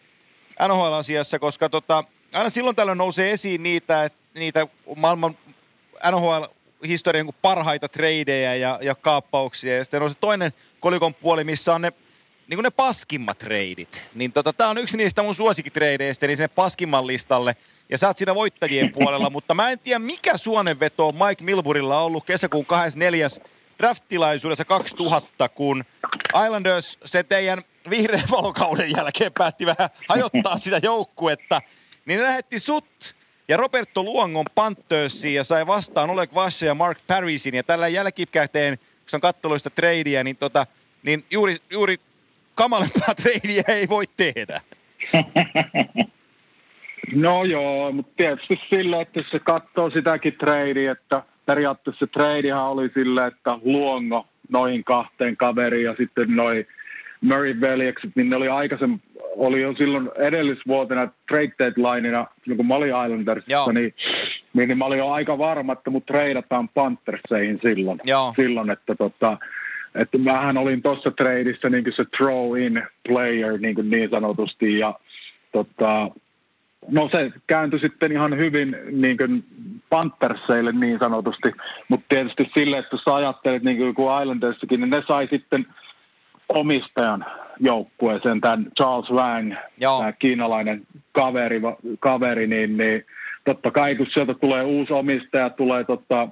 NHL-asiassa, 0.67 1.39
koska 1.39 1.69
tota, 1.69 2.03
aina 2.33 2.49
silloin 2.49 2.75
tällöin 2.75 2.97
nousee 2.97 3.31
esiin 3.31 3.63
niitä, 3.63 4.09
niitä 4.37 4.67
maailman 4.95 5.37
NHL 6.11 6.43
historian 6.87 7.25
niin 7.25 7.35
parhaita 7.41 7.89
tradeja 7.89 8.55
ja, 8.55 8.79
ja 8.81 8.95
kaappauksia. 8.95 9.77
Ja 9.77 9.83
sitten 9.83 10.01
on 10.01 10.09
se 10.09 10.17
toinen 10.19 10.51
kolikon 10.79 11.13
puoli, 11.13 11.43
missä 11.43 11.75
on 11.75 11.81
ne, 11.81 11.91
niin 12.47 12.57
kuin 12.57 12.63
ne 12.63 12.69
paskimmat 12.69 13.37
treidit. 13.37 14.09
Niin 14.15 14.31
tota, 14.31 14.53
tämä 14.53 14.69
on 14.69 14.77
yksi 14.77 14.97
niistä 14.97 15.23
mun 15.23 15.35
suosikkitreideistä, 15.35 16.27
niin 16.27 16.37
sinne 16.37 16.47
paskimman 16.47 17.07
listalle. 17.07 17.55
Ja 17.89 17.97
sä 17.97 18.07
oot 18.07 18.17
siinä 18.17 18.35
voittajien 18.35 18.91
puolella, 18.91 19.29
mutta 19.37 19.53
mä 19.53 19.69
en 19.69 19.79
tiedä 19.79 19.99
mikä 19.99 20.37
suonenveto 20.37 21.07
on 21.07 21.15
Mike 21.15 21.43
Milburilla 21.43 22.01
ollut 22.01 22.25
kesäkuun 22.25 22.65
24 22.65 23.27
draft-tilaisuudessa 23.79 24.65
2000, 24.65 25.49
kun 25.49 25.83
Islanders 26.45 26.99
se 27.05 27.23
teidän 27.23 27.63
vihreän 27.89 28.29
valokauden 28.31 28.91
jälkeen 28.97 29.31
päätti 29.33 29.65
vähän 29.65 29.89
hajottaa 30.09 30.57
sitä 30.57 30.79
joukkuetta, 30.83 31.61
niin 32.05 32.19
ne 32.19 32.25
lähetti 32.25 32.59
sut 32.59 33.15
ja 33.47 33.57
Roberto 33.57 34.03
Luongon 34.03 34.45
Panthersiin 34.55 35.35
ja 35.35 35.43
sai 35.43 35.67
vastaan 35.67 36.09
Oleg 36.09 36.33
Vasse 36.33 36.65
ja 36.65 36.75
Mark 36.75 36.97
Parisin. 37.07 37.55
Ja 37.55 37.63
tällä 37.63 37.87
jälkikäteen, 37.87 38.77
kun 38.77 38.87
on 39.13 39.21
katteluista 39.21 39.69
tradeja, 39.69 40.23
niin, 40.23 40.37
tota, 40.37 40.67
niin 41.03 41.25
juuri, 41.31 41.57
juuri 41.69 41.99
kamalempaa 42.55 43.15
tradeja 43.15 43.63
ei 43.67 43.89
voi 43.89 44.05
tehdä. 44.17 44.61
No 47.15 47.43
joo, 47.43 47.91
mutta 47.91 48.13
tietysti 48.17 48.59
sillä, 48.69 49.01
että 49.01 49.23
se 49.31 49.39
katsoo 49.39 49.89
sitäkin 49.89 50.33
tradea, 50.33 50.91
että 50.91 51.23
periaatteessa 51.45 52.05
se 52.05 52.11
tradehan 52.11 52.69
oli 52.69 52.89
sillä, 52.93 53.25
että 53.25 53.59
Luongo 53.63 54.27
noihin 54.49 54.83
kahteen 54.83 55.37
kaveriin 55.37 55.85
ja 55.85 55.95
sitten 55.97 56.35
noin 56.35 56.67
Murray-veljekset, 57.21 58.11
niin 58.15 58.29
ne 58.29 58.35
oli 58.35 58.47
aikaisemmin, 58.47 59.01
oli 59.35 59.61
jo 59.61 59.73
silloin 59.73 60.09
edellisvuotena 60.15 61.07
trade 61.27 61.53
deadlineina, 61.59 62.27
silloin 62.43 62.57
kun 62.57 62.67
mä 62.67 62.75
olin 62.75 62.89
Islandersissa, 63.05 63.73
niin, 63.73 63.93
niin, 64.53 64.67
niin, 64.67 64.77
mä 64.77 64.85
olin 64.85 64.99
jo 64.99 65.11
aika 65.11 65.37
varma, 65.37 65.73
että 65.73 65.89
mut 65.89 66.05
treidataan 66.05 66.69
Pantherseihin 66.69 67.59
silloin. 67.61 67.99
Joo. 68.03 68.33
silloin 68.35 68.69
että 68.69 68.95
tota, 68.95 69.37
että 69.95 70.17
mähän 70.17 70.57
olin 70.57 70.81
tuossa 70.81 71.11
tradeissa 71.11 71.69
niin 71.69 71.83
se 71.95 72.05
throw-in 72.17 72.83
player 73.07 73.57
niin, 73.57 73.75
kuin 73.75 73.89
niin 73.89 74.09
sanotusti 74.09 74.79
ja 74.79 74.93
tota, 75.51 76.09
No 76.87 77.09
se 77.11 77.31
kääntyi 77.47 77.79
sitten 77.79 78.11
ihan 78.11 78.37
hyvin 78.37 78.75
niin 78.91 79.17
kuin 79.17 79.43
Pantherseille 79.89 80.71
niin 80.71 80.99
sanotusti, 80.99 81.51
mutta 81.89 82.05
tietysti 82.09 82.51
sille, 82.53 82.77
että 82.77 82.95
jos 82.95 83.07
ajattelet 83.07 83.63
niin 83.63 83.95
kuin 83.95 84.21
Islandersikin, 84.21 84.79
niin 84.79 84.89
ne 84.89 85.03
sai 85.07 85.27
sitten 85.27 85.67
omistajan 86.49 87.25
joukkueeseen, 87.59 88.41
tämän 88.41 88.65
Charles 88.77 89.11
Wang, 89.11 89.53
Joo. 89.81 89.99
tämä 89.99 90.11
kiinalainen 90.11 90.81
kaveri, 91.11 91.61
kaveri 91.99 92.47
niin, 92.47 92.77
niin 92.77 93.05
totta 93.45 93.71
kai 93.71 93.95
kun 93.95 94.07
sieltä 94.13 94.33
tulee 94.33 94.63
uusi 94.63 94.93
omistaja, 94.93 95.49
tulee 95.49 95.83
totta 95.83 96.27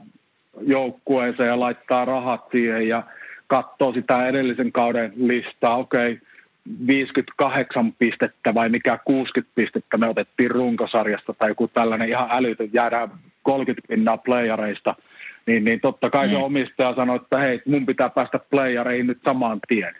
joukkueeseen 0.61 1.47
ja 1.47 1.59
laittaa 1.59 2.05
rahat 2.05 2.45
siihen 2.51 2.88
ja 2.88 3.03
katsoo 3.52 3.94
sitä 3.94 4.28
edellisen 4.28 4.72
kauden 4.72 5.14
listaa, 5.15 5.76
okei, 5.76 6.11
okay, 6.11 6.28
58 6.88 7.94
pistettä 7.99 8.53
vai 8.53 8.69
mikä 8.69 8.99
60 9.06 9.52
pistettä 9.56 9.98
me 9.98 10.07
otettiin 10.07 10.52
runkosarjasta 10.52 11.34
tai 11.34 11.49
joku 11.49 11.68
tällainen 11.68 12.10
ihan 12.10 12.28
älytön, 12.32 12.69
jäädään 12.73 13.10
30 13.44 13.88
pinnaa 13.88 14.18
playareista, 14.18 14.95
niin, 15.45 15.65
niin 15.65 15.80
totta 15.80 16.10
kai 16.10 16.28
mm. 16.28 16.34
se 16.34 16.38
omistaja 16.38 16.95
sanoi, 16.95 17.15
että 17.15 17.38
hei, 17.38 17.61
mun 17.65 17.86
pitää 17.86 18.10
päästä 18.10 18.40
playareihin 18.49 19.07
nyt 19.07 19.19
saman 19.23 19.60
tien. 19.68 19.95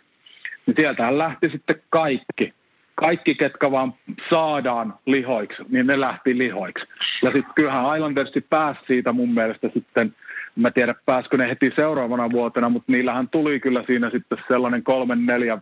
Niin 0.66 0.76
sieltähän 0.76 1.18
lähti 1.18 1.50
sitten 1.50 1.82
kaikki. 1.90 2.54
Kaikki, 2.96 3.36
ketkä 3.36 3.72
vaan 3.72 3.94
saadaan 4.30 4.94
lihoiksi, 5.06 5.64
niin 5.70 5.88
ne 5.88 6.00
lähti 6.00 6.38
lihoiksi. 6.38 6.86
Ja 7.24 7.32
sitten 7.32 7.54
kyllähän 7.56 7.96
Islandersi 7.96 8.42
pääsi 8.42 8.80
siitä 8.88 9.12
mun 9.12 9.34
mielestä 9.34 9.70
sitten, 9.74 10.16
mä 10.56 10.72
tiedä 10.72 10.96
pääskö 11.06 11.38
ne 11.38 11.50
heti 11.50 11.72
seuraavana 11.76 12.32
vuotena, 12.32 12.70
mutta 12.70 12.92
niillähän 12.92 13.30
tuli 13.30 13.60
kyllä 13.60 13.84
siinä 13.88 14.10
sitten 14.10 14.38
sellainen 14.48 14.84
kolmen, 14.84 15.26
neljä 15.26 15.58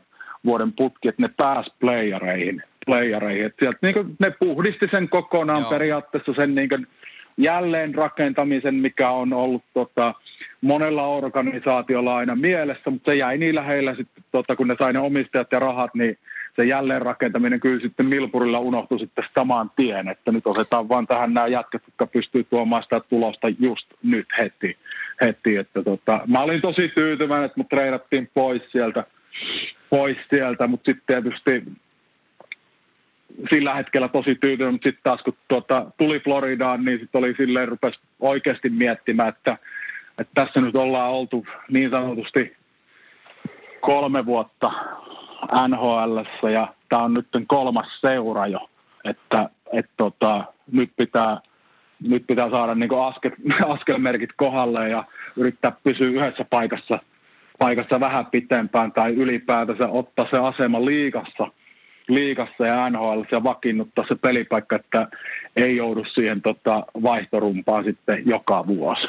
vuoden 0.45 0.74
putki, 0.74 1.07
että 1.07 1.22
ne 1.22 1.30
pääsi 1.38 1.70
playareihin. 1.80 2.64
playareihin. 2.86 3.45
Et 3.45 3.56
sieltä 3.60 3.80
niin 3.82 4.16
ne 4.20 4.32
puhdisti 4.40 4.88
sen 4.91 5.10
kokonaan 5.10 5.61
Joo. 5.61 5.70
periaatteessa 5.70 6.34
sen 6.34 6.56
niin 6.56 6.88
jälleen 7.38 7.95
rakentamisen, 7.95 8.76
mikä 8.76 9.10
on 9.10 9.34
ollut 9.34 9.64
tota, 9.74 10.14
monella 10.61 11.07
organisaatiolla 11.07 12.18
aina 12.18 12.36
mielessä, 12.36 12.90
mutta 12.90 13.11
se 13.11 13.16
jäi 13.16 13.38
niillä 13.38 13.61
heillä 13.61 13.95
sitten, 13.95 14.24
tota, 14.32 14.56
kun 14.56 14.68
ne 14.68 14.76
sai 14.80 14.94
ne 14.94 14.99
omistajat 14.99 15.52
ja 15.52 15.60
rahat, 15.60 15.95
niin 15.95 16.18
se 16.60 16.65
jälleenrakentaminen 16.65 17.60
kyllä 17.60 17.80
sitten 17.81 18.06
Milpurilla 18.06 18.60
unohtui 18.60 18.99
sitten 18.99 19.26
samaan 19.36 19.72
tien, 19.76 20.07
että 20.07 20.31
nyt 20.31 20.48
otetaan 20.48 20.90
vaan 20.90 21.07
tähän 21.07 21.34
nämä 21.34 21.48
jätkät, 21.48 21.81
jotka 21.88 22.07
pystyy 22.07 22.44
tuomaan 22.44 22.84
sitä 22.84 22.99
tulosta 22.99 23.48
just 23.60 23.86
nyt 24.03 24.27
heti. 24.38 24.77
heti 25.22 25.57
että 25.57 25.84
tota, 25.84 26.22
mä 26.27 26.41
olin 26.41 26.61
tosi 26.61 26.88
tyytyväinen, 26.88 27.45
että 27.45 27.60
mut 27.60 27.69
treidattiin 27.69 28.30
pois 28.34 28.61
sieltä, 28.72 29.03
pois 29.90 30.18
sieltä 30.30 30.68
mutta 30.68 30.91
sitten 30.91 31.06
tietysti 31.07 31.64
sillä 33.49 33.73
hetkellä 33.73 34.07
tosi 34.07 34.36
tyytyväinen, 34.36 34.73
mutta 34.73 34.90
sitten 34.90 35.03
taas 35.03 35.22
kun 35.22 35.38
tuota, 35.48 35.86
tuli 35.98 36.19
Floridaan, 36.19 36.86
niin 36.86 36.99
sitten 36.99 37.19
oli 37.19 37.34
silleen, 37.38 37.68
rupesi 37.68 37.99
oikeasti 38.19 38.69
miettimään, 38.69 39.30
että, 39.30 39.57
että 40.18 40.31
tässä 40.34 40.61
nyt 40.61 40.76
ollaan 40.76 41.11
oltu 41.11 41.45
niin 41.69 41.90
sanotusti 41.90 42.56
kolme 43.81 44.26
vuotta 44.26 44.72
nhl 45.67 46.49
ja 46.51 46.67
tämä 46.89 47.03
on 47.03 47.13
nyt 47.13 47.27
kolmas 47.47 47.88
seura 48.01 48.47
jo, 48.47 48.69
että 49.03 49.49
et 49.73 49.85
tota, 49.97 50.43
nyt, 50.71 50.91
pitää, 50.97 51.38
nyt 52.07 52.23
pitää 52.27 52.49
saada 52.49 52.76
niin 52.76 52.89
askel, 53.07 53.31
askelmerkit 53.76 54.30
kohdalle 54.35 54.89
ja 54.89 55.03
yrittää 55.35 55.71
pysyä 55.84 56.07
yhdessä 56.07 56.45
paikassa, 56.49 56.99
paikassa 57.59 57.99
vähän 57.99 58.26
pitempään 58.26 58.91
tai 58.91 59.13
ylipäätänsä 59.13 59.88
ottaa 59.88 60.27
se 60.31 60.38
asema 60.38 60.85
liikassa– 60.85 61.47
liigassa 62.09 62.65
ja 62.65 62.89
NHL 62.89 63.21
ja 63.31 63.43
vakiinnuttaa 63.43 64.05
se 64.07 64.15
pelipaikka, 64.15 64.76
että 64.76 65.07
ei 65.55 65.77
joudu 65.77 66.05
siihen 66.13 66.41
tota, 66.41 66.84
vaihtorumpaan 67.03 67.84
sitten 67.84 68.23
joka 68.26 68.67
vuosi. 68.67 69.07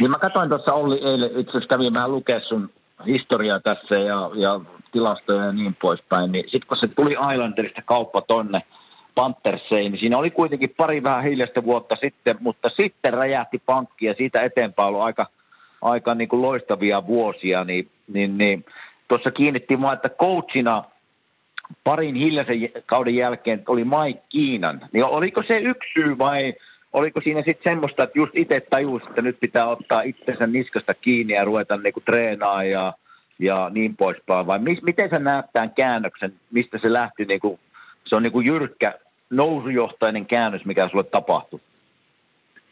Niin 0.00 0.10
mä 0.10 0.18
katsoin 0.18 0.48
tuossa 0.48 0.72
Olli 0.72 1.00
eilen, 1.04 1.30
itse 1.30 1.50
asiassa 1.50 1.68
kävin 1.68 1.94
vähän 1.94 2.10
lukea 2.10 2.40
sun 2.40 2.70
historiaa 3.06 3.60
tässä 3.60 3.94
ja, 3.94 4.30
ja 4.34 4.60
tilastoja 4.94 5.44
ja 5.44 5.52
niin 5.52 5.76
poispäin, 5.82 6.32
niin 6.32 6.44
sitten 6.44 6.68
kun 6.68 6.76
se 6.76 6.88
tuli 6.88 7.12
Islanderista 7.32 7.82
kauppa 7.82 8.20
tonne 8.20 8.62
Pantherseihin, 9.14 9.92
niin 9.92 10.00
siinä 10.00 10.18
oli 10.18 10.30
kuitenkin 10.30 10.74
pari 10.76 11.02
vähän 11.02 11.24
hiljaista 11.24 11.64
vuotta 11.64 11.96
sitten, 12.00 12.36
mutta 12.40 12.70
sitten 12.76 13.14
räjähti 13.14 13.62
pankki 13.66 14.06
ja 14.06 14.14
siitä 14.14 14.42
eteenpäin 14.42 14.88
ollut 14.88 15.02
aika, 15.02 15.26
aika 15.82 16.14
niin 16.14 16.28
kuin 16.28 16.42
loistavia 16.42 17.06
vuosia, 17.06 17.64
niin, 17.64 17.90
niin, 18.12 18.38
niin 18.38 18.64
tuossa 19.08 19.30
kiinnitti 19.30 19.76
mua, 19.76 19.92
että 19.92 20.08
coachina 20.08 20.84
parin 21.84 22.14
hiljaisen 22.14 22.70
kauden 22.86 23.14
jälkeen 23.14 23.62
oli 23.68 23.84
Mike 23.84 24.22
Kiinan. 24.28 24.80
Niin 24.92 25.04
oliko 25.04 25.42
se 25.42 25.58
yksi 25.58 25.90
syy 25.94 26.18
vai 26.18 26.54
oliko 26.92 27.20
siinä 27.20 27.42
sitten 27.42 27.72
semmoista, 27.72 28.02
että 28.02 28.18
just 28.18 28.32
itse 28.34 28.60
tajusi, 28.60 29.06
että 29.08 29.22
nyt 29.22 29.36
pitää 29.40 29.66
ottaa 29.66 30.02
itsensä 30.02 30.46
niskasta 30.46 30.94
kiinni 30.94 31.34
ja 31.34 31.44
ruveta 31.44 31.76
niinku 31.76 32.00
treenaa 32.00 32.64
ja, 32.64 32.92
ja 33.38 33.70
niin 33.74 33.96
poispäin, 33.96 34.46
vai 34.46 34.58
mis, 34.58 34.82
miten 34.82 35.10
sä 35.10 35.18
näet 35.18 35.46
tämän 35.52 35.70
käännöksen, 35.70 36.32
mistä 36.50 36.78
se 36.78 36.92
lähti, 36.92 37.24
niinku, 37.24 37.60
se 38.04 38.16
on 38.16 38.22
niinku 38.22 38.40
jyrkkä 38.40 38.94
nousujohtainen 39.30 40.26
käännös, 40.26 40.64
mikä 40.64 40.88
sulle 40.88 41.04
tapahtui? 41.04 41.60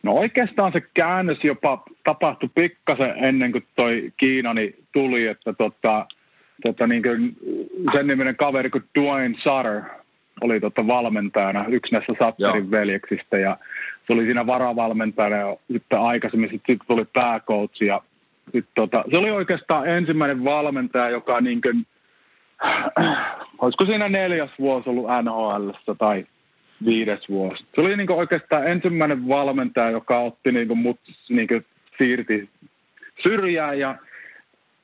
No 0.02 0.12
oikeastaan 0.12 0.72
se 0.72 0.82
käännös 0.94 1.38
jopa 1.44 1.82
tapahtui 2.04 2.48
pikkasen 2.54 3.14
ennen 3.16 3.52
kuin 3.52 3.64
toi 3.76 4.12
Kiinani 4.16 4.74
tuli, 4.92 5.26
että 5.26 5.52
tota, 5.52 6.06
tota 6.62 6.86
niin 6.86 7.02
kuin 7.02 7.36
sen 7.92 8.06
niminen 8.06 8.36
kaveri 8.36 8.70
kuin 8.70 8.84
Dwayne 8.98 9.34
Sutter 9.34 9.82
oli 10.40 10.60
tota 10.60 10.86
valmentajana, 10.86 11.64
yksi 11.68 11.92
näistä 11.92 12.12
Satterin 12.18 12.70
veljeksistä. 12.70 13.38
Ja 13.38 13.56
se 14.06 14.12
oli 14.12 14.24
siinä 14.24 14.46
varavalmentajana 14.46 15.36
ja 15.36 15.56
sitten 15.72 16.00
aikaisemmin 16.00 16.50
sitten 16.50 16.74
sit 16.74 16.86
tuli 16.86 17.04
pääkoutsi 17.04 17.86
ja 17.86 18.00
sit 18.52 18.66
tota, 18.74 19.04
se 19.10 19.16
oli 19.16 19.30
oikeastaan 19.30 19.88
ensimmäinen 19.88 20.44
valmentaja, 20.44 21.10
joka 21.10 21.40
niin 21.40 21.60
kuin, 21.60 21.86
olisiko 23.62 23.84
siinä 23.84 24.08
neljäs 24.08 24.50
vuosi 24.58 24.90
ollut 24.90 25.06
NHL 25.22 25.70
tai 25.98 26.26
viides 26.84 27.28
vuosi. 27.28 27.64
Se 27.74 27.80
oli 27.80 27.96
niin 27.96 28.10
oikeastaan 28.10 28.66
ensimmäinen 28.66 29.28
valmentaja, 29.28 29.90
joka 29.90 30.18
otti 30.18 30.52
niin 30.52 30.78
mut 30.78 31.00
niin 31.28 31.48
siirti 31.98 32.48
syrjään 33.22 33.78
ja 33.78 33.96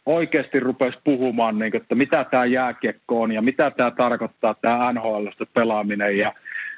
oikeasti 0.07 0.61
rupesi 0.61 0.99
puhumaan, 1.05 1.59
niin 1.59 1.71
kuin, 1.71 1.83
että 1.83 1.95
mitä 1.95 2.25
tämä 2.25 2.45
jääkiekko 2.45 3.23
on 3.23 3.33
ja 3.33 3.43
mitä 3.43 3.71
tämä 3.71 3.91
tarkoittaa, 3.91 4.55
tämä 4.55 4.93
nhl 4.93 5.27
pelaaminen 5.55 6.19
ja 6.19 6.33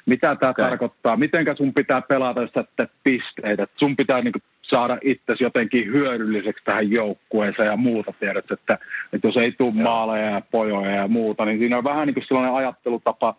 mitä 0.05 0.35
tämä 0.35 0.49
okay. 0.49 0.65
tarkoittaa, 0.65 1.17
miten 1.17 1.57
sun 1.57 1.73
pitää 1.73 2.01
pelata, 2.01 2.41
jos 2.41 2.51
sä 2.51 2.87
pisteitä. 3.03 3.67
Sun 3.75 3.95
pitää 3.95 4.21
niin 4.21 4.31
kuin, 4.31 4.43
saada 4.71 4.97
itsesi 5.01 5.43
jotenkin 5.43 5.85
hyödylliseksi 5.85 6.63
tähän 6.65 6.91
joukkueeseen 6.91 7.67
ja 7.67 7.77
muuta, 7.77 8.13
tiedät, 8.19 8.51
että, 8.51 8.77
että 9.13 9.27
jos 9.27 9.37
ei 9.37 9.51
tule 9.51 9.73
maaleja 9.73 10.29
ja 10.29 10.41
pojoja 10.51 10.91
ja 10.91 11.07
muuta, 11.07 11.45
niin 11.45 11.59
siinä 11.59 11.77
on 11.77 11.83
vähän 11.83 12.07
niin 12.07 12.13
kuin 12.13 12.25
sellainen 12.27 12.53
ajattelutapa 12.53 13.35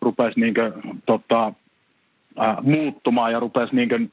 rupesi 0.00 0.40
niin 0.40 0.54
kuin, 0.54 0.72
tota, 1.06 1.52
äh, 2.40 2.56
muuttumaan 2.62 3.32
ja 3.32 3.40
rupesi 3.40 3.76
niin 3.76 3.88
kuin, 3.88 4.12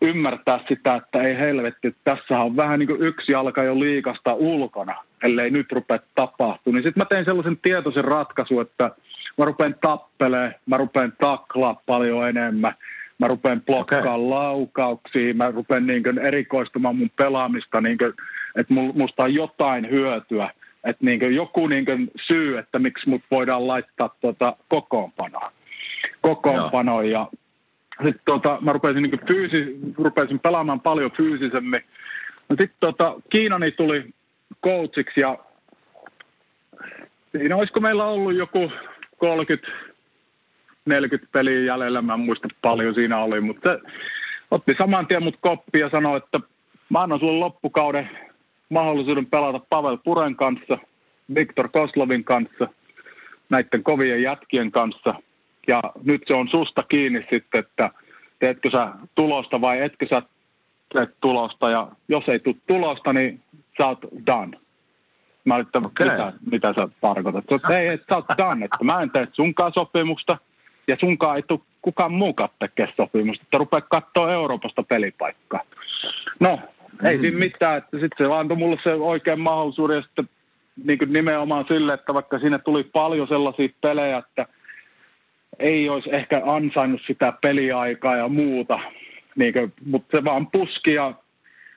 ymmärtää 0.00 0.60
sitä, 0.68 0.94
että 0.94 1.22
ei 1.22 1.38
helvetti, 1.38 1.96
tässä 2.04 2.40
on 2.40 2.56
vähän 2.56 2.78
niin 2.78 2.86
kuin 2.86 3.02
yksi 3.02 3.32
jalka 3.32 3.62
jo 3.62 3.80
liikasta 3.80 4.34
ulkona, 4.34 4.94
ellei 5.22 5.50
nyt 5.50 5.72
rupea 5.72 5.98
tapahtua. 6.14 6.72
Niin 6.72 6.82
sitten 6.82 7.00
mä 7.00 7.04
tein 7.04 7.24
sellaisen 7.24 7.58
tietoisen 7.62 8.04
ratkaisun, 8.04 8.62
että 8.62 8.90
mä 9.38 9.44
rupean 9.44 9.74
tappelee, 9.80 10.54
mä 10.66 10.76
rupean 10.76 11.12
taklaa 11.20 11.82
paljon 11.86 12.28
enemmän, 12.28 12.74
mä 13.18 13.28
rupean 13.28 13.60
blokkaa 13.60 13.98
okay. 13.98 14.18
laukauksia, 14.18 15.34
mä 15.34 15.50
rupean 15.50 15.86
niin 15.86 16.02
kuin 16.02 16.18
erikoistumaan 16.18 16.96
mun 16.96 17.10
pelaamista, 17.16 17.80
niin 17.80 17.98
kuin, 17.98 18.12
että 18.56 18.74
musta 18.74 19.22
on 19.22 19.34
jotain 19.34 19.90
hyötyä. 19.90 20.50
Että 20.84 21.04
niin 21.04 21.34
joku 21.34 21.66
niin 21.66 22.10
syy, 22.26 22.58
että 22.58 22.78
miksi 22.78 23.08
mut 23.08 23.22
voidaan 23.30 23.66
laittaa 23.66 24.10
tuota 24.20 24.56
kokoonpanoa. 24.68 25.52
Kokoonpanoa 26.20 27.02
ja 27.02 27.28
sitten 28.04 28.22
tota, 28.24 28.58
mä 28.60 28.72
rupesin, 28.72 29.02
niin 29.02 29.26
fyysi, 29.26 29.78
rupesin 29.98 30.40
pelaamaan 30.40 30.80
paljon 30.80 31.10
fyysisemmin. 31.16 31.80
No 32.48 32.56
sitten 32.56 32.76
tota, 32.80 33.14
Kiinani 33.30 33.70
tuli 33.70 34.04
coachiksi 34.64 35.20
ja 35.20 35.38
siinä 37.32 37.56
olisiko 37.56 37.80
meillä 37.80 38.04
ollut 38.04 38.34
joku 38.34 38.72
30 39.18 39.68
40 40.86 41.32
peliä 41.32 41.60
jäljellä, 41.60 42.02
mä 42.02 42.14
en 42.14 42.20
muista 42.20 42.48
paljon 42.62 42.94
siinä 42.94 43.18
oli, 43.18 43.40
mutta 43.40 43.78
otti 44.50 44.74
saman 44.78 45.06
tien 45.06 45.22
mut 45.22 45.36
koppi 45.40 45.80
ja 45.80 45.90
sanoi, 45.90 46.16
että 46.16 46.40
mä 46.88 47.02
annan 47.02 47.20
sulle 47.20 47.38
loppukauden 47.38 48.10
mahdollisuuden 48.68 49.26
pelata 49.26 49.60
Pavel 49.70 49.98
Puren 50.04 50.36
kanssa, 50.36 50.78
Viktor 51.34 51.68
Koslovin 51.68 52.24
kanssa, 52.24 52.68
näiden 53.50 53.82
kovien 53.82 54.22
jätkien 54.22 54.70
kanssa– 54.72 55.14
ja 55.66 55.82
nyt 56.04 56.22
se 56.26 56.34
on 56.34 56.48
susta 56.48 56.82
kiinni 56.82 57.26
sitten, 57.30 57.58
että 57.60 57.90
teetkö 58.38 58.70
sä 58.70 58.88
tulosta 59.14 59.60
vai 59.60 59.82
etkö 59.82 60.06
sä 60.10 60.22
teet 60.94 61.10
tulosta. 61.20 61.70
Ja 61.70 61.88
jos 62.08 62.28
ei 62.28 62.38
tule 62.38 62.56
tulosta, 62.66 63.12
niin 63.12 63.42
sä 63.78 63.86
oot 63.86 63.98
done. 64.26 64.58
Mä 65.44 65.54
olin, 65.54 65.66
että 65.66 65.78
okay. 65.78 66.10
mitä, 66.10 66.32
mitä 66.50 66.74
sä 66.74 66.88
tarkoitat? 67.00 67.44
Sä, 67.68 67.78
ei, 67.78 67.88
että 67.88 68.06
sä 68.08 68.16
oot 68.16 68.38
done, 68.38 68.64
että 68.64 68.84
mä 68.84 69.02
en 69.02 69.10
tee 69.10 69.28
sunkaan 69.32 69.72
sopimusta 69.74 70.38
ja 70.88 70.96
sunkaan 71.00 71.36
ei 71.36 71.42
tule 71.42 71.60
kukaan 71.82 72.12
muukaan 72.12 72.48
tekee 72.58 72.88
sopimusta, 72.96 73.42
että 73.42 73.58
rupeaa 73.58 73.80
katsoa 73.80 74.32
Euroopasta 74.32 74.82
pelipaikkaa. 74.82 75.60
No, 76.40 76.60
ei 77.04 77.16
mm. 77.16 77.20
siinä 77.20 77.38
mitään, 77.38 77.78
että 77.78 77.98
sitten 77.98 78.26
se 78.26 78.34
antoi 78.34 78.56
mulle 78.56 78.78
se 78.82 78.94
oikein 78.94 79.40
mahdollisuuden 79.40 79.96
ja 79.96 80.02
sitten 80.02 80.28
niin 80.84 80.98
nimenomaan 81.06 81.64
sille, 81.68 81.94
että 81.94 82.14
vaikka 82.14 82.38
siinä 82.38 82.58
tuli 82.58 82.84
paljon 82.84 83.28
sellaisia 83.28 83.68
pelejä, 83.80 84.16
että 84.16 84.46
ei 85.58 85.88
olisi 85.88 86.14
ehkä 86.14 86.42
ansainnut 86.46 87.00
sitä 87.06 87.32
peliaikaa 87.40 88.16
ja 88.16 88.28
muuta, 88.28 88.78
niin 89.36 89.52
kuin, 89.52 89.72
mutta 89.84 90.16
se 90.16 90.24
vaan 90.24 90.46
puski 90.46 90.94
ja 90.94 91.12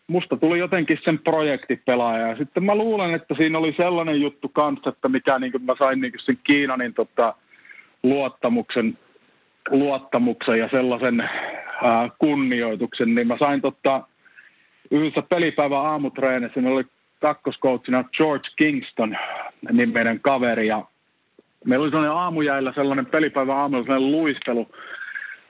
musta 0.07 0.38
tuli 0.38 0.60
jotenkin 0.60 0.99
sen 1.03 1.19
projektipelaaja. 1.19 2.27
Ja 2.27 2.36
sitten 2.38 2.64
mä 2.64 2.76
luulen, 2.76 3.14
että 3.14 3.36
siinä 3.36 3.57
oli 3.57 3.73
sellainen 3.77 4.22
juttu 4.22 4.49
kanssa, 4.49 4.90
että 4.90 5.10
mikä 5.10 5.40
niin 5.40 5.52
kuin 5.52 5.65
mä 5.65 5.76
sain 5.80 6.02
niin 6.02 6.11
kuin 6.11 6.22
sen 6.26 6.40
Kiinanin 6.44 6.94
tota, 6.94 7.34
luottamuksen, 8.04 8.98
luottamuksen 9.70 10.60
ja 10.60 10.70
sellaisen 10.72 11.22
ää, 11.22 12.10
kunnioituksen, 12.20 13.16
niin 13.16 13.28
mä 13.28 13.38
sain 13.38 13.62
tota, 13.62 14.04
yhdessä 14.92 15.22
pelipäivän 15.22 15.86
aamutreenissä, 15.86 16.62
niin 16.62 16.74
oli 16.74 16.84
kakkoskoutsina 17.20 18.04
George 18.04 18.50
Kingston, 18.56 19.18
niin 19.72 19.94
meidän 19.94 20.20
kaveri, 20.20 20.68
ja 20.68 20.86
meillä 21.66 21.84
oli 21.84 21.92
sellainen 21.92 22.18
aamujäillä 22.18 22.74
sellainen 22.76 23.06
pelipäivä 23.06 23.56
aamulla 23.56 23.84
sellainen 23.84 24.12
luistelu 24.12 24.68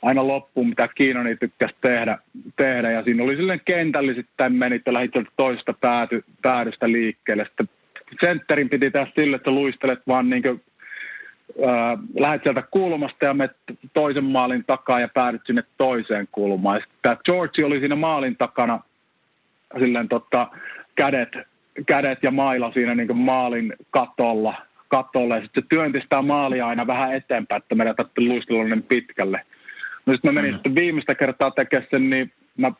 aina 0.01 0.27
loppuun, 0.27 0.69
mitä 0.69 0.87
Kiinoni 0.95 1.35
tykkäsi 1.35 1.75
tehdä, 1.81 2.17
tehdä. 2.55 2.91
Ja 2.91 3.03
siinä 3.03 3.23
oli 3.23 3.35
sellainen 3.35 3.65
kentällisittäin 3.65 4.53
meni, 4.53 4.75
että 4.75 4.93
lähdit 4.93 5.11
toista 5.37 5.73
pääty, 5.73 6.23
päädystä 6.41 6.91
liikkeelle. 6.91 7.45
Sitten 7.45 7.69
sentterin 8.21 8.69
piti 8.69 8.91
tehdä 8.91 9.11
sille, 9.15 9.35
että 9.35 9.51
luistelet 9.51 9.99
vaan 10.07 10.29
niin 10.29 10.43
lähdet 12.19 12.43
sieltä 12.43 12.63
kulmasta 12.71 13.25
ja 13.25 13.33
menet 13.33 13.57
toisen 13.93 14.23
maalin 14.23 14.63
takaa 14.67 14.99
ja 14.99 15.07
päädyt 15.07 15.41
sinne 15.45 15.63
toiseen 15.77 16.27
kulmaan. 16.31 16.81
Tämä 17.01 17.17
George 17.25 17.65
oli 17.65 17.79
siinä 17.79 17.95
maalin 17.95 18.37
takana 18.37 18.79
silleen 19.79 20.09
tota, 20.09 20.47
kädet, 20.95 21.29
kädet 21.85 22.23
ja 22.23 22.31
maila 22.31 22.71
siinä 22.71 22.95
niin 22.95 23.17
maalin 23.17 23.73
katolla– 23.91 24.53
katolle 24.89 25.35
ja 25.35 25.41
sitten 25.41 25.63
se 25.63 25.67
työnti 25.69 26.01
sitä 26.01 26.21
maalia 26.21 26.67
aina 26.67 26.87
vähän 26.87 27.13
eteenpäin, 27.13 27.61
että 27.61 27.75
meidän 27.75 27.95
tarvitse 27.95 28.21
luistella 28.21 28.63
niin 28.63 28.83
pitkälle. 28.83 29.41
No 30.05 30.13
sitten 30.13 30.33
mä 30.33 30.41
menin 30.41 30.51
mm. 30.51 30.55
sitten 30.55 30.75
viimeistä 30.75 31.15
kertaa 31.15 31.51
tekemään 31.51 31.87
sen, 31.91 32.09
niin 32.09 32.31
mä 32.57 32.71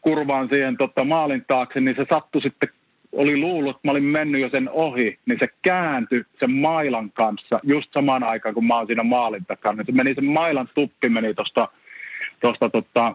kurvaan 0.00 0.48
siihen 0.48 0.76
tota, 0.76 1.04
maalin 1.04 1.44
taakse, 1.48 1.80
niin 1.80 1.96
se 1.96 2.06
sattui 2.10 2.42
sitten, 2.42 2.68
oli 3.12 3.36
luullut, 3.36 3.76
että 3.76 3.88
mä 3.88 3.90
olin 3.90 4.04
mennyt 4.04 4.40
jo 4.40 4.48
sen 4.48 4.70
ohi, 4.72 5.18
niin 5.26 5.38
se 5.38 5.48
kääntyi 5.62 6.24
sen 6.40 6.50
mailan 6.50 7.10
kanssa 7.12 7.60
just 7.62 7.92
samaan 7.92 8.22
aikaan, 8.22 8.54
kun 8.54 8.66
mä 8.66 8.76
oon 8.76 8.86
siinä 8.86 9.02
maalin 9.02 9.46
takana. 9.46 9.76
Niin 9.76 9.86
se 9.86 9.92
meni 9.92 10.14
sen 10.14 10.24
mailan 10.24 10.68
tuppi 10.74 11.08
meni 11.08 11.34
tuosta 11.34 11.68
tosta, 12.40 12.70
tota, 12.70 13.14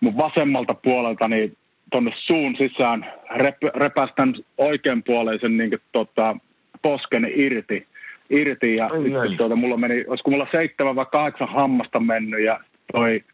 mun 0.00 0.16
vasemmalta 0.16 0.74
puolelta 0.74 1.28
niin 1.28 1.56
tuonne 1.90 2.12
suun 2.16 2.56
sisään, 2.56 3.12
rep, 3.34 3.56
repästän 3.74 4.34
oikeanpuoleisen 4.58 5.56
niin 5.56 5.70
kuin, 5.70 5.80
tota, 5.92 6.36
posken 6.82 7.30
irti, 7.34 7.86
irti 8.30 8.76
ja 8.76 8.86
ai, 8.86 9.02
sitten 9.02 9.36
tuota, 9.36 9.56
mulla 9.56 9.76
meni, 9.76 10.04
olisiko 10.08 10.30
mulla 10.30 10.46
seitsemän 10.52 10.96
vai 10.96 11.06
kahdeksan 11.12 11.48
hammasta 11.48 12.00
mennyt 12.00 12.44
ja 12.44 12.60
toi 12.92 13.24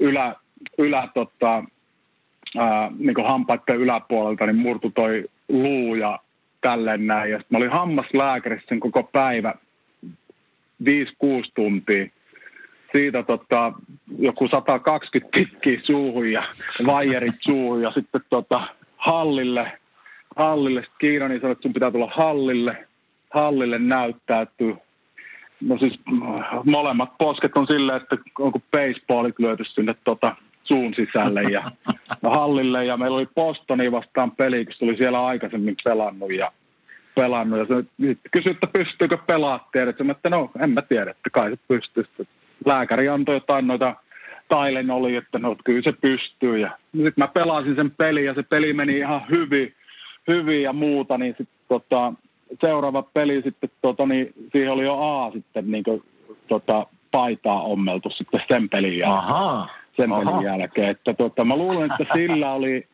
ylä, 0.00 0.34
ylä 0.78 1.08
tota, 1.14 1.64
ää, 2.58 2.90
niin 2.98 3.26
hampaiden 3.26 3.76
yläpuolelta 3.76 4.46
niin 4.46 4.56
murtu 4.56 4.90
toi 4.90 5.24
luu 5.48 5.94
ja 5.94 6.18
tälleen 6.60 7.06
näin. 7.06 7.30
Ja 7.30 7.40
mä 7.50 7.58
olin 7.58 7.70
hammaslääkärissä 7.70 8.66
sen 8.68 8.80
koko 8.80 9.02
päivä, 9.02 9.54
5-6 10.84 10.86
tuntia. 11.54 12.06
Siitä 12.92 13.22
tota, 13.22 13.72
joku 14.18 14.48
120 14.48 15.38
tikkiä 15.38 15.80
suuhun 15.84 16.32
ja 16.32 16.42
vaijerit 16.86 17.34
suuhun 17.40 17.82
ja 17.82 17.90
sitten 17.90 18.20
tota, 18.30 18.62
hallille 18.96 19.72
hallille. 20.36 20.80
Sitten 20.80 20.98
Kiina 20.98 21.28
niin 21.28 21.40
sanoi, 21.40 21.52
että 21.52 21.62
sun 21.62 21.72
pitää 21.72 21.90
tulla 21.90 22.12
hallille. 22.16 22.86
Hallille 23.30 23.78
näyttäytyy. 23.78 24.76
No 25.60 25.78
siis 25.78 26.00
molemmat 26.64 27.18
posket 27.18 27.56
on 27.56 27.66
silleen, 27.66 28.02
että 28.02 28.16
onko 28.38 28.60
baseballit 28.70 29.38
lyöty 29.38 29.64
sinne 29.64 29.94
tota, 30.04 30.36
suun 30.66 30.94
sisälle 30.94 31.42
ja, 31.42 31.72
hallille. 32.22 32.84
Ja 32.84 32.96
meillä 32.96 33.16
oli 33.16 33.28
Bostoni 33.34 33.92
vastaan 33.92 34.30
peli, 34.30 34.64
kun 34.64 34.74
tuli 34.78 34.96
siellä 34.96 35.26
aikaisemmin 35.26 35.76
pelannut 35.84 36.32
ja 36.32 36.52
pelannut. 37.14 37.58
Ja 37.58 37.66
se 37.66 37.84
kysyi, 38.30 38.52
että 38.52 38.66
pystyykö 38.66 39.18
pelaa, 39.26 39.68
tiedät. 39.72 40.00
Mä 40.00 40.12
että 40.12 40.30
no, 40.30 40.50
en 40.60 40.70
mä 40.70 40.82
tiedä, 40.82 41.10
että 41.10 41.30
kai 41.30 41.50
se 41.50 41.56
pystyy. 41.68 42.26
Lääkäri 42.64 43.08
antoi 43.08 43.36
jotain 43.36 43.66
noita 43.66 43.96
vahtailen 44.50 44.90
oli, 44.90 45.16
että 45.16 45.38
no 45.38 45.56
kyllä 45.64 45.82
se 45.82 45.92
pystyy. 45.92 46.58
Ja 46.58 46.78
sitten 46.92 47.12
mä 47.16 47.28
pelasin 47.28 47.74
sen 47.74 47.90
peli 47.90 48.24
ja 48.24 48.34
se 48.34 48.42
peli 48.42 48.72
meni 48.72 48.98
ihan 48.98 49.20
hyvin, 49.30 49.74
hyvin 50.28 50.62
ja 50.62 50.72
muuta, 50.72 51.18
niin 51.18 51.34
sitten 51.38 51.58
tota, 51.68 52.12
seuraava 52.60 53.02
peli 53.02 53.42
sitten, 53.42 53.70
tota, 53.82 54.06
niin 54.06 54.32
siihen 54.52 54.72
oli 54.72 54.84
jo 54.84 54.98
A 54.98 55.30
sitten 55.32 55.70
niin 55.70 55.84
kuin, 55.84 56.02
tota, 56.48 56.86
paitaa 57.10 57.62
ommeltu 57.62 58.10
sitten 58.10 58.40
sen 58.48 58.68
pelin 58.68 58.98
jälkeen. 58.98 59.18
Aha. 59.18 59.68
Sen 59.96 60.12
Aha. 60.12 60.24
pelin 60.24 60.44
jälkeen. 60.44 60.88
Että, 60.90 61.14
tota, 61.14 61.44
mä 61.44 61.56
luulen, 61.56 61.90
että 61.90 62.14
sillä 62.14 62.52
oli 62.52 62.86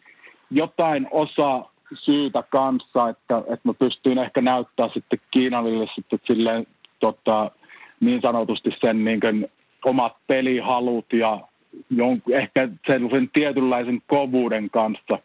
jotain 0.51 1.09
osa 1.11 1.65
syytä 1.95 2.43
kanssa, 2.51 3.09
että, 3.09 3.39
että 3.39 3.69
mä 3.69 3.75
pystyin 3.75 4.19
ehkä 4.19 4.41
näyttää 4.41 4.89
sitten 4.95 5.21
Kiinalille 5.31 5.87
sitten 5.95 6.19
silleen, 6.27 6.67
tota, 7.01 7.51
niin 8.01 8.21
sanotusti 8.23 8.71
sen 8.81 9.05
niin 9.05 9.21
kuin, 9.21 9.49
omat 9.85 10.17
pelihalut 10.27 11.13
ja 11.13 11.41
jon, 11.91 12.23
ehkä 12.33 12.69
sellaisen 12.87 13.31
tietynlaisen 13.33 14.03
kovuuden 14.07 14.71
kanssa, 14.71 15.19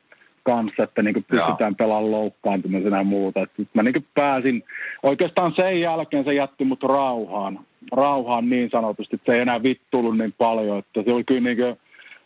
kanssa 0.47 0.83
että 0.83 1.03
niin 1.03 1.25
pystytään 1.27 1.75
pelaamaan 1.75 2.11
loukkaantumisena 2.11 2.97
ja 2.97 3.03
muuta. 3.03 3.41
Että 3.41 3.63
mä 3.73 3.83
niin 3.83 4.05
pääsin, 4.13 4.63
oikeastaan 5.03 5.53
sen 5.55 5.81
jälkeen 5.81 6.23
se 6.23 6.33
jätti 6.33 6.65
mut 6.65 6.83
rauhaan, 6.83 7.59
rauhaan 7.91 8.49
niin 8.49 8.69
sanotusti, 8.69 9.15
että 9.15 9.31
se 9.31 9.35
ei 9.35 9.41
enää 9.41 9.63
vittuillut 9.63 10.17
niin 10.17 10.33
paljon, 10.37 10.77
että 10.77 11.03
se 11.03 11.13
oli 11.13 11.23
kyllä 11.23 11.41
niin 11.41 11.57
kuin, 11.57 11.77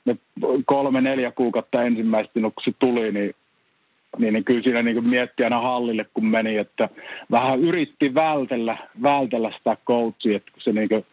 ne 0.06 0.18
kolme, 0.66 1.02
neljä 1.02 1.32
kuukautta 1.32 1.84
ensimmäistä, 1.84 2.34
kun 2.34 2.52
se 2.64 2.72
tuli, 2.80 3.12
niin 3.12 3.36
niin, 4.18 4.34
niin 4.34 4.44
kyllä 4.44 4.62
siinä 4.62 4.82
niin 4.82 5.10
mietti 5.10 5.44
aina 5.44 5.62
hallille, 5.62 6.06
kun 6.14 6.26
meni, 6.26 6.58
että 6.58 6.90
vähän 7.32 7.60
yritti 7.60 8.14
vältellä, 8.14 8.78
vältellä 9.04 9.52
sitä 9.58 9.78
coachia, 9.88 10.36
että 10.36 10.52
se 10.58 10.72
niin 10.72 10.90
kuin, 10.90 11.06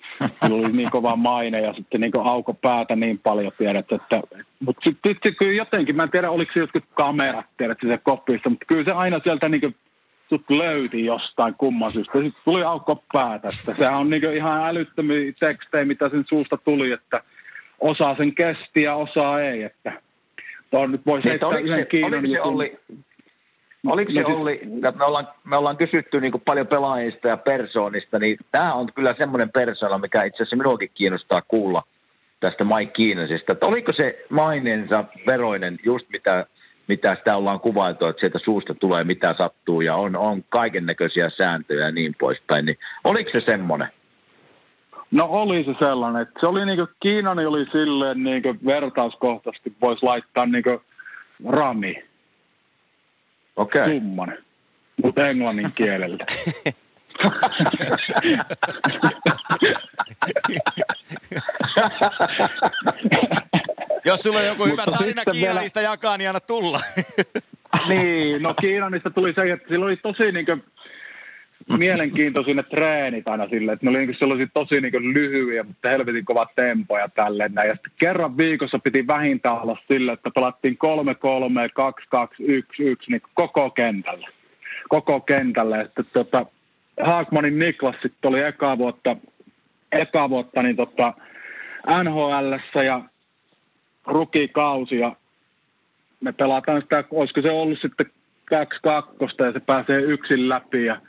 oli 0.43 0.73
niin 0.73 0.91
kova 0.91 1.17
maine 1.17 1.61
ja 1.61 1.75
sitten 1.75 2.01
niin 2.01 2.13
auko 2.25 2.55
päätä 2.55 2.97
niin 2.97 3.19
paljon, 3.19 3.53
tiedät, 3.59 3.93
että 3.93 4.23
mutta 4.61 4.81
sitten 4.85 5.15
sit, 5.25 5.37
kyllä 5.39 5.53
jotenkin, 5.53 5.97
mä 5.97 6.03
en 6.03 6.11
tiedä, 6.11 6.31
oliko 6.31 6.53
se 6.53 6.61
jotkut 6.61 6.85
kamerat, 6.95 7.47
tiedät, 7.57 7.79
se 7.87 7.99
kopista, 7.99 8.51
mutta 8.51 8.67
kyllä 8.67 8.85
se 8.85 8.93
aina 8.93 9.21
sieltä 9.25 9.49
niin 9.49 9.61
kuin, 9.61 9.75
sut 10.29 10.51
löyti 10.51 11.05
jostain 11.05 11.55
kumman 11.59 11.93
syystä. 11.93 12.19
Sitten 12.19 12.43
tuli 12.45 12.65
aukko 12.65 13.05
päätä, 13.13 13.49
että 13.49 13.75
sehän 13.79 13.99
on 13.99 14.11
niin 14.11 14.35
ihan 14.35 14.69
älyttömiä 14.69 15.33
tekstejä, 15.41 15.85
mitä 15.85 16.09
sen 16.09 16.25
suusta 16.29 16.57
tuli, 16.57 16.93
että 16.93 17.23
osaa 17.81 18.17
sen 18.17 18.35
kesti 18.35 18.83
ja 18.83 18.95
osaa 18.95 19.41
ei, 19.41 19.63
että 19.63 20.03
Tuon 20.71 20.93
nyt 20.93 21.07
voisi 21.07 21.29
heittää 21.29 21.49
oliko 21.49 21.69
yhden 21.69 21.87
se, 21.91 22.05
oliko 22.05 22.27
se 22.33 22.41
Olli, 22.41 22.79
Oliko 23.87 24.13
se 24.13 24.25
Olli, 24.25 24.61
me 24.97 25.05
ollaan, 25.05 25.29
me 25.45 25.57
ollaan 25.57 25.77
kysytty 25.77 26.21
niin 26.21 26.33
paljon 26.45 26.67
pelaajista 26.67 27.29
ja 27.29 27.37
persoonista, 27.37 28.19
niin 28.19 28.37
tämä 28.53 28.75
on 28.75 28.93
kyllä 28.95 29.15
semmoinen 29.19 29.51
persoona, 29.51 29.99
mikä 29.99 30.23
itse 30.23 30.37
asiassa 30.37 30.57
minuakin 30.57 30.91
kiinnostaa 30.95 31.43
kuulla 31.49 31.83
tästä 32.41 32.65
Mike 32.65 32.93
Kiinasista. 32.93 33.53
Että 33.53 33.67
oliko 33.67 33.93
se 33.93 34.25
maineensa 34.29 35.05
veroinen 35.27 35.79
just 35.85 36.07
mitä, 36.13 36.47
mitä 36.89 37.15
sitä 37.15 37.37
ollaan 37.37 37.61
kuvailtu, 37.61 38.07
että 38.07 38.21
sieltä 38.21 38.39
suusta 38.45 38.75
tulee 38.75 39.05
mitä 39.05 39.35
sattuu 39.39 39.81
ja 39.81 39.95
on, 39.95 40.17
on 40.17 40.45
kaiken 40.49 40.87
näköisiä 40.87 41.31
sääntöjä 41.31 41.85
ja 41.85 41.93
niin 41.93 42.15
poispäin. 42.19 42.65
Niin 42.65 42.79
oliko 43.05 43.31
se 43.31 43.41
semmoinen? 43.47 43.89
No 45.11 45.27
oli 45.31 45.65
se 45.65 45.75
sellainen, 45.79 46.23
että 46.23 46.41
se 46.41 46.47
oli 46.47 46.67
niinku, 46.67 46.87
Kiinani 47.01 47.47
oli 47.47 47.67
silleen 47.73 48.25
niinku 48.25 48.55
vertauskohtaisesti 48.67 49.73
voisi 49.81 50.03
laittaa 50.03 50.47
niinku 50.47 50.83
rami. 51.49 52.05
Okei. 53.57 53.83
Okay. 53.83 53.95
Summan. 53.95 54.35
Mutta 55.03 55.29
englannin 55.29 55.73
kielellä. 55.73 56.25
Jos 64.05 64.21
sulla 64.21 64.39
on 64.39 64.47
joku 64.47 64.65
hyvä 64.65 64.85
tarina 64.85 65.23
Kiinanista 65.33 65.81
vielä... 65.81 65.93
jakaa, 65.93 66.17
niin 66.17 66.29
anna 66.29 66.41
tulla. 66.41 66.81
niin, 67.89 68.43
no 68.43 68.55
Kiinanista 68.55 69.11
tuli 69.11 69.33
se, 69.33 69.53
että 69.53 69.69
sillä 69.69 69.87
oli 69.87 69.97
tosi 69.97 70.33
niin 70.33 70.47
kuin, 71.73 71.79
mielenkiintoisia 71.79 72.55
ne 72.55 72.63
treenit 72.63 73.29
aina 73.29 73.49
sille, 73.49 73.73
että 73.73 73.87
ne 73.87 73.91
oli 73.91 74.07
niin 74.07 74.17
sellaisia 74.19 74.47
tosi 74.55 74.81
niin 74.81 75.15
lyhyitä, 75.15 75.65
mutta 75.65 75.89
helvetin 75.89 76.25
kovat 76.25 76.55
tempoja 76.55 77.09
tälleen 77.09 77.55
näin. 77.55 77.69
Ja 77.69 77.75
sitten 77.75 77.93
kerran 77.99 78.37
viikossa 78.37 78.79
piti 78.79 79.07
vähintään 79.07 79.63
olla 79.63 79.79
sille, 79.89 80.13
että 80.13 80.31
pelattiin 80.35 80.79
3-3, 80.85 82.19
2-2, 82.19 82.45
1-1 82.45 82.97
niin 83.09 83.23
koko 83.35 83.71
kentällä. 83.71 84.29
Koko 84.89 85.21
kentällä. 85.21 85.81
Että 85.81 86.03
tota, 86.03 86.47
Haakmanin 87.03 87.59
Niklas 87.59 87.97
sitten 88.03 88.29
oli 88.29 88.43
eka 88.43 88.79
vuotta, 88.79 89.17
eka 89.93 90.31
vuotta 90.31 90.63
niin 90.63 90.77
tota, 90.77 91.15
nhl 92.05 92.83
ja 92.85 93.03
rukikausi 94.07 94.99
ja 94.99 95.17
me 96.21 96.33
pelataan 96.33 96.83
sitä, 96.83 97.05
olisiko 97.11 97.41
se 97.41 97.51
ollut 97.51 97.79
sitten 97.83 98.07
kaksi 98.45 98.81
kakkosta 98.83 99.45
ja 99.45 99.53
se 99.53 99.61
pääsee 99.61 100.01
yksin 100.01 100.49
läpi 100.49 100.85
ja 100.85 101.01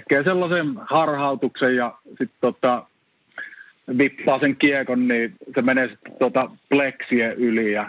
tekee 0.00 0.22
sellaisen 0.22 0.74
harhautuksen 0.90 1.76
ja 1.76 1.98
sitten 2.08 2.38
tota, 2.40 2.86
vippaa 3.98 4.38
sen 4.38 4.56
kiekon, 4.56 5.08
niin 5.08 5.34
se 5.54 5.62
menee 5.62 5.88
sitten 5.88 6.12
tota 6.18 6.50
pleksien 6.68 7.32
yli 7.32 7.72
ja 7.72 7.88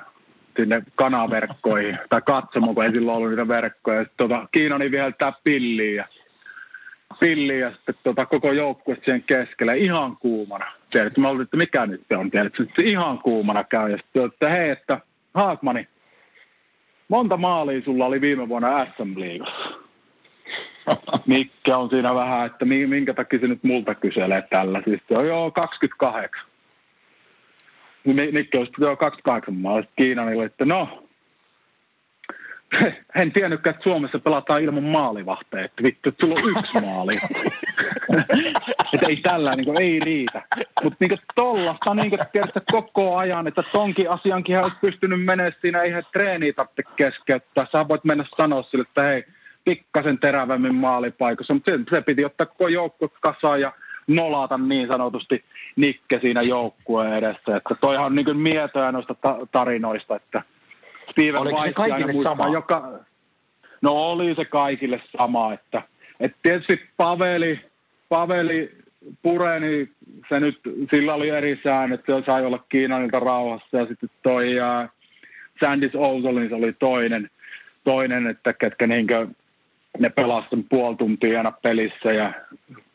sinne 0.58 0.84
kanaverkkoihin 0.96 1.98
tai 2.10 2.22
katsomaan, 2.22 2.76
kun 2.76 2.84
ei 2.84 2.92
silloin 2.92 3.18
ollut 3.18 3.30
niitä 3.30 3.48
verkkoja. 3.48 4.00
Sitten 4.00 4.18
tota, 4.18 4.48
Kiina 4.52 4.78
niin 4.78 4.92
viheltää 4.92 5.34
pilliin 5.44 5.96
ja, 5.96 6.06
pilliin 7.20 7.60
ja 7.60 7.72
sitten 7.72 7.96
tota, 8.04 8.26
koko 8.26 8.52
joukkue 8.52 8.96
siihen 8.96 9.24
keskelle 9.24 9.78
ihan 9.78 10.18
kuumana. 10.18 10.66
Tiedätkö, 10.90 11.22
mä 11.22 11.30
olin, 11.30 11.42
että 11.42 11.58
mikä 11.58 11.86
nyt 11.86 12.02
se 12.08 12.18
on, 12.18 12.32
tiedätkö, 12.32 12.66
se 12.76 12.82
ihan 12.84 13.20
kuumana 13.20 13.64
käy. 13.64 13.92
Ja 13.92 13.98
sitten 13.98 14.26
että 14.26 14.50
hei, 14.50 14.70
että 14.70 15.00
Haakmani, 15.34 15.88
monta 17.08 17.38
maalia 17.38 17.82
sulla 17.82 18.06
oli 18.06 18.22
viime 18.22 18.50
vuonna 18.50 18.86
SM-liigassa? 18.86 19.87
Mikke 21.26 21.76
on 21.76 21.90
siinä 21.90 22.16
vähän, 22.16 22.46
että 22.46 22.66
minkä 22.66 23.14
takia 23.14 23.40
se 23.40 23.48
nyt 23.48 23.64
multa 23.64 23.96
kyselee 23.96 24.42
tällä. 24.42 24.82
Siis 24.86 25.02
se 25.08 25.18
on 25.18 25.28
joo 25.28 25.52
28. 25.52 26.46
Mikke 28.32 28.60
on 28.60 28.68
joo 28.80 28.96
28 28.98 29.56
maa. 29.56 29.84
Kiinanille, 29.96 30.46
että 30.46 30.66
no, 30.66 31.08
en 33.16 33.32
tiennytkään, 33.32 33.74
että 33.74 33.84
Suomessa 33.84 34.20
pelataan 34.20 34.62
ilman 34.62 34.84
maalivahteja. 34.84 35.66
Että 35.66 35.84
vittu, 35.84 36.10
että 36.10 36.26
sulla 36.26 36.40
on 36.40 36.50
yksi 36.50 36.80
maali. 36.88 37.12
että 38.94 39.06
ei 39.08 39.16
tällä 39.16 39.56
niin 39.56 39.82
ei 39.82 40.00
riitä. 40.00 40.42
Mutta 40.84 40.98
niin 41.00 41.20
tollasta 41.36 41.96
niin 41.96 42.12
tiedätkö, 42.32 42.62
koko 42.72 43.18
ajan, 43.18 43.48
että 43.48 43.64
tonkin 43.72 44.10
asiankin 44.10 44.60
olisi 44.60 44.78
pystynyt 44.82 45.26
menemään 45.26 45.54
siinä, 45.62 45.82
eihän 45.82 46.04
treeniä 46.12 46.54
tarvitse 46.54 46.84
keskeyttää. 46.96 47.68
Sä 47.72 47.88
voit 47.88 48.04
mennä 48.04 48.26
sanoa 48.38 48.64
sille, 48.64 48.86
että 48.88 49.02
hei, 49.02 49.24
pikkasen 49.68 50.20
terävämmin 50.20 50.76
maalipaikassa, 50.76 51.54
mutta 51.54 51.72
se, 51.72 51.80
se 51.90 52.02
piti 52.02 52.26
ottaa 52.26 52.46
koko 52.46 52.68
joukko 52.68 53.10
kasaan 53.22 53.62
ja 53.62 53.72
nolata 54.08 54.58
niin 54.58 54.88
sanotusti 54.88 55.44
Nikke 55.76 56.20
siinä 56.20 56.42
joukkueen 56.42 57.14
edessä. 57.14 57.58
Että 57.58 57.76
toihan 57.82 58.06
on 58.06 58.16
niin 58.16 58.38
mietoja 58.38 58.92
noista 58.92 59.14
ta- 59.14 59.48
tarinoista, 59.52 60.16
että 60.16 60.42
Steven 61.12 61.42
Weiss 61.42 61.80
aina 61.80 62.08
muistaa, 62.08 62.36
sama? 62.36 62.54
joka... 62.54 63.00
No 63.82 63.92
oli 63.92 64.36
se 64.36 64.46
kaikille 64.46 65.02
sama, 65.18 65.54
että, 65.54 65.82
että 66.20 66.38
tietysti 66.42 66.82
Paveli, 66.98 67.60
Paveli 68.10 68.72
Pureni, 69.22 69.90
se 70.30 70.40
nyt, 70.40 70.60
sillä 70.92 71.14
oli 71.14 71.30
eri 71.30 71.60
säännöt, 71.64 72.02
se 72.06 72.24
sai 72.26 72.46
olla 72.46 72.66
Kiinanilta 72.70 73.20
rauhassa 73.20 73.78
ja 73.78 73.86
sitten 73.86 74.10
toi 74.24 74.56
ja 74.56 74.90
Sandis 75.60 75.96
Ousolin 75.96 76.50
se 76.50 76.56
oli 76.56 76.74
toinen, 76.74 77.30
toinen 77.84 78.28
että 78.28 78.54
ketkä 78.54 78.88
niinkö 78.88 79.28
ne 80.00 80.10
pelasivat 80.10 80.66
puoli 80.70 80.96
tuntia 80.96 81.38
aina 81.38 81.52
pelissä 81.52 82.12
ja, 82.12 82.34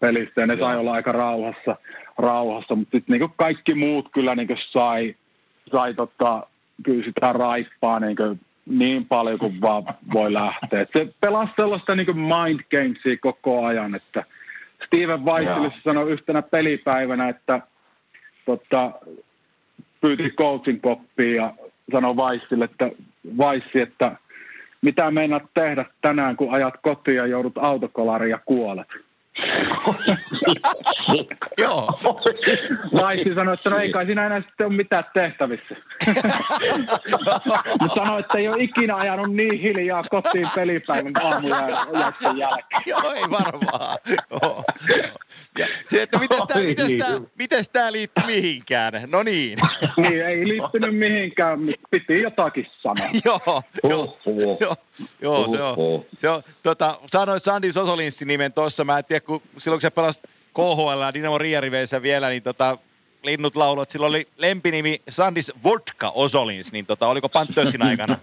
pelissä 0.00 0.40
ja 0.40 0.46
ne 0.46 0.56
sai 0.58 0.76
olla 0.76 0.92
aika 0.92 1.12
rauhassa, 1.12 1.76
rauhassa. 2.18 2.74
mutta 2.74 2.98
sitten 2.98 3.18
niin 3.18 3.30
kaikki 3.36 3.74
muut 3.74 4.08
kyllä 4.12 4.34
niin 4.34 4.48
sai, 4.70 5.14
sai 5.72 5.94
tota, 5.94 6.46
kyllä 6.82 7.04
sitä 7.04 7.32
raippaa 7.32 8.00
niin, 8.00 8.16
niin 8.66 9.06
paljon 9.06 9.38
kuin 9.38 9.60
vaan 9.60 9.84
voi 10.12 10.32
lähteä. 10.32 10.80
Et 10.80 10.90
se 10.92 11.08
pelasi 11.20 11.52
sellaista 11.56 11.96
niin 11.96 12.16
mind 12.16 12.60
gamesia 12.70 13.16
koko 13.20 13.64
ajan, 13.64 13.94
että 13.94 14.24
Steven 14.86 15.24
Weissille 15.24 15.72
sanoi 15.84 16.10
yhtenä 16.10 16.42
pelipäivänä, 16.42 17.28
että 17.28 17.60
tota, 18.46 18.92
pyyti 20.00 20.30
coaching 20.30 20.80
koppiin 20.82 21.36
ja 21.36 21.54
sanoi 21.92 22.16
Weissille, 22.16 22.64
että 22.64 22.90
Weissi, 23.38 23.80
että 23.80 24.16
mitä 24.82 25.10
meinaat 25.10 25.44
tehdä 25.54 25.84
tänään, 26.00 26.36
kun 26.36 26.54
ajat 26.54 26.74
kotiin 26.82 27.16
ja 27.16 27.26
joudut 27.26 27.58
autokolariin 27.58 28.30
ja 28.30 28.38
kuolet? 28.44 28.88
Joo. 31.58 31.88
Vaisi 32.92 33.34
sanoi, 33.34 33.54
että 33.54 33.70
no 33.70 33.78
ei 33.78 33.92
kai 33.92 34.06
siinä 34.06 34.26
enää 34.26 34.40
sitten 34.40 34.66
ole 34.66 34.74
mitään 34.76 35.04
tehtävissä. 35.14 35.76
Mutta 37.80 37.94
sanoi, 37.94 38.20
että 38.20 38.38
ei 38.38 38.48
ole 38.48 38.62
ikinä 38.62 38.96
ajanut 38.96 39.34
niin 39.34 39.60
hiljaa 39.60 40.02
kotiin 40.10 40.48
pelipäivän 40.54 41.12
aamuja 41.24 41.68
jakson 41.92 42.38
jälkeen. 42.38 42.82
Joo, 42.86 43.12
ei 43.12 43.30
varmaan. 43.30 43.98
Joo, 44.30 44.64
Ja 45.58 45.66
se, 45.88 46.02
että 46.02 46.18
mites 46.18 46.44
tää, 46.48 46.62
mites 46.62 46.94
tää, 46.98 47.20
mites 47.38 47.68
tää 47.68 47.92
liittyy 47.92 48.24
mihinkään? 48.26 48.92
No 49.06 49.22
niin. 49.22 49.58
niin, 49.96 50.26
ei 50.26 50.48
liittynyt 50.48 50.98
mihinkään, 50.98 51.58
piti 51.90 52.22
jotakin 52.22 52.66
sanoa. 52.82 53.08
joo, 53.24 53.62
joo, 53.84 54.18
joo, 54.60 54.76
joo, 55.22 55.48
se 55.50 55.62
on, 55.62 56.04
se 56.18 56.28
on 56.28 56.42
tota, 56.62 56.98
sanoin 57.06 57.40
Sandi 57.40 57.72
Sosolinssin 57.72 58.28
nimen 58.28 58.52
tuossa, 58.52 58.84
mä 58.84 58.98
en 58.98 59.04
tiedä, 59.04 59.20
kun 59.26 59.42
silloin 59.58 59.76
kun 59.76 59.82
se 59.82 59.90
pelasi 59.90 60.20
KHL 60.54 61.14
Dynamo 61.14 61.38
Riariveissä 61.38 62.02
vielä, 62.02 62.28
niin 62.28 62.42
tota, 62.42 62.78
linnut 63.24 63.56
laulot, 63.56 63.90
sillä 63.90 64.06
oli 64.06 64.26
lempinimi 64.38 65.02
Sandis 65.08 65.52
Vodka 65.64 66.12
Osolins, 66.14 66.72
niin 66.72 66.86
tota, 66.86 67.06
oliko 67.06 67.28
Panthersin 67.28 67.82
aikana? 67.82 68.16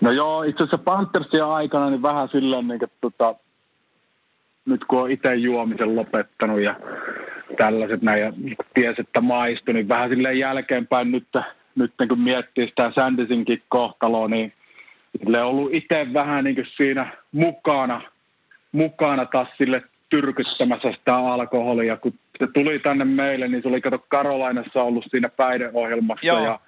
No 0.00 0.10
joo, 0.10 0.42
itse 0.42 0.62
asiassa 0.62 0.78
Panthersin 0.78 1.44
aikana 1.44 1.90
niin 1.90 2.02
vähän 2.02 2.28
silleen, 2.32 2.68
niin, 2.68 2.84
että 2.84 2.96
tota, 3.00 3.34
nyt 4.64 4.84
kun 4.84 5.02
on 5.02 5.10
itse 5.10 5.34
juomisen 5.34 5.96
lopettanut 5.96 6.60
ja 6.60 6.74
tällaiset 7.56 8.02
näin, 8.02 8.22
ja 8.22 8.32
ties, 8.74 8.98
että 8.98 9.20
maistui, 9.20 9.74
niin 9.74 9.88
vähän 9.88 10.08
silleen 10.08 10.38
jälkeenpäin 10.38 11.12
nyt, 11.12 11.28
nyt 11.74 11.92
kun 12.08 12.20
miettii 12.20 12.68
sitä 12.68 12.92
Sandisinkin 12.94 13.62
kohtaloa, 13.68 14.28
niin 14.28 14.52
on 15.26 15.42
ollut 15.42 15.74
itse 15.74 16.06
vähän 16.14 16.44
niin 16.44 16.68
siinä 16.76 17.16
mukana, 17.32 18.00
mukana 18.72 19.26
taas 19.26 19.48
sille 19.58 19.82
tyrkyttämässä 20.08 20.92
sitä 20.92 21.16
alkoholia. 21.16 21.96
Kun 21.96 22.12
se 22.38 22.46
tuli 22.46 22.78
tänne 22.78 23.04
meille, 23.04 23.48
niin 23.48 23.62
se 23.62 23.68
oli 23.68 23.80
kato 23.80 23.98
Karolainassa 24.08 24.82
ollut 24.82 25.04
siinä 25.10 25.28
päihdeohjelmassa 25.28 26.26
Joo. 26.26 26.44
ja 26.44 26.60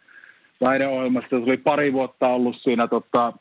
päihdeohjelmassa 0.58 1.28
se 1.28 1.36
oli 1.36 1.56
pari 1.56 1.92
vuotta 1.92 2.28
ollut 2.28 2.56
siinä 2.62 2.88
tota, 2.88 3.32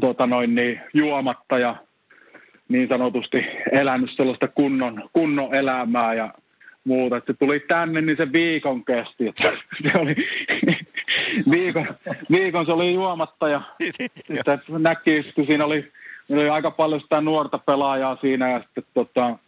tota 0.00 0.26
noin, 0.26 0.54
niin, 0.54 0.80
juomatta 0.94 1.58
ja 1.58 1.76
niin 2.68 2.88
sanotusti 2.88 3.46
elänyt 3.72 4.10
sellaista 4.16 4.48
kunnon, 4.48 5.10
kunnon 5.12 5.54
elämää 5.54 6.14
ja 6.14 6.34
muuta. 6.84 7.16
Et 7.16 7.24
se 7.26 7.34
tuli 7.34 7.60
tänne, 7.60 8.00
niin 8.00 8.16
se 8.16 8.32
viikon 8.32 8.84
kesti. 8.84 9.28
Että 9.28 9.52
se 9.92 9.98
oli 9.98 10.14
viikon, 11.50 11.86
viikon 12.30 12.66
se 12.66 12.72
oli 12.72 12.94
juomatta 12.94 13.48
ja 13.48 13.62
sitten 13.98 14.62
näki, 14.78 15.32
siinä 15.46 15.64
oli, 15.64 15.92
oli 16.38 16.48
aika 16.48 16.70
paljon 16.70 17.00
sitä 17.00 17.20
nuorta 17.20 17.58
pelaajaa 17.58 18.16
siinä 18.20 18.50
ja 18.50 18.58
sitten 18.58 18.84
tota, 18.94 19.38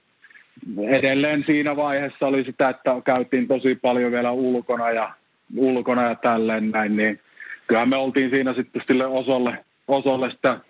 edelleen 0.89 1.44
siinä 1.47 1.77
vaiheessa 1.77 2.27
oli 2.27 2.44
sitä, 2.44 2.69
että 2.69 2.90
käytiin 3.05 3.48
tosi 3.48 3.74
paljon 3.74 4.12
vielä 4.12 4.31
ulkona 4.31 4.90
ja, 4.90 5.12
ulkona 5.56 6.02
ja 6.02 6.15
tälleen 6.15 6.70
näin, 6.70 6.97
niin 6.97 7.20
kyllä 7.66 7.86
me 7.86 7.97
oltiin 7.97 8.31
siinä 8.31 8.55
sitten 8.55 8.82
sille 8.86 9.06
osolle, 9.06 9.65
osolle 9.89 10.31
sitä 10.31 10.61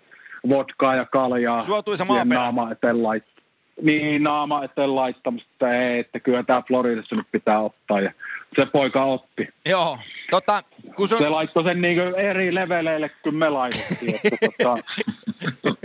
vodkaa 0.49 0.95
ja 0.95 1.05
kaljaa. 1.05 1.61
Suotuisa 1.63 2.05
maaperä. 2.05 2.39
Naama 2.39 2.71
eteen 2.71 2.95
lait- 2.95 3.41
niin, 3.81 4.23
naama 4.23 4.63
eteen 4.63 4.95
laittamista, 4.95 5.73
ei, 5.73 5.99
että 5.99 6.19
kyllä 6.19 6.43
tämä 6.43 6.61
Floridassa 6.67 7.15
nyt 7.15 7.27
pitää 7.31 7.59
ottaa. 7.59 8.01
Ja 8.01 8.11
se 8.55 8.65
poika 8.65 9.03
otti. 9.03 9.47
Joo, 9.65 9.97
tota, 10.31 10.63
kun 10.95 11.07
sun... 11.07 11.17
Se 11.17 11.29
laittoi 11.29 11.63
sen 11.63 11.81
niin 11.81 11.99
eri 12.15 12.55
leveleille 12.55 13.09
kuin 13.23 13.35
me 13.35 13.49
laitettiin. 13.49 14.15
että, 14.15 14.47
tota... 14.57 14.75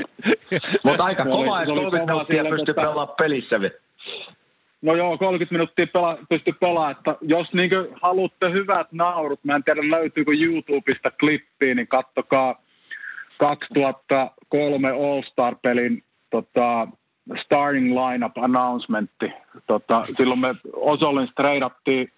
Mutta 0.84 1.04
aika 1.04 1.24
kova, 1.24 1.62
että 1.62 1.74
30 1.74 2.12
minuuttia 2.12 2.44
pystyy 2.44 2.74
pelaamaan 2.74 3.08
pelissä. 3.18 3.60
No 4.82 4.94
joo, 4.94 5.18
30 5.18 5.54
minuuttia 5.54 5.86
pela, 5.86 6.18
pysty 6.28 6.52
pelaamaan, 6.60 6.92
että 6.92 7.16
jos 7.20 7.52
niin 7.52 7.70
haluatte 8.02 8.50
hyvät 8.50 8.92
naurut, 8.92 9.44
mä 9.44 9.56
en 9.56 9.64
tiedä 9.64 9.90
löytyykö 9.90 10.32
YouTubesta 10.32 11.10
klippiä, 11.10 11.74
niin 11.74 11.88
kattokaa 11.88 12.62
2003 13.38 14.90
All-Star-pelin 14.90 16.02
tota, 16.30 16.88
starting 17.44 17.94
lineup 17.94 18.38
announcementti. 18.38 19.32
Tota, 19.66 20.04
silloin 20.16 20.40
me 20.40 20.54
Osolin 20.72 21.28
treidattiin, 21.36 22.12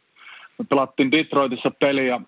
me 0.58 0.64
pelattiin 0.68 1.12
Detroitissa 1.12 1.70
peliä, 1.70 2.20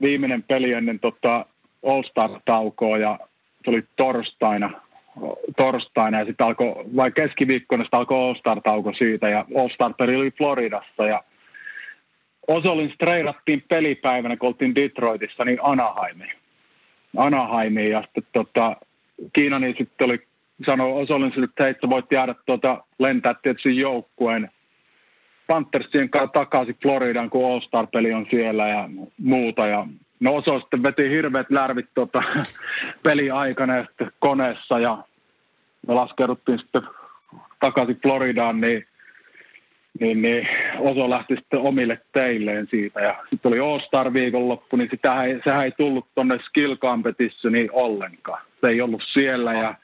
viimeinen 0.00 0.42
peli 0.42 0.72
ennen 0.72 1.00
tota 1.00 1.46
All-Star-taukoa 1.86 2.98
ja 2.98 3.18
se 3.64 3.70
oli 3.70 3.82
torstaina, 3.96 4.70
torstaina 5.56 6.18
ja 6.18 6.24
sitten 6.24 6.46
alkoi, 6.46 6.74
vai 6.96 7.12
keskiviikkona 7.12 7.84
sitten 7.84 7.98
alkoi 7.98 8.28
All-Star-tauko 8.28 8.92
siitä 8.92 9.28
ja 9.28 9.44
All-Star-peli 9.56 10.16
oli 10.16 10.30
Floridassa 10.30 11.06
ja 11.06 11.22
Osolin 12.48 12.94
treidattiin 12.98 13.64
pelipäivänä, 13.68 14.36
kun 14.36 14.46
oltiin 14.46 14.74
Detroitissa, 14.74 15.44
niin 15.44 15.58
Anaheimiin. 15.62 16.32
Anaheimiin 17.16 17.90
ja 17.90 18.02
sitten 18.02 18.22
tota, 18.32 18.76
Kiina 19.32 19.58
niin 19.58 19.74
sitten 19.78 20.04
oli 20.04 20.26
sanoi 20.66 21.06
sille, 21.06 21.44
että 21.44 21.62
hei, 21.62 21.70
että 21.70 21.90
voit 21.90 22.12
jäädä 22.12 22.34
tuota, 22.46 22.84
lentää 22.98 23.34
tietysti 23.42 23.76
joukkueen 23.76 24.50
Panthersien 25.46 26.10
kanssa 26.10 26.32
takaisin 26.32 26.76
Floridaan, 26.82 27.30
kun 27.30 27.52
All-Star-peli 27.52 28.12
on 28.12 28.26
siellä 28.30 28.68
ja 28.68 28.88
muuta. 29.18 29.66
Ja 29.66 29.86
no 30.20 30.34
Oso 30.34 30.60
sitten 30.60 30.82
veti 30.82 31.10
hirveät 31.10 31.50
lärvit 31.50 31.88
tuota, 31.94 32.22
peliaikana 33.02 33.84
sitten 33.84 34.12
koneessa 34.18 34.78
ja 34.78 34.98
me 35.86 35.94
laskeuduttiin 35.94 36.58
sitten 36.58 36.82
takaisin 37.60 38.00
Floridaan, 38.02 38.60
niin, 38.60 38.86
niin, 40.00 40.22
niin 40.22 40.48
Oso 40.78 41.10
lähti 41.10 41.34
sitten 41.34 41.60
omille 41.60 42.00
teilleen 42.12 42.66
siitä. 42.70 43.00
Ja 43.00 43.14
sitten 43.30 43.48
oli 43.48 43.58
All-Star 43.58 44.12
viikonloppu, 44.12 44.76
niin 44.76 44.90
sitä 44.90 45.14
sehän 45.44 45.64
ei 45.64 45.72
tullut 45.72 46.06
tuonne 46.14 46.38
skill 46.38 46.76
competitioniin 46.76 47.68
ollenkaan. 47.72 48.42
Se 48.60 48.68
ei 48.68 48.80
ollut 48.80 49.02
siellä 49.12 49.52
ja 49.52 49.74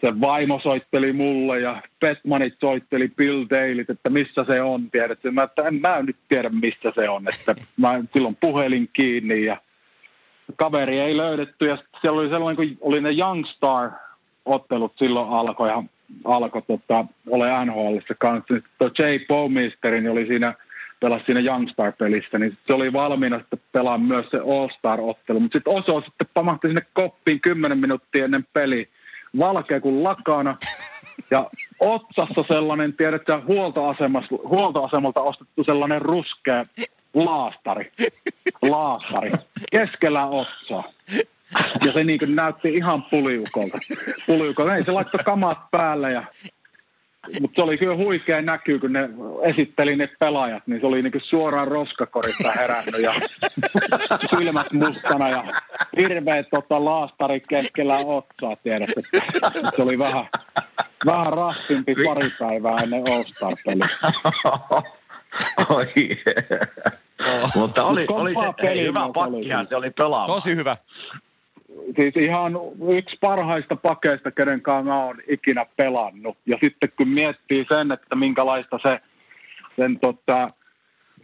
se 0.00 0.20
vaimo 0.20 0.60
soitteli 0.62 1.12
mulle 1.12 1.60
ja 1.60 1.82
Petmanit 2.00 2.54
soitteli 2.60 3.08
Bill 3.08 3.46
Dailyt, 3.50 3.90
että 3.90 4.10
missä 4.10 4.44
se 4.44 4.62
on, 4.62 4.90
tiedätkö? 4.90 5.30
Mä, 5.30 5.42
että 5.42 5.62
en 5.62 5.74
mä 5.74 6.02
nyt 6.02 6.16
tiedä, 6.28 6.48
missä 6.48 6.92
se 6.94 7.08
on, 7.08 7.24
että 7.28 7.54
mä 7.76 8.00
silloin 8.12 8.36
puhelin 8.40 8.90
kiinni 8.92 9.44
ja 9.44 9.56
kaveri 10.56 11.00
ei 11.00 11.16
löydetty 11.16 11.66
ja 11.66 11.78
siellä 12.00 12.20
oli 12.20 12.28
sellainen, 12.28 12.56
kun 12.56 12.78
oli 12.80 13.00
ne 13.00 13.10
Youngstar 13.10 13.90
ottelut 14.44 14.92
silloin 14.96 15.30
alkoi 15.30 15.68
ja 15.68 15.82
alkoi 16.24 16.62
tota, 16.62 17.04
ole 17.28 17.64
NHLissa 17.64 18.14
kanssa. 18.18 18.54
Tuo 18.78 18.90
Jay 18.98 19.18
Bowmister 19.28 19.92
niin 19.92 20.10
oli 20.10 20.26
siinä, 20.26 20.54
pelasi 21.00 21.24
siinä 21.24 21.40
Youngstar-pelissä, 21.40 22.38
niin 22.38 22.58
se 22.66 22.72
oli 22.72 22.92
valmiina 22.92 23.38
sitten 23.38 23.60
pelaa 23.72 23.98
myös 23.98 24.26
se 24.30 24.36
All-Star-ottelu. 24.36 25.40
Mutta 25.40 25.58
sitten 25.58 25.72
Oso 25.72 26.00
sitten 26.00 26.26
pamahti 26.34 26.68
sinne 26.68 26.82
koppiin 26.92 27.40
10 27.40 27.78
minuuttia 27.78 28.24
ennen 28.24 28.46
peliä 28.52 28.86
valkea 29.38 29.80
kuin 29.80 30.04
lakana. 30.04 30.56
Ja 31.30 31.50
otsassa 31.80 32.44
sellainen, 32.48 32.92
tiedätkö, 32.92 33.40
huoltoasemalta 34.48 35.20
ostettu 35.20 35.64
sellainen 35.64 36.02
ruskea 36.02 36.64
laastari. 37.14 37.92
Laastari. 38.62 39.32
Keskellä 39.70 40.26
otsaa. 40.26 40.84
Ja 41.86 41.92
se 41.92 42.04
niin 42.04 42.20
näytti 42.36 42.74
ihan 42.74 43.02
puliukolta. 43.02 43.78
puliukolta. 44.26 44.76
Ei 44.76 44.84
se 44.84 44.90
laittoi 44.90 45.24
kamat 45.24 45.70
päälle 45.70 46.12
ja 46.12 46.24
mutta 47.40 47.54
se 47.54 47.62
oli 47.62 47.78
kyllä 47.78 47.96
huikea 47.96 48.42
näkyy, 48.42 48.78
kun 48.78 48.92
ne 48.92 49.10
esitteli 49.42 49.96
ne 49.96 50.08
pelaajat, 50.18 50.66
niin 50.66 50.80
se 50.80 50.86
oli 50.86 51.02
niinku 51.02 51.18
suoraan 51.22 51.68
roskakorista 51.68 52.52
herännyt 52.52 53.00
ja 53.02 53.12
silmät 54.30 54.72
mustana 54.72 55.28
ja 55.28 55.44
hirveä 55.96 56.42
tota, 56.42 56.84
laastari 56.84 57.40
keskellä 57.40 57.96
otsaa, 57.96 58.56
tiedät, 58.62 58.90
että 58.96 59.70
se 59.76 59.82
oli 59.82 59.98
vähän, 59.98 60.24
vähän 61.06 61.32
rastimpi 61.32 61.94
pari 62.04 62.30
päivää 62.38 62.82
ennen 62.82 63.02
All-Star-peliä. 63.12 63.88
Oi. 65.68 65.86
Oh. 67.28 67.50
Mutta 67.56 67.84
oli, 67.84 68.06
oli 68.08 68.34
se 68.34 68.68
hei, 68.68 68.86
hyvä 68.86 69.00
pakkihan, 69.14 69.66
se 69.68 69.76
oli 69.76 69.90
pelaava. 69.90 70.26
Tosi 70.26 70.56
hyvä 70.56 70.76
siis 71.96 72.16
ihan 72.16 72.52
yksi 72.96 73.16
parhaista 73.20 73.76
pakeista, 73.76 74.30
kenen 74.30 74.62
kanssa 74.62 74.90
mä 74.90 75.04
oon 75.04 75.18
ikinä 75.28 75.66
pelannut. 75.76 76.38
Ja 76.46 76.58
sitten 76.60 76.92
kun 76.96 77.08
miettii 77.08 77.66
sen, 77.68 77.92
että 77.92 78.16
minkälaista 78.16 78.78
se, 78.82 79.00
sen 79.76 79.98
tota, 79.98 80.50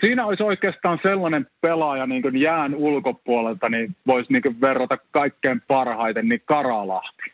siinä 0.00 0.26
olisi 0.26 0.42
oikeastaan 0.42 0.98
sellainen 1.02 1.46
pelaaja 1.60 2.06
niin 2.06 2.22
kuin 2.22 2.36
jään 2.36 2.74
ulkopuolelta, 2.74 3.68
niin 3.68 3.96
voisi 4.06 4.32
niin 4.32 4.60
verrata 4.60 4.98
kaikkein 5.10 5.60
parhaiten 5.60 6.28
niin 6.28 6.42
Karalahti. 6.44 7.32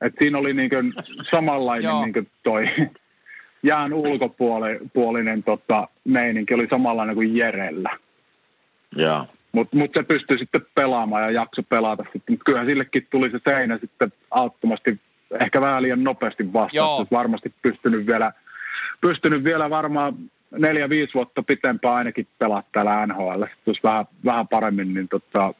Et 0.00 0.14
siinä 0.18 0.38
oli 0.38 0.54
niin 0.54 0.70
kuin 0.70 0.92
samanlainen 1.30 1.90
niin 2.02 2.12
kuin 2.12 2.28
toi 2.42 2.66
jään 3.62 3.92
ulkopuolinen 3.92 5.42
tota, 5.42 5.88
meininki, 6.04 6.54
oli 6.54 6.66
samanlainen 6.70 7.14
kuin 7.14 7.36
Jerellä. 7.36 7.90
Joo. 8.96 9.26
Mutta 9.54 9.76
mut 9.76 9.90
se 9.94 10.02
pystyi 10.02 10.38
sitten 10.38 10.66
pelaamaan 10.74 11.22
ja 11.22 11.30
jakso 11.30 11.62
pelata 11.62 12.02
sitten. 12.02 12.32
Mutta 12.32 12.44
kyllähän 12.44 12.66
sillekin 12.66 13.06
tuli 13.10 13.30
se 13.30 13.40
seinä 13.44 13.78
sitten 13.78 14.12
auttomasti 14.30 15.00
ehkä 15.40 15.60
vähän 15.60 15.82
liian 15.82 16.04
nopeasti 16.04 16.52
vastaan. 16.52 17.06
Varmasti 17.10 17.54
pystynyt 17.62 18.06
vielä, 18.06 18.32
pystynyt 19.00 19.44
vielä 19.44 19.70
varmaan 19.70 20.14
neljä, 20.50 20.88
viisi 20.88 21.14
vuotta 21.14 21.42
pitempään 21.42 21.94
ainakin 21.94 22.26
pelaa 22.38 22.62
täällä 22.72 23.06
NHL. 23.06 23.42
Sitten 23.42 23.62
olisi 23.66 23.82
vähän, 23.82 24.06
vähän 24.24 24.48
paremmin 24.48 24.94
niin 24.94 25.08
tota, 25.08 25.54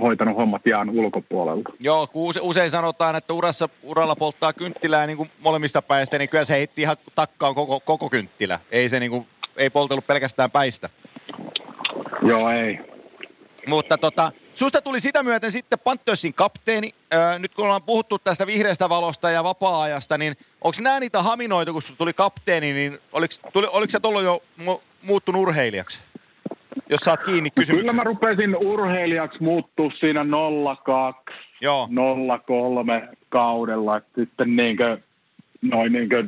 hoitanut 0.00 0.36
hommat 0.36 0.66
jään 0.66 0.90
ulkopuolella. 0.90 1.62
Joo, 1.80 2.06
kun 2.06 2.32
usein 2.40 2.70
sanotaan, 2.70 3.16
että 3.16 3.32
urassa, 3.32 3.68
uralla 3.82 4.16
polttaa 4.16 4.52
kynttilää 4.52 5.06
niin 5.06 5.16
kuin 5.16 5.30
molemmista 5.40 5.82
päistä, 5.82 6.18
niin 6.18 6.28
kyllä 6.28 6.44
se 6.44 6.54
heitti 6.54 6.82
ihan 6.82 6.96
takkaan 7.14 7.54
koko, 7.54 7.80
koko 7.80 8.10
kynttilä. 8.10 8.60
Ei 8.70 8.88
se 8.88 9.00
niin 9.00 9.10
kuin, 9.10 9.26
ei 9.56 9.70
poltellut 9.70 10.06
pelkästään 10.06 10.50
päistä. 10.50 10.88
Joo, 12.22 12.50
ei. 12.50 12.95
Mutta 13.66 13.98
tota, 13.98 14.32
susta 14.54 14.82
tuli 14.82 15.00
sitä 15.00 15.22
myöten 15.22 15.52
sitten 15.52 15.78
Panthers 15.78 16.22
kapteeni. 16.34 16.94
Öö, 17.14 17.38
nyt 17.38 17.54
kun 17.54 17.64
ollaan 17.64 17.82
puhuttu 17.82 18.18
tästä 18.18 18.46
vihreästä 18.46 18.88
valosta 18.88 19.30
ja 19.30 19.44
vapaa-ajasta, 19.44 20.18
niin 20.18 20.36
onko 20.60 20.76
nämä 20.80 21.00
niitä 21.00 21.22
haminoita, 21.22 21.72
kun 21.72 21.82
tuli 21.98 22.12
kapteeni, 22.12 22.72
niin 22.72 22.98
oliko, 23.12 23.34
tuli, 23.52 23.66
oliko 23.72 23.90
sä 23.90 24.00
tullut 24.00 24.22
jo 24.22 24.42
mu- 24.60 24.80
muuttunut 25.02 25.42
urheilijaksi? 25.42 26.00
Jos 26.90 27.00
saat 27.00 27.24
kiinni 27.24 27.50
kysymyksestä. 27.50 27.92
Kyllä 27.92 27.92
mä 27.92 28.04
rupesin 28.04 28.56
urheilijaksi 28.56 29.42
muuttua 29.42 29.90
siinä 30.00 30.26
02, 30.84 31.34
Joo. 31.60 31.88
03 32.46 33.08
kaudella. 33.28 34.00
Sitten 34.18 34.56
niinkö, 34.56 34.98
noin 35.62 35.92
niinkö 35.92 36.24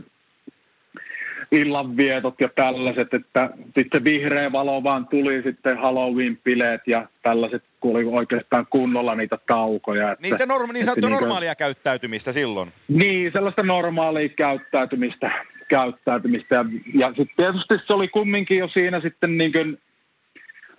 illanvietot 1.51 2.41
ja 2.41 2.49
tällaiset, 2.49 3.15
että 3.15 3.51
sitten 3.75 4.05
vihreä 4.05 4.53
valo 4.53 4.83
vaan 4.83 5.07
tuli 5.07 5.43
sitten 5.43 5.79
Halloween-bileet 5.79 6.81
ja 6.87 7.09
tällaiset, 7.23 7.65
kun 7.81 7.97
oli 7.97 8.05
oikeastaan 8.05 8.67
kunnolla 8.71 9.15
niitä 9.15 9.39
taukoja. 9.47 10.13
Että, 10.13 10.23
Niistä 10.23 10.47
norma- 10.47 10.73
niin 10.73 10.85
sanottu 10.85 11.09
niin 11.09 11.21
normaalia 11.21 11.55
käyttäytymistä 11.55 12.33
silloin. 12.33 12.73
Niin, 12.89 13.33
sellaista 13.33 13.63
normaalia 13.63 14.29
käyttäytymistä, 14.29 15.31
käyttäytymistä. 15.69 16.55
Ja, 16.55 16.65
ja 16.95 17.09
sitten 17.09 17.37
tietysti 17.37 17.75
se 17.87 17.93
oli 17.93 18.09
kumminkin 18.09 18.59
jo 18.59 18.69
siinä 18.69 19.01
sitten 19.01 19.39
niin 19.39 19.53
kuin 19.53 19.79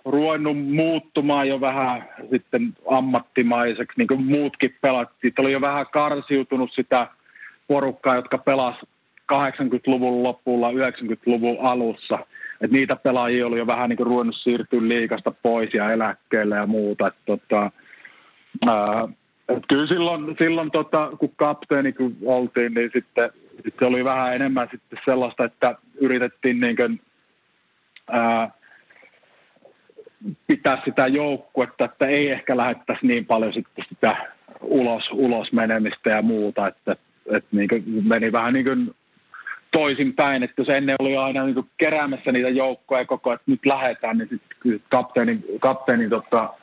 ruvennut 0.04 0.58
muuttumaan 0.58 1.48
jo 1.48 1.60
vähän 1.60 2.08
sitten 2.30 2.74
ammattimaiseksi, 2.90 3.98
niin 3.98 4.08
kuin 4.08 4.24
muutkin 4.24 4.76
pelat. 4.80 5.08
Siitä 5.20 5.42
oli 5.42 5.52
jo 5.52 5.60
vähän 5.60 5.86
karsiutunut 5.92 6.70
sitä 6.72 7.06
porukkaa, 7.68 8.14
jotka 8.14 8.38
pelas 8.38 8.76
80-luvun 9.32 10.22
lopulla, 10.22 10.70
90-luvun 10.70 11.56
alussa. 11.60 12.18
Et 12.60 12.70
niitä 12.70 12.96
pelaajia 12.96 13.46
oli 13.46 13.58
jo 13.58 13.66
vähän 13.66 13.88
niin 13.88 13.96
kuin 13.96 14.06
ruvennut 14.06 14.36
siirtyä 14.42 14.80
liikasta 14.82 15.32
pois 15.42 15.74
ja 15.74 15.92
eläkkeelle 15.92 16.56
ja 16.56 16.66
muuta. 16.66 17.06
Et 17.06 17.14
tota, 17.26 17.70
ää, 18.66 19.08
et 19.48 19.62
kyllä 19.68 19.86
silloin, 19.86 20.36
silloin 20.38 20.70
tota, 20.70 21.10
kun 21.18 21.32
kapteeni 21.36 21.92
kun 21.92 22.16
oltiin, 22.24 22.74
niin 22.74 22.90
sitten, 22.92 23.30
sitten 23.64 23.88
oli 23.88 24.04
vähän 24.04 24.34
enemmän 24.34 24.68
sitten 24.70 24.98
sellaista, 25.04 25.44
että 25.44 25.74
yritettiin 26.00 26.60
niin 26.60 26.76
kuin, 26.76 27.00
ää, 28.10 28.50
pitää 30.46 30.82
sitä 30.84 31.06
joukkuetta, 31.06 31.84
että 31.84 32.06
ei 32.06 32.30
ehkä 32.30 32.56
lähettäisi 32.56 33.06
niin 33.06 33.26
paljon 33.26 33.52
sitten 33.52 33.84
sitä 33.88 34.16
ulos, 34.60 35.02
ulos 35.12 35.52
menemistä 35.52 36.10
ja 36.10 36.22
muuta, 36.22 36.66
että, 36.66 36.96
että 37.30 37.48
niin 37.52 37.68
kuin 37.68 37.84
meni 37.86 38.32
vähän 38.32 38.52
niin 38.52 38.64
kuin 38.64 38.94
toisinpäin, 39.72 40.42
että 40.42 40.62
jos 40.62 40.68
ennen 40.68 40.96
oli 40.98 41.16
aina 41.16 41.44
niin 41.44 41.70
keräämässä 41.76 42.32
niitä 42.32 42.48
joukkoja 42.48 43.04
koko 43.04 43.30
ajan, 43.30 43.36
että 43.36 43.50
nyt 43.50 43.66
lähdetään, 43.66 44.18
niin 44.18 44.28
sitten 44.28 44.80
kapteenin, 44.88 45.44
kapteenin 45.60 46.10
tota, 46.10 46.54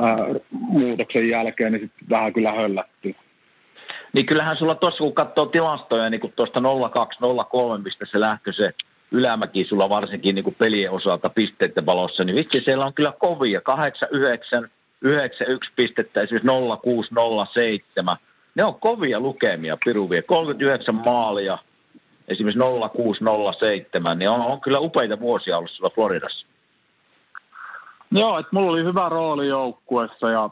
ää, 0.00 0.16
muutoksen 0.50 1.28
jälkeen, 1.28 1.72
niin 1.72 1.80
sitten 1.82 2.08
vähän 2.10 2.32
kyllä 2.32 2.52
höllättiin. 2.52 3.16
Niin 4.12 4.26
kyllähän 4.26 4.56
sulla 4.56 4.74
tuossa, 4.74 4.98
kun 4.98 5.14
katsoo 5.14 5.46
tilastoja, 5.46 6.10
niin 6.10 6.20
kuin 6.20 6.32
tuosta 6.36 6.60
0203, 6.92 7.84
mistä 7.84 8.06
se 8.10 8.20
lähtö 8.20 8.52
se 8.52 8.72
ylämäki 9.10 9.64
sulla 9.64 9.88
varsinkin 9.88 10.34
niin 10.34 10.44
kuin 10.44 10.56
pelien 10.58 10.90
osalta 10.90 11.28
pisteiden 11.28 11.86
valossa, 11.86 12.24
niin 12.24 12.36
vitsi 12.36 12.60
siellä 12.64 12.86
on 12.86 12.94
kyllä 12.94 13.12
kovia. 13.18 13.60
8, 13.60 14.08
9, 14.12 14.68
9, 15.00 15.46
1 15.46 15.70
pistettä, 15.76 16.20
esimerkiksi 16.20 16.46
0, 16.46 16.76
6, 16.76 17.14
0, 17.14 17.46
7. 17.54 18.16
Ne 18.54 18.64
on 18.64 18.74
kovia 18.74 19.20
lukemia, 19.20 19.78
piruvia. 19.84 20.22
39 20.22 20.94
maalia, 20.94 21.58
esimerkiksi 22.32 22.58
0607, 22.92 24.18
niin 24.18 24.30
on, 24.30 24.40
on 24.40 24.60
kyllä 24.60 24.78
upeita 24.78 25.20
vuosia 25.20 25.58
ollut 25.58 25.70
sulla 25.70 25.90
Floridassa. 25.94 26.46
Joo, 28.10 28.38
että 28.38 28.50
mulla 28.52 28.72
oli 28.72 28.84
hyvä 28.84 29.08
rooli 29.08 29.48
joukkuessa 29.48 30.30
ja 30.30 30.50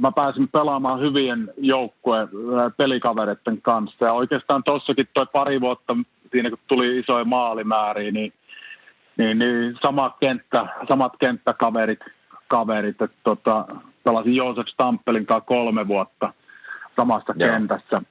mä 0.00 0.12
pääsin 0.12 0.48
pelaamaan 0.48 1.00
hyvien 1.00 1.52
joukkueen 1.56 2.28
pelikavereiden 2.76 3.62
kanssa. 3.62 4.04
Ja 4.04 4.12
oikeastaan 4.12 4.64
tuossakin 4.64 5.08
toi 5.14 5.26
pari 5.26 5.60
vuotta 5.60 5.96
siinä, 6.30 6.50
kun 6.50 6.58
tuli 6.66 6.98
isoja 6.98 7.24
maalimääriä, 7.24 8.10
niin, 8.10 8.32
niin, 9.16 9.38
niin 9.38 9.76
sama 9.82 10.16
kenttä, 10.20 10.66
samat 10.88 11.12
kenttäkaverit, 11.18 12.00
kaverit, 12.48 13.02
että 13.02 13.18
tota, 13.24 13.64
pelasin 14.04 14.34
Joosef 14.34 14.66
Stampelin 14.66 15.26
kanssa 15.26 15.46
kolme 15.46 15.88
vuotta 15.88 16.32
samassa 16.96 17.34
Joo. 17.36 17.50
kentässä 17.50 18.02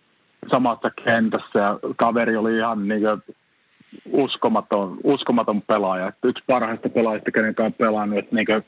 samassa 0.51 0.91
kentässä 1.03 1.59
ja 1.59 1.79
kaveri 1.95 2.35
oli 2.35 2.57
ihan 2.57 2.87
niin 2.87 3.01
kuin 3.01 3.35
uskomaton, 4.11 4.97
uskomaton 5.03 5.61
pelaaja. 5.61 6.07
Että 6.07 6.27
yksi 6.27 6.43
parhaista 6.47 6.89
pelaajista, 6.89 7.31
kenen 7.31 7.55
on 7.59 7.73
pelannut. 7.73 8.19
Että 8.19 8.35
niin 8.35 8.45
kuin, 8.45 8.63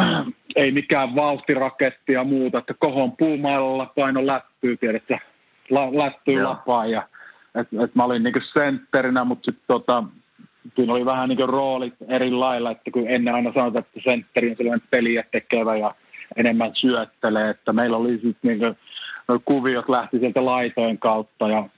äh, 0.00 0.24
ei 0.56 0.72
mikään 0.72 1.14
vauhtiraketti 1.14 2.12
ja 2.12 2.24
muuta, 2.24 2.58
että 2.58 2.74
kohon 2.78 3.16
puumailalla 3.16 3.92
paino 3.96 4.26
lättyy, 4.26 4.76
tiedätkö, 4.76 5.18
la, 5.70 5.98
lättyy 5.98 6.42
lapaa. 6.42 6.86
Ja, 6.86 7.08
et, 7.54 7.68
et 7.84 7.94
mä 7.94 8.04
olin 8.04 8.22
niin 8.22 8.34
sentterinä, 8.52 9.24
mutta 9.24 9.44
sitten 9.44 9.64
tota, 9.66 10.04
siinä 10.76 10.92
oli 10.92 11.04
vähän 11.04 11.28
niin 11.28 11.48
roolit 11.48 11.94
eri 12.08 12.30
lailla, 12.30 12.70
että 12.70 12.90
kun 12.90 13.08
ennen 13.08 13.34
aina 13.34 13.52
sanotaan, 13.52 13.84
että 13.84 14.00
sentteri 14.04 14.50
on 14.50 14.56
sellainen 14.56 14.88
peliä 14.90 15.24
tekevä 15.32 15.76
ja 15.76 15.94
enemmän 16.36 16.70
syöttelee, 16.74 17.50
että 17.50 17.72
meillä 17.72 17.96
oli 17.96 18.12
sitten 18.12 18.58
niin 18.58 18.76
nuo 19.28 19.40
kuviot 19.44 19.88
lähti 19.88 20.18
sieltä 20.18 20.44
laitojen 20.44 20.98
kautta 20.98 21.48
ja 21.48 21.68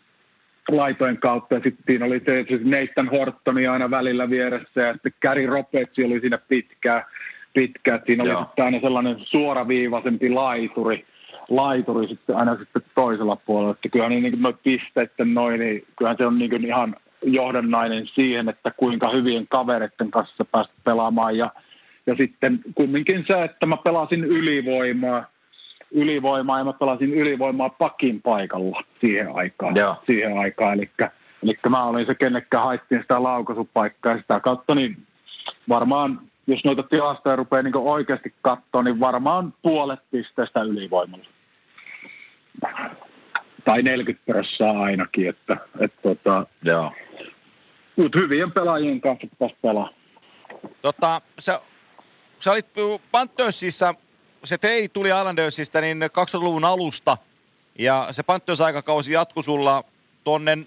laitojen 0.69 1.19
kautta 1.19 1.55
ja 1.55 1.61
sitten 1.65 1.85
siinä 1.87 2.07
oli 2.07 2.21
se, 2.27 2.45
se 2.49 2.61
Nathan 2.65 3.09
Hortoni 3.09 3.67
aina 3.67 3.91
välillä 3.91 4.31
vieressä 4.31 4.81
ja 4.81 4.93
sitten 4.93 5.13
Gary 5.23 5.47
Robertsi 5.47 6.05
oli 6.05 6.21
siinä 6.21 6.39
pitkään. 6.39 7.03
pitkään. 7.55 8.01
Siinä 8.07 8.23
oli 8.23 8.45
sitten 8.45 8.65
aina 8.65 8.81
sellainen 8.81 9.17
suoraviivaisempi 9.19 10.31
laituri, 10.31 11.07
laituri 11.49 12.09
sitten 12.09 12.37
aina 12.37 12.57
sitten 12.57 12.83
toisella 12.95 13.37
puolella. 13.37 13.71
Että 13.71 13.89
kyllähän 13.89 14.11
niin, 14.11 14.23
niin 14.23 14.43
noin 14.43 14.59
pisteiden 14.63 15.35
noin, 15.35 15.61
niin 15.61 15.85
kyllähän 15.97 16.17
se 16.17 16.27
on 16.27 16.39
niin 16.39 16.51
kuin 16.51 16.65
ihan 16.65 16.97
johdannainen 17.23 18.07
siihen, 18.07 18.49
että 18.49 18.71
kuinka 18.77 19.11
hyvien 19.11 19.47
kavereiden 19.49 20.11
kanssa 20.11 20.45
päästä 20.45 20.75
pelaamaan. 20.85 21.37
Ja, 21.37 21.51
ja 22.07 22.15
sitten 22.17 22.61
kumminkin 22.75 23.25
se, 23.27 23.45
että 23.45 23.67
mä 23.67 23.77
pelasin 23.77 24.25
ylivoimaa, 24.25 25.25
ylivoimaa 25.91 26.59
ja 26.59 26.65
mä 26.65 26.73
pelasin 26.73 27.15
ylivoimaa 27.15 27.69
pakin 27.69 28.23
paikalla 28.23 28.83
siihen 29.01 29.29
aikaan. 29.35 29.77
Joo. 29.77 29.97
Siihen 30.07 30.39
aikaan. 30.39 30.75
Eli, 30.75 30.91
eli 31.43 31.55
mä 31.69 31.85
olin 31.85 32.07
se, 32.07 32.15
kenekkä 32.15 32.61
haittiin 32.61 33.01
sitä 33.01 33.23
laukaisupaikkaa 33.23 34.13
ja 34.13 34.19
sitä 34.19 34.41
kautta, 34.41 34.75
niin 34.75 35.07
varmaan 35.69 36.21
jos 36.47 36.65
noita 36.65 36.83
tilastoja 36.83 37.37
rupeaa 37.37 37.63
niin 37.63 37.77
oikeasti 37.77 38.35
katsoa, 38.43 38.83
niin 38.83 39.01
varmaan 39.01 39.55
puolet 39.63 40.01
pisteestä 40.11 40.63
ylivoimalla. 40.63 41.27
Tai 43.65 43.83
40 43.83 44.27
prosenttia 44.27 44.81
ainakin, 44.81 45.29
että, 45.29 45.57
että 45.81 46.03
tota, 46.03 46.47
Joo. 46.63 46.93
Mutta 47.97 48.19
hyvien 48.19 48.53
pelaajien 48.53 49.01
kanssa 49.01 49.27
pitäisi 49.27 49.57
pelaa. 49.63 49.91
Tota, 50.83 51.21
sä, 51.39 51.61
sä 52.41 52.53
olit 52.53 52.67
Panthersissa 53.13 53.95
se 54.45 54.59
trade 54.59 54.89
tuli 54.89 55.09
Islandersista 55.09 55.81
niin 55.81 56.03
2000-luvun 56.03 56.65
alusta 56.65 57.17
ja 57.79 58.09
se 58.11 58.23
Panthers-aikakausi 58.23 59.13
jatkui 59.13 59.45
sulla 59.45 59.85
tonne 60.25 60.59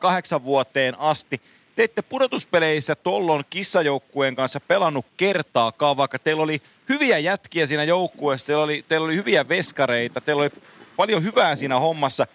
08 0.00 0.44
vuoteen 0.44 1.00
asti. 1.00 1.40
Te 1.76 1.84
ette 1.84 2.02
pudotuspeleissä 2.02 2.94
tollon 2.94 3.44
kissajoukkueen 3.50 4.36
kanssa 4.36 4.60
pelannut 4.60 5.06
kertaakaan, 5.16 5.96
vaikka 5.96 6.18
teillä 6.18 6.42
oli 6.42 6.62
hyviä 6.88 7.18
jätkiä 7.18 7.66
siinä 7.66 7.84
joukkueessa, 7.84 8.46
teillä 8.46 8.64
oli, 8.64 8.84
teillä 8.88 9.04
oli 9.04 9.16
hyviä 9.16 9.48
veskareita, 9.48 10.20
teillä 10.20 10.40
oli 10.40 10.50
paljon 10.96 11.24
hyvää 11.24 11.56
siinä 11.56 11.78
hommassa. 11.78 12.26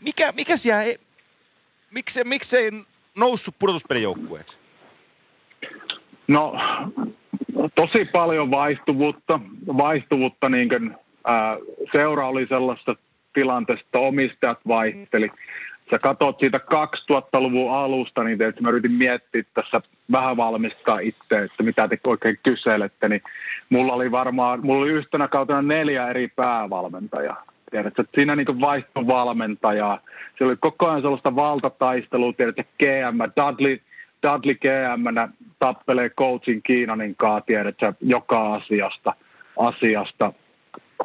Mikä, 0.00 0.32
mikä 0.32 0.56
siellä, 0.56 0.82
ei, 0.82 0.98
miksi, 1.90 2.24
miksei 2.24 2.70
noussut 3.16 3.54
pudotuspelijoukkueeksi? 3.58 4.58
No 6.28 6.54
tosi 7.74 8.04
paljon 8.04 8.50
vaihtuvuutta. 8.50 9.40
vaihtuvuutta 9.66 10.48
niin 10.48 10.68
kuin, 10.68 10.94
ää, 11.26 11.56
seura 11.92 12.28
oli 12.28 12.46
sellaista 12.46 12.96
tilanteesta, 13.32 13.84
että 13.84 13.98
omistajat 13.98 14.58
vaihteli. 14.68 15.30
Sä 15.90 15.98
katsot 15.98 16.38
siitä 16.40 16.58
2000-luvun 16.58 17.74
alusta, 17.74 18.24
niin 18.24 18.42
että 18.42 18.62
mä 18.62 18.68
yritin 18.68 18.92
miettiä 18.92 19.42
tässä 19.54 19.80
vähän 20.12 20.36
valmistaa 20.36 20.98
itse, 20.98 21.38
että 21.38 21.62
mitä 21.62 21.88
te 21.88 21.98
oikein 22.04 22.38
kyselette, 22.42 23.08
niin 23.08 23.22
mulla 23.70 23.92
oli 23.92 24.10
varmaan, 24.10 24.60
mulla 24.62 24.82
oli 24.82 24.90
yhtenä 24.90 25.28
kautena 25.28 25.62
neljä 25.62 26.08
eri 26.08 26.28
päävalmentajaa. 26.28 27.44
tiedätkö, 27.70 28.02
että 28.02 28.14
siinä 28.14 28.36
niin 28.36 28.60
vaihtui 28.60 29.06
valmentajaa. 29.06 29.98
Se 30.38 30.44
oli 30.44 30.56
koko 30.60 30.88
ajan 30.88 31.02
sellaista 31.02 31.36
valtataistelua, 31.36 32.32
tiedätkö, 32.32 32.62
GM, 32.78 33.18
Dudley, 33.36 33.78
Dudley 34.22 34.54
GM 34.54 35.30
tappelee 35.58 36.10
coachin 36.10 36.62
Kiinanin 36.62 37.16
kanssa, 37.16 37.40
tiedätkö, 37.40 37.92
joka 38.00 38.54
asiasta. 38.54 39.14
asiasta. 39.58 40.32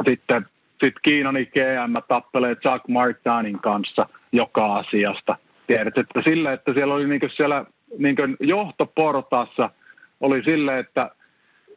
Sitten 0.05 0.45
sit 0.83 0.93
Kiinanin 1.01 1.47
GM 1.53 1.97
tappelee 2.07 2.55
Chuck 2.55 2.87
Martinin 2.87 3.59
kanssa 3.59 4.09
joka 4.31 4.75
asiasta. 4.75 5.35
Tiedät, 5.67 5.97
että 5.97 6.21
sille, 6.23 6.53
että 6.53 6.73
siellä 6.73 6.93
oli 6.93 7.07
niin 7.07 7.21
siellä 7.35 7.65
niin 7.97 8.15
johtoportaassa 8.39 9.69
oli 10.21 10.43
sille, 10.43 10.79
että 10.79 11.11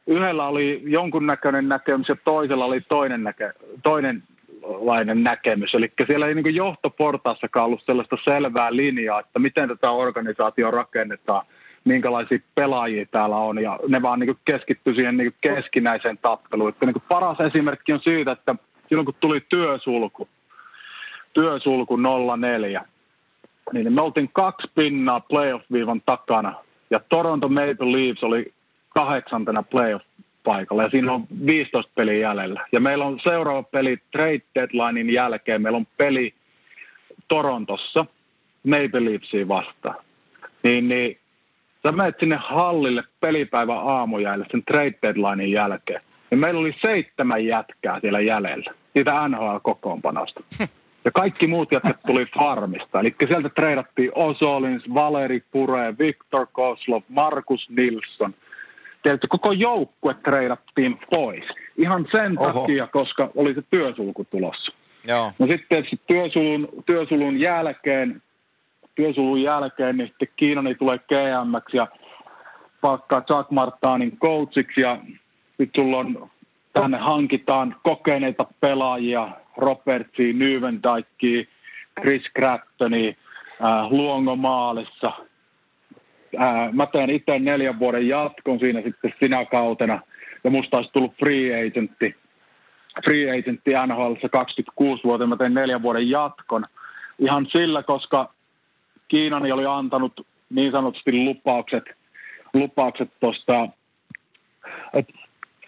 yhdellä 0.06 0.46
oli 0.46 0.82
jonkunnäköinen 0.84 1.68
näkemys 1.68 2.08
ja 2.08 2.16
toisella 2.24 2.64
oli 2.64 2.80
toinen, 2.80 3.24
näke, 3.24 3.52
toinenlainen 4.60 5.22
näkemys. 5.22 5.74
Eli 5.74 5.92
siellä 6.06 6.26
ei 6.26 6.34
niin 6.34 6.54
johtoportaassakaan 6.54 7.66
ollut 7.66 7.82
sellaista 7.86 8.16
selvää 8.24 8.76
linjaa, 8.76 9.20
että 9.20 9.38
miten 9.38 9.68
tätä 9.68 9.90
organisaatio 9.90 10.70
rakennetaan, 10.70 11.46
minkälaisia 11.84 12.38
pelaajia 12.54 13.06
täällä 13.06 13.36
on, 13.36 13.62
ja 13.62 13.78
ne 13.88 14.02
vaan 14.02 14.20
niin 14.20 14.38
keskittyi 14.44 14.94
siihen 14.94 15.16
niin 15.16 15.34
keskinäiseen 15.40 16.18
tappeluun. 16.18 16.68
Että 16.68 16.86
niin 16.86 17.02
paras 17.08 17.40
esimerkki 17.40 17.92
on 17.92 18.00
siitä, 18.00 18.32
että 18.32 18.54
silloin 18.88 19.04
kun 19.04 19.14
tuli 19.20 19.40
työsulku, 19.48 20.28
työsulku 21.32 21.98
04, 22.40 22.84
niin 23.72 23.92
me 23.92 24.02
oltiin 24.02 24.30
kaksi 24.32 24.70
pinnaa 24.74 25.20
playoff-viivan 25.20 26.02
takana, 26.06 26.54
ja 26.90 27.00
Toronto 27.08 27.48
Maple 27.48 27.92
Leafs 27.92 28.22
oli 28.22 28.54
kahdeksantena 28.88 29.62
playoff-paikalla, 30.44 30.82
ja 30.82 30.90
siinä 30.90 31.12
on 31.12 31.26
15 31.46 31.92
peliä 31.94 32.28
jäljellä. 32.28 32.66
Ja 32.72 32.80
meillä 32.80 33.04
on 33.04 33.20
seuraava 33.22 33.62
peli 33.62 33.98
trade 34.12 34.42
deadlinein 34.54 35.10
jälkeen, 35.10 35.62
meillä 35.62 35.76
on 35.76 35.86
peli 35.96 36.34
Torontossa 37.28 38.06
Maple 38.66 39.04
Leafsiin 39.04 39.48
vastaan. 39.48 39.96
Niin, 40.62 40.88
niin 40.88 41.18
sä 41.82 41.92
menet 41.92 42.16
sinne 42.20 42.36
hallille 42.36 43.02
pelipäivän 43.20 43.78
aamujäille 43.78 44.46
sen 44.50 44.62
trade 44.64 44.94
deadlinein 45.02 45.52
jälkeen. 45.52 46.00
Ja 46.30 46.36
meillä 46.36 46.60
oli 46.60 46.74
seitsemän 46.82 47.46
jätkää 47.46 48.00
siellä 48.00 48.20
jäljellä, 48.20 48.72
siitä 48.92 49.28
NHL-kokoonpanosta. 49.28 50.42
Ja 51.04 51.10
kaikki 51.10 51.46
muut 51.46 51.72
jätkät 51.72 51.96
tuli 52.06 52.26
farmista. 52.38 53.00
Eli 53.00 53.14
sieltä 53.28 53.48
treidattiin 53.48 54.10
Osolins, 54.14 54.82
Valeri 54.94 55.42
Pure, 55.52 55.94
Viktor 55.98 56.46
Koslov, 56.52 57.02
Markus 57.08 57.70
Nilsson. 57.70 58.34
Tiedätkö, 59.02 59.26
koko 59.30 59.52
joukkue 59.52 60.14
treidattiin 60.14 60.98
pois. 61.10 61.44
Ihan 61.76 62.06
sen 62.12 62.38
Oho. 62.38 62.60
takia, 62.60 62.86
koska 62.86 63.30
oli 63.36 63.54
se 63.54 63.62
työsulku 63.70 64.24
tulossa. 64.24 64.72
Joo. 65.04 65.32
No 65.38 65.46
sitten 65.46 65.84
työsulun, 66.06 66.68
työsulun 66.86 67.40
jälkeen, 67.40 68.22
työsulun 68.94 69.42
jälkeen, 69.42 69.96
niin 69.96 70.08
sitten 70.08 70.28
Kiinani 70.36 70.74
tulee 70.74 70.98
GM 70.98 71.76
ja 71.76 71.86
palkkaa 72.80 73.22
Jack 73.30 73.50
Martanin 73.50 74.18
coachiksi 74.18 74.80
ja 74.80 74.98
sitten 75.58 75.84
sulla 75.84 75.98
on, 75.98 76.30
tänne 76.72 76.98
hankitaan 76.98 77.76
kokeneita 77.82 78.46
pelaajia, 78.60 79.28
Robertsi, 79.56 80.32
Nywendikki, 80.32 81.48
Chris 82.00 82.22
Crattoni, 82.36 83.16
äh, 83.64 83.90
Luongo 83.90 84.36
maalissa. 84.36 85.12
Äh, 86.34 86.72
mä 86.72 86.86
teen 86.86 87.10
itse 87.10 87.38
neljän 87.38 87.78
vuoden 87.78 88.08
jatkon 88.08 88.58
siinä 88.58 88.82
sitten 88.82 89.14
sinä 89.20 89.44
kautena. 89.44 90.00
Ja 90.44 90.50
musta 90.50 90.76
olisi 90.76 90.92
tullut 90.92 91.14
free 91.18 91.66
agentti, 91.66 92.16
free 93.04 93.38
agentti 93.38 93.70
NHL 93.86 94.14
26 94.32 95.04
vuotta. 95.04 95.26
Mä 95.26 95.36
tein 95.36 95.54
neljän 95.54 95.82
vuoden 95.82 96.10
jatkon. 96.10 96.66
Ihan 97.18 97.46
sillä, 97.52 97.82
koska 97.82 98.34
Kiinani 99.08 99.52
oli 99.52 99.66
antanut 99.66 100.26
niin 100.50 100.72
sanotusti 100.72 101.12
lupaukset, 101.12 101.84
lupaukset 102.54 103.10
tuosta, 103.20 103.68
että 104.92 105.12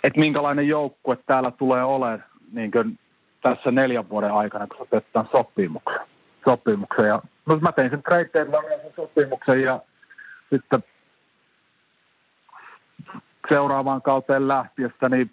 et 0.05 0.17
minkälainen 0.17 0.69
joukkue 0.69 1.19
täällä 1.27 1.51
tulee 1.51 1.85
olemaan 1.85 2.25
niin 2.53 2.99
tässä 3.43 3.71
neljän 3.71 4.09
vuoden 4.09 4.33
aikana, 4.33 4.67
kun 4.67 4.77
otetaan 4.81 5.29
sopimuksen. 5.33 6.01
sopimuksen. 6.45 7.07
Ja, 7.07 7.23
no 7.47 7.57
mä 7.57 7.73
tein 7.73 7.91
sen 7.91 8.03
trade 8.03 8.31
sen 8.33 8.47
sopimuksen 8.97 9.63
ja 9.63 9.81
sitten 10.53 10.85
seuraavaan 13.49 14.03
kauteen 14.03 14.49
lähtiessä, 14.49 15.09
niin 15.09 15.31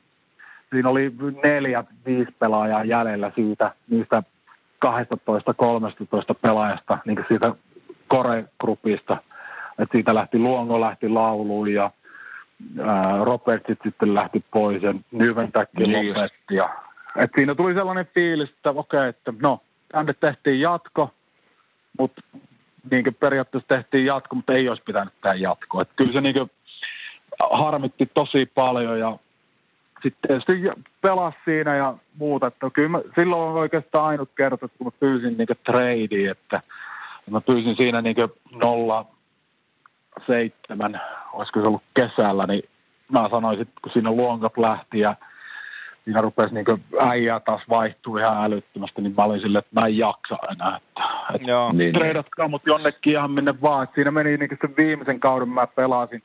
siinä 0.69 0.89
oli 0.89 1.13
neljä, 1.43 1.83
viisi 2.05 2.31
pelaajaa 2.39 2.83
jäljellä 2.83 3.31
siitä, 3.35 3.73
niistä 3.89 4.23
12-13 4.85 4.89
pelaajasta, 6.41 6.97
niin 7.05 7.25
siitä 7.27 7.55
Kore-grupista. 8.07 9.17
että 9.79 9.91
siitä 9.91 10.15
lähti 10.15 10.39
Luongo 10.39 10.81
lähti 10.81 11.09
lauluun 11.09 11.73
ja 11.73 11.91
ää, 12.79 13.17
Robertsit 13.23 13.79
sitten 13.83 14.15
lähti 14.15 14.43
pois 14.51 14.83
ja 14.83 14.93
Nyventäkki 15.11 15.83
niin 15.87 16.09
lopetti 16.09 16.55
ja 16.55 16.69
et 17.15 17.31
siinä 17.35 17.55
tuli 17.55 17.73
sellainen 17.73 18.07
fiilis, 18.13 18.49
että 18.49 18.69
okei, 18.69 18.97
okay, 18.97 19.09
että 19.09 19.33
no, 19.41 19.61
tänne 19.91 20.13
tehtiin 20.13 20.61
jatko, 20.61 21.13
mutta 21.99 22.21
niin 22.91 23.15
periaatteessa 23.19 23.67
tehtiin 23.67 24.05
jatko, 24.05 24.35
mutta 24.35 24.53
ei 24.53 24.69
olisi 24.69 24.83
pitänyt 24.83 25.13
tehdä 25.21 25.35
jatko. 25.35 25.81
Et 25.81 25.89
kyllä 25.95 26.13
se 26.13 26.21
niin 26.21 26.51
harmitti 27.51 28.11
tosi 28.13 28.45
paljon 28.45 28.99
ja 28.99 29.17
sitten 30.03 30.27
tietysti 30.27 30.53
pelasi 31.01 31.37
siinä 31.45 31.75
ja 31.75 31.93
muuta. 32.15 32.47
Että 32.47 32.69
kyllä 32.73 32.89
mä, 32.89 33.01
silloin 33.15 33.41
on 33.41 33.55
oikeastaan 33.55 34.05
ainut 34.05 34.29
kerta, 34.37 34.67
kun 34.67 34.87
mä 34.87 34.91
pyysin 34.99 35.37
niin 35.37 35.47
tradea, 35.65 36.31
että 36.31 36.61
mä 37.29 37.41
pyysin 37.41 37.75
siinä 37.75 38.01
niin 38.01 38.15
0,7, 38.17 38.23
olisiko 41.33 41.59
se 41.59 41.67
ollut 41.67 41.83
kesällä, 41.93 42.47
niin 42.47 42.63
mä 43.11 43.29
sanoisin, 43.29 43.67
kun 43.81 43.91
siinä 43.93 44.11
luonkat 44.11 44.57
lähti 44.57 44.99
ja 44.99 45.15
siinä 46.09 46.21
rupesi 46.21 46.53
niin 46.53 46.65
äijää 46.99 47.39
taas 47.39 47.61
vaihtuu 47.69 48.17
ihan 48.17 48.45
älyttömästi, 48.45 49.01
niin 49.01 49.13
mä 49.17 49.23
olin 49.23 49.41
silleen, 49.41 49.59
että 49.59 49.81
mä 49.81 49.87
en 49.87 49.97
jaksa 49.97 50.37
enää. 50.51 50.77
Että, 50.77 51.03
että 51.35 51.51
Joo. 51.51 51.71
Niin, 51.73 51.93
treidatkaa 51.93 52.47
mut 52.47 52.61
jonnekin 52.65 53.13
ihan 53.13 53.31
minne 53.31 53.61
vaan. 53.61 53.83
Että 53.83 53.95
siinä 53.95 54.11
meni 54.11 54.37
niin 54.37 54.57
sen 54.61 54.77
viimeisen 54.77 55.19
kauden 55.19 55.49
mä 55.49 55.67
pelasin, 55.67 56.23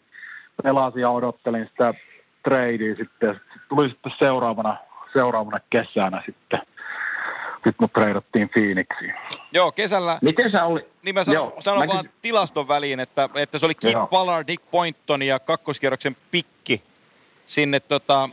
pelasin 0.63 1.01
ja 1.01 1.11
odottelin 1.11 1.67
sitä 1.67 1.95
tradea 2.43 2.97
sitten. 2.97 3.35
sitten 3.35 3.41
tuli 3.69 3.89
sitten 3.89 4.13
seuraavana, 4.19 4.77
seuraavana 5.13 5.61
kesänä 5.71 6.23
sitten 6.27 6.61
sitten 7.55 7.75
mut 7.81 7.93
treidattiin 7.93 8.49
Phoenixiin. 8.49 9.15
Joo, 9.53 9.73
kesällä... 9.73 10.19
Miten 10.23 10.53
sä 10.53 10.65
oli? 10.65 10.87
Niin 11.03 11.15
mä 11.15 11.25
sanon, 11.25 11.35
Joo, 11.35 11.57
sanon 11.61 11.81
mä 11.81 11.87
vaan 11.87 12.05
kysyn... 12.05 12.19
tilaston 12.23 12.69
väliin, 12.69 13.01
että, 13.01 13.29
että 13.35 13.59
se 13.59 13.67
oli 13.67 13.75
Kit 13.75 14.11
Ballard, 14.11 14.47
Dick 14.47 14.71
Pointon 14.71 15.23
ja 15.23 15.39
kakkoskierroksen 15.39 16.17
pikki 16.31 16.83
sinne 17.47 17.81
tota, 17.81 18.29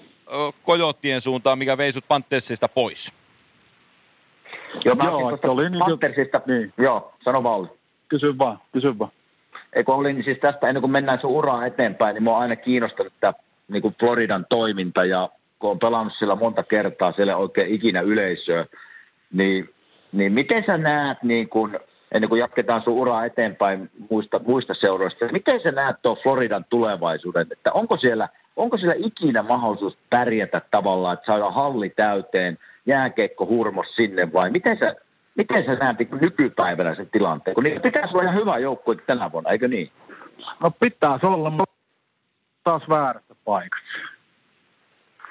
Kojottien 0.63 1.21
suuntaan, 1.21 1.57
mikä 1.57 1.77
vei 1.77 1.91
sut 1.91 2.07
Panthersista 2.07 2.67
pois. 2.67 3.13
Joo, 4.85 4.95
mä 4.95 5.03
joo, 5.03 5.35
että 5.35 5.51
oli 5.51 5.69
niin 5.69 5.79
Panthersista, 5.79 6.41
niin. 6.45 6.73
joo, 6.77 7.13
sano 7.23 7.43
vaan 7.43 7.69
Kysy 8.07 8.37
vaan, 8.37 8.59
kysy 8.71 8.99
vaan. 8.99 9.11
Eikö 9.73 9.93
oli, 9.93 10.13
niin 10.13 10.23
siis 10.23 10.37
tästä 10.41 10.67
ennen 10.67 10.81
kuin 10.81 10.91
mennään 10.91 11.19
sun 11.21 11.31
uraa 11.31 11.65
eteenpäin, 11.65 12.13
niin 12.13 12.23
mua 12.23 12.35
on 12.35 12.41
aina 12.41 12.55
kiinnostanut 12.55 13.13
tämä 13.19 13.33
niin 13.67 13.81
kuin 13.81 13.95
Floridan 13.99 14.45
toiminta 14.49 15.05
ja 15.05 15.29
kun 15.59 15.71
on 15.71 15.79
pelannut 15.79 16.13
sillä 16.19 16.35
monta 16.35 16.63
kertaa, 16.63 17.11
siellä 17.11 17.37
oikein 17.37 17.73
ikinä 17.73 18.01
yleisöä, 18.01 18.65
niin, 19.33 19.69
niin 20.11 20.33
miten 20.33 20.63
sä 20.67 20.77
näet, 20.77 21.23
niin 21.23 21.49
kun, 21.49 21.79
ennen 22.11 22.29
kuin 22.29 22.39
jatketaan 22.39 22.81
sun 22.81 22.93
uraa 22.93 23.25
eteenpäin 23.25 23.89
muista, 24.09 24.39
muista 24.45 24.73
seuroista, 24.73 25.25
miten 25.31 25.61
sä 25.63 25.71
näet 25.71 25.95
tuon 26.01 26.17
Floridan 26.23 26.65
tulevaisuuden, 26.69 27.47
että 27.51 27.71
onko 27.71 27.97
siellä– 27.97 28.29
onko 28.55 28.77
sillä 28.77 28.93
ikinä 28.97 29.43
mahdollisuus 29.43 29.97
pärjätä 30.09 30.61
tavallaan, 30.71 31.13
että 31.13 31.25
saada 31.25 31.51
halli 31.51 31.89
täyteen, 31.89 32.57
jääkeikko 32.85 33.45
hurmos 33.45 33.95
sinne 33.95 34.33
vai 34.33 34.49
miten 34.49 34.77
sä, 34.79 34.95
miten 35.35 35.65
sä 35.65 35.75
näet 35.75 35.99
niin 35.99 36.21
nykypäivänä 36.21 36.95
sen 36.95 37.09
tilanteen? 37.09 37.55
Kun 37.55 37.63
niin 37.63 37.81
pitäisi 37.81 38.09
olla 38.13 38.23
ihan 38.23 38.35
hyvä 38.35 38.57
joukkue 38.57 38.95
tänä 38.95 39.31
vuonna, 39.31 39.49
eikö 39.49 39.67
niin? 39.67 39.91
No 40.59 40.71
pitäisi 40.71 41.25
olla, 41.25 41.49
mutta 41.49 41.75
taas 42.63 42.89
väärässä 42.89 43.35
paikassa. 43.45 43.97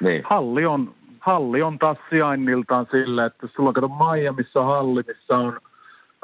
Niin. 0.01 0.23
Halli, 0.31 0.67
on, 0.67 0.95
halli 1.21 1.63
on 1.63 1.79
taas 1.79 1.99
sijainniltaan 2.11 2.87
sille, 2.91 3.25
että 3.25 3.47
sulla 3.57 3.69
on 3.69 3.75
kato 3.75 3.89
Miamiissa 3.89 4.63
halli, 4.63 5.03
missä 5.07 5.37
on 5.37 5.61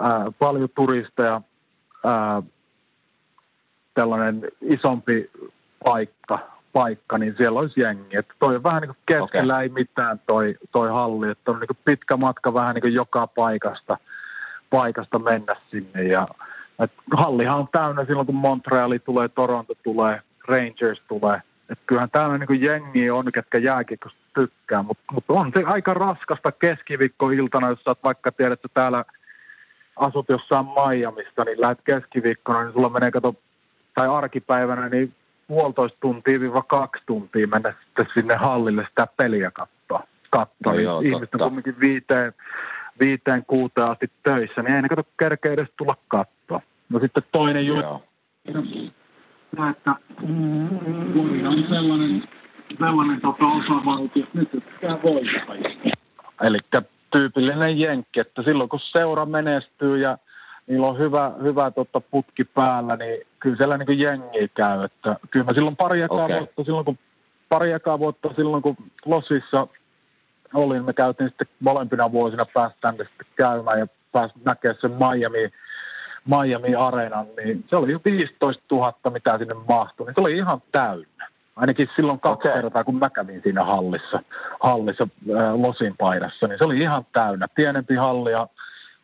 ää, 0.01 0.33
paljon 0.39 0.69
turisteja, 0.75 1.41
ää, 2.05 2.43
tällainen 3.95 4.43
isompi 4.61 5.31
paikka, 5.85 6.39
paikka, 6.73 7.19
niin 7.19 7.35
siellä 7.37 7.61
olisi 7.61 7.81
jengi. 7.81 8.17
Että 8.17 8.35
toi 8.39 8.57
on 8.57 8.63
vähän 8.63 8.83
niin 8.83 8.95
kuin 8.95 9.03
keskellä 9.07 9.55
okay. 9.55 9.63
ei 9.63 9.69
mitään 9.69 10.21
toi, 10.27 10.55
toi 10.73 10.89
halli, 10.89 11.31
että 11.31 11.51
on 11.51 11.61
niin 11.61 11.67
kuin 11.67 11.79
pitkä 11.85 12.17
matka 12.17 12.55
vähän 12.55 12.75
niin 12.75 12.83
kuin 12.83 12.95
joka 12.95 13.27
paikasta, 13.27 13.99
paikasta 14.71 15.19
mennä 15.19 15.57
sinne. 15.71 16.03
Ja, 16.03 16.29
et 16.79 16.93
hallihan 17.17 17.59
on 17.59 17.69
täynnä 17.73 18.05
silloin, 18.05 18.27
kun 18.27 18.35
Montreali 18.35 18.99
tulee, 18.99 19.29
Toronto 19.29 19.75
tulee, 19.83 20.21
Rangers 20.49 21.03
tulee. 21.09 21.43
Että 21.71 21.85
kyllähän 21.87 22.11
täällä 22.11 22.39
niin 22.39 22.63
jengi 22.63 23.11
on, 23.11 23.33
ketkä 23.35 23.59
jääkiekosta 23.59 24.19
tykkään, 24.35 24.85
mutta 24.85 25.05
mut 25.13 25.25
on 25.29 25.51
se 25.55 25.63
aika 25.67 25.95
raskasta 25.95 26.53
keskiviikkoiltana, 26.53 27.69
jos 27.69 27.85
sä 27.85 27.91
oot 27.91 28.05
vaikka 28.05 28.33
tiedät, 28.33 28.53
että 28.53 28.69
täällä 28.75 29.05
asut 29.97 30.29
jossain 30.29 30.67
Miamissa, 30.67 31.45
niin 31.45 31.61
lähdet 31.61 31.81
keskiviikkona, 31.85 32.63
niin 32.63 32.73
sulla 32.73 32.89
menee 32.89 33.11
kato, 33.11 33.35
tai 33.95 34.09
arkipäivänä, 34.09 34.89
niin 34.89 35.15
puolitoista 35.49 35.99
tuntia 36.01 36.41
viiva 36.41 36.63
kaksi 36.63 37.03
tuntia 37.07 37.47
mennä 37.47 37.75
sitten 37.87 38.07
sinne 38.15 38.35
hallille 38.35 38.87
sitä 38.89 39.07
peliä 39.17 39.51
katsoa. 39.51 40.03
katsoa. 40.31 40.73
No 40.73 40.79
joo, 40.79 41.01
ihmiset 41.01 41.35
on 41.35 41.41
kuitenkin 41.41 41.81
viiteen, 41.81 42.33
viiteen 43.01 43.45
kuuteen 43.47 43.87
asti 43.87 44.11
töissä, 44.23 44.63
niin 44.63 44.75
ei 44.75 44.83
ne 44.83 44.89
kato 44.89 45.03
kerkeä 45.19 45.53
edes 45.53 45.69
tulla 45.77 45.97
katsoa. 46.09 46.61
No 46.89 46.99
sitten 47.01 47.23
toinen 47.33 47.67
juttu. 47.67 48.03
Että 49.71 49.95
on 51.49 51.65
sellainen, 51.69 52.29
sellainen 52.79 53.21
tota 53.21 53.45
osavaltio, 53.47 54.25
että 54.25 54.39
nyt 54.39 54.51
pitää 54.53 55.03
voittaa. 55.03 55.55
Eli 56.43 56.59
tyypillinen 57.11 57.79
jenkki, 57.79 58.21
että 58.21 58.43
silloin 58.43 58.69
kun 58.69 58.81
seura 58.93 59.27
menestyy 59.27 59.99
ja 59.99 60.19
niillä 60.67 60.87
on 60.87 60.99
hyvä, 60.99 61.33
hyvä 61.43 61.71
tota 61.71 62.01
putki 62.01 62.45
päällä, 62.45 62.97
niin 62.97 63.21
kyllä 63.41 63.57
siellä 63.57 63.79
niin 63.79 63.99
jengi 63.99 64.49
käy. 64.55 64.85
Että 64.85 65.17
kyllä 65.31 65.45
mä 65.45 65.53
silloin 65.53 65.77
pari 65.77 66.03
ekaa 66.03 66.25
okay. 66.25 66.39
vuotta, 66.39 66.65
silloin 66.65 66.85
kun, 66.85 66.99
pari 67.49 67.71
vuotta 67.99 68.29
silloin 68.37 68.63
kun 68.63 68.77
Losissa 69.05 69.67
olin, 70.55 70.85
me 70.85 70.93
käytiin 70.93 71.29
sitten 71.29 71.47
molempina 71.61 72.13
vuosina 72.13 72.47
päästään 72.55 72.97
sitten 72.97 73.27
käymään 73.37 73.79
ja 73.79 73.87
päästä 74.13 74.39
näkemään 74.45 74.79
sen 74.81 74.91
Miami, 74.91 75.51
Miami 76.25 76.75
Areenan, 76.75 77.27
niin 77.37 77.65
se 77.71 77.77
oli 77.77 77.93
jo 77.93 78.01
15 78.05 78.63
000, 78.71 78.93
mitä 79.11 79.39
sinne 79.39 79.55
mahtui, 79.69 80.07
niin 80.07 80.15
se 80.15 80.21
oli 80.21 80.37
ihan 80.37 80.63
täynnä. 80.73 81.29
Ainakin 81.57 81.89
silloin 81.97 82.21
kaksi 82.21 82.49
okay. 82.49 82.63
kertaa, 82.63 82.85
kun 82.85 82.99
mä 82.99 83.11
kävin 83.11 83.41
siinä 83.43 83.65
hallissa, 83.65 84.23
hallissa 84.61 85.09
äh, 85.37 85.55
Losin 85.55 85.97
paidassa, 85.97 86.47
niin 86.47 86.59
se 86.59 86.65
oli 86.65 86.81
ihan 86.81 87.07
täynnä. 87.13 87.49
Pienempi 87.55 87.95
halli 87.95 88.33
ja 88.33 88.47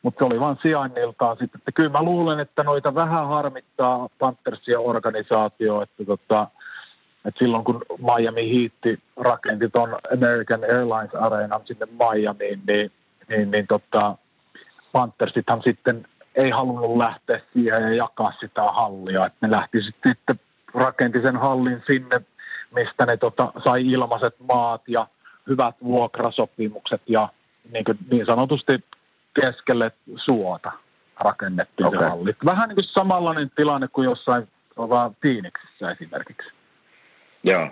mutta 0.02 0.18
se 0.18 0.24
oli 0.24 0.40
vain 0.40 0.56
sijainniltaan 0.62 1.36
sitten. 1.36 1.58
Että 1.58 1.72
kyllä 1.72 1.90
mä 1.90 2.02
luulen, 2.02 2.40
että 2.40 2.62
noita 2.62 2.94
vähän 2.94 3.28
harmittaa 3.28 4.08
Panthersia 4.18 4.80
organisaatio, 4.80 5.82
että, 5.82 6.04
tota, 6.04 6.46
että 7.24 7.38
silloin 7.38 7.64
kun 7.64 7.82
Miami 7.98 8.50
Heat 8.52 8.98
rakenti 9.16 9.68
tuon 9.68 9.98
American 10.12 10.64
Airlines 10.64 11.14
Areenan 11.14 11.60
sinne 11.64 11.86
Miamiin, 11.86 12.62
niin, 12.66 12.92
niin, 13.28 13.50
niin 13.50 13.66
tota, 13.66 14.16
Panthersithan 14.92 15.62
sitten 15.62 16.06
ei 16.34 16.50
halunnut 16.50 16.96
lähteä 16.96 17.40
siihen 17.52 17.82
ja 17.82 17.94
jakaa 17.94 18.32
sitä 18.40 18.62
hallia. 18.62 19.26
Että 19.26 19.46
ne 19.46 19.50
lähti 19.50 19.82
sitten 19.82 20.40
rakenti 20.74 21.20
sen 21.20 21.36
hallin 21.36 21.82
sinne, 21.86 22.20
mistä 22.74 23.06
ne 23.06 23.16
tota, 23.16 23.52
sai 23.64 23.86
ilmaiset 23.86 24.34
maat 24.48 24.82
ja 24.88 25.06
hyvät 25.46 25.74
vuokrasopimukset 25.84 27.02
ja 27.06 27.28
niin, 27.72 27.84
kuin, 27.84 27.98
niin 28.10 28.26
sanotusti 28.26 28.84
keskelle 29.40 29.92
suota 30.24 30.72
rakennettiin 31.20 31.86
okay. 31.86 32.00
se 32.00 32.08
halli. 32.08 32.36
Vähän 32.44 32.68
niin 32.68 32.76
kuin 32.76 32.84
samanlainen 32.84 33.50
tilanne 33.56 33.88
kuin 33.88 34.04
jossain 34.04 34.48
vaan 34.76 35.16
Phoenixissä 35.20 35.90
esimerkiksi. 35.90 36.50
Joo. 37.42 37.68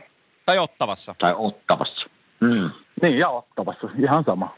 Tai 0.47 0.59
Ottavassa. 0.59 1.14
Tai 1.18 1.35
Ottavassa. 1.36 2.06
Mm. 2.40 2.70
Niin, 3.02 3.18
ja 3.18 3.28
Ottavassa. 3.28 3.89
Ihan 3.98 4.24
sama. 4.24 4.56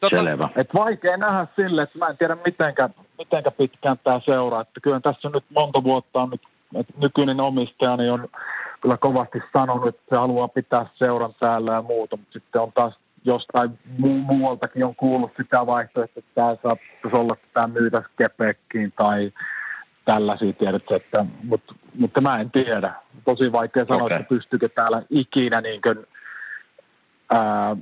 Tota... 0.00 0.16
Selvä. 0.16 0.48
Et 0.56 0.74
vaikea 0.74 1.16
nähdä 1.16 1.46
sille, 1.56 1.82
että 1.82 1.98
mä 1.98 2.06
en 2.06 2.16
tiedä 2.16 2.36
mitenkä, 2.44 2.90
mitenkä 3.18 3.50
pitkään 3.50 3.98
tämä 4.04 4.20
seuraa. 4.24 4.60
Että 4.60 4.80
kyllä 4.80 5.00
tässä 5.00 5.28
nyt 5.28 5.44
monta 5.54 5.84
vuotta 5.84 6.22
on 6.22 6.30
nyt, 6.30 6.42
että 6.74 6.92
nykyinen 6.96 7.40
omistajani 7.40 8.10
on 8.10 8.28
kyllä 8.80 8.96
kovasti 8.96 9.42
sanonut, 9.52 9.86
että 9.86 10.02
se 10.08 10.16
haluaa 10.16 10.48
pitää 10.48 10.86
seuran 10.94 11.34
täällä 11.40 11.72
ja 11.72 11.82
muuta, 11.82 12.16
mutta 12.16 12.32
sitten 12.32 12.60
on 12.60 12.72
taas 12.72 12.98
jostain 13.24 13.78
mu- 13.98 14.24
muualtakin 14.26 14.84
on 14.84 14.94
kuullut 14.94 15.32
sitä 15.36 15.66
vaihtoehtoa, 15.66 16.18
että 16.18 16.30
tämä 16.34 16.46
saattaisi 16.48 17.16
olla, 17.16 17.32
että 17.32 17.48
tämä 17.54 17.66
myytäisi 17.66 18.08
Kepekkiin 18.18 18.92
tai 18.96 19.32
tällaisia, 20.04 20.52
tiedätkö, 20.52 20.96
että, 20.96 21.24
mutta, 21.42 21.74
mutta 21.94 22.20
mä 22.20 22.40
en 22.40 22.50
tiedä. 22.50 22.92
Tosi 23.24 23.52
vaikea 23.52 23.84
sanoa, 23.84 24.02
okay. 24.02 24.16
että 24.16 24.28
pystyykö 24.28 24.68
täällä 24.68 25.02
ikinä 25.10 25.60
niin 25.60 25.80
kuin, 25.82 26.06
ää, 27.30 27.76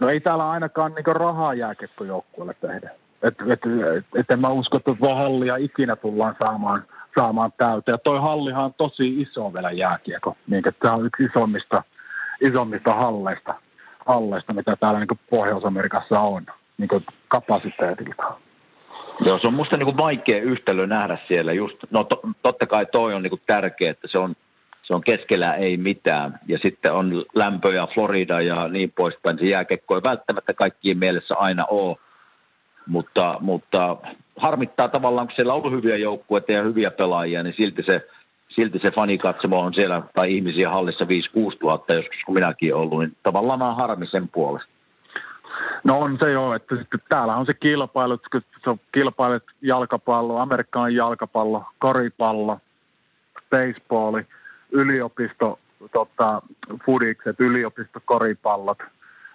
no 0.00 0.08
ei 0.08 0.20
täällä 0.20 0.50
ainakaan 0.50 0.94
niin 0.94 1.16
rahaa 1.16 1.54
jääkekkojoukkueelle 1.54 2.54
tehdä. 2.54 2.90
Että 3.22 3.44
et, 3.48 3.60
et, 3.96 4.04
et 4.14 4.30
en 4.30 4.40
mä 4.40 4.48
usko, 4.48 4.76
että 4.76 4.94
tuota 4.94 5.14
hallia 5.14 5.56
ikinä 5.56 5.96
tullaan 5.96 6.36
saamaan, 6.38 6.84
saamaan 7.18 7.52
täyteen. 7.56 7.98
Toi 8.04 8.20
hallihan 8.20 8.64
on 8.64 8.74
tosi 8.74 9.20
iso 9.20 9.54
vielä 9.54 9.70
jääkiekko. 9.70 10.36
Niin, 10.46 10.62
tämä 10.82 10.94
on 10.94 11.06
yksi 11.06 11.24
isommista, 11.24 11.82
isommista 12.40 12.94
halleista 12.94 13.54
alleista, 14.06 14.52
mitä 14.52 14.76
täällä 14.76 15.00
niin 15.00 15.20
Pohjois-Amerikassa 15.30 16.20
on 16.20 16.46
niin 16.78 16.88
kapasiteetilta. 17.28 18.22
Joo, 19.20 19.38
se 19.38 19.46
on 19.46 19.54
musta 19.54 19.76
niin 19.76 19.96
vaikea 19.96 20.42
yhtälö 20.42 20.86
nähdä 20.86 21.18
siellä. 21.28 21.52
Just, 21.52 21.76
no 21.90 22.04
to, 22.04 22.20
totta 22.42 22.66
kai 22.66 22.86
toi 22.86 23.14
on 23.14 23.22
niin 23.22 23.40
tärkeä, 23.46 23.90
että 23.90 24.08
se 24.10 24.18
on, 24.18 24.34
se 24.82 24.94
on 24.94 25.00
keskellä 25.00 25.54
ei 25.54 25.76
mitään. 25.76 26.40
Ja 26.46 26.58
sitten 26.62 26.92
on 26.92 27.24
lämpö 27.34 27.74
ja 27.74 27.86
Florida 27.94 28.40
ja 28.40 28.68
niin 28.68 28.92
poispäin. 28.96 29.38
Se 29.38 29.46
jääkekko 29.46 29.94
ei 29.96 30.02
välttämättä 30.02 30.54
kaikkien 30.54 30.98
mielessä 30.98 31.34
aina 31.38 31.64
ole. 31.70 31.96
Mutta, 32.86 33.36
mutta 33.40 33.96
harmittaa 34.38 34.88
tavallaan, 34.88 35.26
kun 35.26 35.36
siellä 35.36 35.52
on 35.52 35.62
ollut 35.62 35.72
hyviä 35.72 35.96
joukkueita 35.96 36.52
ja 36.52 36.62
hyviä 36.62 36.90
pelaajia, 36.90 37.42
niin 37.42 37.54
silti 37.56 37.82
se– 37.86 38.00
silti 38.58 38.78
se 38.78 38.90
fanikatsomo 38.90 39.60
on 39.60 39.74
siellä, 39.74 40.02
tai 40.14 40.34
ihmisiä 40.34 40.70
hallissa 40.70 41.04
5-6 41.04 41.08
tuhatta, 41.60 41.94
joskus 41.94 42.16
kun 42.26 42.34
minäkin 42.34 42.74
ollut, 42.74 42.98
niin 42.98 43.16
tavallaan 43.22 43.62
on 43.62 43.76
harmi 43.76 44.06
sen 44.06 44.28
puolesta. 44.28 44.68
No 45.84 46.00
on 46.00 46.18
se 46.20 46.30
jo, 46.32 46.54
että 46.54 46.76
sitten 46.76 47.00
täällä 47.08 47.36
on 47.36 47.46
se 47.46 47.54
kilpailu, 47.54 48.12
että 48.12 48.40
se 48.64 48.70
on 48.70 48.80
kilpailut 48.92 49.42
jalkapallo, 49.62 50.38
Amerikan 50.38 50.94
jalkapallo, 50.94 51.64
koripallo, 51.78 52.58
baseballi, 53.50 54.26
yliopisto, 54.72 55.58
tota, 55.92 56.42
fudikset, 56.86 57.40
yliopistokoripallot. 57.40 58.78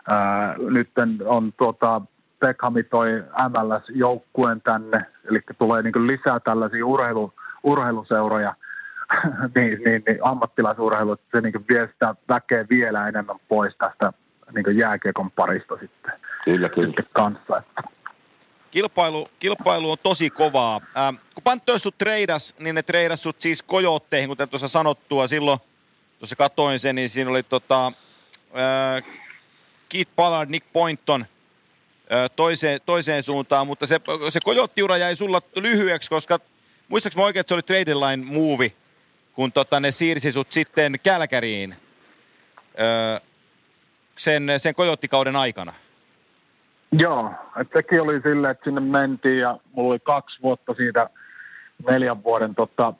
Ää, 0.07 0.55
nyt 0.57 0.89
on 1.25 1.53
tuota, 1.57 2.01
Beckhami 2.47 2.83
toi 2.83 3.23
MLS-joukkueen 3.49 4.61
tänne, 4.61 5.05
eli 5.29 5.39
tulee 5.57 5.81
niin 5.81 6.07
lisää 6.07 6.39
tällaisia 6.39 6.85
urheilu, 6.85 7.33
urheiluseuroja 7.63 8.53
niin, 9.55 9.83
niin, 9.85 10.03
niin 10.07 10.19
ammattilaisurheilu, 10.21 11.11
että 11.11 11.37
se 11.37 11.41
niin 11.41 11.67
vie 11.69 11.87
sitä 11.87 12.15
väkeä 12.29 12.65
vielä 12.69 13.07
enemmän 13.07 13.39
pois 13.47 13.75
tästä 13.77 14.13
niin 14.53 14.77
jääkiekon 14.77 15.31
parista 15.31 15.77
sitten, 15.81 16.13
kyllä, 16.45 16.69
kyllä. 16.69 16.87
sitten 16.87 17.05
kanssa. 17.13 17.63
Kilpailu, 18.71 19.27
kilpailu 19.39 19.91
on 19.91 19.97
tosi 20.03 20.29
kovaa. 20.29 20.81
Ähm, 20.97 21.15
kun 21.33 21.43
Panthers 21.43 21.83
sut 21.83 21.97
treidas, 21.97 22.55
niin 22.59 22.75
ne 22.75 22.83
treidas 22.83 23.23
sut 23.23 23.41
siis 23.41 23.63
kojotteihin, 23.63 24.29
kuten 24.29 24.49
tuossa 24.49 24.67
sanottua. 24.67 25.27
Silloin, 25.27 25.59
tuossa 26.19 26.35
katoin 26.35 26.79
sen, 26.79 26.95
niin 26.95 27.09
siinä 27.09 27.29
oli 27.29 27.43
tota, 27.43 27.87
äh, 27.87 29.03
Keith 29.89 30.11
Ballard, 30.15 30.49
Nick 30.49 30.65
Pointon 30.73 31.21
äh, 31.21 31.32
toiseen, 32.35 32.79
toiseen 32.85 33.23
suuntaan, 33.23 33.67
mutta 33.67 33.87
se, 33.87 33.99
se 34.29 34.39
kojottiura 34.43 34.97
jäi 34.97 35.15
sulla 35.15 35.41
lyhyeksi, 35.55 36.09
koska 36.09 36.39
muistaakseni 36.87 37.25
oikein, 37.25 37.41
että 37.41 37.49
se 37.49 37.53
oli 37.53 37.63
trade 37.63 37.95
line 37.95 38.25
move 38.25 38.71
kun 39.33 39.51
tota, 39.51 39.79
ne 39.79 39.91
siirsi 39.91 40.31
sut 40.31 40.51
sitten 40.51 40.99
Kälkäriin 41.03 41.75
öö, 42.79 43.19
sen, 44.17 44.47
sen 44.57 44.75
kojottikauden 44.75 45.35
aikana. 45.35 45.73
Joo, 46.91 47.31
että 47.61 47.79
sekin 47.79 48.01
oli 48.01 48.21
silleen, 48.21 48.51
että 48.51 48.63
sinne 48.63 48.81
mentiin 48.81 49.39
ja 49.39 49.57
mulla 49.71 49.89
oli 49.89 49.99
kaksi 49.99 50.41
vuotta 50.41 50.73
siitä 50.73 51.09
neljän 51.89 52.23
vuoden 52.23 52.55
tota, 52.55 52.93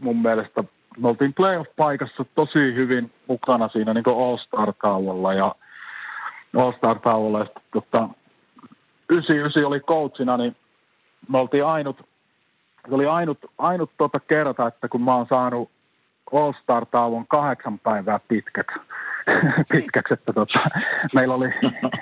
mun 0.00 0.22
mielestä. 0.22 0.64
Me 0.98 1.08
oltiin 1.08 1.34
playoff-paikassa 1.34 2.24
tosi 2.34 2.74
hyvin 2.74 3.10
mukana 3.28 3.68
siinä 3.68 3.94
niin 3.94 4.04
All-Star-tauolla 4.06 5.32
ja 5.34 5.54
All-Star-tauolla. 6.56 7.38
Ja 7.38 7.44
sitten, 7.44 7.62
tota, 7.72 8.08
99 9.08 9.64
oli 9.64 9.80
coachina, 9.80 10.36
niin 10.36 10.56
me 11.28 11.38
oltiin 11.38 11.64
ainut, 11.64 11.96
se 12.88 12.94
oli 12.94 13.06
ainut, 13.06 13.38
ainut 13.58 13.90
tota 13.98 14.20
kerta, 14.20 14.66
että 14.66 14.88
kun 14.88 15.02
mä 15.02 15.14
oon 15.14 15.26
saanut 15.28 15.70
All-Star-tauon 16.32 17.26
kahdeksan 17.26 17.78
päivää 17.78 18.20
pitkäksi, 18.28 18.78
pitkäksi 19.72 20.14
että 20.14 20.32
tota, 20.32 20.58
meillä 21.14 21.34
oli 21.34 21.48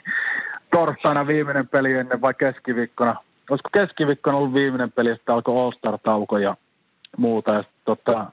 torstaina 0.75 1.27
viimeinen 1.27 1.69
peli 1.69 1.93
ennen 1.93 2.21
vai 2.21 2.35
keskiviikkona. 2.35 3.15
Olisiko 3.51 3.69
keskiviikkona 3.73 4.37
ollut 4.37 4.55
viimeinen 4.55 4.93
peli, 4.93 5.11
että 5.11 5.35
alkoi 5.35 5.63
All-Star-tauko 5.63 6.39
ja 6.39 6.57
muuta. 7.17 7.55
Ja 7.55 7.65
tota, 7.85 8.27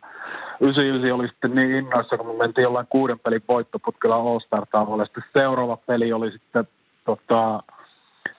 99 0.60 1.20
oli 1.20 1.28
sitten 1.28 1.56
niin 1.56 1.72
innoissa, 1.72 2.18
kun 2.18 2.28
me 2.28 2.34
mentiin 2.34 2.64
jollain 2.64 2.88
kuuden 2.90 3.20
pelin 3.20 3.44
voittoputkella 3.48 4.16
All-Star-tauolle. 4.16 5.06
Sitten 5.06 5.24
seuraava 5.34 5.78
peli 5.78 6.14
oli 6.14 6.32
sitten 6.32 6.68
tota, 7.06 7.64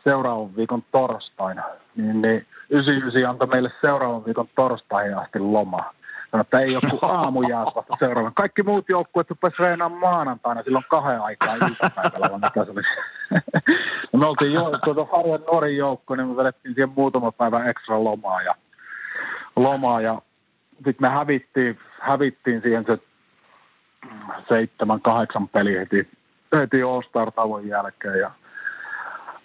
seuraavan 0.05 0.56
viikon 0.56 0.82
torstaina, 0.93 1.62
niin, 1.97 2.22
niin 2.22 2.47
99 2.70 3.31
antoi 3.31 3.48
meille 3.48 3.72
seuraavan 3.81 4.24
viikon 4.24 4.48
torstaihin 4.56 5.18
asti 5.18 5.39
loma. 5.39 5.94
Sanoi, 6.31 6.40
että 6.40 6.60
ei 6.60 6.76
ole 6.76 6.90
kuin 6.90 7.12
aamujääs 7.16 7.68
vasta 7.74 7.97
seuraavan. 7.98 8.35
Kaikki 8.35 8.62
muut 8.62 8.89
joukkueet 8.89 9.31
rupesivat 9.31 9.59
reenaamaan 9.59 10.01
maanantaina 10.01 10.62
silloin 10.62 10.85
kahden 10.90 11.20
aikaa 11.20 11.55
iltapäivällä, 11.55 12.31
vaan 12.31 12.40
mikä 12.40 12.64
se 12.64 12.70
oli. 12.70 12.82
no 14.12 14.18
me 14.18 14.26
oltiin 14.26 14.52
jo, 14.52 14.78
tuota 14.85 15.06
Harjan 15.12 15.40
nuorin 15.47 15.76
joukko, 15.76 16.16
niin 16.16 16.28
me 16.28 16.36
vedettiin 16.36 16.74
siihen 16.74 16.93
muutama 16.97 17.32
päivä 17.32 17.64
ekstra 17.64 18.05
lomaa 18.05 18.43
ja, 18.43 18.55
lomaa 19.56 20.01
ja 20.01 20.22
sitten 20.74 20.94
me 21.01 21.09
hävittiin, 21.09 21.78
hävittiin 22.01 22.62
siihen 22.62 22.85
se 22.86 22.98
seitsemän, 24.48 25.01
kahdeksan 25.01 25.48
peli 25.48 25.78
heti, 25.78 26.09
heti 26.56 26.82
All-Star-tavon 26.82 27.68
jälkeen 27.68 28.18
ja 28.18 28.31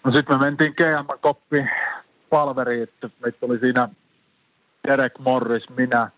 No 0.03 0.11
sitten 0.11 0.35
me 0.39 0.45
mentiin 0.45 0.73
GM-koppiin 0.73 1.69
palveriin, 2.29 2.83
että 2.83 3.09
meitä 3.19 3.37
oli 3.41 3.59
siinä 3.59 3.89
Derek 4.87 5.19
Morris, 5.19 5.69
minä, 5.69 6.09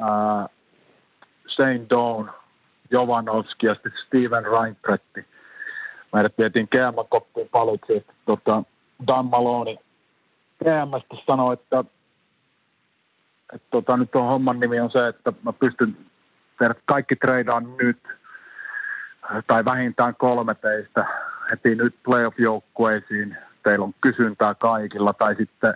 ää, 0.00 0.48
Shane 1.48 1.86
Dawn, 1.90 2.30
Jovanovski 2.90 3.66
ja 3.66 3.74
sitten 3.74 3.92
Steven 4.06 4.44
Reinbretti. 4.44 5.26
Meidät 6.12 6.38
vietiin 6.38 6.68
GM-koppiin 6.70 7.48
paluksi, 7.48 7.96
että 7.96 8.12
tota, 8.26 8.62
Dan 9.06 9.26
Maloni 9.26 9.78
GMstä 10.64 11.16
sanoi, 11.26 11.52
että, 11.52 11.84
että 13.52 13.66
tota, 13.70 13.96
nyt 13.96 14.14
on 14.14 14.26
homman 14.28 14.60
nimi 14.60 14.80
on 14.80 14.90
se, 14.90 15.08
että 15.08 15.32
mä 15.42 15.52
pystyn 15.52 15.96
tehdä 16.58 16.74
kaikki 16.84 17.16
treidaan 17.16 17.76
nyt, 17.76 17.98
tai 19.46 19.64
vähintään 19.64 20.14
kolme 20.14 20.54
teistä 20.54 21.06
heti 21.50 21.74
nyt 21.74 21.94
playoff-joukkueisiin, 22.02 23.36
teillä 23.62 23.84
on 23.84 23.94
kysyntää 24.00 24.54
kaikilla, 24.54 25.12
tai 25.12 25.34
sitten 25.34 25.74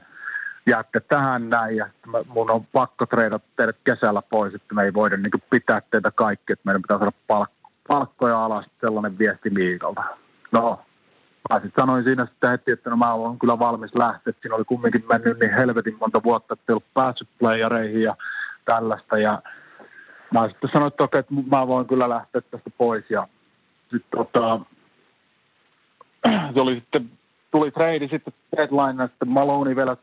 jäätte 0.66 1.00
tähän 1.00 1.50
näin, 1.50 1.76
ja 1.76 1.86
mun 2.26 2.50
on 2.50 2.66
pakko 2.66 3.06
treidata 3.06 3.46
teidät 3.56 3.76
kesällä 3.84 4.22
pois, 4.22 4.54
että 4.54 4.74
me 4.74 4.82
ei 4.82 4.94
voida 4.94 5.16
niin 5.16 5.30
pitää 5.50 5.82
teitä 5.90 6.10
kaikki, 6.10 6.52
että 6.52 6.62
meidän 6.64 6.82
pitää 6.82 6.98
saada 6.98 7.12
palk- 7.32 7.70
palkkoja 7.88 8.44
alas, 8.44 8.66
sellainen 8.80 9.18
viesti 9.18 9.54
liikalta. 9.54 10.04
No, 10.52 10.80
mä 11.50 11.60
sitten 11.60 11.82
sanoin 11.82 12.04
siinä 12.04 12.26
sitten 12.26 12.50
heti, 12.50 12.70
että 12.70 12.90
no 12.90 12.96
mä 12.96 13.12
olen 13.12 13.38
kyllä 13.38 13.58
valmis 13.58 13.94
lähteä, 13.94 14.32
siinä 14.40 14.56
oli 14.56 14.64
kumminkin 14.64 15.04
mennyt 15.08 15.38
niin 15.40 15.54
helvetin 15.54 15.96
monta 16.00 16.22
vuotta, 16.22 16.54
että 16.54 16.64
ei 16.68 16.72
ollut 16.72 16.94
päässyt 16.94 17.28
playereihin 17.38 18.02
ja 18.02 18.16
tällaista, 18.64 19.18
ja 19.18 19.42
mä 20.34 20.48
sitten 20.48 20.70
sanoin, 20.72 20.88
että 20.88 21.04
okei, 21.04 21.20
että 21.20 21.34
mä 21.50 21.66
voin 21.66 21.86
kyllä 21.86 22.08
lähteä 22.08 22.40
tästä 22.40 22.70
pois, 22.78 23.10
ja 23.10 23.28
sitten 23.90 24.10
tota, 24.16 24.60
se 26.54 26.60
oli 26.60 26.74
sitten, 26.74 27.10
tuli 27.50 27.70
trade 27.70 28.08
sitten 28.10 28.34
deadline, 28.56 29.06
sitten 29.06 29.28
Maloni 29.28 29.76
vielä 29.76 29.96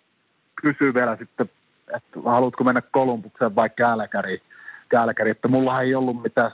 kysyi 0.61 0.93
vielä 0.93 1.15
sitten, 1.15 1.49
että 1.95 2.19
haluatko 2.25 2.63
mennä 2.63 2.81
Kolumbukseen 2.81 3.55
vai 3.55 3.69
Kälkäriin. 3.69 4.41
Kälkäri, 4.89 5.31
että 5.31 5.47
mulla 5.47 5.81
ei 5.81 5.95
ollut 5.95 6.21
mitään 6.21 6.51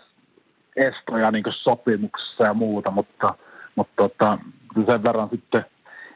estoja 0.75 1.31
niin 1.31 1.43
sopimuksessa 1.49 2.43
ja 2.43 2.53
muuta, 2.53 2.91
mutta, 2.91 3.35
mutta 3.75 3.93
tota, 3.95 4.37
sen 4.85 5.03
verran 5.03 5.29
sitten 5.29 5.65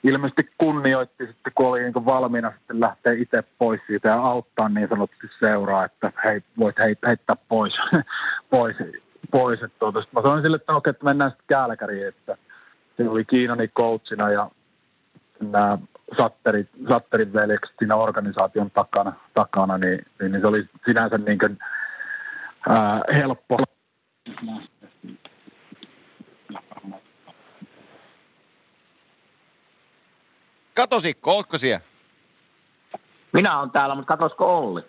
ilmeisesti 0.03 0.49
kunnioitti 0.57 1.27
sitten, 1.27 1.53
kun 1.55 1.67
oli 1.67 1.81
niin 1.81 2.05
valmiina 2.05 2.51
sitten 2.57 2.79
lähteä 2.79 3.13
itse 3.13 3.43
pois 3.57 3.81
siitä 3.87 4.07
ja 4.07 4.21
auttaa 4.21 4.69
niin 4.69 4.89
sanotusti 4.89 5.27
seuraa, 5.39 5.85
että 5.85 6.11
hei, 6.23 6.41
voit 6.59 6.75
heittää 7.07 7.35
pois, 7.49 7.73
pois, 8.49 8.75
pois. 9.31 9.63
Että 9.63 9.79
tuota, 9.79 10.03
mä 10.11 10.21
sanoin 10.21 10.41
sille, 10.41 10.55
että 10.55 10.73
okei, 10.73 10.91
että 10.91 11.05
mennään 11.05 11.31
sitten 11.31 11.47
Kälkäriin, 11.47 12.07
että 12.07 12.37
se 12.97 13.09
oli 13.09 13.25
Kiinani 13.25 13.67
coachina 13.67 14.31
ja 14.31 14.51
nämä 15.39 15.77
Satterit, 16.17 16.69
Satterin 16.89 17.33
veljekset 17.33 17.75
siinä 17.79 17.95
organisaation 17.95 18.71
takana, 18.71 19.13
takana 19.33 19.77
niin, 19.77 20.05
niin, 20.19 20.31
niin, 20.31 20.41
se 20.41 20.47
oli 20.47 20.65
sinänsä 20.85 21.17
niin 21.17 21.39
kuin, 21.39 21.57
ää, 22.69 23.01
helppo. 23.13 23.57
Katosikko, 30.75 31.31
ootko 31.31 31.57
siellä? 31.57 31.85
Minä 33.33 33.59
olen 33.59 33.71
täällä, 33.71 33.95
mutta 33.95 34.17
katosko 34.17 34.57
Olli? 34.57 34.81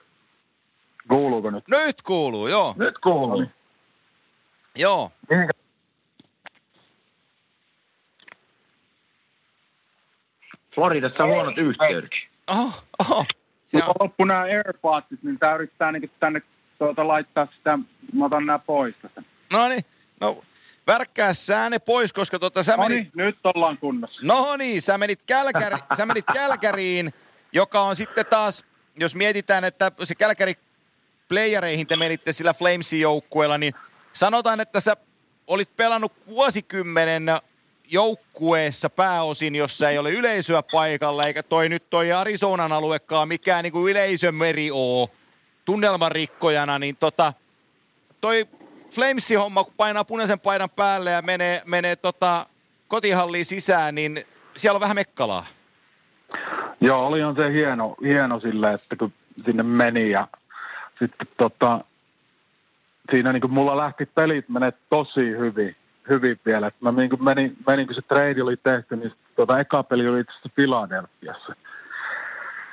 Kuuluuko 1.09 1.51
nyt? 1.51 1.65
Nyt 1.69 2.03
kuuluu, 2.03 2.49
joo. 2.49 2.75
Nyt 2.79 2.99
kuuluu. 2.99 3.47
Joo. 4.77 5.11
Mihinkä 5.31 5.53
Floridassa 10.79 11.25
on 11.25 11.31
huonot 11.31 11.59
yhteydet. 11.59 12.11
Oho, 12.51 12.73
oho. 12.99 13.25
Kun 13.71 13.83
on 13.83 13.95
loppu 14.01 14.25
nämä 14.25 14.41
AirPodsit, 14.41 15.23
niin 15.23 15.39
tämä 15.39 15.55
yrittää 15.55 15.93
niin 15.93 16.11
tänne 16.21 16.43
tuota, 16.79 17.09
laittaa 17.09 17.49
sitä, 17.57 17.79
mä 18.13 18.25
otan 18.25 18.47
nämä 18.47 18.59
pois 18.59 18.95
tästä. 19.03 19.23
No 19.53 19.69
niin, 19.69 19.85
no 20.21 20.43
värkkää 20.87 21.35
sä 21.35 21.71
ne 21.71 21.79
pois, 21.79 22.13
koska 22.13 22.39
tota 22.39 22.63
sä 22.63 22.77
no 22.77 22.83
menit... 22.83 22.97
niin, 22.97 23.11
nyt 23.15 23.39
ollaan 23.45 23.79
kunnossa. 23.79 24.21
No 24.23 24.57
niin, 24.57 24.83
sä 24.83 24.99
menit, 24.99 25.23
Kälkäri, 25.23 25.77
sä 25.97 26.07
menit 26.07 26.25
Kälkäriin, 26.33 27.11
joka 27.53 27.81
on 27.81 27.97
sitten 27.97 28.27
taas, 28.27 28.65
jos 28.97 29.15
mietitään, 29.15 29.65
että 29.65 29.93
se 30.03 30.15
Kälkäri 30.15 30.55
playereihin 31.29 31.87
te 31.87 31.97
menitte 31.97 32.33
sillä 32.33 32.55
Flamesin 32.55 33.01
joukkueella, 33.01 33.59
niin 33.59 33.75
sanotaan, 34.13 34.61
että 34.61 34.81
sä 34.81 34.97
olit 35.47 35.77
pelannut 35.77 36.13
vuosikymmenen 36.27 37.27
joukkueessa 37.91 38.91
pääosin, 38.91 39.55
jossa 39.55 39.91
ei 39.91 39.99
ole 39.99 40.11
yleisöä 40.11 40.63
paikalla, 40.73 41.27
eikä 41.27 41.43
toi 41.43 41.69
nyt 41.69 41.91
toi 41.91 42.13
Arizonan 42.13 42.73
aluekaan 42.73 43.29
mikään 43.29 43.63
niin 43.63 43.73
kuin 43.73 43.91
yleisömeri 43.91 44.71
oo 44.73 45.09
tunnelman 45.65 46.13
rikkojana, 46.13 46.79
niin 46.79 46.97
tota, 46.97 47.33
toi 48.21 48.49
Flamesin 48.91 49.39
homma, 49.39 49.65
kun 49.65 49.75
painaa 49.77 50.05
punaisen 50.05 50.41
paidan 50.41 50.71
päälle 50.71 51.11
ja 51.11 51.23
menee, 51.23 51.63
menee 51.67 51.97
tota 51.97 52.47
kotihalliin 52.89 53.45
sisään, 53.45 53.95
niin 53.95 54.25
siellä 54.57 54.77
on 54.77 54.81
vähän 54.81 54.95
mekkalaa. 54.95 55.47
Joo, 56.81 57.07
olihan 57.07 57.35
se 57.35 57.53
hieno, 57.53 57.97
hieno 58.03 58.41
sille, 58.41 58.73
että 58.73 58.97
kun 58.97 59.13
sinne 59.45 59.63
meni 59.63 60.11
ja 60.11 60.29
sitten 60.99 61.29
tota, 61.37 61.85
siinä 63.11 63.33
niin 63.33 63.41
kuin 63.41 63.53
mulla 63.53 63.77
lähti 63.77 64.07
pelit 64.07 64.49
menee 64.49 64.73
tosi 64.91 65.21
hyvin 65.21 65.77
hyvin 66.09 66.41
vielä. 66.47 66.71
Mä 66.81 66.93
niin 66.93 67.25
menin, 67.25 67.57
menin, 67.67 67.87
kun 67.87 67.95
se 67.95 68.03
trade 68.03 68.43
oli 68.43 68.57
tehty, 68.57 68.97
niin 68.97 69.13
tuota 69.37 69.59
eka 69.59 69.83
peli 69.83 70.09
oli 70.09 70.21
itse 70.21 70.33
asiassa 70.33 70.51
Filadelfiassa. 70.57 71.55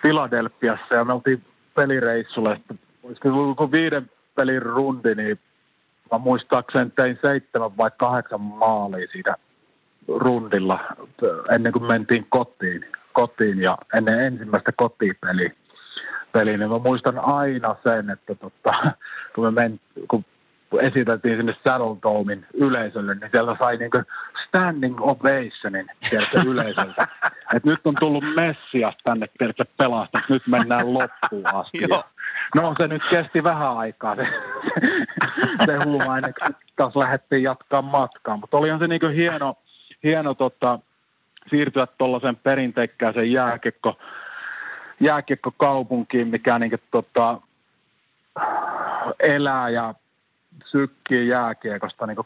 Filadelfiassa 0.02 0.96
ja 0.96 1.06
me 1.06 1.14
oltiin 1.14 1.44
pelireissulla. 1.76 2.54
Että 2.54 2.76
olisiko 3.04 3.72
viiden 3.72 4.10
pelin 4.36 4.62
rundi, 4.62 5.16
niin 5.16 5.40
mä 6.12 6.18
muistaakseni 6.18 6.90
tein 6.90 7.20
seitsemän 7.22 7.78
vai 7.78 7.92
kahdeksan 7.98 8.42
maalia 8.42 9.08
siitä 9.12 9.36
rundilla 10.08 10.80
ennen 11.52 11.74
kuin 11.74 11.86
mentiin 11.86 12.26
kotiin, 12.30 12.86
kotiin 13.14 13.62
ja 13.62 13.78
ennen 13.94 14.20
ensimmäistä 14.20 14.72
kotipeliä 14.72 15.52
peliin, 16.32 16.60
niin 16.60 16.70
mä 16.70 16.80
muistan 16.80 17.20
aina 17.20 17.76
sen, 17.84 18.10
että 18.10 18.36
tota, 18.36 18.74
kun 19.36 19.44
me 19.44 19.52
men, 19.52 19.80
kun 20.08 20.26
esiteltiin 20.80 21.38
sinne 21.38 21.56
Saddle 21.64 21.98
Domein 22.04 22.46
yleisölle, 22.54 23.16
niin 23.16 23.32
siellä 23.32 23.56
sai 23.60 23.78
niinku 23.78 24.02
standing 24.48 25.02
ovationin 25.02 25.88
sieltä 26.02 26.42
yleisöltä. 26.46 27.08
Et 27.56 27.66
nyt 27.66 27.80
on 27.86 27.96
tullut 28.00 28.24
Messias 28.36 28.98
tänne 29.04 29.28
pelkä 29.40 29.66
pelasta, 29.78 30.22
nyt 30.30 30.48
mennään 30.48 30.94
loppuun 30.94 31.56
asti. 31.60 31.80
no 32.56 32.76
se 32.78 32.88
nyt 32.88 33.02
kesti 33.10 33.44
vähän 33.44 33.78
aikaa 33.78 34.16
se, 34.16 34.28
se 35.66 35.76
hulmainen, 35.86 36.34
taas 36.76 36.96
lähdettiin 36.96 37.44
jatkaa 37.44 37.82
matkaa, 37.82 38.38
mutta 38.38 38.58
olihan 38.58 38.80
se 38.80 38.88
niinku 38.88 39.08
hieno, 39.08 39.58
hieno 40.04 40.34
tota, 40.34 40.80
siirtyä 41.50 41.88
tuollaisen 41.98 42.36
perinteikkääisen 42.36 43.32
jääkekko, 43.32 43.98
jääkiekkokaupunkiin, 45.00 46.28
mikä 46.28 46.60
niin 46.60 46.70
kuin, 46.70 46.82
tota, 46.92 47.42
elää 49.20 49.70
ja 49.70 49.94
sykkii 50.66 51.28
jääkiekosta 51.28 52.08
niin 52.08 52.18
24-7. 52.18 52.22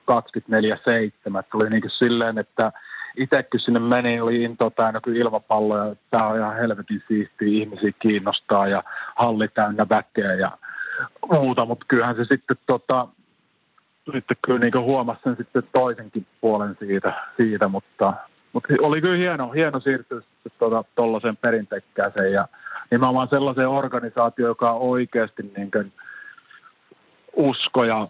Tuli 1.52 1.70
niin 1.70 1.84
silleen, 1.98 2.38
että 2.38 2.72
itse 3.18 3.44
kun 3.44 3.60
sinne 3.60 3.80
meni, 3.80 4.22
oli 4.22 4.44
into 4.44 4.70
täynnä 4.70 5.00
kuin 5.04 5.16
ilmapallo 5.16 5.78
ja 5.78 5.96
tämä 6.12 6.28
on 6.28 6.38
ihan 6.38 6.56
helvetin 6.56 7.04
siistiä, 7.08 7.48
ihmisiä 7.48 7.92
kiinnostaa 8.00 8.68
ja 8.68 8.84
halli 9.16 9.48
täynnä 9.48 9.86
väkeä 9.90 10.34
ja 10.34 10.52
muuta, 11.32 11.66
mutta 11.66 11.86
kyllähän 11.88 12.16
se 12.16 12.26
sitten 12.26 12.58
tota, 12.66 13.08
sitten 14.14 14.38
kyllä 14.42 14.60
niin 14.60 14.80
huomasi 14.80 15.22
sen 15.24 15.36
sitten 15.36 15.64
toisenkin 15.74 16.26
puolen 16.42 16.78
siitä, 16.80 17.14
siitä 17.38 17.68
mutta, 17.68 18.14
mutta 18.54 18.74
oli 18.82 19.02
kyllä 19.02 19.18
hieno, 19.18 19.52
hieno 19.52 19.80
siirtyä 19.80 20.22
tuollaiseen 20.96 21.36
tuota, 21.36 21.42
perinteikkääseen 21.42 22.34
ja 22.34 22.48
nimenomaan 22.92 23.28
sellaiseen 23.28 23.70
organisaatioon, 23.70 24.50
joka 24.50 24.72
oikeasti 24.72 25.52
niin 25.58 25.94
usko 27.34 27.84
ja 27.84 28.08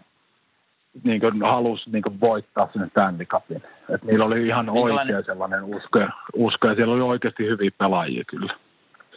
niin 1.04 1.20
kuin 1.20 1.42
halusi 1.42 1.90
niin 1.90 2.02
kuin 2.02 2.20
voittaa 2.20 2.68
sinne 2.72 2.88
Stanley 2.88 3.26
Cupin. 3.26 3.62
Et 3.88 4.02
niillä 4.02 4.24
oli 4.24 4.46
ihan 4.46 4.66
Minkälainen... 4.66 5.16
oikea 5.16 5.34
sellainen 5.34 5.64
usko 5.64 5.98
ja, 5.98 6.08
usko 6.34 6.68
ja 6.68 6.74
siellä 6.74 6.94
oli 6.94 7.02
oikeasti 7.02 7.46
hyviä 7.46 7.70
pelaajia 7.78 8.24
kyllä. 8.24 8.54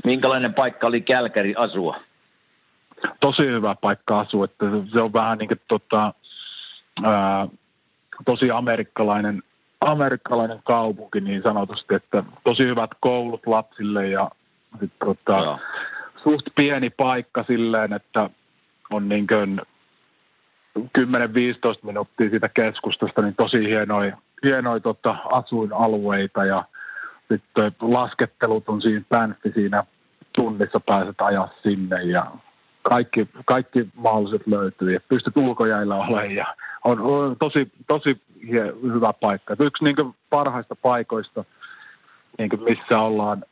Minkälainen 0.03 0.53
paikka 0.53 0.87
oli 0.87 1.01
Kälkäri 1.01 1.55
asua? 1.57 1.99
Tosi 3.19 3.43
hyvä 3.43 3.75
paikka 3.81 4.19
asua, 4.19 4.45
että 4.45 4.65
se 4.93 5.01
on 5.01 5.13
vähän 5.13 5.37
niin 5.37 5.47
kuin 5.47 5.61
tota, 5.67 6.13
ää, 7.03 7.47
tosi 8.25 8.51
amerikkalainen, 8.51 9.43
amerikkalainen 9.81 10.59
kaupunki 10.63 11.21
niin 11.21 11.41
sanotusti, 11.43 11.95
että 11.95 12.23
tosi 12.43 12.63
hyvät 12.63 12.91
koulut 12.99 13.47
lapsille 13.47 14.07
ja 14.07 14.29
sit, 14.79 14.91
tota, 15.05 15.57
suht 16.23 16.45
pieni 16.55 16.89
paikka 16.89 17.43
silleen, 17.47 17.93
että 17.93 18.29
on 18.89 19.09
niin 19.09 19.27
kuin 19.27 19.61
10-15 20.79 20.81
minuuttia 21.83 22.29
siitä 22.29 22.49
keskustasta, 22.49 23.21
niin 23.21 23.35
tosi 23.35 23.69
hienoja, 23.69 24.17
hienoja 24.43 24.79
tota, 24.79 25.15
asuinalueita 25.31 26.45
ja 26.45 26.63
sitten 27.31 27.71
laskettelut 27.81 28.69
on 28.69 28.81
siinä 28.81 29.05
päntti 29.09 29.51
siinä 29.51 29.83
tunnissa 30.35 30.79
pääset 30.79 31.21
ajaa 31.21 31.49
sinne 31.63 32.03
ja 32.03 32.25
kaikki, 32.81 33.29
kaikki 33.45 33.87
mahdolliset 33.95 34.47
löytyy 34.47 34.93
ja 34.93 34.99
pystyt 35.09 35.37
ulkojäillä 35.37 35.95
olemaan 35.95 36.31
ja 36.31 36.45
on, 36.83 36.99
on 36.99 37.35
tosi, 37.39 37.71
tosi 37.87 38.21
hyvä 38.83 39.13
paikka. 39.13 39.55
Yksi 39.59 39.83
niin 39.83 39.95
parhaista 40.29 40.75
paikoista, 40.75 41.45
niin 42.37 42.49
missä 42.63 42.99
ollaan, 42.99 43.45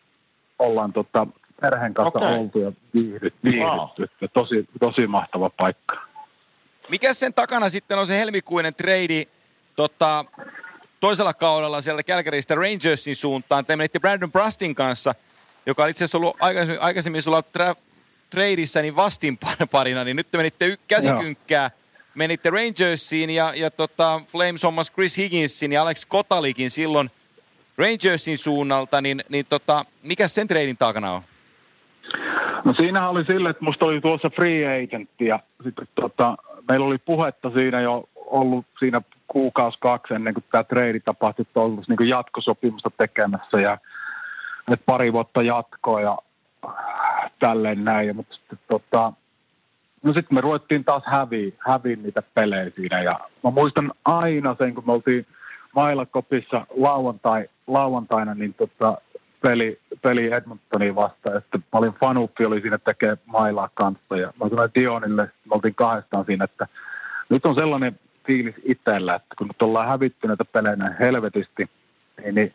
ollaan 0.59 0.93
tota, 0.93 1.27
perheen 1.61 1.93
kanssa 1.93 2.19
okay. 2.19 2.37
oltu 2.37 2.59
ja 2.59 2.71
viihdytty. 2.93 3.39
viihdytty. 3.43 4.01
Wow. 4.01 4.29
Tosi, 4.33 4.67
tosi 4.79 5.07
mahtava 5.07 5.49
paikka. 5.49 6.10
Mikä 6.91 7.13
sen 7.13 7.33
takana 7.33 7.69
sitten 7.69 7.97
on 7.97 8.07
se 8.07 8.19
helmikuinen 8.19 8.75
trade 8.75 9.27
tota, 9.75 10.25
toisella 10.99 11.33
kaudella 11.33 11.81
sieltä 11.81 12.03
Kälkäristä 12.03 12.55
Rangersin 12.55 13.15
suuntaan? 13.15 13.65
Te 13.65 13.75
menitte 13.75 13.99
Brandon 13.99 14.31
Brustin 14.31 14.75
kanssa, 14.75 15.15
joka 15.65 15.83
on 15.83 15.89
itse 15.89 16.03
asiassa 16.03 16.17
ollut 16.17 16.37
aikaisemmin, 16.39 16.81
aikaisemmin 16.81 17.21
sulla 17.21 17.43
tra- 17.57 17.81
tradeissa 18.29 18.81
niin 18.81 18.95
vastinparina, 18.95 20.03
niin 20.03 20.15
nyt 20.15 20.31
te 20.31 20.37
menitte 20.37 20.65
y- 20.65 20.77
käsikynkkää. 20.87 21.71
Menitte 22.15 22.49
Rangersiin 22.49 23.29
ja, 23.29 23.53
ja 23.55 23.71
tota, 23.71 24.21
Flames 24.27 24.63
hommas 24.63 24.91
Chris 24.91 25.17
Higginsin 25.17 25.71
ja 25.71 25.81
Alex 25.81 26.05
Kotalikin 26.05 26.69
silloin 26.69 27.11
Rangersin 27.77 28.37
suunnalta, 28.37 29.01
niin, 29.01 29.23
niin 29.29 29.45
tota, 29.45 29.85
mikä 30.03 30.27
sen 30.27 30.47
treidin 30.47 30.77
takana 30.77 31.13
on? 31.13 31.21
No 32.65 32.73
siinähän 32.73 33.09
oli 33.09 33.25
sille, 33.25 33.49
että 33.49 33.65
musta 33.65 33.85
oli 33.85 34.01
tuossa 34.01 34.29
free 34.29 34.83
agent 34.83 35.09
ja 35.19 35.39
sitten 35.63 35.87
tota, 35.95 36.37
meillä 36.69 36.85
oli 36.85 36.97
puhetta 36.97 37.51
siinä 37.51 37.81
jo 37.81 38.03
ollut 38.15 38.65
siinä 38.79 39.01
kuukausi 39.27 39.77
kaksi 39.81 40.13
ennen 40.13 40.33
kuin 40.33 40.43
tämä 40.51 40.63
trade 40.63 40.99
tapahtui, 40.99 41.43
että 41.43 41.59
ollut 41.59 41.87
niin 41.87 42.09
jatkosopimusta 42.09 42.91
tekemässä 42.97 43.61
ja 43.61 43.77
että 44.71 44.85
pari 44.85 45.13
vuotta 45.13 45.41
jatkoa 45.41 46.01
ja 46.01 46.17
tälleen 47.39 47.83
näin. 47.85 48.07
Ja, 48.07 48.13
mutta 48.13 48.35
sitten 48.35 48.59
tota, 48.67 49.13
no 50.03 50.13
sitten 50.13 50.35
me 50.35 50.41
ruvettiin 50.41 50.83
taas 50.83 51.03
häviä, 51.05 51.51
häviä 51.59 51.95
niitä 51.95 52.23
pelejä 52.33 52.71
siinä 52.75 53.01
ja 53.01 53.19
mä 53.43 53.51
muistan 53.51 53.91
aina 54.05 54.55
sen, 54.59 54.75
kun 54.75 54.83
me 54.85 54.93
oltiin 54.93 55.25
Mailakopissa 55.75 56.65
lauantai, 56.77 57.49
lauantaina, 57.67 58.33
niin 58.33 58.53
tota, 58.53 58.97
peli, 59.41 59.79
peli 60.01 60.33
Edmontoniin 60.33 60.95
vastaan. 60.95 61.37
Että 61.37 61.57
mä 61.57 61.79
olin 61.79 61.93
Fanuffi, 61.93 62.45
oli 62.45 62.61
siinä 62.61 62.77
tekee 62.77 63.17
mailaa 63.25 63.69
kanssa. 63.73 64.17
Ja 64.17 64.33
mä 64.39 64.49
sanoin 64.49 64.71
Dionille, 64.75 65.23
me 65.23 65.55
oltiin 65.55 65.75
kahdestaan 65.75 66.25
siinä, 66.25 66.45
että 66.45 66.67
nyt 67.29 67.45
on 67.45 67.55
sellainen 67.55 67.99
fiilis 68.27 68.55
itsellä, 68.63 69.15
että 69.15 69.35
kun 69.37 69.47
nyt 69.47 69.61
ollaan 69.61 69.87
hävitty 69.87 70.27
näitä 70.27 70.45
pelejä 70.45 70.95
helvetisti, 70.99 71.69
niin, 72.23 72.35
niin 72.35 72.53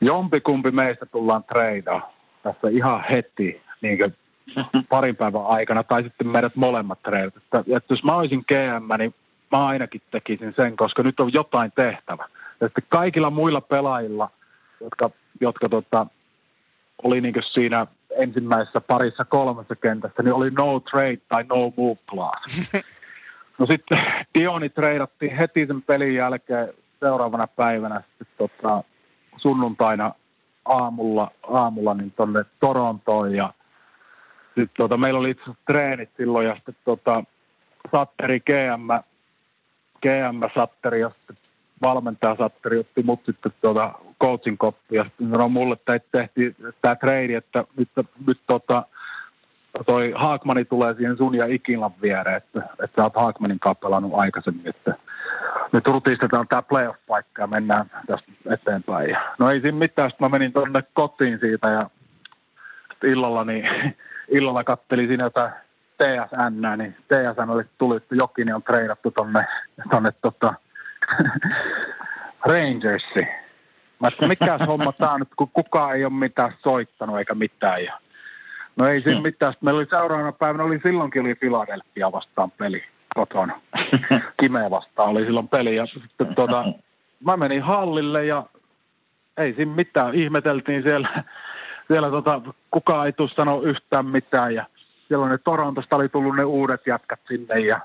jompikumpi 0.00 0.70
meistä 0.70 1.06
tullaan 1.06 1.44
treidaa 1.44 2.12
tässä 2.42 2.68
ihan 2.70 3.04
heti 3.10 3.62
niin 3.80 3.98
kuin 3.98 4.14
parin 4.88 5.16
päivän 5.16 5.46
aikana, 5.46 5.82
tai 5.82 6.02
sitten 6.02 6.26
meidät 6.26 6.56
molemmat 6.56 7.02
treidat. 7.02 7.36
Että, 7.36 7.58
että 7.58 7.92
jos 7.94 8.04
mä 8.04 8.14
olisin 8.14 8.44
GM, 8.48 8.98
niin 8.98 9.14
mä 9.52 9.66
ainakin 9.66 10.02
tekisin 10.10 10.52
sen, 10.56 10.76
koska 10.76 11.02
nyt 11.02 11.20
on 11.20 11.32
jotain 11.32 11.72
tehtävä. 11.76 12.28
Ja 12.60 12.66
sitten 12.66 12.84
kaikilla 12.88 13.30
muilla 13.30 13.60
pelaajilla, 13.60 14.30
jotka 14.80 15.10
jotka 15.42 15.68
tota, 15.68 16.06
oli 17.02 17.20
niin 17.20 17.34
siinä 17.52 17.86
ensimmäisessä 18.16 18.80
parissa 18.80 19.24
kolmessa 19.24 19.76
kentässä, 19.76 20.22
niin 20.22 20.34
oli 20.34 20.50
no 20.50 20.80
trade 20.80 21.18
tai 21.28 21.44
no 21.48 21.56
move 21.76 21.98
class. 22.10 22.72
No 23.58 23.66
sitten 23.66 23.98
Dioni 24.34 24.68
treidattiin 24.68 25.36
heti 25.36 25.66
sen 25.66 25.82
pelin 25.82 26.14
jälkeen 26.14 26.68
seuraavana 27.00 27.46
päivänä 27.46 28.02
sitten 28.08 28.26
tota, 28.38 28.84
sunnuntaina 29.36 30.14
aamulla, 30.64 31.30
aamulla 31.42 31.94
niin 31.94 32.10
tonne 32.10 32.44
Torontoon 32.60 33.34
ja 33.34 33.54
sitten 34.46 34.68
tota, 34.76 34.96
meillä 34.96 35.20
oli 35.20 35.30
itse 35.30 35.50
treenit 35.66 36.10
silloin 36.16 36.46
ja 36.46 36.54
sitten 36.54 36.76
tota, 36.84 37.24
Satteri 37.92 38.40
GM, 38.40 38.88
GM 40.02 40.48
Satteri 40.54 41.00
ja 41.00 41.08
sitten 41.08 41.36
valmentaja 41.82 42.36
Satteri 42.36 42.78
otti 42.78 43.02
mut 43.02 43.20
sitten 43.26 43.52
tuota 43.60 43.92
coachin 44.20 44.58
koppi 44.58 44.96
ja 44.96 45.04
sitten 45.04 45.30
sanoi 45.30 45.48
mulle, 45.48 45.74
että 45.74 46.00
tehtiin 46.12 46.56
tämä 46.82 46.96
trade, 46.96 47.36
että 47.36 47.64
nyt, 47.76 47.88
nyt 48.26 48.40
tota, 48.46 48.82
toi 49.86 50.12
Haakmani 50.16 50.64
tulee 50.64 50.94
siihen 50.94 51.16
sun 51.16 51.34
ja 51.34 51.46
Ikilan 51.46 51.90
viereen, 52.02 52.36
että, 52.36 52.62
että 52.84 52.96
sä 52.96 53.02
oot 53.02 53.16
Haakmanin 53.16 53.60
kanssa 53.60 53.80
pelannut 53.80 54.12
aikaisemmin, 54.14 54.68
että 54.68 54.94
nyt 55.72 55.86
rutistetaan 55.86 56.48
tämä 56.48 56.62
playoff-paikka 56.62 57.42
ja 57.42 57.46
mennään 57.46 57.90
tästä 58.06 58.32
eteenpäin. 58.50 59.10
Ja, 59.10 59.20
no 59.38 59.50
ei 59.50 59.60
siinä 59.60 59.78
mitään, 59.78 60.10
sitten 60.10 60.24
mä 60.24 60.28
menin 60.28 60.52
tuonne 60.52 60.82
kotiin 60.92 61.38
siitä 61.38 61.68
ja 61.68 61.90
illalla, 63.04 63.44
niin, 63.44 63.68
illalla 64.28 64.64
kattelin 64.64 65.08
siinä 65.08 65.24
jotain 65.24 65.52
TSN, 65.98 66.78
niin 66.78 67.50
oli 67.50 67.64
tuli, 67.78 67.96
että 67.96 68.14
Jokini 68.14 68.52
on 68.52 68.62
treidattu 68.62 69.10
tonne, 69.10 69.44
tonne 69.90 70.12
tota, 70.22 70.54
Rangersi. 72.46 73.26
Mä 74.00 74.08
että 74.08 74.28
mikä 74.28 74.58
homma 74.66 74.92
tää 74.92 75.18
nyt, 75.18 75.28
kun 75.36 75.50
kukaan 75.52 75.96
ei 75.96 76.04
ole 76.04 76.12
mitään 76.12 76.52
soittanut 76.62 77.18
eikä 77.18 77.34
mitään. 77.34 77.84
Ja... 77.84 77.98
No 78.76 78.86
ei 78.86 79.02
siinä 79.02 79.20
mitään. 79.20 79.52
Sitten 79.52 79.66
meillä 79.66 79.78
oli 79.78 79.86
seuraavana 79.90 80.32
päivänä, 80.32 80.64
oli 80.64 80.80
silloinkin 80.82 81.22
oli 81.22 81.34
Philadelphia 81.34 82.12
vastaan 82.12 82.50
peli 82.50 82.84
kotona. 83.14 83.60
Kime 84.40 84.70
vastaan 84.70 85.08
oli 85.08 85.24
silloin 85.24 85.48
peli. 85.48 85.76
Ja 85.76 85.86
sitten 85.86 86.34
tota, 86.34 86.64
mä 87.26 87.36
menin 87.36 87.62
hallille 87.62 88.24
ja 88.24 88.44
ei 89.36 89.54
siinä 89.54 89.74
mitään. 89.74 90.14
Ihmeteltiin 90.14 90.82
siellä, 90.82 91.24
siellä 91.88 92.10
tota, 92.10 92.40
kukaan 92.70 93.06
ei 93.06 93.12
tule 93.12 93.30
sanoa 93.36 93.62
yhtään 93.62 94.06
mitään. 94.06 94.54
Ja 94.54 94.66
siellä 95.08 95.28
ne 95.28 95.38
Torontosta 95.38 95.96
oli 95.96 96.08
tullut 96.08 96.36
ne 96.36 96.44
uudet 96.44 96.86
jätkät 96.86 97.20
sinne 97.28 97.60
ja 97.60 97.80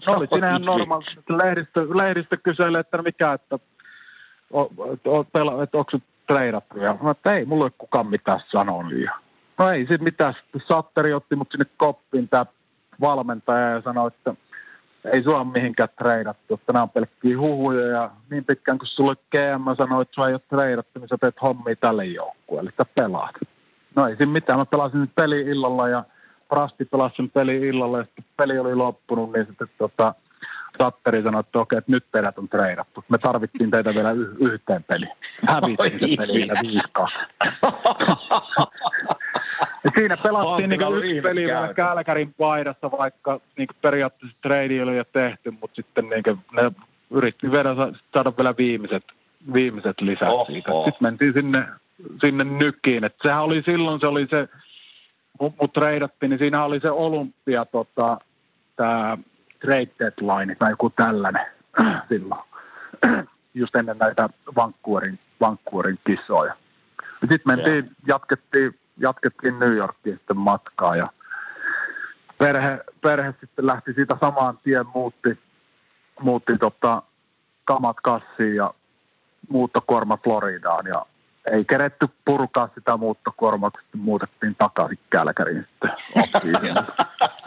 se 0.00 0.10
oli 0.10 0.26
siinä 0.26 0.48
ihan 0.48 0.62
normaali. 0.62 1.04
Lehdistö, 1.28 1.86
lehdistö 1.94 2.36
kyseli, 2.36 2.78
että 2.78 3.02
mikä, 3.02 3.32
että, 3.32 3.58
o, 4.52 4.60
o, 5.06 5.20
että 5.62 5.78
onko 5.78 5.98
treidattu. 6.26 6.78
Ja 6.78 6.96
mä 7.02 7.10
että 7.10 7.32
ei, 7.32 7.44
mulla 7.44 7.66
ei 7.66 7.72
kukaan 7.78 8.06
mitään 8.06 8.40
sanonut. 8.50 8.92
Ja 8.92 9.12
No 9.58 9.70
ei 9.70 9.86
sit 9.86 10.00
mitään. 10.00 10.34
Satteri 10.68 11.12
otti 11.12 11.36
mut 11.36 11.48
sinne 11.50 11.66
koppiin 11.76 12.28
tämä 12.28 12.46
valmentaja 13.00 13.70
ja 13.70 13.80
sanoi, 13.80 14.08
että 14.08 14.34
ei 15.12 15.22
sua 15.22 15.44
mihinkään 15.44 15.88
treidattu, 15.98 16.54
että 16.54 16.72
nämä 16.72 16.82
on 16.82 16.90
pelkkiä 16.90 17.38
huhuja 17.38 17.86
ja 17.86 18.10
niin 18.30 18.44
pitkään 18.44 18.78
kun 18.78 18.86
sulle 18.86 19.14
GM 19.14 19.76
sanoi, 19.76 20.02
että 20.02 20.14
sua 20.14 20.28
ei 20.28 20.34
ole 20.34 20.40
treidattu, 20.48 21.00
niin 21.00 21.08
sä 21.08 21.16
teet 21.20 21.42
hommia 21.42 21.76
tälle 21.76 22.04
joukkueelle, 22.04 22.68
että 22.68 22.84
pelaat. 22.94 23.34
No 23.94 24.08
ei 24.08 24.16
siinä 24.16 24.32
mitään, 24.32 24.58
mä 24.58 24.66
pelasin 24.66 25.10
peli 25.14 25.40
illalla 25.40 25.88
ja 25.88 26.04
Rasti 26.50 26.84
pelasi 26.84 27.16
sen 27.16 27.30
peli 27.30 27.56
illalla 27.56 27.98
ja 27.98 28.04
sitten 28.04 28.24
peli 28.36 28.58
oli 28.58 28.74
loppunut, 28.74 29.32
niin 29.32 29.46
sitten 29.46 29.68
tota, 29.78 30.14
Satteri 30.78 31.22
sanoi, 31.22 31.40
että 31.40 31.58
okei, 31.58 31.78
että 31.78 31.92
nyt 31.92 32.04
teidät 32.12 32.38
on 32.38 32.48
treidattu. 32.48 33.04
Me 33.08 33.18
tarvittiin 33.18 33.70
teitä 33.70 33.94
vielä 33.94 34.10
y- 34.10 34.36
yhteen 34.40 34.84
peliin. 34.84 35.12
Hävisin 35.48 35.76
se 35.76 36.16
peli 36.16 36.46
viiskaan. 36.62 37.10
siinä 39.94 40.16
pelattiin 40.16 40.70
niin 40.70 40.80
yksi 40.96 41.20
peli 41.20 41.44
vielä 41.44 41.74
Kälkärin 41.74 42.34
paidassa, 42.34 42.90
vaikka 42.90 43.40
niin 43.56 43.68
periaatteessa 43.82 44.38
trade 44.42 44.82
oli 44.82 44.96
jo 44.96 45.04
tehty, 45.04 45.50
mutta 45.50 45.74
sitten 45.76 46.04
niin 46.08 46.22
ne 46.52 46.72
yritti 47.10 47.50
vielä 47.50 47.76
saada 48.14 48.32
vielä 48.36 48.54
viimeiset, 48.58 49.04
viimeiset 49.52 50.00
lisät 50.00 50.28
Oho. 50.28 50.44
siitä. 50.44 50.70
Sitten 50.70 50.92
mentiin 51.00 51.32
sinne, 51.32 51.68
sinne 52.20 52.44
nykiin. 52.44 53.04
Et 53.04 53.16
sehän 53.22 53.42
oli 53.42 53.62
silloin, 53.62 54.00
se 54.00 54.06
oli 54.06 54.26
se, 54.30 54.48
mut, 55.40 55.54
mut 55.60 55.72
treidattiin, 55.72 56.30
niin 56.30 56.38
siinä 56.38 56.64
oli 56.64 56.80
se 56.80 56.90
olympia, 56.90 57.64
tota, 57.64 58.18
tämä 58.76 59.18
trade 59.60 59.90
deadline 59.98 60.54
tai 60.54 60.70
joku 60.70 60.90
tällainen 60.90 61.46
silloin, 62.08 62.42
just 63.54 63.76
ennen 63.76 63.98
näitä 63.98 64.28
Vancouverin, 64.56 65.18
Vancouverin 65.40 65.98
kisoja. 66.06 66.56
Sitten 67.20 67.40
mentiin, 67.44 67.84
yeah. 67.84 67.96
jatkettiin, 68.06 68.78
jatkettiin 68.96 69.58
New 69.58 69.72
Yorkiin 69.76 70.16
sitten 70.16 70.36
matkaa 70.36 70.96
ja 70.96 71.08
perhe, 72.38 72.84
perhe 73.02 73.34
sitten 73.40 73.66
lähti 73.66 73.92
siitä 73.92 74.16
samaan 74.20 74.58
tien, 74.64 74.84
muutti, 74.94 75.38
muutti 76.20 76.58
tota, 76.58 77.02
kamat 77.64 77.96
kassiin 78.02 78.56
ja 78.56 78.74
muuttokuorma 79.48 80.18
Floridaan 80.24 80.86
ja 80.86 81.06
ei 81.52 81.64
keretty 81.64 82.08
purkaa 82.24 82.68
sitä 82.74 82.96
muuttokuormaa, 82.96 83.70
kun 83.70 83.80
sitten 83.80 84.00
muutettiin 84.00 84.54
takaisin 84.54 84.98
Kälkäriin 85.10 85.66
sitten 85.70 85.90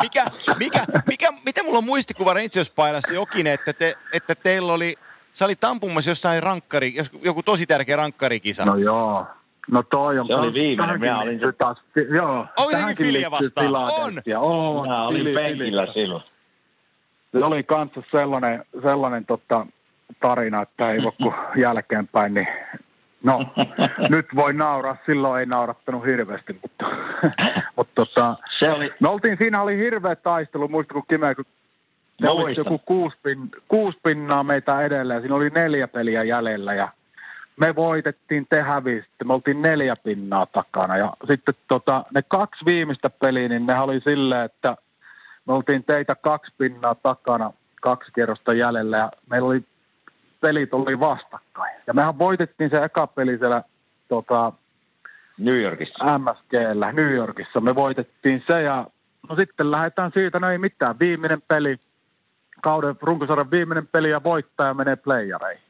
mikä, 0.02 0.26
mikä, 0.60 0.86
mikä, 1.08 1.28
miten 1.46 1.66
mulla 1.66 1.78
on 1.78 1.84
muistikuva 1.84 2.34
Rangers-paidassa 2.34 3.14
Jokinen, 3.14 3.54
että, 3.54 3.74
te, 3.74 3.96
että 4.14 4.36
teillä 4.36 4.74
oli, 4.74 4.96
sä 5.34 5.46
olit 5.46 5.64
ampumassa 5.64 6.12
jossain 6.12 6.44
rankkari, 6.44 6.94
joku 7.24 7.44
tosi 7.44 7.66
tärkeä 7.66 7.96
rankkarikisa. 7.96 8.66
No 8.66 8.76
joo, 8.76 9.28
No 9.72 9.84
toi 9.84 10.20
on... 10.20 10.28
Se 10.28 10.36
oli 10.36 10.54
viimeinen, 10.54 11.00
minä 11.00 11.22
olin 11.22 11.40
se... 11.40 11.52
Taas, 11.52 11.78
joo, 12.10 12.46
Onko 12.58 12.72
sekin 12.72 12.96
Filia 12.96 13.32
vastaan? 13.32 13.76
On! 13.76 14.14
On, 14.38 14.82
minä 14.82 15.04
olin 15.04 15.36
penkillä 15.36 15.88
silloin. 15.94 16.24
Se 17.32 17.46
oli 17.46 17.64
kanssa 17.64 18.02
sellainen, 18.12 18.66
sellainen 18.82 19.26
tota, 19.26 19.66
tarina, 20.20 20.62
että 20.62 20.92
ei 20.92 21.04
voi 21.04 21.12
kun 21.12 21.34
jälkeenpäin, 21.62 22.34
niin 22.34 22.48
No, 23.24 23.46
nyt 24.10 24.26
voi 24.36 24.54
nauraa, 24.54 24.98
silloin 25.06 25.40
ei 25.40 25.46
naurattanut 25.46 26.06
hirveästi, 26.06 26.60
mutta, 26.62 26.86
mutta 27.76 27.94
tota, 27.96 28.36
se 28.60 28.72
oli... 28.72 28.94
me 29.00 29.10
oltiin, 29.10 29.38
siinä 29.38 29.62
oli 29.62 29.78
hirveä 29.78 30.16
taistelu, 30.16 30.68
muista 30.68 30.94
kun 30.94 31.04
Kime, 31.10 31.36
kun 31.36 31.46
se 32.22 32.30
oli 32.30 32.56
joku 32.58 32.78
kuusi, 32.86 33.18
pin, 33.24 33.52
kuusi 33.68 34.00
pinnaa 34.04 34.44
meitä 34.44 34.82
edelleen, 34.82 35.22
siinä 35.22 35.36
oli 35.36 35.50
neljä 35.50 35.88
peliä 35.88 36.24
jäljellä 36.24 36.74
ja 36.74 36.90
me 37.60 37.76
voitettiin, 37.76 38.48
te 38.50 38.62
hävisitte, 38.62 39.24
me 39.26 39.34
oltiin 39.34 39.62
neljä 39.62 39.96
pinnaa 39.96 40.46
takana 40.46 40.98
ja 40.98 41.14
sitten 41.28 41.56
tota, 41.68 42.06
ne 42.14 42.22
kaksi 42.22 42.66
viimeistä 42.66 43.10
peliä, 43.10 43.50
niin 43.50 43.66
ne 43.66 43.80
oli 43.80 44.00
silleen, 44.00 44.46
että 44.46 44.78
me 45.46 45.54
oltiin 45.54 45.84
teitä 45.84 46.16
kaksi 46.16 46.54
pinnaa 46.58 46.96
takana, 46.96 47.54
kaksi 47.82 48.12
kierrosta 48.16 48.54
jäljellä 48.54 48.98
ja 48.98 49.12
meillä 49.30 49.48
oli 49.48 49.64
pelit 50.42 50.74
oli 50.74 51.00
vastakkain. 51.00 51.76
Ja 51.88 51.94
mehän 51.94 52.20
voitettiin 52.20 52.70
se 52.70 52.84
eka 52.84 53.08
peli 53.08 53.38
siellä 53.38 53.64
tota, 54.08 54.54
New 55.38 55.62
Yorkissa. 55.62 56.20
MSGllä, 56.20 56.92
New 56.92 57.12
Yorkissa. 57.12 57.62
Me 57.62 57.76
voitettiin 57.76 58.44
se 58.48 58.62
ja 58.62 58.86
no 59.30 59.36
sitten 59.36 59.72
lähdetään 59.72 60.12
siitä, 60.14 60.40
no 60.40 60.50
ei 60.50 60.58
mitään. 60.58 61.00
Viimeinen 61.00 61.42
peli, 61.42 61.78
kauden 62.62 62.96
runkosarjan 63.02 63.52
viimeinen 63.52 63.88
peli 63.88 64.10
ja 64.10 64.24
voittaja 64.24 64.74
menee 64.74 64.96
playereihin. 64.96 65.64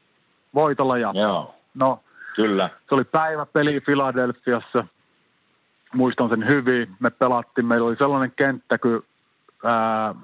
Voitolla 0.54 0.98
ja 0.98 1.12
Joo. 1.14 1.54
No, 1.74 2.00
Kyllä. 2.36 2.70
Se 2.88 2.94
oli 2.94 3.04
päiväpeli 3.04 3.80
Filadelfiassa. 3.80 4.84
Muistan 5.94 6.28
sen 6.28 6.48
hyvin. 6.48 6.96
Me 7.00 7.10
pelattiin, 7.10 7.66
meillä 7.66 7.88
oli 7.88 7.96
sellainen 7.96 8.32
kenttä, 8.36 8.78
kun 8.78 9.02
ää, 9.64 10.14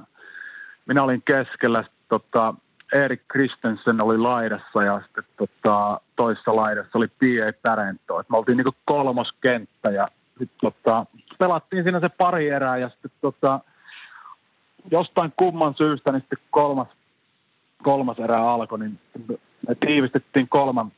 minä 0.87 1.03
olin 1.03 1.23
keskellä, 1.23 1.85
tota, 2.09 2.55
Erik 2.93 3.23
Kristensen 3.29 4.01
oli 4.01 4.19
laidassa 4.19 4.83
ja 4.83 5.01
sitten 5.01 5.25
tota, 5.37 6.01
toisessa 6.17 6.57
laidassa 6.57 6.99
oli 6.99 7.09
P.A. 7.09 7.53
Pärento. 7.63 8.21
Et 8.21 8.31
me 8.31 8.37
oltiin 8.37 8.57
niinku 8.57 8.75
kolmas 8.85 9.33
kenttä 9.41 9.91
ja 9.91 10.09
sitten 10.39 10.59
tota, 10.61 11.07
pelattiin 11.39 11.83
siinä 11.83 12.01
se 12.01 12.09
pari 12.09 12.49
erää 12.49 12.77
ja 12.77 12.89
sitten 12.89 13.11
tota, 13.21 13.61
jostain 14.91 15.33
kumman 15.37 15.75
syystä 15.75 16.13
niin 16.13 16.21
sitten 16.21 16.39
kolmas, 16.51 16.89
kolmas 17.83 18.19
erä 18.19 18.51
alkoi, 18.51 18.79
niin 18.79 18.99
me 19.69 19.75
tiivistettiin 19.87 20.49
kolman, 20.49 20.93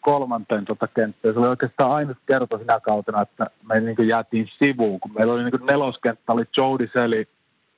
kolmanteen 0.00 0.64
tota 0.64 0.86
kenttään. 0.86 1.34
Se 1.34 1.40
oli 1.40 1.48
oikeastaan 1.48 1.92
ainut 1.92 2.18
kerta 2.26 2.58
sinä 2.58 2.80
kautena, 2.80 3.22
että 3.22 3.46
me 3.68 3.80
niin 3.80 4.08
jäätiin 4.08 4.48
sivuun, 4.58 5.00
kun 5.00 5.12
meillä 5.14 5.32
oli 5.32 5.44
niin 5.44 5.66
neloskenttä, 5.66 6.32
oli 6.32 6.44
Jody 6.56 6.90
Selly, 6.92 7.28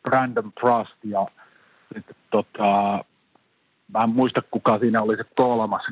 Brandon 0.02 0.52
Trust 0.60 1.04
ja 1.04 1.26
sitten 1.94 2.16
tota, 2.30 3.04
mä 3.94 4.04
en 4.04 4.10
muista 4.10 4.42
kuka 4.50 4.78
siinä 4.78 5.02
oli 5.02 5.16
se 5.16 5.24
kolmas, 5.36 5.82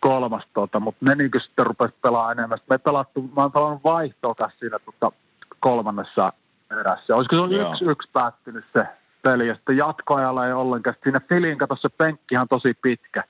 kolmas 0.00 0.42
tota, 0.54 0.80
mutta 0.80 1.04
ne 1.04 1.14
niin 1.14 1.30
sitten 1.42 1.66
rupesi 1.66 1.94
pelaamaan 2.02 2.38
enemmän. 2.38 2.58
Sitten 2.58 2.74
me 2.74 2.78
pelattu, 2.78 3.22
mä 3.22 3.42
oon 3.42 3.52
pelannut 3.52 3.84
vaihtoa 3.84 4.50
siinä 4.58 4.78
tota, 4.78 5.12
kolmannessa 5.60 6.32
erässä. 6.80 7.16
Olisiko 7.16 7.36
se 7.36 7.40
oli 7.40 7.70
yksi, 7.70 7.84
yksi 7.84 8.10
päättynyt 8.12 8.64
se 8.72 8.86
peli 9.22 9.48
ja 9.48 9.54
sitten 9.54 9.76
jatkoajalla 9.76 10.46
ei 10.46 10.52
ollenkaan. 10.52 10.96
Siinä 11.02 11.20
Filin 11.28 11.58
kato 11.58 11.76
se 11.76 11.88
penkki 11.88 12.36
on 12.36 12.48
tosi 12.48 12.74
pitkä. 12.82 13.24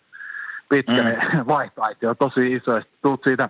Pitkä 0.68 0.92
mm. 0.92 1.04
ne 2.02 2.08
on 2.08 2.16
tosi 2.16 2.52
iso. 2.52 2.74
Ja 2.74 2.80
sitten 2.80 2.98
tuut 3.02 3.24
siitä, 3.24 3.48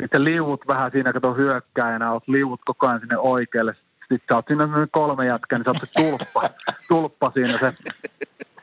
sitten 0.00 0.24
liuut 0.24 0.66
vähän 0.66 0.90
siinä, 0.90 1.12
kato 1.12 1.34
hyökkäjänä, 1.34 2.12
oot 2.12 2.28
liuut 2.28 2.60
koko 2.64 2.86
ajan 2.86 3.00
sinne 3.00 3.18
oikealle. 3.18 3.74
Sitten 4.00 4.20
sä 4.28 4.34
oot 4.34 4.46
siinä 4.46 4.68
kolme 4.90 5.26
jätkää, 5.26 5.58
niin 5.58 5.64
sä 5.64 5.70
oot 5.70 5.80
se 5.80 6.02
tulppa, 6.02 6.50
tulppa 6.88 7.30
siinä 7.34 7.58
se 7.58 7.74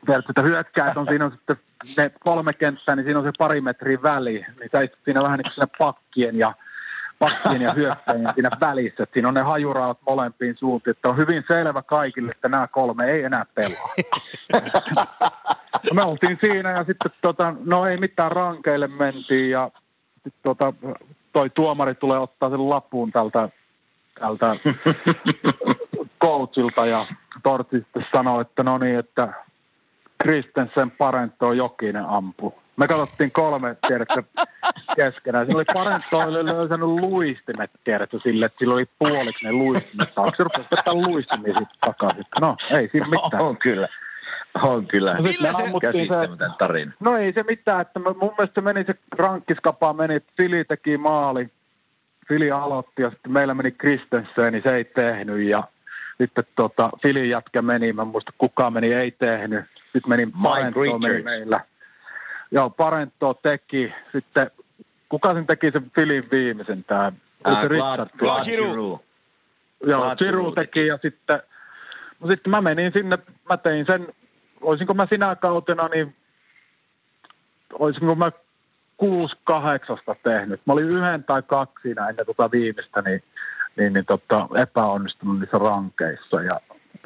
että 0.08 0.42
hyökkäät 0.42 0.96
on 0.96 1.06
siinä 1.06 1.24
on 1.24 1.30
sitten 1.30 1.56
ne 1.96 2.10
kolme 2.20 2.52
kenttää, 2.52 2.96
niin 2.96 3.04
siinä 3.04 3.18
on 3.18 3.24
se 3.24 3.30
pari 3.38 3.60
metriä 3.60 4.02
väli. 4.02 4.46
Niin 4.60 4.70
sä 4.72 4.78
siinä 5.04 5.22
vähän 5.22 5.38
niin 5.38 5.52
kuin 5.54 5.68
pakkien 5.78 6.38
ja 6.38 6.54
pakkien 7.18 7.62
ja 7.62 7.72
hyökkäjien 7.72 8.34
siinä 8.34 8.50
välissä. 8.60 9.02
Että 9.02 9.12
siinä 9.12 9.28
on 9.28 9.34
ne 9.34 9.42
hajuraat 9.42 9.98
molempiin 10.06 10.56
suuntiin. 10.56 10.92
Että 10.92 11.08
on 11.08 11.16
hyvin 11.16 11.44
selvä 11.48 11.82
kaikille, 11.82 12.30
että 12.30 12.48
nämä 12.48 12.66
kolme 12.66 13.04
ei 13.04 13.24
enää 13.24 13.46
pelaa. 13.54 13.94
Me 15.94 16.02
oltiin 16.02 16.38
siinä 16.40 16.70
ja 16.70 16.84
sitten 16.84 17.12
tota, 17.20 17.54
no 17.64 17.86
ei 17.86 17.96
mitään 17.96 18.32
rankeille 18.32 18.88
mentiin 18.88 19.50
ja 19.50 19.70
sitten 20.14 20.42
tota, 20.42 20.72
toi 21.32 21.50
tuomari 21.50 21.94
tulee 21.94 22.18
ottaa 22.18 22.50
sen 22.50 22.70
lapun 22.70 23.12
tältä, 23.12 23.48
tältä 24.20 24.56
coachilta 26.22 26.86
ja 26.86 27.06
Torti 27.42 27.76
sitten 27.76 28.06
sanoi, 28.12 28.40
että 28.40 28.62
no 28.62 28.78
niin, 28.78 28.98
että 28.98 29.44
Kristensen 30.22 30.90
Parento 30.90 31.52
Jokinen 31.52 32.04
ampu. 32.04 32.54
Me 32.76 32.88
katsottiin 32.88 33.32
kolme, 33.32 33.76
tiedätkö, 33.88 34.22
keskenään. 34.96 35.46
Siinä 35.46 35.56
oli 35.56 35.64
Parento 35.74 36.18
oli 36.18 36.44
löysänyt 36.46 36.88
luistimet, 36.88 37.70
tiedätkö, 37.84 38.18
sille, 38.22 38.46
että 38.46 38.58
sillä 38.58 38.74
oli 38.74 38.86
puoliksi 38.98 39.44
ne 39.44 39.52
luistimet. 39.52 40.08
Saako 40.14 40.32
se 40.36 40.42
rupesi 40.42 40.68
vetää 40.70 40.94
luistimia 40.94 41.54
sitten 41.54 41.78
takaisin? 41.80 42.24
No, 42.40 42.56
ei 42.70 42.88
siinä 42.92 43.08
mitään. 43.08 43.42
On 43.42 43.56
kyllä. 43.56 43.88
On 44.62 44.86
kyllä. 44.86 45.14
No, 45.14 45.22
Millä 45.22 45.52
se 45.52 45.62
käsittämätön 45.80 46.54
tarina? 46.58 46.92
No 47.00 47.16
ei 47.16 47.32
se 47.32 47.42
mitään, 47.42 47.80
että 47.80 47.98
mun 47.98 48.34
mielestä 48.38 48.60
meni 48.60 48.84
se 48.84 48.94
rankkiskapa 49.18 49.92
meni, 49.92 50.14
että 50.14 50.32
Fili 50.36 50.64
teki 50.64 50.98
maali. 50.98 51.48
Fili 52.28 52.50
aloitti 52.50 53.02
ja 53.02 53.10
sitten 53.10 53.32
meillä 53.32 53.54
meni 53.54 53.70
Kristensen, 53.70 54.52
niin 54.52 54.62
se 54.62 54.74
ei 54.74 54.84
tehnyt 54.84 55.48
ja 55.48 55.64
sitten 56.18 56.44
tota, 56.56 56.90
Filin 57.02 57.30
jätkä 57.30 57.62
meni, 57.62 57.92
mä 57.92 58.04
muista 58.04 58.32
kuka 58.38 58.70
meni, 58.70 58.92
ei 58.92 59.10
tehnyt. 59.10 59.64
Sitten 59.92 60.08
meni 60.08 60.28
Parento 60.42 60.98
meni 60.98 61.22
meillä. 61.22 61.60
Joo, 62.50 62.70
Parento 62.70 63.34
teki. 63.34 63.94
Sitten 64.12 64.50
kuka 65.08 65.34
sen 65.34 65.46
teki 65.46 65.70
sen 65.70 65.90
Filin 65.94 66.28
viimeisen? 66.30 66.84
Tämä 66.84 67.12
uh, 67.48 67.68
Glad, 67.68 68.08
Glad 68.18 68.44
Giroux. 68.44 69.04
Joo, 69.86 70.16
Giroux 70.16 70.54
teki 70.54 70.86
ja 70.86 70.98
sitten, 71.02 71.40
no 72.20 72.28
sitten 72.28 72.50
mä 72.50 72.60
menin 72.60 72.92
sinne, 72.92 73.18
mä 73.48 73.56
tein 73.56 73.86
sen, 73.86 74.08
olisinko 74.60 74.94
mä 74.94 75.06
sinä 75.10 75.36
kautena, 75.36 75.88
niin 75.88 76.16
olisinko 77.72 78.14
mä 78.14 78.32
kuusi 78.96 79.36
kahdeksasta 79.44 80.16
tehnyt. 80.22 80.60
Mä 80.66 80.72
olin 80.72 80.90
yhden 80.90 81.24
tai 81.24 81.42
kaksi 81.42 81.82
siinä 81.82 82.08
ennen 82.08 82.26
tuota 82.26 82.50
viimeistä, 82.50 83.02
niin 83.02 83.22
niin, 83.76 83.92
niin 83.92 84.04
tota, 84.04 84.48
epäonnistunut 84.56 85.40
niissä 85.40 85.58
rankeissa. 85.58 86.42
Ja 86.42 86.60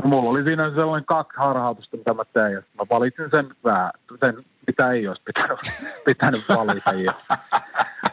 mulla 0.04 0.30
oli 0.30 0.42
siinä 0.42 0.70
sellainen 0.70 1.06
kaksi 1.06 1.38
harhautusta, 1.38 1.96
mitä 1.96 2.14
mä 2.14 2.24
tein. 2.24 2.52
Ja 2.52 2.62
mä 2.78 2.84
valitsin 2.90 3.30
sen, 3.30 3.48
sen 4.20 4.44
mitä 4.66 4.90
ei 4.90 5.08
olisi 5.08 5.22
pitänyt, 5.24 5.58
pitänyt 6.04 6.44
valita. 6.48 6.90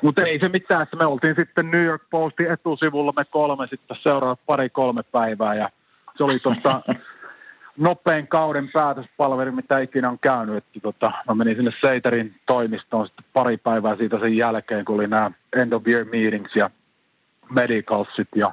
Mutta 0.02 0.22
ei 0.22 0.40
se 0.40 0.50
mitään, 0.50 0.82
että 0.82 0.98
me 0.98 1.06
oltiin 1.06 1.36
sitten 1.36 1.72
New 1.72 1.84
York 1.84 2.04
Postin 2.10 2.52
etusivulla 2.52 3.14
me 3.16 3.26
kolme 3.26 3.68
sitten 3.68 3.98
seuraavat 4.04 4.40
pari-kolme 4.46 5.04
päivää. 5.04 5.56
Ja 5.56 5.70
se 6.18 6.24
oli 6.24 6.40
tuossa 6.40 6.82
nopein 7.78 8.28
kauden 8.28 8.70
päätöspalveri, 8.74 9.52
mitä 9.52 9.80
ikinä 9.80 10.10
on 10.10 10.20
käynyt. 10.20 10.58
Että 10.58 10.80
tota, 10.82 11.12
mä 11.28 11.36
menin 11.36 11.56
sinne 11.56 11.72
Seiterin 11.82 12.36
toimistoon 12.46 13.08
sitten 13.08 13.26
pari 13.34 13.58
päivää 13.58 13.96
siitä 13.96 14.20
sen 14.20 14.38
jälkeen, 14.38 14.86
kun 14.86 14.96
oli 14.96 15.08
nämä 15.08 15.32
end 15.56 15.74
of 15.74 15.88
year 15.88 16.06
meetings 16.06 16.56
ja 16.56 16.70
medicalsit 17.50 18.28
ja 18.36 18.52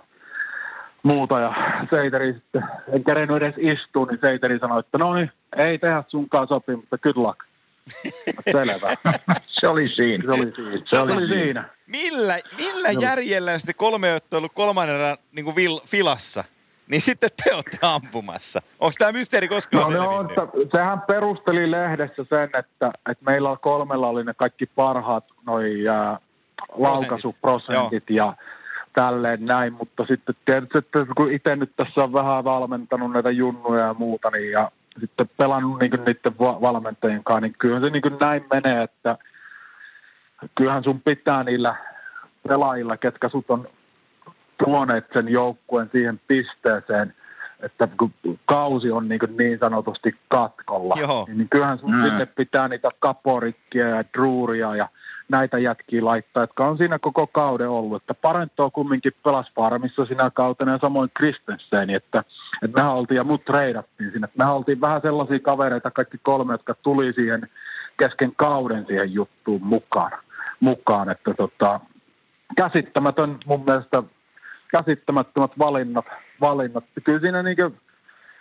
muuta. 1.03 1.41
Ja 1.41 1.55
Seiteri 1.91 2.33
sitten, 2.33 2.65
en 2.93 3.05
kerennyt 3.05 3.37
edes 3.37 3.55
istua, 3.59 4.07
niin 4.07 4.19
Seiteri 4.21 4.59
sanoi, 4.59 4.81
että 4.81 4.99
no 4.99 5.15
niin, 5.15 5.31
ei 5.57 5.79
tehdä 5.79 6.05
sunkaan 6.09 6.49
mutta 6.77 6.99
good 6.99 7.17
luck. 7.17 7.39
Selvä. 8.53 8.95
se 9.61 9.69
oli 9.69 9.89
siinä. 9.89 10.25
Se 10.25 10.43
oli 10.43 10.53
siinä. 10.55 10.79
Se, 10.79 10.85
se 10.91 10.99
oli, 10.99 11.29
siinä. 11.29 11.65
Millä, 11.87 12.39
millä 12.57 12.89
järjellä 13.01 13.59
sitten 13.59 13.75
kolme 13.75 14.19
ollut 14.35 14.53
kolmannen 14.55 15.17
niin 15.33 15.45
kuin 15.45 15.57
vil, 15.57 15.81
filassa? 15.87 16.45
niin 16.93 17.01
sitten 17.01 17.31
te 17.45 17.55
olette 17.55 17.79
ampumassa. 17.83 18.63
Onko 18.81 18.93
tämä 18.99 19.13
mysteeri 19.13 19.49
koskaan 19.49 19.93
no, 19.93 20.11
on, 20.11 20.29
sehän 20.73 21.01
perusteli 21.01 21.71
lehdessä 21.71 22.25
sen, 22.29 22.45
että, 22.45 22.93
että 23.11 23.25
meillä 23.25 23.51
on 23.51 23.59
kolmella 23.59 24.09
oli 24.09 24.25
ne 24.25 24.35
kaikki 24.35 24.67
parhaat 24.67 25.25
noi 25.47 25.89
äh, 25.89 26.19
laukaisuprosentit 26.73 28.11
ja 28.11 28.35
tälleen 28.95 29.45
näin, 29.47 29.73
mutta 29.73 30.07
sitten 30.07 30.35
tietysti, 30.45 30.79
että 30.79 31.07
kun 31.17 31.33
itse 31.33 31.57
nyt 31.57 31.73
tässä 31.77 32.05
on 32.05 32.13
vähän 32.13 32.45
valmentanut 32.45 33.13
näitä 33.13 33.31
junnuja 33.31 33.87
ja 33.87 33.95
muuta, 33.95 34.31
niin 34.31 34.51
ja 34.51 34.71
sitten 35.01 35.31
pelannut 35.37 35.79
niin 35.79 35.91
niiden 35.91 36.39
valmentajien 36.39 37.25
kanssa, 37.25 37.41
niin 37.41 37.55
kyllähän 37.59 37.83
se 37.83 37.91
niin 37.91 38.19
näin 38.21 38.45
menee, 38.53 38.83
että 38.83 39.19
kyllähän 40.55 40.85
sun 40.85 41.01
pitää 41.01 41.45
niillä 41.45 41.75
pelaajilla, 42.49 42.97
ketkä 42.97 43.29
sut 43.29 43.51
on 43.51 43.69
tuoneet 44.65 45.07
sen 45.13 45.29
joukkueen 45.29 45.89
siihen 45.93 46.21
pisteeseen, 46.29 47.15
että 47.61 47.89
kun 47.99 48.13
kausi 48.45 48.91
on 48.91 49.09
niin, 49.09 49.21
niin 49.39 49.59
sanotusti 49.59 50.15
katkolla, 50.29 50.95
Joo. 50.99 51.25
niin, 51.27 51.39
niin 51.39 51.49
kyllähän 51.49 51.79
sun 51.79 51.95
mm. 51.95 52.03
sinne 52.03 52.27
pitää 52.27 52.69
niitä 52.69 52.89
kaporikkia 52.99 53.89
ja 53.89 54.05
druuria 54.15 54.77
ja 54.77 54.89
näitä 55.33 55.59
jätkiä 55.59 56.05
laittaa, 56.05 56.43
jotka 56.43 56.67
on 56.67 56.79
siinä 56.79 56.99
koko 56.99 57.27
kauden 57.27 57.69
ollut. 57.69 58.03
Että 58.03 58.15
Parento 58.15 58.71
kumminkin 58.71 59.13
pelas 59.25 59.53
farmissa 59.55 60.07
sinä 60.07 60.31
kautena 60.31 60.73
ja 60.73 60.79
samoin 60.79 61.11
Kristensen, 61.15 61.91
että, 61.91 62.25
että 62.63 62.77
mehän 62.77 62.93
oltiin 62.93 63.17
ja 63.17 63.25
mut 63.25 63.45
treidattiin 63.45 64.13
sinne. 64.13 64.25
Että 64.25 64.39
mehän 64.39 64.55
oltiin 64.55 64.81
vähän 64.81 65.01
sellaisia 65.01 65.39
kavereita, 65.39 65.91
kaikki 65.91 66.19
kolme, 66.23 66.55
jotka 66.55 66.75
tuli 66.75 67.13
siihen 67.13 67.49
kesken 67.99 68.33
kauden 68.37 68.87
siihen 68.87 69.15
juttuun 69.15 69.65
mukaan. 69.65 70.13
mukaan 70.61 71.11
että 71.11 71.35
tota, 71.35 71.81
käsittämätön 72.57 73.39
mun 73.47 73.65
mielestä 73.65 74.03
käsittämättömät 74.73 75.59
valinnat. 75.59 76.07
valinnat. 76.41 76.85
Kyllä 77.05 77.21
siinä 77.21 77.43
niinku, 77.43 77.77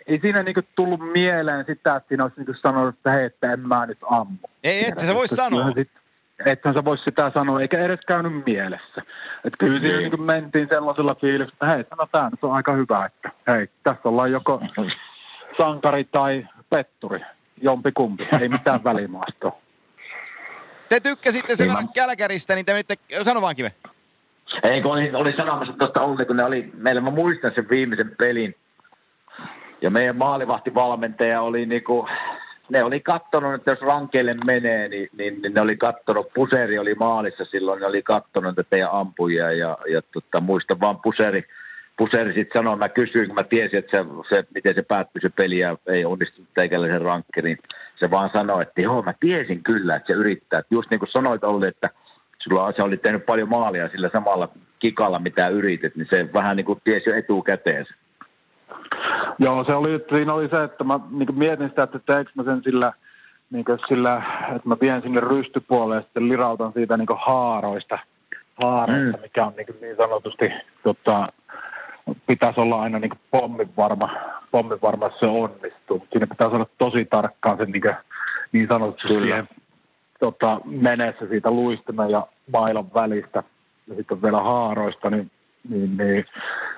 ei 0.06 0.18
siinä 0.20 0.42
niinku 0.42 0.60
tullut 0.74 1.12
mieleen 1.12 1.64
sitä, 1.66 1.96
että 1.96 2.08
siinä 2.08 2.24
olisi 2.24 2.36
niinku 2.36 2.54
sanonut, 2.62 2.94
että 2.94 3.10
hei, 3.10 3.24
että 3.24 3.52
en 3.52 3.60
mä 3.60 3.86
nyt 3.86 3.98
ammu. 4.10 4.38
Ei, 4.64 4.88
että 4.88 5.06
sä 5.06 5.14
vois 5.14 5.30
sanoa. 5.30 5.72
Sit, 5.72 5.90
että 6.46 6.72
sä 6.72 6.84
vois 6.84 7.04
sitä 7.04 7.30
sanoa, 7.34 7.60
eikä 7.60 7.84
edes 7.84 8.00
käynyt 8.06 8.44
mielessä. 8.46 9.02
Että 9.44 9.56
kyllä 9.58 9.80
siinä 9.80 9.98
niin. 9.98 10.10
niin 10.10 10.22
mentiin 10.22 10.68
sellaisella 10.68 11.14
fiiliksellä, 11.14 11.54
että 11.54 11.66
hei, 11.66 11.84
no 11.98 12.06
tämä 12.12 12.30
nyt 12.30 12.44
on 12.44 12.52
aika 12.52 12.72
hyvä, 12.72 13.04
että 13.06 13.30
hei, 13.52 13.68
tässä 13.82 14.08
ollaan 14.08 14.32
joko 14.32 14.62
sankari 15.56 16.04
tai 16.04 16.46
petturi, 16.70 17.20
jompi 17.60 17.92
kumpi, 17.92 18.28
ei 18.40 18.48
mitään 18.48 18.84
välimaastoa. 18.90 19.58
Te 20.88 21.00
tykkäsitte 21.00 21.56
sen 21.56 21.68
verran 21.68 21.88
Kälkäristä, 21.94 22.54
niin 22.54 22.66
te 22.66 22.72
menitte, 22.72 22.94
sano 23.22 23.40
vaan 23.40 23.56
kive. 23.56 23.72
Ei, 24.62 24.82
kun 24.82 24.92
oli, 24.92 25.10
oli 25.14 25.32
sanomassa 25.36 25.72
tuosta 25.72 26.00
Olli, 26.00 26.24
kun 26.24 26.36
ne 26.36 26.44
oli, 26.44 26.70
meillä 26.74 27.00
mä 27.00 27.10
muistan 27.10 27.52
sen 27.54 27.68
viimeisen 27.68 28.14
pelin, 28.18 28.54
ja 29.82 29.90
meidän 29.90 30.16
maalivahtivalmentaja 30.16 31.42
oli 31.42 31.66
niinku, 31.66 32.08
ne 32.72 32.84
oli 32.84 33.00
kattonut, 33.00 33.54
että 33.54 33.70
jos 33.70 33.80
rankeille 33.80 34.34
menee, 34.34 34.88
niin, 34.88 35.08
niin, 35.18 35.42
niin 35.42 35.54
ne 35.54 35.60
oli 35.60 35.76
kattonut, 35.76 36.32
Puseri 36.34 36.78
oli 36.78 36.94
maalissa 36.94 37.44
silloin, 37.44 37.80
ne 37.80 37.86
oli 37.86 38.02
kattonut 38.02 38.58
että 38.58 38.70
teidän 38.70 38.92
ampujia, 38.92 39.52
ja, 39.52 39.78
ja 39.88 40.02
tota, 40.02 40.40
muistan 40.40 40.80
vaan 40.80 40.98
Puseri, 41.00 41.44
Puseri 41.96 42.34
sitten 42.34 42.60
sanoi, 42.60 42.76
mä 42.76 42.88
kysyin, 42.88 43.26
kun 43.26 43.34
mä 43.34 43.44
tiesin, 43.44 43.78
että 43.78 43.90
se, 43.98 44.04
se, 44.28 44.44
miten 44.54 44.74
se 44.74 44.82
päättyi 44.82 45.22
se 45.22 45.28
peli 45.28 45.58
ja 45.58 45.76
ei 45.86 46.04
onnistunut 46.04 46.48
teikäläisen 46.54 47.00
rankki, 47.00 47.42
niin 47.42 47.58
se 47.96 48.10
vaan 48.10 48.30
sanoi, 48.32 48.62
että 48.62 48.80
joo, 48.80 49.02
mä 49.02 49.14
tiesin 49.20 49.62
kyllä, 49.62 49.96
että 49.96 50.12
se 50.12 50.18
yrittää. 50.18 50.58
Että 50.58 50.74
just 50.74 50.90
niin 50.90 50.98
kuin 50.98 51.10
sanoit 51.10 51.44
Olli, 51.44 51.66
että 51.66 51.90
sulla 52.38 52.72
se 52.76 52.82
oli 52.82 52.96
tehnyt 52.96 53.26
paljon 53.26 53.48
maalia 53.48 53.88
sillä 53.88 54.10
samalla 54.12 54.48
kikalla, 54.78 55.18
mitä 55.18 55.48
yritit, 55.48 55.96
niin 55.96 56.06
se 56.10 56.32
vähän 56.32 56.56
niin 56.56 56.64
kuin 56.64 56.80
tiesi 56.84 57.10
jo 57.10 57.16
etukäteen. 57.16 57.86
Joo, 59.38 59.64
se 59.64 59.74
oli, 59.74 60.04
siinä 60.10 60.34
oli 60.34 60.48
se, 60.48 60.62
että 60.62 60.84
mä 60.84 61.00
niin 61.10 61.38
mietin 61.38 61.68
sitä, 61.68 61.82
että 61.82 61.98
teekö 61.98 62.30
mä 62.34 62.42
sen 62.42 62.62
sillä, 62.62 62.92
niin 63.50 63.64
sillä, 63.88 64.22
että 64.56 64.68
mä 64.68 64.76
vien 64.80 65.02
sinne 65.02 65.20
rystypuolelle 65.20 65.94
ja 65.94 66.02
sitten 66.02 66.28
lirautan 66.28 66.72
siitä 66.72 66.96
niin 66.96 67.08
haaroista, 67.26 67.98
haaroista 68.62 69.16
mm. 69.16 69.22
mikä 69.22 69.46
on 69.46 69.52
niin, 69.56 69.80
niin 69.80 69.96
sanotusti, 69.96 70.50
tota, 70.82 71.28
pitäisi 72.26 72.60
olla 72.60 72.82
aina 72.82 72.98
niin 72.98 73.12
pommin 73.30 73.70
varma, 73.76 74.10
pommin 74.50 74.78
varma, 74.82 75.10
se 75.20 75.26
onnistuu. 75.26 76.06
Siinä 76.10 76.26
pitäisi 76.26 76.54
olla 76.54 76.66
tosi 76.78 77.04
tarkkaan 77.04 77.56
sen 77.56 77.70
niin, 77.70 77.94
niin 78.52 78.68
sanotusti 78.68 79.08
Kyllä. 79.08 79.20
siihen 79.20 79.48
tota, 80.20 80.60
menessä 80.64 81.26
siitä 81.26 81.50
luistimen 81.50 82.10
ja 82.10 82.26
mailan 82.52 82.94
välistä 82.94 83.42
ja 83.86 83.94
sitten 83.94 84.22
vielä 84.22 84.40
haaroista, 84.40 85.10
niin, 85.10 85.30
niin, 85.68 85.96
niin 85.96 86.24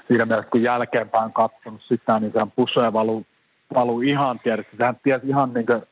siinä 0.08 0.24
mielessä 0.24 0.50
kun 0.50 0.62
jälkeenpäin 0.62 1.32
katsonut 1.32 1.82
sitä, 1.82 2.20
niin 2.20 2.32
sehän 2.32 2.50
pusee 2.50 2.92
valu, 2.92 3.26
valu 3.74 4.00
ihan 4.00 4.38
tietysti. 4.38 4.76
Sehän 4.76 4.96
tiesi 5.02 5.28
ihan 5.28 5.54
niin 5.54 5.66
kuin, 5.66 5.82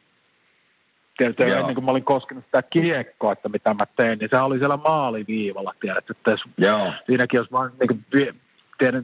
tietysti 1.19 1.43
ennen 1.43 1.75
kuin 1.75 1.85
mä 1.85 1.91
olin 1.91 2.05
koskenut 2.05 2.45
sitä 2.45 2.63
kiekkoa, 2.63 3.33
että 3.33 3.49
mitä 3.49 3.75
mä 3.75 3.87
tein, 3.97 4.19
niin 4.19 4.31
sehän 4.31 4.47
oli 4.47 4.59
siellä 4.59 4.77
maaliviivalla, 4.77 5.75
tiedät, 5.81 6.11
että 6.11 6.31
jos 6.31 6.41
Joo. 6.59 6.93
siinäkin 7.07 7.41
olisi 7.41 7.53
vaan 7.53 7.73
niin 7.81 7.89
kuin, 7.89 8.05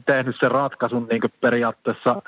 tehnyt 0.05 0.35
sen 0.39 0.51
ratkaisun 0.51 1.07
niin 1.09 1.21
kuin 1.21 1.33
periaatteessa 1.41 2.21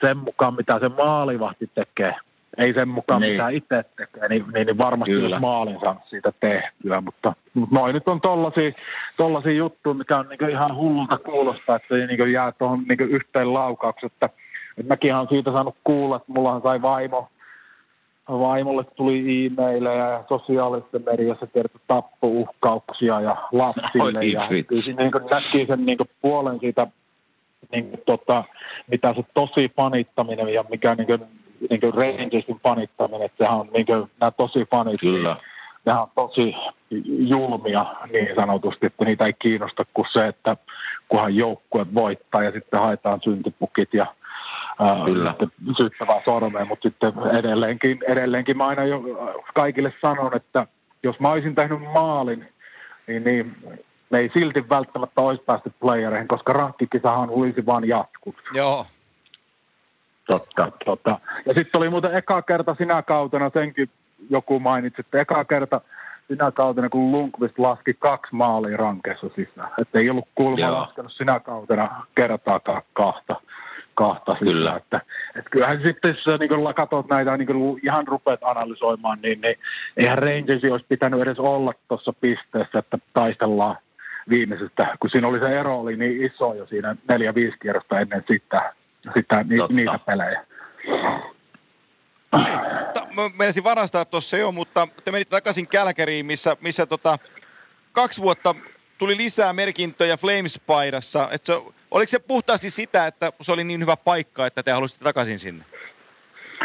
sen 0.00 0.16
mukaan, 0.16 0.54
mitä 0.54 0.78
se 0.78 0.88
maalivahti 0.88 1.70
tekee, 1.74 2.14
ei 2.58 2.74
sen 2.74 2.88
mukaan 2.88 3.20
niin. 3.20 3.32
mitä 3.32 3.48
itse 3.48 3.84
tekee, 3.96 4.28
niin, 4.28 4.44
niin, 4.54 4.66
niin 4.66 4.78
varmasti 4.78 5.10
Kyllä. 5.10 5.40
maalin 5.40 5.80
saanut 5.80 6.02
siitä 6.10 6.32
tehtyä, 6.40 7.00
mutta, 7.00 7.32
mutta 7.54 7.74
noin 7.74 7.94
nyt 7.94 8.08
on 8.08 8.20
tollaisia, 8.20 8.72
tollaisia 9.16 9.52
juttuja, 9.52 9.94
mikä 9.94 10.18
on 10.18 10.28
niin 10.28 10.50
ihan 10.50 10.76
hullulta 10.76 11.18
kuulostaa, 11.18 11.76
että 11.76 11.88
se 11.88 12.06
niin 12.06 12.32
jää 12.32 12.52
tuohon 12.52 12.84
niin 12.88 13.00
yhteen 13.00 13.54
laukaukseen, 13.54 14.10
että, 14.12 14.26
että 14.78 14.92
mäkin 14.92 15.14
olen 15.14 15.28
siitä 15.28 15.52
saanut 15.52 15.76
kuulla, 15.84 16.16
että 16.16 16.32
mullahan 16.32 16.62
sai 16.62 16.82
vaimo, 16.82 17.28
vaimolle 18.28 18.84
tuli 18.84 19.46
e-maileja 19.46 20.08
ja 20.08 20.24
sosiaalisessa 20.28 20.98
mediassa 20.98 21.46
tiedetty 21.46 21.80
tappouhkauksia 21.86 23.20
ja 23.20 23.36
lapsille. 23.52 24.18
Oi, 24.18 24.32
ja 24.32 24.48
kyllä 24.48 24.82
niin 24.86 25.12
näki 25.30 25.66
sen 25.66 25.86
niin 25.86 25.98
puolen 26.22 26.60
siitä, 26.60 26.86
niin 27.72 27.84
kuin, 27.90 28.02
tota, 28.06 28.44
mitä 28.86 29.14
se 29.14 29.22
tosi 29.34 29.68
panittaminen 29.68 30.48
ja 30.48 30.64
mikä 30.70 30.94
niin 30.94 31.06
kuin, 31.06 31.20
niin 31.70 31.80
kuin 31.80 31.94
Rangersin 31.94 32.60
panittaminen, 32.60 33.22
että 33.22 33.44
sehän 33.44 33.60
on 33.60 33.68
niin 33.72 33.86
kuin, 33.86 34.10
nämä 34.20 34.30
tosi 34.30 34.66
fanit, 34.70 35.00
Kyllä. 35.00 35.36
Nämä 35.84 36.02
on 36.02 36.08
tosi 36.14 36.54
julmia 37.18 37.86
niin 38.12 38.28
sanotusti, 38.36 38.86
että 38.86 39.04
niitä 39.04 39.26
ei 39.26 39.32
kiinnosta 39.32 39.84
kuin 39.94 40.06
se, 40.12 40.26
että 40.26 40.56
kunhan 41.08 41.36
joukkue 41.36 41.86
voittaa 41.94 42.42
ja 42.42 42.52
sitten 42.52 42.80
haetaan 42.80 43.20
syntipukit 43.24 43.94
ja 43.94 44.06
Kyllä. 45.04 45.34
syyttävää 45.76 46.20
sormea, 46.24 46.64
mutta 46.64 46.88
sitten 46.88 47.12
edelleenkin, 47.38 47.98
edelleenkin 48.08 48.56
mä 48.56 48.66
aina 48.66 48.84
jo 48.84 49.02
kaikille 49.54 49.92
sanon, 50.00 50.36
että 50.36 50.66
jos 51.02 51.20
mä 51.20 51.30
olisin 51.30 51.54
tehnyt 51.54 51.92
maalin, 51.92 52.48
niin, 53.06 53.24
niin 53.24 53.56
me 54.10 54.18
ei 54.18 54.30
silti 54.34 54.68
välttämättä 54.68 55.20
olisi 55.20 55.42
päästy 55.42 55.72
playereihin, 55.80 56.28
koska 56.28 56.52
rankkikisahan 56.52 57.30
olisi 57.30 57.66
vain 57.66 57.88
jatkunut. 57.88 58.40
Joo, 58.54 58.86
Totta. 60.26 60.72
Totta. 60.84 61.18
Ja 61.46 61.54
sitten 61.54 61.78
oli 61.78 61.90
muuten 61.90 62.14
eka 62.14 62.42
kerta 62.42 62.74
sinä 62.78 63.02
kautena, 63.02 63.50
senkin 63.54 63.90
joku 64.30 64.60
mainitsi, 64.60 65.00
että 65.00 65.20
eka 65.20 65.44
kerta 65.44 65.80
sinä 66.28 66.50
kautena, 66.50 66.88
kun 66.88 67.12
Lundqvist 67.12 67.58
laski 67.58 67.94
kaksi 67.94 68.34
maalia 68.34 68.76
rankeessa 68.76 69.26
sisään. 69.36 69.70
Että 69.78 69.98
ei 69.98 70.10
ollut 70.10 70.28
kulma 70.34 70.72
laskenut 70.72 71.12
sinä 71.12 71.40
kautena 71.40 72.06
kertaakaan 72.14 72.82
kahta. 72.92 73.36
kahta 73.94 74.36
Kyllä. 74.38 74.76
Että, 74.76 75.00
että 75.36 75.50
kyllähän 75.50 75.82
sitten, 75.82 76.16
jos 76.26 76.38
niin 76.40 76.74
katsot 76.74 77.08
näitä 77.08 77.36
niin 77.36 77.80
ihan 77.82 78.08
rupeat 78.08 78.40
analysoimaan, 78.42 79.18
niin, 79.22 79.40
niin 79.40 79.56
eihän 79.96 80.18
Rangersi 80.18 80.70
olisi 80.70 80.86
pitänyt 80.88 81.20
edes 81.20 81.38
olla 81.38 81.72
tuossa 81.88 82.12
pisteessä, 82.20 82.78
että 82.78 82.98
taistellaan 83.12 83.76
viimeisestä, 84.28 84.96
kun 85.00 85.10
siinä 85.10 85.28
oli 85.28 85.38
se 85.38 85.60
ero 85.60 85.80
oli 85.80 85.96
niin 85.96 86.24
iso 86.24 86.54
jo 86.54 86.66
siinä 86.66 86.96
neljä-viisi 87.08 87.58
kierrosta 87.62 88.00
ennen 88.00 88.24
sitä, 88.28 88.72
sitä 89.14 89.42
ni, 89.42 89.56
niitä 89.68 89.98
pelejä. 90.06 90.44
Mä 93.16 93.30
menisin 93.38 93.64
varastaa 93.64 94.04
tuossa 94.04 94.36
jo, 94.36 94.52
mutta 94.52 94.88
te 95.04 95.12
menitte 95.12 95.36
takaisin 95.36 95.68
Kälkäriin, 95.68 96.26
missä, 96.26 96.56
missä 96.60 96.86
tota, 96.86 97.18
kaksi 97.92 98.22
vuotta 98.22 98.54
tuli 98.98 99.16
lisää 99.16 99.52
merkintöjä 99.52 100.16
Flames-paidassa. 100.16 101.28
Et 101.32 101.44
se, 101.44 101.52
oliko 101.90 102.08
se 102.08 102.18
puhtaasti 102.18 102.70
sitä, 102.70 103.06
että 103.06 103.32
se 103.40 103.52
oli 103.52 103.64
niin 103.64 103.80
hyvä 103.80 103.96
paikka, 103.96 104.46
että 104.46 104.62
te 104.62 104.72
halusitte 104.72 105.04
takaisin 105.04 105.38
sinne? 105.38 105.64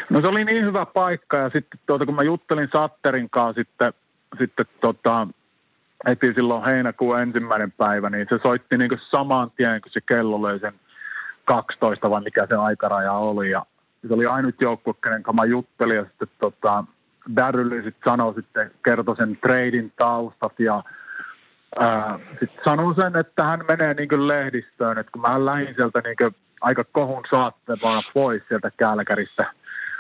No 0.10 0.22
se 0.22 0.28
oli 0.28 0.46
niin 0.46 0.66
hyvä 0.66 0.86
paikka 0.86 1.38
ja 1.38 1.50
sitten 1.50 1.80
tuota, 1.86 2.06
kun 2.06 2.16
mä 2.16 2.24
juttelin 2.24 2.70
Satterin 2.72 3.30
kanssa 3.30 3.62
sitten, 3.62 3.94
sitten 4.40 4.66
tota, 4.82 5.28
heti 6.08 6.34
silloin 6.34 6.66
heinäkuun 6.66 7.20
ensimmäinen 7.20 7.72
päivä, 7.72 8.10
niin 8.10 8.28
se 8.30 8.40
soitti 8.44 8.78
niin 8.78 8.90
kuin 8.90 9.02
saman 9.12 9.52
tien, 9.52 9.82
kun 9.82 9.92
se 9.92 10.02
kello 10.02 10.42
löi 10.42 10.60
sen 10.60 10.74
12, 11.50 12.10
vai 12.10 12.22
mikä 12.22 12.46
se 12.50 12.56
aikaraja 12.56 13.14
oli. 13.14 13.50
Ja 13.50 13.66
se 14.08 14.14
oli 14.14 14.26
ainut 14.26 14.62
joukkue, 14.62 14.94
kenen 15.04 15.24
kanssa 15.24 15.46
juttelin 15.46 15.96
ja 15.96 16.04
sitten 16.04 16.28
tota, 16.40 16.84
Darryl 17.36 17.70
sitten 17.70 18.12
sanoi 18.12 18.34
sitten, 18.34 18.72
kertoi 18.86 19.16
sen 19.16 19.38
treidin 19.42 19.94
taustat 19.98 20.60
ja 20.60 20.84
sitten 22.40 22.64
sanoi 22.64 22.96
sen, 22.96 23.16
että 23.16 23.44
hän 23.44 23.60
menee 23.68 23.94
niin 23.94 24.28
lehdistöön, 24.28 24.98
että 24.98 25.12
kun 25.12 25.22
mä 25.22 25.46
lähdin 25.46 25.76
sieltä 25.76 26.02
niin 26.02 26.36
aika 26.62 26.84
kohun 26.84 27.24
saattemaan 27.30 28.04
pois 28.14 28.44
sieltä 28.48 28.72
Kälkäristä, 28.78 29.54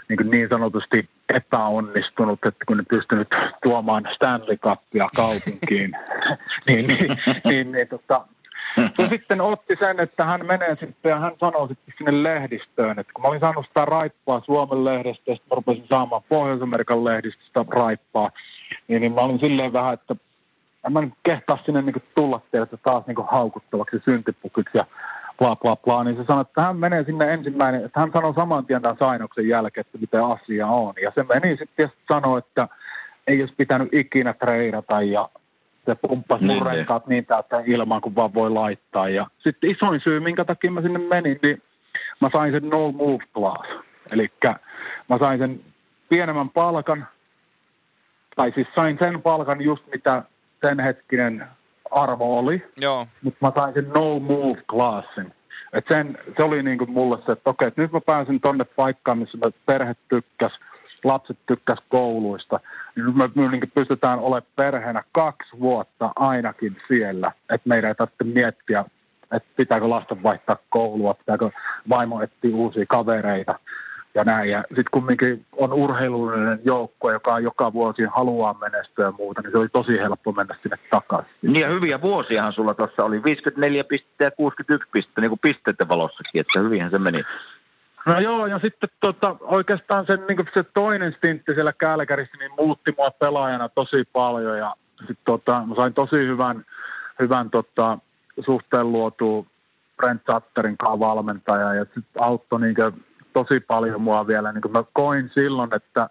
niin, 0.09 0.31
niin 0.31 0.49
sanotusti 0.49 1.09
epäonnistunut, 1.29 2.39
että 2.45 2.65
kun 2.65 2.77
ne 2.77 2.83
pystynyt 2.89 3.27
tuomaan 3.63 4.09
Stanley 4.15 4.57
Cupia 4.57 5.09
kaupunkiin, 5.15 5.91
niin, 6.67 6.87
niin, 6.87 7.17
niin, 7.45 7.71
niin 7.71 7.87
tota, 7.87 8.25
se 8.75 9.07
sitten 9.09 9.41
otti 9.41 9.75
sen, 9.79 9.99
että 9.99 10.25
hän 10.25 10.45
menee 10.45 10.77
sitten 10.79 11.09
ja 11.09 11.19
hän 11.19 11.31
sanoi 11.39 11.67
sitten 11.67 11.93
sinne 11.97 12.23
lehdistöön, 12.23 12.99
että 12.99 13.13
kun 13.13 13.21
mä 13.21 13.27
olin 13.27 13.39
saanut 13.39 13.65
sitä 13.67 13.85
raippaa 13.85 14.41
Suomen 14.45 14.85
lehdestä 14.85 15.31
ja 15.31 15.35
sitten 15.35 15.49
mä 15.51 15.55
rupesin 15.55 15.87
saamaan 15.89 16.23
Pohjois-Amerikan 16.29 17.05
lehdistöstä 17.05 17.65
raippaa, 17.69 18.31
niin, 18.87 19.01
niin 19.01 19.13
mä 19.13 19.21
olin 19.21 19.39
silleen 19.39 19.73
vähän, 19.73 19.93
että 19.93 20.15
en 20.85 20.93
mä 20.93 21.01
nyt 21.01 21.13
kehtaa 21.23 21.59
sinne 21.65 21.81
niin 21.81 22.03
tulla 22.15 22.41
teille 22.51 22.67
taas 22.83 23.07
niin 23.07 23.17
haukuttavaksi 23.31 24.01
syntipukiksi 24.05 24.77
ja 24.77 24.85
bla 25.37 25.55
bla 25.55 25.75
bla, 25.75 26.03
niin 26.03 26.17
se 26.17 26.23
sanoi, 26.27 26.41
että 26.41 26.61
hän 26.61 26.77
menee 26.77 27.03
sinne 27.03 27.33
ensimmäinen, 27.33 27.85
että 27.85 27.99
hän 27.99 28.11
sanoi 28.13 28.33
saman 28.33 28.65
tien 28.65 28.81
tämän 28.81 28.97
sainoksen 28.99 29.47
jälkeen, 29.47 29.85
että 29.85 29.97
mitä 29.97 30.25
asia 30.25 30.67
on. 30.67 30.93
Ja 31.01 31.11
se 31.15 31.23
meni 31.23 31.57
sitten 31.57 31.83
ja 31.83 31.89
sanoi, 32.07 32.39
että 32.39 32.67
ei 33.27 33.41
olisi 33.41 33.55
pitänyt 33.57 33.93
ikinä 33.93 34.33
treidata 34.33 35.01
ja 35.01 35.29
se 35.89 35.95
pumppasi 35.95 36.43
mun 36.43 36.47
niin, 36.47 36.63
niin. 36.63 36.75
renkaat 36.75 37.07
niin 37.07 37.25
täyttä 37.25 37.63
ilman 37.65 38.01
kuin 38.01 38.15
vaan 38.15 38.33
voi 38.33 38.49
laittaa. 38.49 39.09
Ja 39.09 39.27
sitten 39.43 39.69
isoin 39.69 40.01
syy, 40.03 40.19
minkä 40.19 40.45
takia 40.45 40.71
mä 40.71 40.81
sinne 40.81 40.99
menin, 40.99 41.39
niin 41.43 41.61
mä 42.21 42.29
sain 42.33 42.51
sen 42.51 42.69
no 42.69 42.91
move 42.91 43.23
class. 43.33 43.69
Eli 44.11 44.31
mä 45.09 45.17
sain 45.17 45.39
sen 45.39 45.61
pienemmän 46.09 46.49
palkan, 46.49 47.07
tai 48.35 48.51
siis 48.55 48.67
sain 48.75 48.97
sen 48.99 49.21
palkan 49.21 49.61
just 49.61 49.83
mitä 49.91 50.23
sen 50.61 50.79
hetkinen 50.79 51.45
arvo 51.91 52.39
oli. 52.39 52.65
Joo. 52.77 53.07
Mutta 53.21 53.45
mä 53.45 53.51
sain 53.55 53.73
sen 53.73 53.89
no 53.89 54.19
move 54.19 54.61
classin. 54.69 55.33
Et 55.73 55.85
sen, 55.87 56.17
se 56.37 56.43
oli 56.43 56.63
niinku 56.63 56.85
mulle 56.85 57.17
se, 57.25 57.31
että 57.31 57.49
okei, 57.49 57.67
että 57.67 57.81
nyt 57.81 57.91
mä 57.91 58.01
pääsin 58.01 58.39
tonne 58.39 58.63
paikkaan, 58.63 59.17
missä 59.17 59.37
mä 59.37 59.51
perhe 59.65 59.95
tykkäs, 60.09 60.51
lapset 61.03 61.37
tykkäs 61.45 61.79
kouluista. 61.89 62.59
Niin 62.95 63.17
me, 63.17 63.29
me 63.35 63.51
niin 63.51 63.71
pystytään 63.73 64.19
olemaan 64.19 64.51
perheenä 64.55 65.03
kaksi 65.11 65.59
vuotta 65.59 66.11
ainakin 66.15 66.77
siellä, 66.87 67.31
että 67.49 67.69
meidän 67.69 67.87
ei 67.87 67.95
tarvitse 67.95 68.23
miettiä, 68.23 68.85
että 69.31 69.49
pitääkö 69.55 69.89
lasten 69.89 70.23
vaihtaa 70.23 70.57
koulua, 70.69 71.13
pitääkö 71.13 71.49
vaimo 71.89 72.21
etsiä 72.21 72.55
uusia 72.55 72.85
kavereita 72.89 73.59
ja 74.15 74.23
näin. 74.23 74.49
Ja 74.49 74.63
sitten 74.67 74.85
kumminkin 74.91 75.45
on 75.51 75.73
urheilullinen 75.73 76.59
joukko, 76.63 77.11
joka 77.11 77.39
joka 77.39 77.73
vuosi 77.73 78.03
haluaa 78.03 78.53
menestyä 78.53 79.05
ja 79.05 79.11
muuta, 79.11 79.41
niin 79.41 79.51
se 79.51 79.57
oli 79.57 79.69
tosi 79.69 79.99
helppo 79.99 80.31
mennä 80.31 80.55
sinne 80.61 80.77
takaisin. 80.89 81.31
Niin 81.41 81.61
ja 81.61 81.67
hyviä 81.67 82.01
vuosiahan 82.01 82.53
sulla 82.53 82.73
tuossa 82.73 83.03
oli 83.03 83.23
54 83.23 83.83
pistettä 83.83 84.23
ja 84.23 84.31
61 84.31 84.89
pistettä, 84.91 85.21
niin 85.21 85.29
kuin 85.29 85.39
pisteiden 85.39 85.87
valossakin, 85.89 86.41
että 86.41 86.59
hyvinhän 86.59 86.91
se 86.91 86.99
meni. 86.99 87.23
No 88.05 88.19
joo, 88.19 88.45
ja 88.45 88.59
sitten 88.59 88.89
tota, 88.99 89.35
oikeastaan 89.41 90.05
sen, 90.05 90.19
niin 90.27 90.47
se 90.53 90.63
toinen 90.63 91.13
stintti 91.13 91.53
siellä 91.53 91.73
Kälkärissä 91.73 92.37
niin 92.37 92.51
muutti 92.57 92.93
mua 92.97 93.11
pelaajana 93.11 93.69
tosi 93.69 94.03
paljon 94.13 94.57
ja 94.57 94.75
sitten 94.99 95.25
tota, 95.25 95.63
mä 95.65 95.75
sain 95.75 95.93
tosi 95.93 96.15
hyvän, 96.15 96.65
hyvän 97.19 97.49
tota, 97.49 97.97
suhteen 98.45 98.91
luotua 98.91 99.45
Brent 99.97 100.21
Satterin 100.27 100.77
kanssa 100.77 100.99
valmentaja 100.99 101.73
ja 101.73 101.85
sitten 101.85 102.03
auttoi 102.19 102.61
niin 102.61 102.75
tosi 103.33 103.59
paljon 103.59 104.01
mua 104.01 104.27
vielä. 104.27 104.51
Niin 104.51 104.71
mä 104.71 104.83
koin 104.93 105.31
silloin, 105.33 105.75
että 105.75 106.09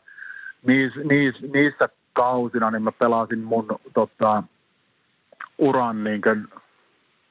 niis, 0.66 0.92
niis, 1.04 1.34
niissä 1.52 1.88
kausina 2.12 2.70
niin 2.70 2.82
mä 2.82 2.92
pelasin 2.92 3.38
mun 3.38 3.66
tota, 3.94 4.42
uran 5.58 6.04
niin 6.04 6.20
kuin, 6.20 6.48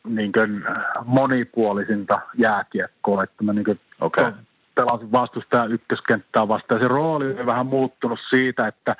niin 0.07 0.31
kuin 0.31 0.65
monipuolisinta 1.05 2.19
jääkiekkoa. 2.38 3.23
Että 3.23 3.43
mä 3.43 3.53
niin 3.53 3.65
kuin 3.65 3.79
okay. 4.01 4.31
pelasin 4.75 5.11
vastustaja 5.11 5.65
ykköskenttää 5.65 6.47
vastaan. 6.47 6.81
Se 6.81 6.87
rooli 6.87 7.25
oli 7.25 7.45
vähän 7.45 7.65
muuttunut 7.65 8.19
siitä, 8.29 8.67
että 8.67 8.95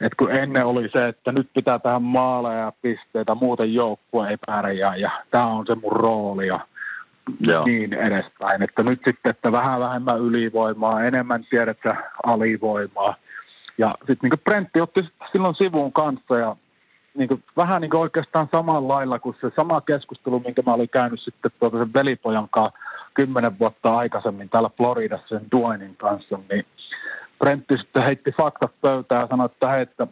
että 0.00 0.16
kun 0.16 0.32
ennen 0.32 0.66
oli 0.66 0.88
se, 0.92 1.08
että 1.08 1.32
nyt 1.32 1.50
pitää 1.54 1.78
tähän 1.78 2.02
maaleja 2.02 2.60
ja 2.60 2.72
pisteitä, 2.82 3.34
muuten 3.34 3.74
joukkue 3.74 4.28
ei 4.28 4.36
pärjää 4.46 4.96
ja 4.96 5.10
tämä 5.30 5.46
on 5.46 5.66
se 5.66 5.74
mun 5.74 5.92
rooli. 5.92 6.46
Ja 6.46 6.60
Joo. 7.40 7.64
niin 7.64 7.92
edespäin. 7.92 8.62
Että 8.62 8.82
nyt 8.82 9.00
sitten, 9.04 9.30
että 9.30 9.52
vähän 9.52 9.80
vähemmän 9.80 10.18
ylivoimaa, 10.18 11.04
enemmän 11.04 11.44
tiedettä 11.50 11.96
alivoimaa. 12.22 13.14
Ja 13.78 13.94
sitten 14.06 14.30
niin 14.30 14.40
Brentti 14.44 14.80
otti 14.80 15.08
silloin 15.32 15.54
sivuun 15.54 15.92
kanssa 15.92 16.38
ja 16.38 16.56
niin 17.14 17.28
kuin, 17.28 17.44
vähän 17.56 17.80
niin 17.80 17.90
kuin 17.90 18.00
oikeastaan 18.00 18.48
samalla 18.52 18.94
lailla 18.94 19.18
kuin 19.18 19.36
se 19.40 19.50
sama 19.56 19.80
keskustelu, 19.80 20.40
minkä 20.40 20.62
mä 20.66 20.74
olin 20.74 20.88
käynyt 20.88 21.20
sitten 21.20 21.50
tuota 21.60 21.78
sen 21.78 21.94
velipojan 21.94 22.48
kanssa 22.50 22.78
kymmenen 23.14 23.58
vuotta 23.58 23.96
aikaisemmin 23.96 24.48
täällä 24.48 24.70
Floridassa 24.76 25.28
sen 25.28 25.46
Duainin 25.52 25.96
kanssa, 25.96 26.38
niin 26.50 26.64
Brentti 27.38 27.76
sitten 27.76 28.02
heitti 28.02 28.32
faktat 28.32 28.72
pöytään 28.80 29.20
ja 29.20 29.26
sanoi, 29.26 29.46
että 29.46 29.68
hei, 29.68 29.82
että 29.82 30.06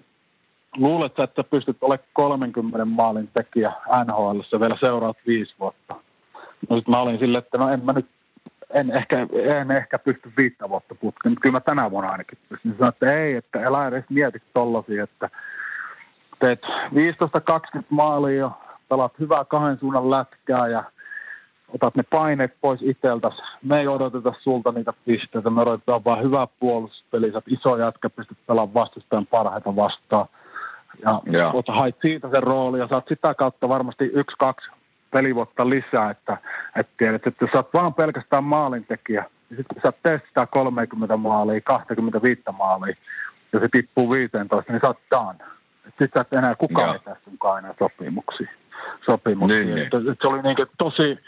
luulet 0.77 1.19
että 1.19 1.45
pystyt 1.45 1.77
olemaan 1.81 2.09
30 2.13 2.85
maalin 2.85 3.29
tekijä 3.35 3.73
NHL 4.07 4.61
vielä 4.61 4.77
seuraat 4.81 5.17
viisi 5.27 5.55
vuotta. 5.61 5.95
No 6.69 6.77
sitten 6.77 6.93
mä 6.93 7.01
olin 7.01 7.19
silleen, 7.19 7.45
että 7.45 7.59
no 7.59 7.69
en 7.69 7.85
mä 7.85 7.93
nyt, 7.93 8.07
en 8.71 8.91
ehkä, 8.91 9.27
en 9.59 9.71
ehkä 9.71 9.99
pysty 9.99 10.33
viittä 10.37 10.69
vuotta 10.69 10.95
putkeen, 10.95 11.33
mutta 11.33 11.43
kyllä 11.43 11.53
mä 11.53 11.61
tänä 11.61 11.91
vuonna 11.91 12.11
ainakin 12.11 12.39
pystyn. 12.49 12.75
Sanoin, 12.79 12.93
että 12.95 13.13
ei, 13.13 13.35
että 13.35 13.67
älä 13.67 13.87
edes 13.87 14.05
mieti 14.11 14.43
tollasia, 14.55 15.05
että 15.05 15.31
teet 16.41 16.63
15-20 17.79 17.83
maalia 17.89 18.39
ja 18.39 18.51
pelaat 18.89 19.19
hyvää 19.19 19.45
kahden 19.45 19.79
suunnan 19.79 20.11
lätkää 20.11 20.69
ja 20.69 20.85
otat 21.75 21.97
ne 21.97 22.03
paineet 22.03 22.55
pois 22.61 22.81
itseltäsi. 22.83 23.37
Me 23.63 23.81
ei 23.81 23.89
odoteta 23.89 24.33
sulta 24.43 24.73
niitä 24.73 24.93
pisteitä, 25.05 25.51
me 25.51 25.61
odotetaan 25.61 26.05
vaan 26.05 26.23
hyvää 26.23 26.47
puolustuspeliä, 26.61 27.33
sä 27.33 27.43
iso 27.47 27.77
jätkä, 27.77 28.11
pystyt 28.11 28.39
pelaamaan 28.47 28.75
vastustajan 28.75 29.27
parhaita 29.27 29.77
vastaan. 29.77 30.27
Ja, 31.05 31.21
ja. 31.31 31.53
hait 31.69 31.97
siitä 32.03 32.31
sen 32.31 32.43
rooli 32.43 32.79
ja 32.79 32.89
saat 32.89 33.09
sitä 33.09 33.35
kautta 33.35 33.69
varmasti 33.69 34.05
yksi, 34.05 34.37
kaksi 34.39 34.71
pelivuotta 35.11 35.71
lisää, 35.71 36.11
että, 36.11 36.37
että 36.77 36.93
tiedät, 36.97 37.27
että 37.27 37.45
jos 37.45 37.51
sä 37.51 37.59
oot 37.59 37.75
vaan 37.75 37.95
pelkästään 37.95 38.45
maalintekijä, 38.45 39.25
niin 39.51 39.57
sitten 39.57 39.83
sä 39.83 39.93
teet 40.03 40.23
sitä 40.29 40.47
30 40.47 41.17
maalia, 41.17 41.61
25 41.61 42.43
maalia, 42.59 42.95
ja 43.53 43.61
se 43.61 43.69
tippuu 43.73 44.11
15, 44.11 44.73
niin 44.73 44.81
sä 44.81 44.87
oot 44.87 44.99
done. 45.11 45.58
Sitten 45.89 46.09
sä 46.15 46.21
et 46.21 46.33
enää 46.33 46.55
kukaan 46.55 46.95
ei 46.95 47.01
tässä 47.05 47.25
sunkaan 47.25 47.59
enää 47.59 47.75
sopimuksia. 47.79 48.51
sopimuksia. 49.07 49.59
Niin, 49.59 49.75
niin. 49.75 49.85
Että, 49.85 49.97
että 49.97 50.17
se 50.21 50.29
oli 50.29 50.43
niin 50.43 50.57
tosi, 50.79 51.19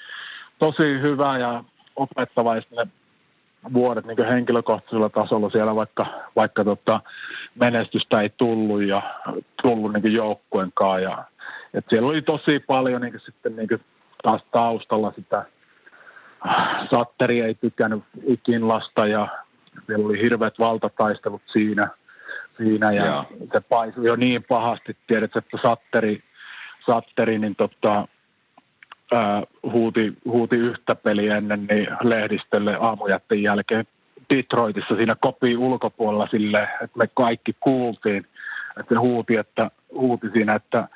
tosi 0.59 1.01
hyvä 1.01 1.39
ja 1.39 1.65
opettava 1.97 2.55
ne 2.55 2.87
vuodet 3.73 4.07
niin 4.07 4.27
henkilökohtaisella 4.29 5.09
tasolla 5.09 5.51
siellä, 5.51 5.75
vaikka, 5.75 6.07
vaikka 6.37 6.65
tota, 6.65 7.01
menestystä 7.55 8.21
ei 8.21 8.31
tullut 8.37 8.83
ja 8.83 9.03
tullut 9.63 9.93
niin 9.93 10.13
joukkueen 10.13 10.71
kanssa. 10.75 11.01
Ja 11.01 11.25
et 11.75 11.85
siellä 11.89 12.09
oli 12.09 12.23
tosi 12.23 12.61
paljon 12.61 13.01
niin 13.01 13.21
sitten 13.25 13.57
niin 13.57 13.69
taas 14.23 14.43
taustalla 14.53 15.13
sitä 15.17 15.45
Satteri 16.91 17.41
ei 17.41 17.55
tykännyt 17.55 18.05
ikinlasta 18.27 19.07
ja 19.07 19.29
siellä 19.87 20.07
oli 20.07 20.23
hirveät 20.23 20.59
valtataistelut 20.59 21.43
siinä, 21.53 21.89
siinä 22.65 22.93
ja, 22.93 23.07
ja. 23.07 23.25
se 23.53 23.61
paisui 23.61 24.07
jo 24.07 24.17
niin 24.17 24.45
pahasti, 24.49 24.97
tiedät, 25.07 25.37
että 25.37 25.59
Satteri, 25.63 26.23
Satteri 26.87 27.39
niin 27.39 27.57
tota, 27.57 28.09
ää, 29.13 29.43
huuti, 29.63 30.13
huuti 30.25 30.57
yhtä 30.57 30.95
peliä 30.95 31.37
ennen 31.37 31.67
niin 31.71 31.89
lehdistölle 32.03 32.77
aamujätten 32.81 33.43
jälkeen 33.43 33.85
Detroitissa 34.35 34.97
siinä 34.97 35.17
kopi 35.21 35.57
ulkopuolella 35.57 36.29
sille, 36.31 36.63
että 36.63 36.99
me 36.99 37.07
kaikki 37.15 37.57
kuultiin, 37.61 38.27
että 38.81 38.95
se 38.95 38.99
huuti, 38.99 39.37
että, 39.37 39.71
huuti 39.93 40.31
siinä, 40.33 40.55
että 40.55 40.89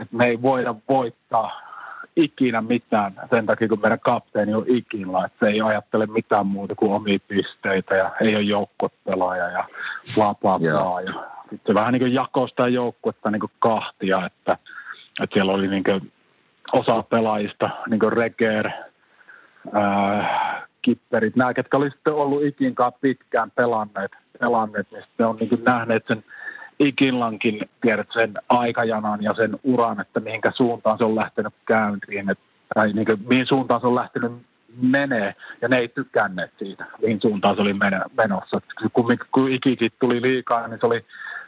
että 0.00 0.16
me 0.16 0.26
ei 0.26 0.42
voida 0.42 0.74
voittaa 0.88 1.71
ikinä 2.16 2.60
mitään 2.60 3.12
sen 3.30 3.46
takia, 3.46 3.68
kun 3.68 3.80
meidän 3.80 4.00
kapteeni 4.00 4.54
on 4.54 4.64
ikinä, 4.66 5.24
että 5.24 5.46
se 5.46 5.52
ei 5.52 5.60
ajattele 5.60 6.06
mitään 6.06 6.46
muuta 6.46 6.74
kuin 6.74 6.92
omia 6.92 7.18
pisteitä 7.28 7.94
ja 7.94 8.10
ei 8.20 8.36
ole 8.36 8.42
joukkopelaaja 8.42 9.50
ja 9.50 9.64
bla 10.14 10.34
bla 10.34 10.58
bla. 10.58 11.00
Ja 11.00 11.12
sitten 11.40 11.60
se 11.66 11.74
vähän 11.74 11.92
niin 11.92 12.00
kuin 12.00 12.14
jakoi 12.14 12.48
sitä 12.48 12.68
joukkuetta 12.68 13.30
niin 13.30 13.40
kuin 13.40 13.52
kahtia, 13.58 14.26
että, 14.26 14.58
että 15.22 15.34
siellä 15.34 15.52
oli 15.52 15.68
niin 15.68 15.84
kuin 15.84 16.12
osa 16.72 17.02
pelaajista, 17.02 17.70
niin 17.90 18.00
kuin 18.00 18.12
Reger, 18.12 18.70
ää, 19.72 20.62
kipperit, 20.82 21.36
nämä, 21.36 21.54
ketkä 21.54 21.76
oli 21.76 21.90
sitten 21.90 22.14
ollut 22.14 22.44
ikinkaan 22.44 22.92
pitkään 23.00 23.50
pelanneet, 23.50 24.12
pelanneet 24.40 24.90
niin 24.90 25.02
sitten 25.02 25.26
on 25.26 25.36
niin 25.36 25.48
kuin 25.48 25.64
nähneet 25.64 26.04
sen 26.08 26.24
Ikinlankin 26.78 27.60
tiedät 27.80 28.08
sen 28.12 28.34
aikajanan 28.48 29.22
ja 29.22 29.34
sen 29.34 29.58
uran, 29.62 30.00
että 30.00 30.20
mihinkä 30.20 30.52
suuntaan 30.54 30.98
se 30.98 31.04
on 31.04 31.16
lähtenyt 31.16 31.54
käyntiin, 31.66 32.30
että, 32.30 32.44
tai 32.74 32.92
niin 32.92 33.06
kuin, 33.06 33.18
mihin 33.28 33.46
suuntaan 33.46 33.80
se 33.80 33.86
on 33.86 33.94
lähtenyt 33.94 34.32
menee, 34.80 35.34
ja 35.62 35.68
ne 35.68 35.78
ei 35.78 35.88
tykänneet 35.88 36.52
siitä, 36.58 36.84
mihin 37.02 37.20
suuntaan 37.20 37.56
se 37.56 37.62
oli 37.62 37.74
menossa. 38.16 38.60
Kun, 38.92 39.18
kun 39.32 39.50
ikikin 39.50 39.90
tuli 40.00 40.22
liikaa, 40.22 40.68
niin 40.68 40.80
se 40.80 40.86
oli 40.86 41.04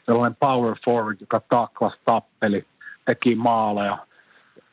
sellainen 0.06 0.36
power 0.40 0.76
forward, 0.84 1.16
joka 1.20 1.40
taklas 1.48 1.94
tappeli, 2.04 2.64
teki 3.04 3.34
maaleja, 3.34 3.98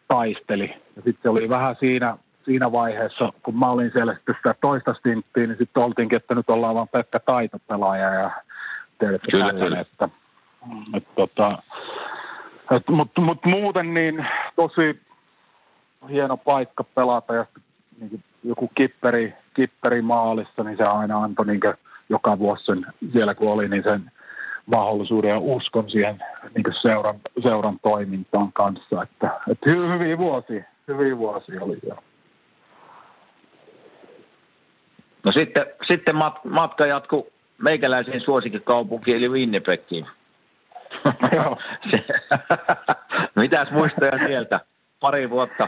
taisteli. 0.08 0.68
Ja 0.96 1.02
sitten 1.02 1.22
se 1.24 1.30
oli 1.30 1.50
vähän 1.50 1.76
siinä, 1.80 2.18
siinä 2.46 2.72
vaiheessa, 2.72 3.34
kun 3.44 3.60
mä 3.60 3.70
olin 3.70 3.92
siellä 3.94 4.14
sitten 4.14 4.36
sitä 4.38 4.56
toista 4.62 4.94
stinttiä, 4.94 5.48
niin 5.48 5.58
sitten 5.58 5.84
oltiinkin, 5.84 6.16
että 6.16 6.36
nyt 6.36 6.50
ollaan 6.50 6.76
vaan 6.76 6.88
pelkkä 6.88 7.20
taitopelaaja 7.20 8.14
ja 8.14 8.32
tiedätkö, 9.00 9.32
Kyllä. 9.32 9.80
että 9.80 10.10
et 10.94 11.08
tota, 11.16 11.64
et, 12.76 12.90
Mutta 12.90 13.22
mut 13.22 13.46
muuten 13.46 13.94
niin 13.94 14.28
tosi 14.56 15.02
hieno 16.10 16.38
paikka 16.38 16.84
pelata 16.84 17.34
ja 17.34 17.46
niin 18.00 18.24
joku 18.44 18.72
kipperi, 18.76 19.34
kipperi 19.54 20.02
maalissa, 20.02 20.64
niin 20.64 20.78
se 20.78 20.84
aina 20.84 21.24
antoi 21.24 21.46
niin 21.46 21.60
joka 22.10 22.40
vuosi 22.40 22.66
sen, 22.66 22.86
siellä 23.12 23.36
kun 23.36 23.52
oli, 23.52 23.70
niin 23.70 23.84
sen 23.84 24.12
mahdollisuuden 24.66 25.30
ja 25.30 25.40
uskon 25.40 25.90
siihen 25.90 26.24
niin 26.56 26.76
seuran, 26.82 27.16
seuran 27.44 27.80
toimintaan 27.82 28.54
kanssa. 28.54 29.04
Että, 29.04 29.40
että 29.52 29.70
hy, 29.70 29.88
hyviä 29.88 30.18
vuosia, 30.18 30.64
hyviä 30.88 31.18
vuosia 31.18 31.64
oli 31.64 31.80
jo. 31.88 31.96
No 35.24 35.32
sitten, 35.32 35.66
sitten 35.88 36.16
mat, 36.16 36.46
matka 36.46 36.86
jatkuu 36.86 37.32
meikäläisiin 37.58 38.22
suosikkikaupunkiin 38.22 39.18
eli 39.18 39.30
Winnipegiin. 39.30 40.08
Joo. 41.36 41.58
Mitäs 43.36 43.72
muistoja 43.72 44.28
sieltä? 44.28 44.60
Pari 45.00 45.30
vuotta. 45.30 45.68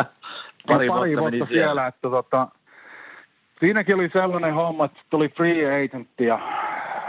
pari, 0.66 0.86
no, 0.86 0.94
pari 0.94 1.16
vuotta, 1.16 1.20
vuotta 1.20 1.36
siellä, 1.36 1.46
siellä, 1.46 1.86
että 1.86 2.10
tota, 2.10 2.48
siinäkin 3.60 3.94
oli 3.94 4.10
sellainen 4.12 4.54
homma, 4.54 4.84
että 4.84 5.00
tuli 5.10 5.28
free 5.28 5.84
agentti 5.84 6.24
ja 6.24 6.38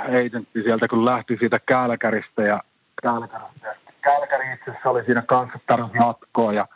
agentti 0.07 0.63
sieltä, 0.63 0.87
kun 0.87 1.05
lähti 1.05 1.37
siitä 1.39 1.59
Kälkäristä 1.59 2.43
ja 2.43 2.61
Kälkäristä. 3.01 3.75
Kälkäri 4.01 4.53
itse 4.53 4.71
asiassa 4.71 4.89
oli 4.89 5.03
siinä 5.05 5.21
kanssa 5.21 5.59
tarvitsi 5.67 5.97
jatkoa 5.97 6.53
ja 6.53 6.67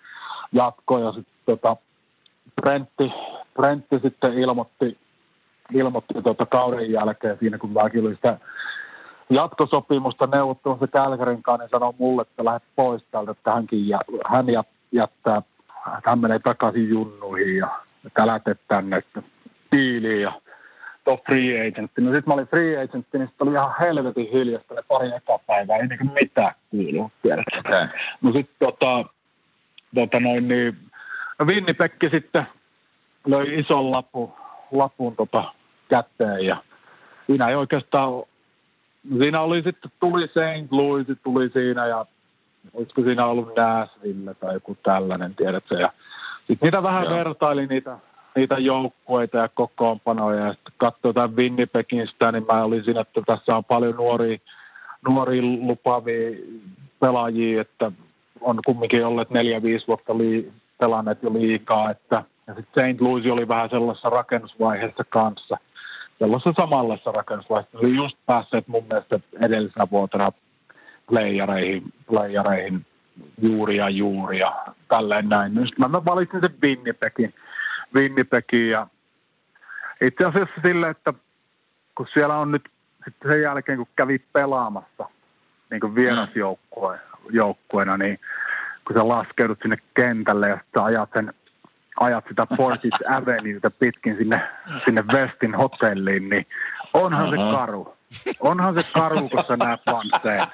jatkoa 0.52 1.00
ja 1.00 1.12
sitten 1.12 1.36
tota, 1.46 1.76
Brentti, 2.62 3.12
Brentti 3.54 4.00
sitten 4.00 4.34
ilmoitti, 4.34 4.98
ilmoitti 5.74 6.14
tota 6.24 6.46
kauden 6.46 6.92
jälkeen 6.92 7.38
siinä, 7.40 7.58
kun 7.58 7.74
mäkin 7.74 8.06
oli 8.06 8.16
sitä 8.16 8.38
jatkosopimusta 9.30 10.28
neuvottelussa 10.28 10.88
Kälkärin 10.88 11.44
kanssa, 11.44 11.64
niin 11.64 11.70
sanoi 11.70 11.94
mulle, 12.00 12.22
että 12.22 12.46
lähdet 12.46 12.64
pois 12.76 13.04
täältä, 13.12 13.32
että 13.32 13.52
hänkin 13.52 13.88
jä, 13.88 14.00
hän 14.28 14.46
jättää, 14.92 15.42
hän 16.06 16.20
menee 16.20 16.40
takaisin 16.40 16.90
junnuihin 16.90 17.58
ja 17.58 17.68
että 18.06 18.28
lähtet 18.28 18.60
tänne 18.68 18.98
että 18.98 19.24
tiiliin 19.70 20.22
ja 20.22 20.32
tuo 21.04 21.18
free 21.26 21.68
agent. 21.68 21.92
No 21.98 22.12
sitten 22.12 22.24
mä 22.28 22.34
olin 22.34 22.48
free 22.48 22.84
agent, 22.84 23.08
niin 23.14 23.28
sitten 23.28 23.48
oli 23.48 23.52
ihan 23.52 23.74
helvetin 23.80 24.32
hiljasta 24.32 24.74
ne 24.74 24.82
pari 24.88 25.12
ekapäivää, 25.16 25.78
ei 25.78 25.88
niin 25.88 26.14
mitään 26.14 26.52
kuulu, 26.72 27.12
Okay. 27.60 27.88
No 28.22 28.32
sitten 28.32 28.56
tota, 28.60 29.06
tota 29.96 30.20
noin 30.20 30.48
niin, 30.48 30.78
no 31.40 31.46
Pekki 31.78 32.10
sitten 32.10 32.46
löi 33.28 33.60
ison 33.60 33.92
lapun, 33.92 34.34
lapun 34.72 35.16
tota 35.16 35.54
käteen 35.90 36.46
ja 36.46 36.64
siinä 37.28 37.50
ei 37.50 37.56
oikeastaan 37.56 38.24
siinä 39.18 39.42
oli 39.42 39.62
sitten, 39.62 39.92
tuli 40.00 40.28
St. 40.28 40.72
Louis, 40.72 41.08
tuli 41.24 41.50
siinä 41.50 41.88
ja 41.88 42.06
olisiko 42.74 43.02
siinä 43.02 43.26
ollut 43.26 43.56
Nashville 43.56 44.34
tai 44.34 44.54
joku 44.54 44.78
tällainen, 44.84 45.36
tiedätkö. 45.36 45.76
Ja 45.76 45.94
sitten 46.48 46.68
niitä 46.68 46.84
vähän 46.84 47.04
Joo. 47.04 47.14
vertaili 47.14 47.68
niitä, 47.68 47.98
niitä 48.36 48.58
joukkueita 48.58 49.38
ja 49.38 49.50
kokoonpanoja 49.50 50.46
ja 50.46 50.54
sitten 50.54 50.74
katsoi 50.78 51.14
tämän 51.14 51.36
Winnipegin 51.36 52.08
sitä, 52.08 52.32
niin 52.32 52.46
mä 52.46 52.64
olin 52.64 52.84
siinä, 52.84 53.02
että 53.02 53.22
tässä 53.26 53.56
on 53.56 53.66
paljon 53.66 53.96
nuoria, 53.96 54.38
nuoria 55.08 55.42
lupavia 55.42 56.40
pelaajia, 57.00 57.62
että 57.62 57.92
on 58.42 58.60
kumminkin 58.66 59.06
olleet 59.06 59.30
neljä-viisi 59.30 59.88
vuotta 59.88 60.18
lii, 60.18 60.54
pelanneet 60.78 61.24
jo 61.24 61.34
liikaa, 61.34 61.92
että 61.92 62.24
ja 62.48 62.56
sitten 62.56 62.96
St. 62.96 63.02
Louis 63.02 63.26
oli 63.26 63.48
vähän 63.48 63.70
sellaisessa 63.70 64.10
rakennusvaiheessa 64.10 65.04
kanssa– 65.10 65.58
sellaisessa 66.20 66.62
samanlaisessa 66.62 67.12
rakennuslaissa. 67.12 67.78
Oli 67.78 67.96
just 67.96 68.18
päässeet 68.26 68.68
mun 68.68 68.86
mielestä 68.90 69.20
edellisenä 69.42 69.88
vuotena 69.92 70.32
playereihin, 71.08 71.94
playereihin 72.08 72.86
juuri 73.42 73.78
ja 73.78 73.90
juuri 73.90 74.40
ja 74.40 74.66
tälleen 74.88 75.30
näin. 75.30 75.56
Nyt 75.56 75.78
mä, 75.78 75.88
mä 75.88 76.06
valitsin 76.06 76.42
sen 76.42 76.56
Winnipegin, 76.64 77.34
Winnipegin 77.96 78.70
ja 78.70 78.88
itse 80.02 80.26
asiassa 80.26 80.62
sille, 80.62 80.90
että 80.90 81.14
kun 81.96 82.08
siellä 82.14 82.38
on 82.38 82.52
nyt 82.52 82.70
sitten 83.06 83.32
sen 83.32 83.42
jälkeen, 83.42 83.78
kun 83.78 83.88
kävi 83.96 84.20
pelaamassa 84.34 85.10
niin 85.72 85.82
kuin 85.82 85.96
vierasjoukkueena, 85.96 87.98
niin 87.98 88.20
kun 88.88 88.96
sä 88.96 89.08
laskeudut 89.08 89.60
sinne 89.62 89.78
kentälle 89.94 90.50
ja 90.50 90.60
sitten 90.64 90.84
ajat 90.84 91.10
sen 91.14 91.34
ajat 92.00 92.26
sitä 92.28 92.48
Forsyth 92.58 92.98
Avenueta 93.18 93.72
pitkin 93.72 94.18
sinne, 94.18 94.42
sinne 94.86 95.04
Westin 95.14 95.56
hotelliin, 95.56 96.30
niin 96.30 96.46
onhan 96.94 97.34
uh-huh. 97.34 97.52
se 97.52 97.58
karu. 97.58 97.96
Onhan 98.40 98.76
se 98.76 98.82
karu, 98.94 99.30
kun 99.30 99.44
sä 99.48 99.58
näet 99.58 99.82
Vanseen. 99.86 100.48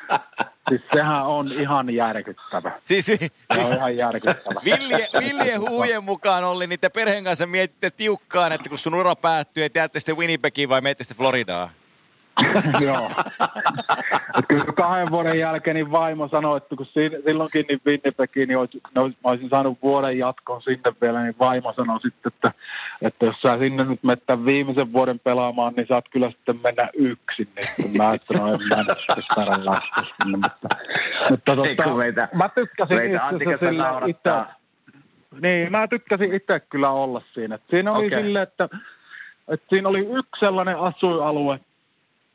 Siis 0.70 0.82
sehän 0.94 1.26
on 1.26 1.52
ihan 1.52 1.90
järkyttävä. 1.90 2.72
Siis, 2.84 3.06
se 3.06 3.18
siis 3.18 3.72
on 3.72 3.78
ihan 3.78 3.98
järkyttävä. 3.98 4.62
Vilje, 4.66 5.08
Vilje 5.20 5.56
huujen 5.56 6.04
mukaan 6.04 6.44
oli, 6.44 6.68
niin 6.68 6.80
te 6.80 6.90
perheen 6.90 7.24
kanssa 7.24 7.46
mietitte 7.48 7.90
tiukkaan, 7.90 8.52
että 8.52 8.70
kun 8.70 8.78
sun 8.78 8.94
ura 8.94 9.16
päättyy, 9.16 9.64
että 9.64 9.80
jäätte 9.80 10.00
sitten 10.00 10.18
Winnipegiin 10.18 10.70
vai 10.70 10.82
menette 10.82 11.04
sitten 11.04 11.18
Floridaan? 11.18 11.70
Joo. 12.86 13.12
Et 14.38 14.46
kyllä 14.48 14.66
kahden 14.66 15.12
vuoden 15.12 15.40
jälkeen 15.40 15.76
niin 15.76 15.92
vaimo 15.92 16.28
sanoi, 16.28 16.58
että 16.58 16.76
kun 16.76 16.86
siinä, 16.86 17.18
silloinkin 17.26 17.66
niin 17.70 17.82
Winnipegiin, 17.86 18.48
niin 18.48 18.58
olisi, 18.58 18.82
no, 18.96 19.08
mä 19.08 19.14
olisin 19.24 19.50
saanut 19.50 19.78
vuoden 19.84 20.18
jatkoon 20.18 20.62
sinne 20.62 20.94
vielä, 21.02 21.24
niin 21.24 21.36
vaimo 21.40 21.74
sanoi 21.74 22.02
sitten, 22.02 22.32
että, 22.36 22.52
että 23.02 23.26
jos 23.26 23.42
sä 23.42 23.58
sinne 23.58 23.84
nyt 23.84 24.04
menet 24.04 24.24
viimeisen 24.46 24.94
vuoden 24.94 25.20
pelaamaan, 25.20 25.74
niin 25.74 25.88
saat 25.88 26.10
kyllä 26.10 26.32
sitten 26.32 26.60
mennä 26.64 26.90
yksin. 26.94 27.48
Niin 27.56 27.98
mä 27.98 28.12
että 28.14 28.34
en 28.34 28.68
mä 28.70 28.84
nyt 28.84 28.98
sitten 29.16 29.66
lähteä 29.66 30.04
sinne. 30.24 30.38
Mutta, 30.38 30.68
mutta 31.30 31.56
tota, 31.56 31.96
meitä, 31.98 32.30
mä 32.34 32.50
tykkäsin 32.50 32.98
itse 32.98 33.70
itse, 34.08 34.32
niin, 35.42 35.72
mä 35.72 35.88
tykkäsin 35.88 36.34
itse 36.34 36.60
kyllä 36.60 36.90
olla 36.90 37.22
siinä. 37.34 37.56
Et 37.56 37.62
siinä 37.70 37.92
oli 37.92 38.08
okay. 38.08 38.22
silleen, 38.22 38.44
että, 38.44 38.70
että 39.48 39.66
siinä 39.70 39.90
oli 39.90 40.00
yksi 40.00 40.40
sellainen 40.40 40.80
asuinalue, 40.80 41.60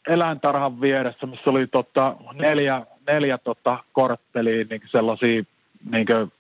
eläintarhan 0.09 0.81
vieressä, 0.81 1.27
missä 1.27 1.51
oli 1.51 1.67
tota, 1.67 2.17
neljä, 2.33 2.87
neljä 3.07 3.39
tota, 3.39 3.79
kortteliin 3.93 4.67
niin 4.69 4.83
sellaisia 4.91 5.43
niin 5.91 6.07
kuin, 6.07 6.33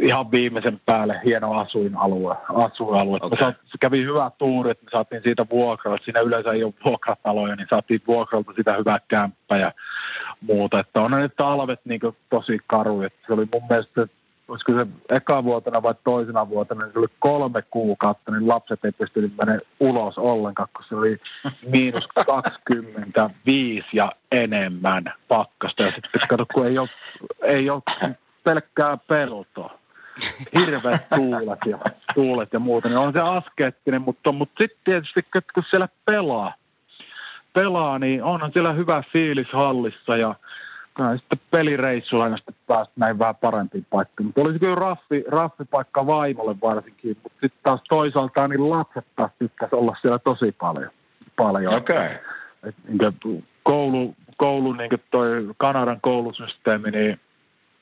ihan 0.00 0.30
viimeisen 0.30 0.80
päälle 0.86 1.20
hieno 1.24 1.58
asuinalue. 1.58 2.36
asuinalue. 2.48 3.18
Okay. 3.22 3.52
se 3.64 3.78
kävi 3.80 4.04
hyvä 4.04 4.30
tuuri, 4.38 4.70
että 4.70 4.84
me 4.84 4.90
saatiin 4.90 5.22
siitä 5.22 5.46
vuokralta. 5.50 6.04
Siinä 6.04 6.20
yleensä 6.20 6.52
ei 6.52 6.64
ole 6.64 6.74
vuokrataloja, 6.84 7.56
niin 7.56 7.66
saatiin 7.70 8.00
vuokralta 8.06 8.52
sitä 8.56 8.76
hyvää 8.76 8.98
kämppää 9.08 9.58
ja 9.58 9.72
muuta. 10.40 10.80
Että 10.80 11.00
on 11.00 11.10
ne 11.10 11.28
talvet 11.28 11.80
niin 11.84 12.00
tosi 12.30 12.58
karuja. 12.66 13.08
Se 13.26 13.32
oli 13.32 13.48
mun 13.52 13.62
mielestä 13.70 14.06
olisiko 14.48 14.72
se 14.72 14.86
eka 15.08 15.44
vuotena 15.44 15.82
vai 15.82 15.94
toisena 16.04 16.48
vuotena, 16.48 16.84
niin 16.84 16.92
se 16.92 16.98
oli 16.98 17.06
kolme 17.18 17.62
kuukautta, 17.70 18.32
niin 18.32 18.48
lapset 18.48 18.84
ei 18.84 18.92
pystynyt 18.92 19.32
mennä 19.36 19.58
ulos 19.80 20.18
ollenkaan, 20.18 20.68
kun 20.76 20.84
se 20.88 20.94
oli 20.94 21.20
miinus 21.72 22.04
25 22.26 23.86
ja 23.92 24.12
enemmän 24.32 25.04
pakkasta. 25.28 25.82
Ja 25.82 25.92
sitten 25.92 26.20
kato, 26.28 26.46
kun 26.54 26.66
ei 26.66 26.78
ole, 26.78 26.88
ei 27.42 27.70
ole 27.70 27.82
pelkkää 28.44 28.96
peltoa. 28.96 29.78
Hirveät 30.54 31.08
tuulet 31.08 31.58
ja, 31.66 31.78
tuulet 32.14 32.52
ja 32.52 32.58
muuta, 32.58 32.88
niin 32.88 32.98
on 32.98 33.12
se 33.12 33.20
askeettinen, 33.20 34.02
mutta, 34.02 34.32
mutta 34.32 34.54
sitten 34.58 34.78
tietysti, 34.84 35.22
kun 35.54 35.62
siellä 35.70 35.88
pelaa, 36.04 36.54
pelaa, 37.52 37.98
niin 37.98 38.22
onhan 38.22 38.52
siellä 38.52 38.72
hyvä 38.72 39.02
fiilis 39.12 39.48
hallissa 39.52 40.16
ja 40.16 40.34
kyllä 40.98 41.16
sitten 41.16 41.38
pelireissulla 41.50 42.24
aina 42.24 42.36
sitten 42.36 42.54
päästä 42.66 42.92
näin 42.96 43.18
vähän 43.18 43.36
parempiin 43.36 43.86
paikkaan. 43.90 44.26
Mutta 44.26 44.40
olisi 44.40 44.58
kyllä 44.58 44.74
raffi, 44.74 45.24
raffipaikka 45.28 46.06
vaimolle 46.06 46.56
varsinkin, 46.62 47.16
mutta 47.22 47.38
sitten 47.40 47.60
taas 47.62 47.80
toisaalta 47.88 48.48
niin 48.48 48.70
lapset 48.70 49.06
taas 49.16 49.30
tykkäisi 49.38 49.76
olla 49.76 49.96
siellä 50.00 50.18
tosi 50.18 50.52
paljon. 50.52 50.90
paljon. 51.36 51.74
Okei. 51.74 51.96
Okay. 51.96 52.16
Et, 52.62 52.74
niin 52.88 53.44
koulu, 53.62 54.14
koulu 54.36 54.72
niin 54.72 54.90
toi 55.10 55.28
Kanadan 55.56 56.00
koulusysteemi, 56.00 56.90
niin, 56.90 57.20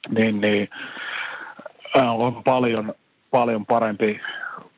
niin, 0.09 0.41
niin 0.41 0.69
on 1.95 2.45
paljon, 2.45 2.95
paljon 3.31 3.67
parempi, 3.67 4.21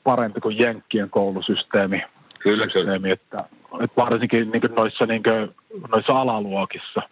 parempi 0.04 0.40
kuin 0.40 0.58
Jenkkien 0.58 1.10
koulusysteemi. 1.10 2.02
Kyllä, 2.38 2.66
kyllä. 2.66 2.94
Että, 2.94 3.44
että 3.80 3.96
varsinkin 3.96 4.50
niin 4.50 4.62
noissa, 4.76 5.06
niin 5.06 5.22
kuin, 5.22 5.54
noissa 5.88 6.20
alaluokissa, 6.20 7.02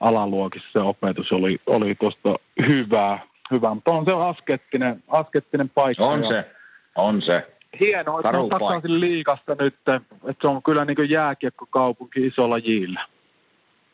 alaluokissa 0.00 0.68
se 0.72 0.78
opetus 0.78 1.32
oli, 1.32 1.58
oli 1.66 1.94
tuosta 1.94 2.34
hyvää, 2.66 3.18
hyvää, 3.50 3.74
mutta 3.74 3.90
on 3.90 4.04
se 4.04 4.12
askettinen, 4.12 5.02
askettinen 5.08 5.68
paikka. 5.68 6.04
On 6.04 6.28
se, 6.28 6.50
on 6.96 7.22
se. 7.22 7.46
Hienoa, 7.80 8.20
että 8.20 8.38
on 8.38 8.48
takaisin 8.48 9.00
liikasta 9.00 9.56
nyt, 9.60 9.74
että 9.74 10.00
se 10.40 10.48
on 10.48 10.62
kyllä 10.62 10.84
niin 10.84 11.10
jääkiekkokaupunki 11.10 12.26
isolla 12.26 12.58
jillä. 12.58 13.06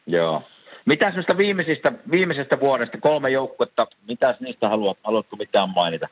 Joo. 0.06 0.42
Mitä 0.86 1.10
sinusta 1.10 1.36
viimeisistä, 1.36 1.92
viimeisestä 2.10 2.60
vuodesta, 2.60 2.98
kolme 2.98 3.30
joukkuetta, 3.30 3.86
mitä 4.08 4.34
niistä 4.40 4.68
haluat, 4.68 4.98
haluatko 5.04 5.36
mitään 5.36 5.68
mainita? 5.70 6.08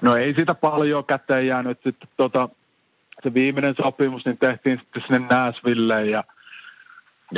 No 0.00 0.16
ei 0.16 0.34
sitä 0.34 0.54
paljon 0.54 1.04
käteen 1.04 1.46
jäänyt. 1.46 1.78
Sitten 1.84 2.08
tota, 2.16 2.48
se 3.22 3.34
viimeinen 3.34 3.74
sopimus 3.82 4.24
niin 4.24 4.38
tehtiin 4.38 4.78
sitten 4.78 5.02
sinne 5.02 5.18
Nashvilleen 5.18 6.10
ja, 6.10 6.24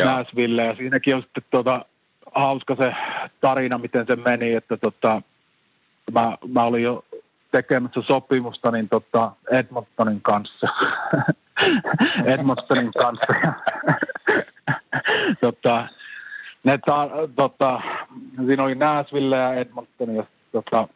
Nashville, 0.05 0.65
ja 0.65 0.77
siinäkin 0.77 1.15
on 1.15 1.23
sitten 1.23 1.45
tota, 1.51 1.85
hauska 2.35 2.77
se 2.77 2.93
tarina, 3.41 3.79
miten 3.79 4.07
se 4.07 4.17
meni, 4.17 4.55
että 4.55 4.77
tota, 4.77 5.23
mä, 6.13 6.37
mä 6.49 6.63
olin 6.63 6.83
jo 6.83 7.05
tekemässä 7.51 8.01
sopimusta 8.07 8.71
niin 8.71 8.89
tota 8.89 9.33
Edmontonin 9.51 10.21
kanssa. 10.21 10.67
Edmontonin 12.35 12.93
kanssa. 12.93 13.27
tota, 15.41 15.89
ne 16.65 16.79
ta, 16.87 17.09
tota, 17.37 17.81
siinä 18.47 18.63
oli 18.63 18.75
Nashville 18.75 19.37
ja 19.37 19.55
Edmonton 19.55 20.15
ja 20.15 20.25
tota, 20.53 20.89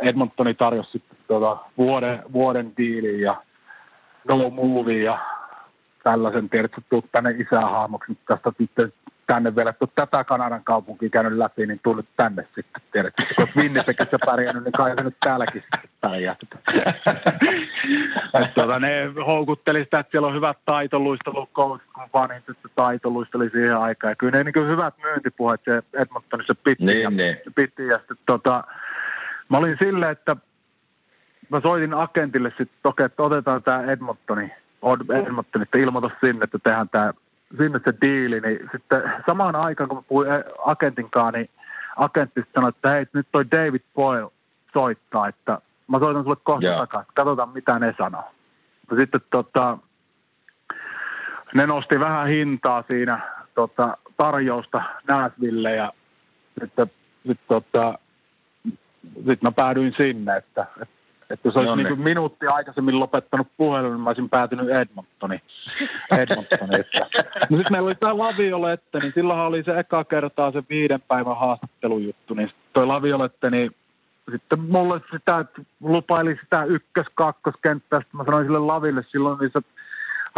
Edmontoni 0.00 0.54
tarjosi 0.54 0.90
sitten 0.90 1.18
tota, 1.28 1.56
vuoden, 1.78 2.22
vuoden 2.32 2.72
diilin 2.76 3.20
ja 3.20 3.42
no 4.28 4.50
movie 4.50 5.02
ja 5.02 5.18
tällaisen, 6.10 6.48
tiedätkö, 6.48 6.80
tuu 6.90 7.04
tänne 7.12 7.30
isähaamoksi, 7.30 8.18
tästä 8.26 8.52
sitten 8.58 8.92
tänne 9.26 9.56
vielä, 9.56 9.70
että 9.70 9.86
tätä 9.94 10.24
Kanadan 10.24 10.64
kaupunkia 10.64 11.08
käynyt 11.08 11.32
läpi, 11.32 11.66
niin 11.66 11.80
tullut 11.82 12.06
tänne 12.16 12.46
sitten, 12.54 12.82
tiedätkö, 12.92 13.22
kun 13.22 13.44
olet 13.44 13.56
Winnipegissä 13.56 14.18
pärjännyt, 14.26 14.64
niin 14.64 14.72
kai 14.72 14.94
nyt 14.94 15.16
täälläkin 15.20 15.62
sitten 15.62 15.90
pärjää. 16.00 16.36
tuota, 18.54 18.78
ne 18.78 19.10
houkutteli 19.26 19.84
sitä, 19.84 19.98
että 19.98 20.10
siellä 20.10 20.28
on 20.28 20.34
hyvät 20.34 20.58
taitoluistelukoukut, 20.64 21.82
kun 21.94 22.04
vanhin 22.14 22.42
että 22.48 22.68
taitoluisteli 22.74 23.50
siihen 23.50 23.76
aikaan. 23.76 24.10
Ja 24.10 24.16
kyllä 24.16 24.38
ne 24.38 24.44
niin 24.44 24.68
hyvät 24.68 24.94
myyntipuheet 25.02 25.60
se 25.64 25.82
Edmontonissa 25.94 26.54
piti. 26.64 26.84
Niin, 26.84 27.02
ja, 27.02 27.10
niin. 27.10 27.36
piti 27.54 27.86
ja 27.86 27.98
sitten, 27.98 28.16
tota, 28.26 28.64
mä 29.48 29.58
olin 29.58 29.76
silleen, 29.78 30.12
että 30.12 30.36
mä 31.48 31.60
soitin 31.60 31.94
agentille 31.94 32.52
sitten, 32.58 32.92
että 33.04 33.22
otetaan 33.22 33.62
tämä 33.62 33.82
Edmontoni, 33.82 34.52
Edmonton, 35.24 35.62
että 35.62 35.78
ilmoita 35.78 36.10
sinne, 36.20 36.44
että 36.44 36.58
tehdään 36.58 36.88
tämä 36.88 37.12
sinne 37.58 37.80
se 37.84 37.94
diili, 38.00 38.40
niin 38.40 38.68
sitten 38.72 39.02
samaan 39.26 39.56
aikaan, 39.56 39.88
kun 39.88 39.98
mä 39.98 40.02
puhuin 40.08 40.28
agentinkaan, 40.66 41.34
niin 41.34 41.50
agentti 41.96 42.44
sanoi, 42.54 42.68
että 42.68 42.90
hei, 42.90 43.06
nyt 43.12 43.26
toi 43.32 43.44
David 43.50 43.80
Boyle 43.94 44.30
soittaa, 44.72 45.28
että 45.28 45.58
mä 45.88 45.98
soitan 45.98 46.22
sulle 46.22 46.36
kohta 46.42 46.66
yeah. 46.66 46.78
takaisin, 46.78 47.12
katsotaan 47.14 47.48
mitä 47.48 47.78
ne 47.78 47.94
sanoo. 47.98 48.24
Ja 48.90 48.96
sitten 48.96 49.20
tota, 49.30 49.78
ne 51.54 51.66
nosti 51.66 52.00
vähän 52.00 52.28
hintaa 52.28 52.84
siinä 52.88 53.20
tota, 53.54 53.96
tarjousta 54.16 54.82
Nashville 55.08 55.74
ja 55.74 55.92
sitten 56.60 56.90
sit, 57.26 57.40
tota, 57.48 57.98
sit 59.26 59.42
mä 59.42 59.52
päädyin 59.52 59.94
sinne, 59.96 60.36
että, 60.36 60.66
että 60.82 60.97
että 61.30 61.48
jos 61.48 61.56
olisi 61.56 61.68
no 61.68 61.76
niin 61.76 61.88
kuin 61.88 62.00
minuutti 62.00 62.46
aikaisemmin 62.46 63.00
lopettanut 63.00 63.48
puhelun, 63.56 63.92
niin 63.92 64.00
mä 64.00 64.10
olisin 64.10 64.28
päätynyt 64.28 64.68
Edmontoni. 64.68 65.42
Edmontoni. 66.10 66.84
no 67.50 67.56
sitten 67.56 67.72
meillä 67.72 67.86
oli 67.86 67.94
tämä 67.94 68.18
Laviolette, 68.18 68.98
niin 68.98 69.12
silloin 69.14 69.40
oli 69.40 69.62
se 69.62 69.78
eka 69.78 70.04
kertaa 70.04 70.52
se 70.52 70.62
viiden 70.70 71.00
päivän 71.08 71.36
haastattelujuttu. 71.36 72.34
Niin 72.34 72.50
toi 72.72 72.86
Laviolette, 72.86 73.50
niin 73.50 73.70
sitten 74.30 74.60
mulle 74.60 75.00
sitä, 75.12 75.44
lupaili 75.80 76.38
sitä 76.40 76.64
ykkös-kakkoskenttää. 76.64 78.00
Mä 78.12 78.24
sanoin 78.24 78.44
sille 78.44 78.58
Laville 78.58 79.04
silloin 79.10 79.38
niissä 79.38 79.60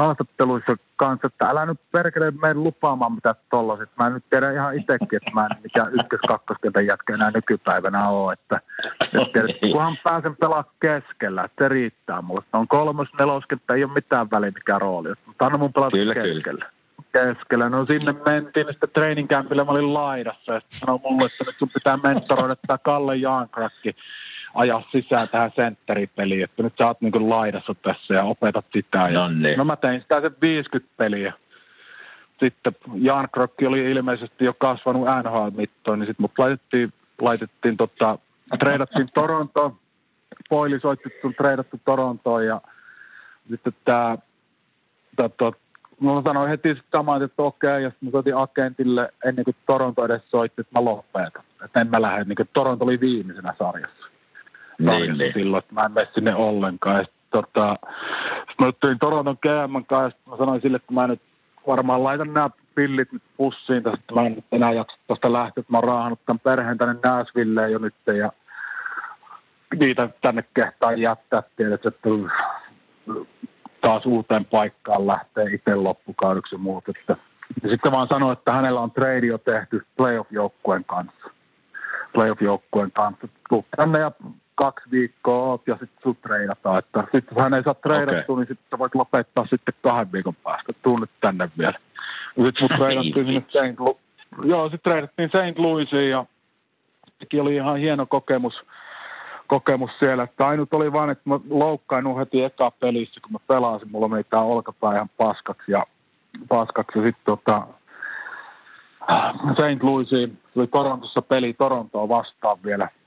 haastatteluissa 0.01 0.77
kanssa, 0.97 1.27
että 1.27 1.49
älä 1.49 1.67
nyt 1.67 1.81
perkele 1.93 2.31
mene 2.31 2.55
lupaamaan 2.55 3.13
mitä 3.13 3.35
tollasit. 3.51 3.89
Mä 3.99 4.07
en 4.07 4.13
nyt 4.13 4.25
tiedä 4.31 4.53
ihan 4.53 4.75
itsekin, 4.75 5.17
että 5.17 5.31
mä 5.35 5.47
en 5.47 5.63
mikä 5.63 5.87
ykkös 5.93 6.21
kakkoskentän 6.29 6.87
jätkä 6.87 7.15
enää 7.15 7.31
nykypäivänä 7.31 8.09
ole. 8.09 8.33
Että, 8.33 8.61
että 9.03 9.19
tiedät, 9.33 9.61
kunhan 9.73 9.97
pääsen 10.05 10.37
pelaa 10.37 10.65
keskellä, 10.81 11.45
että 11.45 11.65
se 11.65 11.69
riittää 11.69 12.23
mulle. 12.23 12.43
On 12.53 12.69
kolmos, 12.69 13.09
neloskenttä, 13.19 13.75
ei 13.75 13.85
ole 13.85 13.93
mitään 13.93 14.31
väliä 14.31 14.51
mikä 14.51 14.79
rooli. 14.79 15.09
Mutta 15.27 15.47
anna 15.47 15.59
mun 15.59 15.73
pelata 15.73 15.91
kyllä, 15.91 16.15
keskellä. 16.15 16.43
Kyllä. 16.43 16.71
Keskellä. 17.13 17.69
No 17.69 17.87
sinne 17.87 18.13
mentiin, 18.13 18.67
niin 18.67 18.75
sitten 18.75 18.91
training 18.91 19.29
campilla 19.29 19.65
mä 19.65 19.71
olin 19.71 19.95
laidassa. 19.95 20.53
Ja 20.53 20.61
sitten 20.61 20.79
sanoi 20.79 20.99
mulle, 21.03 21.27
että 21.27 21.45
nyt 21.45 21.59
sun 21.59 21.71
pitää 21.75 21.99
mentoroida 22.03 22.57
tämä 22.57 22.79
Kalle 22.79 23.17
Jaankrakki 23.17 23.97
ajaa 24.55 24.83
sisään 24.93 25.29
tähän 25.29 25.51
sentteripeliin, 25.57 26.45
että 26.45 26.63
nyt 26.63 26.75
sä 26.79 26.87
oot 26.87 27.01
niin 27.01 27.31
laidassa 27.31 27.75
tässä 27.75 28.15
ja 28.15 28.25
opetat 28.25 28.67
sitä. 28.73 28.99
Ja, 28.99 29.11
no, 29.11 29.29
niin. 29.29 29.59
no 29.59 29.65
mä 29.65 29.77
tein 29.77 30.01
sitä 30.01 30.21
se 30.21 30.31
50 30.41 30.95
peliä. 30.97 31.33
Sitten 32.41 32.73
Jan 32.95 33.29
Krokki 33.33 33.67
oli 33.67 33.91
ilmeisesti 33.91 34.45
jo 34.45 34.55
kasvanut 34.55 35.07
NHL-mittoon, 35.23 35.99
niin 35.99 36.07
sitten 36.07 36.23
mut 36.25 36.39
laitettiin, 36.39 36.93
laitettiin 37.21 37.77
tota, 37.77 38.19
treidattiin 38.59 39.09
Torontoon. 39.15 39.77
Poili 40.49 40.81
soitti, 40.81 41.09
treidattu 41.37 41.81
Torontoon 41.85 42.47
ja 42.47 42.61
sitten 43.51 43.73
tämä, 43.85 44.19
tota, 45.17 45.53
mä 46.01 46.23
sanoin 46.25 46.49
heti 46.49 46.69
sitten 46.69 46.99
samaan, 46.99 47.23
että 47.23 47.43
okei, 47.43 47.83
ja 47.83 47.91
sitten 47.91 48.09
mä 48.09 48.11
soitin 48.11 48.37
agentille 48.37 49.13
ennen 49.25 49.45
kuin 49.45 49.57
Toronto 49.67 50.05
edes 50.05 50.31
soitti, 50.31 50.61
että 50.61 50.79
mä 50.79 50.85
lopetan. 50.85 51.45
Että 51.65 51.81
en 51.81 51.91
mä 51.91 52.03
lähde, 52.03 52.25
niin 52.25 52.37
kuin 52.37 52.49
Toronto 52.53 52.85
oli 52.85 53.01
viimeisenä 53.01 53.55
sarjassa 53.59 54.11
niin, 54.87 55.19
niin. 55.19 55.33
silloin, 55.33 55.63
että 55.63 55.75
mä 55.75 55.85
en 55.85 55.93
mene 55.93 56.09
sinne 56.15 56.35
ollenkaan. 56.35 56.97
Ja 56.97 57.03
sitten 57.03 57.31
tota, 57.31 57.77
sit 58.49 58.59
mä 58.61 58.67
juttelin 58.67 58.99
Toronton 58.99 59.39
GM 59.43 59.85
kanssa, 59.87 60.21
mä 60.31 60.37
sanoin 60.37 60.61
sille, 60.61 60.77
että 60.77 60.93
mä 60.93 61.07
nyt 61.07 61.23
varmaan 61.67 62.05
laitan 62.05 62.35
nämä 62.35 62.51
pillit 62.75 63.13
nyt 63.13 63.23
pussiin 63.37 63.83
tästä, 63.83 63.99
että 64.01 64.15
mä 64.15 64.27
en 64.27 64.35
nyt 64.35 64.45
enää 64.53 64.73
jaksa 64.73 64.99
tuosta 65.07 65.33
lähteä, 65.33 65.61
että 65.61 65.73
mä 65.73 65.79
oon 65.79 65.85
raahannut 65.85 66.21
tämän 66.27 66.41
perheen 66.41 66.79
tänne 66.79 66.95
Nashvilleen 67.03 67.73
jo 67.73 67.79
nyt 67.79 67.95
ja 68.07 68.33
niitä 69.79 70.09
tänne 70.21 70.45
kehtaa 70.55 70.93
jättää, 70.93 71.43
tiedät, 71.57 71.87
että 71.87 72.09
taas 73.81 74.07
uuteen 74.07 74.45
paikkaan 74.45 75.07
lähtee 75.07 75.45
itse 75.45 75.75
loppukaudeksi 75.75 76.55
ja 76.55 76.59
muut. 76.59 76.89
Että, 76.89 77.17
ja 77.63 77.69
sitten 77.69 77.93
vaan 77.93 78.09
sanoin, 78.09 78.39
että 78.39 78.53
hänellä 78.53 78.81
on 78.81 78.91
trade 78.91 79.27
jo 79.27 79.39
tehty 79.39 79.87
playoff-joukkueen 79.97 80.85
kanssa. 80.85 81.31
Playoff-joukkueen 82.13 82.93
kanssa. 82.93 83.29
Tuu 83.49 83.65
tänne 83.77 83.99
ja 83.99 84.11
kaksi 84.61 84.91
viikkoa 84.91 85.45
oot 85.45 85.63
ja 85.67 85.77
sitten 85.81 86.03
sut 86.03 86.23
treidataan. 86.23 86.79
Että 86.79 87.01
sitten 87.01 87.37
jos 87.37 87.43
hän 87.43 87.55
ei 87.55 87.63
saa 87.63 87.75
treidattua, 87.75 88.35
okay. 88.35 88.45
niin 88.45 88.57
sitten 88.57 88.79
voit 88.79 88.95
lopettaa 88.95 89.47
sitten 89.51 89.75
kahden 89.83 90.13
viikon 90.13 90.35
päästä. 90.35 90.73
Tuu 90.83 90.99
nyt 90.99 91.11
tänne 91.21 91.51
vielä. 91.59 91.79
Sitten 92.45 92.55
mut 92.61 92.73
treidattiin 92.77 93.27
sinne 93.27 93.45
St. 93.49 93.81
Lu- 93.81 94.01
Joo, 94.45 94.65
sitten 94.71 94.93
treidattiin 94.93 95.29
St. 95.29 95.59
Louisiin 95.59 96.11
ja 96.11 96.25
sekin 97.19 97.43
oli 97.43 97.55
ihan 97.55 97.77
hieno 97.77 98.07
kokemus, 98.07 98.55
kokemus 99.47 99.91
siellä. 99.99 100.23
Että 100.23 100.47
ainut 100.47 100.75
oli 100.75 100.93
vain, 100.93 101.11
että 101.11 101.31
mä 101.31 101.41
loukkain 101.51 102.17
heti 102.19 102.45
eka 102.45 102.71
pelissä, 102.71 103.21
kun 103.21 103.33
mä 103.33 103.39
pelasin. 103.47 103.91
Mulla 103.91 104.09
meni 104.09 104.25
tää 104.25 104.41
olkapää 104.41 104.95
ihan 104.95 105.11
paskaksi 105.17 105.73
ja, 105.73 105.87
paskaksi. 106.49 106.99
ja 106.99 107.05
sitten 107.05 107.25
tota, 107.25 107.67
St. 109.53 109.83
Louisiin, 109.83 110.39
oli 110.57 110.67
Torontossa 110.67 111.23
peli 111.23 111.55
Torontoa 111.55 112.09
vastaan 112.09 112.59
vielä– 112.65 112.89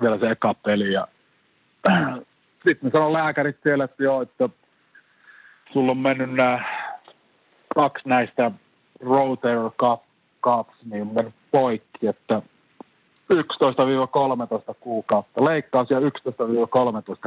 vielä 0.00 0.18
se 0.18 0.30
eka 0.30 0.54
peli. 0.54 0.92
Ja 0.92 1.08
sitten 2.66 2.90
sanoi 2.90 3.12
lääkärit 3.12 3.56
siellä, 3.62 3.84
että 3.84 4.02
joo, 4.02 4.22
että 4.22 4.48
sulla 5.72 5.90
on 5.90 5.98
mennyt 5.98 6.32
nämä 6.32 6.60
kaksi 7.74 8.08
näistä 8.08 8.50
rotator 9.00 9.70
cup, 9.80 10.02
cups, 10.44 10.74
niin 10.84 11.02
on 11.02 11.14
mennyt 11.14 11.34
poikki, 11.50 12.06
että 12.06 12.42
11-13 13.32 14.74
kuukautta, 14.80 15.44
leikkaus 15.44 15.90
ja 15.90 16.00
11-13 16.00 16.02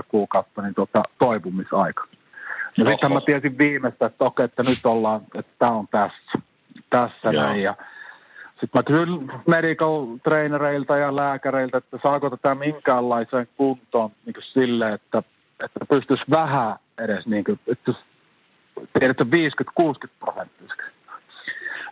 kuukautta, 0.07 0.61
niin 0.61 0.75
tuota, 0.75 1.03
toipumisaika. 1.19 2.07
Ja 2.77 2.85
sitten 2.89 3.13
mä 3.13 3.21
tiesin 3.21 3.57
viimeistä, 3.57 4.05
että 4.05 4.25
okei, 4.25 4.45
että 4.45 4.63
nyt 4.63 4.85
ollaan, 4.85 5.21
että 5.35 5.51
tämä 5.59 5.71
on 5.71 5.87
tässä, 5.87 6.39
tässä 6.89 7.31
Joo. 7.31 7.43
näin. 7.43 7.63
Ja 7.63 7.75
sitten 8.59 8.69
mä 8.73 8.83
kysyin 8.83 9.31
medical 9.47 10.05
trainereilta 10.23 10.97
ja 10.97 11.15
lääkäreiltä, 11.15 11.77
että 11.77 11.99
saako 12.03 12.29
tätä 12.29 12.55
minkäänlaiseen 12.55 13.47
kuntoon 13.57 14.11
niin 14.25 14.35
sille, 14.53 14.93
että, 14.93 15.23
että 15.63 15.85
pystyisi 15.89 16.23
vähän 16.29 16.75
edes, 16.97 17.25
niin 17.27 17.43
kuin, 17.43 17.59
että 17.67 17.93
tiedätkö, 18.99 19.25
50-60 19.79 20.09
prosenttisesti. 20.19 20.83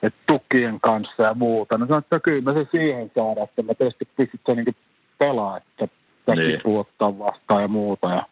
Että 0.03 0.19
tukien 0.27 0.79
kanssa 0.79 1.23
ja 1.23 1.33
muuta. 1.33 1.77
No 1.77 1.85
sanoin, 1.85 2.03
että 2.03 2.19
kyllä 2.19 2.41
mä 2.41 2.53
se 2.53 2.67
siihen 2.71 3.11
saada, 3.15 3.43
että 3.43 3.63
mä 3.63 3.73
tietysti 3.73 4.07
pystyt 4.15 4.41
niin 4.47 4.75
pelaa, 5.17 5.57
että 5.57 5.87
niin. 6.35 6.61
tuottaa 6.63 7.19
vastaan 7.19 7.61
ja 7.61 7.67
muuta. 7.67 8.09
Ja, 8.09 8.23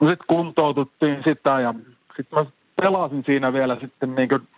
no 0.00 0.08
sitten 0.08 0.26
kuntoututtiin 0.26 1.22
sitä 1.24 1.60
ja 1.60 1.74
sitten 2.16 2.38
mä 2.38 2.46
pelasin 2.82 3.22
siinä 3.26 3.52
vielä 3.52 3.76
sitten 3.80 4.14
niin 4.14 4.28
kuin 4.28 4.48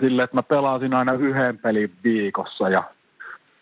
silleen, 0.00 0.24
että 0.24 0.36
mä 0.36 0.42
pelasin 0.42 0.94
aina 0.94 1.12
yhden 1.12 1.58
pelin 1.58 1.92
viikossa 2.04 2.68
ja 2.68 2.82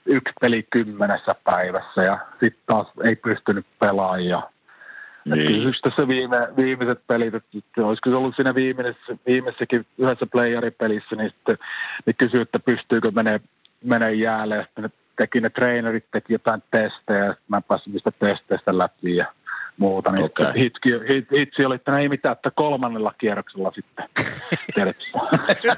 yksi 0.06 0.32
peli 0.40 0.66
kymmenessä 0.70 1.34
päivässä 1.44 2.02
ja 2.02 2.18
sitten 2.30 2.62
taas 2.66 2.86
ei 3.04 3.16
pystynyt 3.16 3.66
pelaamaan. 3.78 4.24
Ja, 4.24 4.50
niin. 5.24 5.62
Just 5.62 5.80
tässä 5.82 6.08
viime, 6.08 6.48
viimeiset 6.56 7.06
pelit, 7.06 7.34
että 7.34 7.58
olisiko 7.82 8.10
se 8.10 8.16
ollut 8.16 8.36
siinä 8.36 8.54
viimeisessä, 8.54 9.16
viimeisessäkin 9.26 9.86
yhdessä 9.98 10.26
playeripelissä, 10.32 11.16
niin 11.16 11.30
sitten 11.30 11.58
niin 12.06 12.16
kysyi, 12.16 12.40
että 12.40 12.58
pystyykö 12.58 13.10
menee, 13.10 13.40
menee 13.84 14.12
jäälle. 14.12 14.56
Ja 14.56 14.62
sitten 14.62 14.92
teki 15.16 15.40
ne 15.40 15.50
treenerit, 15.50 16.04
teki 16.12 16.32
jotain 16.32 16.62
testejä, 16.70 17.24
ja 17.24 17.34
mä 17.48 17.60
pääsin 17.60 17.92
niistä 17.92 18.10
testeistä 18.10 18.78
läpi 18.78 19.16
ja 19.16 19.26
muuta. 19.76 20.12
Niin 20.12 20.24
okay. 20.24 20.52
hitsi, 20.56 20.90
hit, 21.08 21.30
hitsi 21.32 21.64
oli, 21.64 21.74
että 21.74 21.92
no 21.92 21.98
ei 21.98 22.08
mitään, 22.08 22.32
että 22.32 22.50
kolmannella 22.50 23.14
kierroksella 23.18 23.72
sitten. 23.74 24.08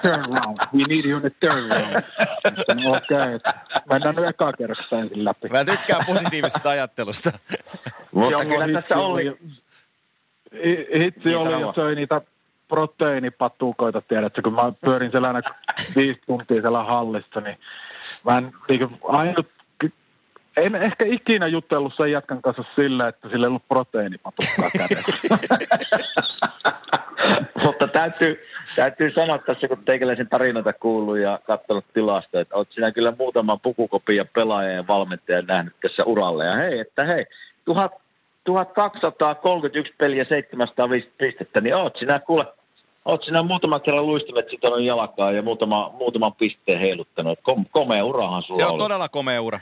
turn 0.03 0.25
round. 0.25 0.59
We 0.75 0.85
need 0.89 1.05
you 1.05 1.17
in 1.17 1.23
the 1.23 1.31
turn 1.41 1.71
round. 1.71 2.05
No, 2.85 2.93
Okei, 2.93 3.35
okay. 3.35 3.53
mennään 3.91 4.15
nyt 4.15 4.25
ekaa 4.25 4.53
kerroksessa 4.53 4.99
ensin 4.99 5.25
läpi. 5.25 5.49
Mä 5.49 5.65
tykkään 5.65 6.07
positiivisesta 6.07 6.71
ajattelusta. 6.71 7.33
Mutta 8.13 8.45
kyllä 8.45 8.81
tässä 8.81 8.97
oli... 8.97 9.39
Hitsi 10.99 11.35
oli 11.35 11.53
ja 11.53 11.73
söi 11.75 11.95
niitä 11.95 12.21
proteiinipatukoita, 12.69 14.01
tiedätkö, 14.01 14.43
kun 14.43 14.55
mä 14.55 14.73
pyörin 14.81 15.11
siellä 15.11 15.29
aina 15.29 15.41
viisi 15.97 16.21
tuntia 16.27 16.61
siellä 16.61 16.83
hallissa, 16.83 17.41
niin 17.41 17.59
mä 18.25 18.39
en, 18.39 18.53
niin 18.69 18.99
ainut 19.09 19.49
en 20.57 20.75
ehkä 20.75 21.05
ikinä 21.05 21.47
jutellut 21.47 21.93
sen 21.97 22.13
jätkän 22.13 22.43
kanssa 22.43 22.65
sillä, 22.77 23.09
että 23.09 23.29
sillä 23.29 23.47
ei 23.47 23.49
ollut 23.49 23.69
proteiinipatukkaa 23.69 24.71
kädessä. 24.79 25.39
Mutta 27.65 27.89
täytyy, 27.89 28.47
täytyy 28.77 29.13
sanoa 29.15 29.39
tässä, 29.39 29.69
kun 29.69 29.85
teikäläisen 29.85 30.29
tarinoita 30.29 30.73
kuuluu 30.73 31.15
ja 31.15 31.41
katsonut 31.47 31.85
tilasta, 31.95 32.41
että 32.41 32.57
olet 32.57 32.69
sinä 32.75 32.93
kyllä 32.93 33.13
muutaman 33.19 33.61
pukukopin 33.61 34.17
ja 34.17 34.25
pelaajan 34.25 34.75
ja 34.75 34.87
valmentajan 34.87 35.47
nähnyt 35.47 35.75
tässä 35.83 36.05
uralle. 36.05 36.47
Ja 36.47 36.55
hei, 36.57 36.79
että 36.79 37.05
hei, 37.05 37.27
1231 38.45 39.95
peliä 39.99 40.25
705 40.29 41.09
pistettä, 41.19 41.61
niin 41.61 41.77
oot 41.77 41.97
sinä 41.99 42.19
kuule, 42.19 42.45
oot 43.05 43.25
sinä 43.25 43.43
muutaman 43.43 43.81
kerran 43.81 44.07
luistimet 44.07 44.51
sitonut 44.51 44.81
jalkaa 44.83 45.33
ja 45.33 45.43
muutama, 45.43 45.91
muutaman 45.99 46.35
pisteen 46.35 46.81
heiluttanut. 46.81 47.39
Kom, 47.43 47.65
komea 47.71 48.05
urahan 48.05 48.43
sulla 48.43 48.61
Se 48.61 48.67
on 48.67 48.73
oli. 48.73 48.79
todella 48.79 49.09
komea 49.09 49.43
ura. 49.43 49.61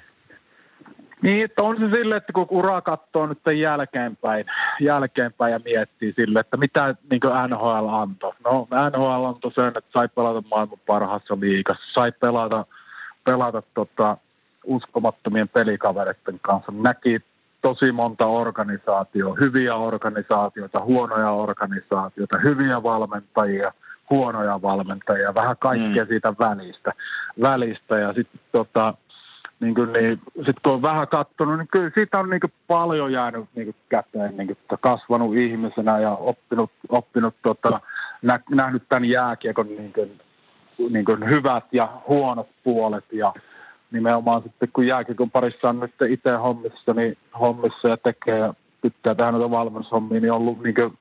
Niin, 1.22 1.44
että 1.44 1.62
on 1.62 1.76
se 1.78 1.90
sille, 1.90 2.16
että 2.16 2.32
kun 2.32 2.46
ura 2.50 2.80
katsoo 2.80 3.26
nyt 3.26 3.38
jälkeenpäin, 3.58 4.44
jälkeenpäin 4.80 5.52
ja 5.52 5.60
miettii 5.64 6.12
sille, 6.12 6.40
että 6.40 6.56
mitä 6.56 6.94
niin 7.10 7.20
NHL 7.48 7.88
antoi. 7.88 8.32
No 8.44 8.68
NHL 8.70 9.24
antoi 9.24 9.52
sen, 9.52 9.66
että 9.66 9.90
sai 9.92 10.08
pelata 10.08 10.42
maailman 10.50 10.78
parhaassa 10.86 11.36
liikassa, 11.40 11.92
sai 11.94 12.12
pelata, 12.12 12.66
pelata 13.24 13.62
tota, 13.74 14.16
uskomattomien 14.64 15.48
pelikavereiden 15.48 16.38
kanssa. 16.42 16.72
Näki 16.72 17.20
tosi 17.62 17.92
monta 17.92 18.26
organisaatioa, 18.26 19.36
hyviä 19.40 19.74
organisaatioita, 19.74 20.80
huonoja 20.80 21.30
organisaatioita, 21.30 22.38
hyviä 22.38 22.82
valmentajia, 22.82 23.72
huonoja 24.10 24.62
valmentajia, 24.62 25.34
vähän 25.34 25.56
kaikkea 25.58 26.04
mm. 26.04 26.08
siitä 26.08 26.34
välistä. 26.38 26.92
välistä. 27.40 27.98
Ja 27.98 28.12
sitten 28.12 28.40
tota, 28.52 28.94
niin 29.60 29.74
kuin, 29.74 29.92
niin, 29.92 30.20
sit 30.46 30.56
kun 30.62 30.72
on 30.72 30.82
vähän 30.82 31.08
katsonut, 31.08 31.58
niin 31.58 31.68
kyllä 31.68 31.90
siitä 31.94 32.18
on 32.18 32.30
niin 32.30 32.40
kuin 32.40 32.52
paljon 32.66 33.12
jäänyt 33.12 33.44
niin 33.54 33.66
kuin 33.66 33.76
käteen, 33.88 34.36
niin 34.36 34.46
kuin, 34.46 34.78
kasvanut 34.80 35.36
ihmisenä 35.36 35.98
ja 35.98 36.10
oppinut, 36.10 36.70
oppinut 36.88 37.34
tota, 37.42 37.80
nä, 38.22 38.40
nähnyt 38.50 38.82
tämän 38.88 39.04
jääkiekon 39.04 39.66
niin 39.66 39.92
kuin, 39.92 40.20
niin 40.90 41.04
kuin 41.04 41.28
hyvät 41.28 41.64
ja 41.72 41.88
huonot 42.08 42.48
puolet 42.64 43.04
ja 43.12 43.34
nimenomaan 43.90 44.42
sitten 44.42 44.68
kun 44.72 44.86
jääkiekon 44.86 45.30
parissa 45.30 45.68
on 45.68 45.80
nyt 45.80 45.94
itse 46.08 46.30
hommissa, 46.30 46.94
niin 46.94 47.16
hommissa 47.40 47.88
ja 47.88 47.96
tekee 47.96 48.38
ja 48.38 48.54
tykkää 48.82 49.14
tehdä 49.14 49.32
noita 49.32 49.50
valmennushommia, 49.50 50.20
niin 50.20 50.32
on 50.32 50.38
ollut 50.38 50.62
niin 50.62 50.74
kuin, 50.74 50.98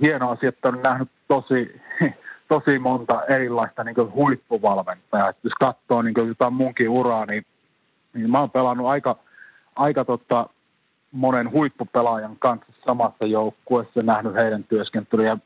hieno 0.00 0.30
asia, 0.30 0.48
että 0.48 0.68
on 0.68 0.82
nähnyt 0.82 1.08
tosi, 1.28 1.80
tosi 2.48 2.78
monta 2.78 3.22
erilaista 3.28 3.84
niin 3.84 4.12
huippuvalmentajaa. 4.14 5.32
Jos 5.44 5.52
katsoo 5.60 6.02
niin 6.02 6.14
jotain 6.28 6.52
munkin 6.52 6.88
uraa, 6.88 7.26
niin 7.26 7.46
niin 8.14 8.30
mä 8.30 8.40
oon 8.40 8.50
pelannut 8.50 8.86
aika, 8.86 9.16
aika 9.76 10.04
tota, 10.04 10.48
monen 11.12 11.52
huippupelaajan 11.52 12.36
kanssa 12.38 12.72
samassa 12.86 13.24
joukkueessa, 13.26 14.02
nähnyt 14.02 14.34
heidän 14.34 14.64
työskentelyä 14.64 15.26
ja 15.26 15.38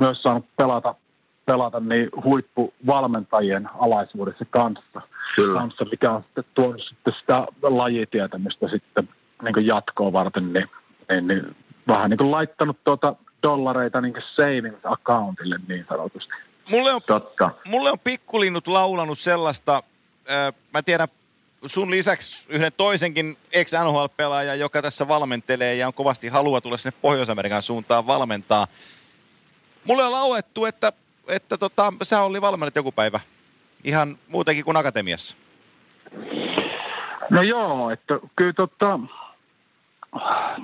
myös 0.00 0.22
saanut 0.22 0.44
pelata, 0.56 0.94
pelata 1.46 1.80
niin 1.80 2.08
huippuvalmentajien 2.24 3.68
alaisuudessa 3.78 4.44
kanssa, 4.50 5.00
Kyllä. 5.36 5.60
kanssa 5.60 5.84
mikä 5.90 6.10
on 6.10 6.22
sitten 6.22 6.44
tuonut 6.54 6.82
sitten 6.88 7.14
sitä 7.20 7.46
lajitietämystä 7.62 8.68
sitten 8.68 9.08
niin 9.42 9.66
jatkoa 9.66 10.12
varten, 10.12 10.52
niin, 10.52 10.68
niin, 11.10 11.26
niin 11.26 11.56
vähän 11.88 12.10
niin 12.10 12.18
kuin 12.18 12.30
laittanut 12.30 12.84
tuota 12.84 13.14
dollareita 13.42 14.00
niin 14.00 14.14
savings 14.36 14.80
accountille 14.84 15.60
niin 15.68 15.86
sanotusti. 15.88 16.32
Mulle 16.70 16.92
on, 16.92 17.00
Totta. 17.06 17.50
mulle 17.68 17.90
on 17.90 17.98
pikkulinnut 18.04 18.66
laulanut 18.66 19.18
sellaista, 19.18 19.82
äh, 20.30 20.54
mä 20.72 20.82
tiedän 20.82 21.08
sun 21.66 21.90
lisäksi 21.90 22.46
yhden 22.48 22.72
toisenkin 22.76 23.36
ex-NHL-pelaaja, 23.52 24.54
joka 24.54 24.82
tässä 24.82 25.08
valmentelee 25.08 25.74
ja 25.74 25.86
on 25.86 25.94
kovasti 25.94 26.28
halua 26.28 26.60
tulla 26.60 26.76
sinne 26.76 26.98
Pohjois-Amerikan 27.02 27.62
suuntaan 27.62 28.06
valmentaa. 28.06 28.66
Mulle 29.84 30.04
on 30.04 30.12
lauettu, 30.12 30.64
että, 30.64 30.92
että 31.28 31.58
tota, 31.58 31.92
sä 32.02 32.22
oli 32.22 32.40
valmennut 32.40 32.76
joku 32.76 32.92
päivä 32.92 33.20
ihan 33.84 34.18
muutenkin 34.28 34.64
kuin 34.64 34.76
akatemiassa. 34.76 35.36
No 37.30 37.42
joo, 37.42 37.90
että 37.90 38.18
kyllä 38.36 38.52
tota, 38.52 39.00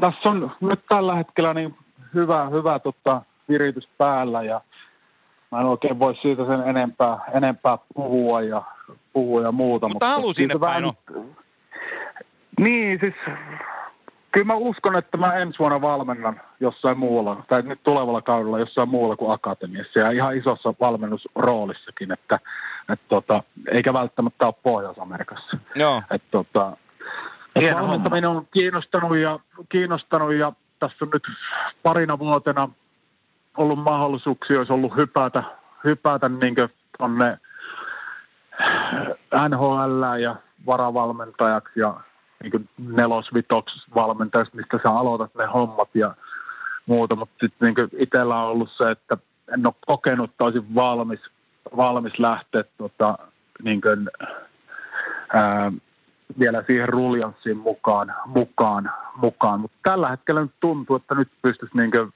tässä 0.00 0.28
on 0.28 0.52
nyt 0.60 0.80
tällä 0.88 1.14
hetkellä 1.14 1.54
niin 1.54 1.76
hyvä, 2.14 2.48
hyvä 2.48 2.78
tota, 2.78 3.22
viritys 3.48 3.88
päällä 3.98 4.42
ja 4.42 4.60
mä 5.50 5.60
en 5.60 5.66
oikein 5.66 5.98
voi 5.98 6.16
siitä 6.22 6.46
sen 6.46 6.60
enempää, 6.60 7.18
enempää 7.34 7.78
puhua 7.94 8.40
ja, 8.40 8.62
puhua 9.12 9.42
ja 9.42 9.52
muuta. 9.52 9.88
Mutta, 9.88 10.06
mutta 10.06 10.20
halu 10.20 10.32
sinne 10.32 10.54
päin 10.60 10.84
on. 10.84 10.92
Niin, 12.60 13.00
siis 13.00 13.14
kyllä 14.32 14.46
mä 14.46 14.54
uskon, 14.54 14.96
että 14.96 15.16
mä 15.16 15.34
ensi 15.34 15.58
vuonna 15.58 15.80
valmennan 15.80 16.40
jossain 16.60 16.98
muualla, 16.98 17.44
tai 17.48 17.62
nyt 17.62 17.82
tulevalla 17.82 18.22
kaudella 18.22 18.58
jossain 18.58 18.88
muualla 18.88 19.16
kuin 19.16 19.32
akatemiassa 19.32 19.98
ja 19.98 20.10
ihan 20.10 20.36
isossa 20.36 20.74
valmennusroolissakin, 20.80 22.12
että, 22.12 22.38
että 22.92 23.06
tota, 23.08 23.42
eikä 23.72 23.92
välttämättä 23.92 24.46
ole 24.46 24.54
Pohjois-Amerikassa. 24.62 25.58
Joo. 25.74 26.02
Että 26.10 26.28
tota, 26.30 26.76
et 27.56 27.74
valmentaminen 27.74 28.30
on 28.30 28.46
kiinnostanut 28.50 29.16
ja, 29.16 29.38
kiinnostanut 29.68 30.32
ja 30.32 30.52
tässä 30.78 31.04
on 31.04 31.10
nyt 31.12 31.22
parina 31.82 32.18
vuotena 32.18 32.68
ollut 33.58 33.78
mahdollisuuksia, 33.78 34.58
olisi 34.58 34.72
ollut 34.72 34.96
hypätä, 34.96 35.42
hypätä 35.84 36.28
niin 36.28 36.54
tuonne 36.98 37.38
NHL 39.48 40.02
ja 40.20 40.36
varavalmentajaksi 40.66 41.80
ja 41.80 42.00
niin 42.42 42.68
nelosvitoksi 42.78 43.80
valmentajaksi, 43.94 44.56
mistä 44.56 44.78
sä 44.82 44.90
aloitat 44.90 45.34
ne 45.34 45.46
hommat 45.46 45.88
ja 45.94 46.14
muuta, 46.86 47.16
mutta 47.16 47.34
sitten 47.40 47.74
niin 47.74 47.88
itsellä 47.98 48.36
on 48.36 48.48
ollut 48.48 48.70
se, 48.78 48.90
että 48.90 49.16
en 49.54 49.66
ole 49.66 49.74
kokenut, 49.86 50.30
että 50.30 50.44
olisin 50.44 50.74
valmis, 50.74 51.20
valmis 51.76 52.18
lähteä 52.18 52.64
tota, 52.78 53.18
niin 53.62 53.80
kuin, 53.80 54.10
ää, 55.34 55.72
vielä 56.38 56.64
siihen 56.66 56.88
ruljanssiin 56.88 57.56
mukaan, 57.56 58.14
mukaan, 58.26 58.92
mukaan. 59.16 59.60
mutta 59.60 59.78
tällä 59.82 60.08
hetkellä 60.08 60.40
nyt 60.40 60.54
tuntuu, 60.60 60.96
että 60.96 61.14
nyt 61.14 61.28
pystyisi 61.42 61.76
niin 61.76 61.90
kuin 61.90 62.12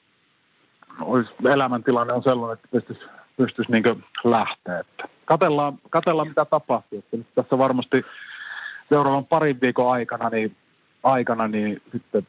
olisi, 1.01 1.31
elämäntilanne 1.53 2.12
on 2.12 2.23
sellainen, 2.23 2.55
että 2.55 2.69
pystyisi, 2.73 3.03
pystyisi 3.37 3.73
niin 3.73 4.05
lähteä. 4.25 4.79
Että 4.79 5.09
katellaan, 5.25 5.79
katellaan, 5.91 6.29
mitä 6.29 6.45
tapahtuu. 6.45 6.99
Että 6.99 7.17
nyt 7.17 7.35
tässä 7.35 7.59
varmasti 7.59 8.05
seuraavan 8.89 9.27
parin 9.27 9.61
viikon 9.61 9.93
aikana, 9.93 10.29
niin, 10.29 10.57
aikana, 11.03 11.49
niin 11.49 11.83
sitten 11.93 12.27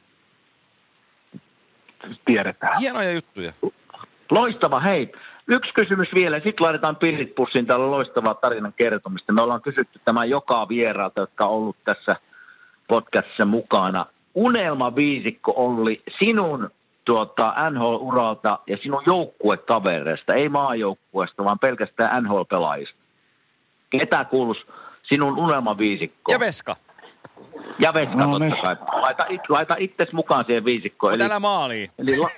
tiedetään. 2.26 2.80
Hienoja 2.80 3.12
juttuja. 3.12 3.54
Loistava, 4.32 4.80
hei. 4.80 5.12
Yksi 5.48 5.74
kysymys 5.74 6.08
vielä, 6.14 6.36
sitten 6.36 6.66
laitetaan 6.66 6.96
pillit 6.96 7.36
pussiin. 7.36 7.66
Täällä 7.66 7.86
on 7.86 7.92
loistavaa 7.92 8.34
tarinan 8.34 8.74
kertomista. 8.74 9.34
Me 9.34 9.42
ollaan 9.42 9.62
kysytty 9.62 10.00
tämä 10.06 10.26
joka 10.26 10.70
vieraalta, 10.70 11.20
jotka 11.20 11.46
on 11.46 11.52
ollut 11.52 11.78
tässä 11.86 12.16
podcastissa 12.88 13.46
mukana. 13.46 14.06
Unelma 14.36 14.96
viisikko 14.96 15.54
oli 15.56 16.02
sinun 16.20 16.70
tuota, 17.06 17.54
NHL-uralta 17.70 18.60
ja 18.68 18.78
sinun 18.78 19.04
joukkuekavereista, 19.06 20.34
ei 20.34 20.50
maajoukkueesta, 20.50 21.44
vaan 21.44 21.60
pelkästään 21.60 22.24
NHL-pelaajista. 22.24 22.96
Ketä 23.90 24.26
kuuluisi 24.26 24.66
sinun 25.04 25.38
unelmaviisikkoon? 25.38 26.34
Ja 26.34 26.40
Veska. 26.40 26.76
Ja 27.80 27.94
Veska 27.94 28.16
no, 28.16 28.26
totta 28.26 28.40
niin. 28.40 28.62
kai. 28.62 28.76
Laita, 29.02 29.26
it, 29.30 29.42
laita 29.50 29.76
itses 29.80 30.14
mukaan 30.14 30.46
siihen 30.46 30.66
viisikkoon. 30.66 31.14
Eli, 31.14 31.40
maaliin. 31.40 31.92
Eli, 32.00 32.18
la, 32.18 32.30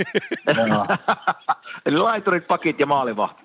eli 1.86 1.98
laiturit, 1.98 2.48
pakit 2.48 2.80
ja 2.80 2.86
maalivahti. 2.86 3.44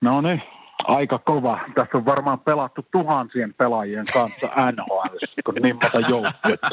No 0.00 0.20
niin, 0.20 0.42
aika 0.84 1.18
kova. 1.18 1.58
Tässä 1.74 1.98
on 1.98 2.04
varmaan 2.04 2.40
pelattu 2.40 2.86
tuhansien 2.90 3.54
pelaajien 3.54 4.04
kanssa 4.12 4.46
NHL, 4.46 5.16
kun 5.44 5.54
niin 5.62 5.78
monta 5.82 6.08
joukkuetta, 6.08 6.68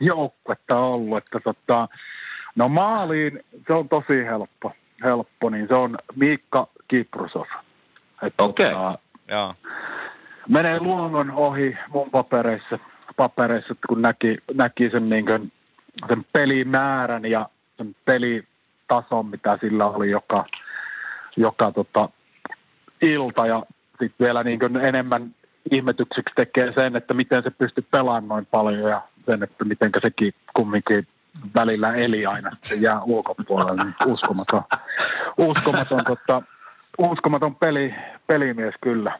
joukkuetta 0.00 0.76
on 0.76 0.84
ollut. 0.84 1.18
Että 1.18 1.40
tota, 1.40 1.88
no 2.58 2.68
maaliin 2.68 3.44
se 3.66 3.72
on 3.72 3.88
tosi 3.88 4.24
helppo, 4.24 4.72
helppo 5.04 5.50
niin 5.50 5.68
se 5.68 5.74
on 5.74 5.98
Miikka 6.16 6.68
Kiprusov. 6.88 7.46
Okei. 8.38 8.72
Okay. 8.72 8.96
Tota, 9.28 9.54
menee 10.48 10.80
luonnon 10.80 11.30
ohi 11.30 11.76
mun 11.88 12.10
papereissa 12.10 12.78
papereissa, 13.18 13.74
kun 13.88 14.02
näki, 14.02 14.38
näki 14.54 14.90
sen, 14.90 15.08
niin 15.08 15.26
kuin, 15.26 15.52
sen 16.08 16.26
pelimäärän 16.32 17.24
ja 17.24 17.48
sen 17.76 17.96
pelitason, 18.04 19.26
mitä 19.26 19.58
sillä 19.60 19.86
oli 19.86 20.10
joka, 20.10 20.44
joka 21.36 21.72
tota, 21.72 22.08
ilta 23.02 23.46
ja 23.46 23.62
sitten 23.90 24.24
vielä 24.26 24.44
niin 24.44 24.58
kuin 24.58 24.76
enemmän 24.76 25.34
ihmetykseksi 25.70 26.34
tekee 26.36 26.72
sen, 26.72 26.96
että 26.96 27.14
miten 27.14 27.42
se 27.42 27.50
pystyy 27.50 27.86
pelaamaan 27.90 28.28
noin 28.28 28.46
paljon 28.46 28.90
ja 28.90 29.02
sen, 29.26 29.42
että 29.42 29.64
miten 29.64 29.90
sekin 30.02 30.32
kumminkin 30.56 31.06
välillä 31.54 31.94
eli 31.94 32.26
aina, 32.26 32.50
se 32.64 32.74
jää 32.74 33.02
ulkopuolelle, 33.02 33.84
niin 33.84 33.94
uskomaton, 34.06 34.62
uskomaton, 35.38 36.04
tota, 36.04 36.42
uskomaton 36.98 37.54
peli, 37.54 37.94
pelimies 38.26 38.74
kyllä. 38.80 39.18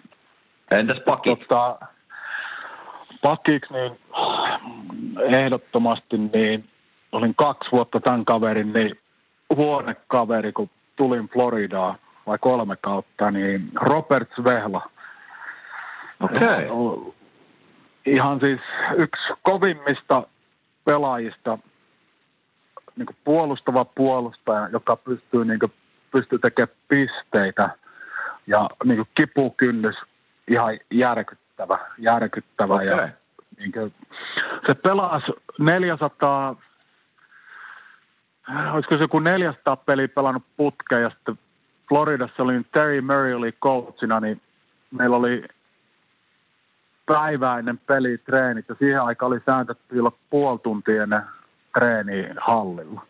Entäs 0.71 1.01
pakit? 1.07 1.39
Tota, 1.39 1.79
pakiksi, 3.23 3.73
niin 3.73 3.99
ehdottomasti 5.21 6.19
niin 6.19 6.71
olin 7.13 7.35
kaksi 7.35 7.73
vuotta 7.73 8.01
tämän 8.01 8.25
kaverin 8.25 8.73
niin 8.73 8.99
huonekaveri, 9.57 10.53
kun 10.53 10.71
tulin 10.97 11.29
Floridaa 11.29 11.95
vai 12.27 12.39
kolme 12.41 12.77
kautta, 12.77 13.31
niin 13.31 13.71
Robert 13.75 14.29
Svehla. 14.35 14.91
Okei. 16.21 16.71
Okay. 16.71 17.13
Ihan 18.07 18.41
siis 18.41 18.61
yksi 18.97 19.23
kovimmista 19.43 20.23
pelaajista, 20.85 21.59
niin 22.99 23.17
puolustava 23.25 23.85
puolustaja, 23.85 24.69
joka 24.69 24.97
pystyy, 24.97 25.45
niin 25.45 25.59
kuin, 25.59 25.73
pystyy 26.11 26.39
tekemään 26.39 26.77
pisteitä 26.89 27.71
ja 28.47 28.71
niin 28.85 29.07
kipukynnys 29.15 29.97
ihan 30.49 30.79
järkyttävä 30.91 31.79
järkyttävä. 31.99 32.75
Okay. 32.75 32.87
Ja, 32.87 33.09
niin 33.59 33.73
kuin, 33.73 33.95
se 34.67 34.75
pelasi 34.75 35.33
400, 35.59 36.57
olisiko 38.73 38.95
se 38.95 39.01
joku 39.01 39.19
400 39.19 39.77
peli 39.77 40.09
pelannut 40.09 40.45
putkeen 40.57 41.03
ja 41.03 41.11
sitten 41.11 41.39
Floridassa 41.89 42.43
oli 42.43 42.61
Terry 42.73 43.01
Murray 43.01 43.35
oli 43.35 43.53
coachina, 43.53 44.21
niin 44.21 44.41
meillä 44.91 45.17
oli 45.17 45.45
päiväinen 47.07 47.79
peli, 47.79 48.19
treenit 48.19 48.69
ja 48.69 48.75
siihen 48.79 49.03
aikaan 49.03 49.33
oli 49.33 49.41
sääntetty 49.47 49.99
olla 50.01 50.13
puoli 50.31 50.59
tuntia 50.59 51.03
ennen 51.03 51.23
treeniä 51.75 52.35
hallilla. 52.41 53.07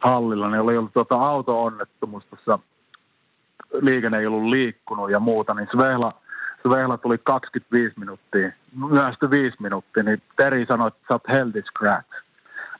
Hallilla, 0.00 0.50
niin 0.50 0.60
oli 0.60 0.76
ollut 0.76 0.92
tuota 0.92 1.14
auto-onnettomuus 1.14 2.26
tuossa 2.26 2.58
liikenne 3.80 4.18
ei 4.18 4.26
ollut 4.26 4.50
liikkunut 4.50 5.10
ja 5.10 5.20
muuta, 5.20 5.54
niin 5.54 5.68
Svehla– 5.72 6.12
Svehla 6.62 6.98
tuli 6.98 7.18
25 7.18 7.94
minuuttia, 7.98 8.52
myöhästy 8.90 9.30
5 9.30 9.56
minuuttia, 9.60 10.02
niin 10.02 10.22
Teri 10.36 10.66
sanoi, 10.66 10.88
että 10.88 11.00
sä 11.08 11.14
oot 11.14 11.28
healthy 11.28 11.62
scratch. 11.62 12.08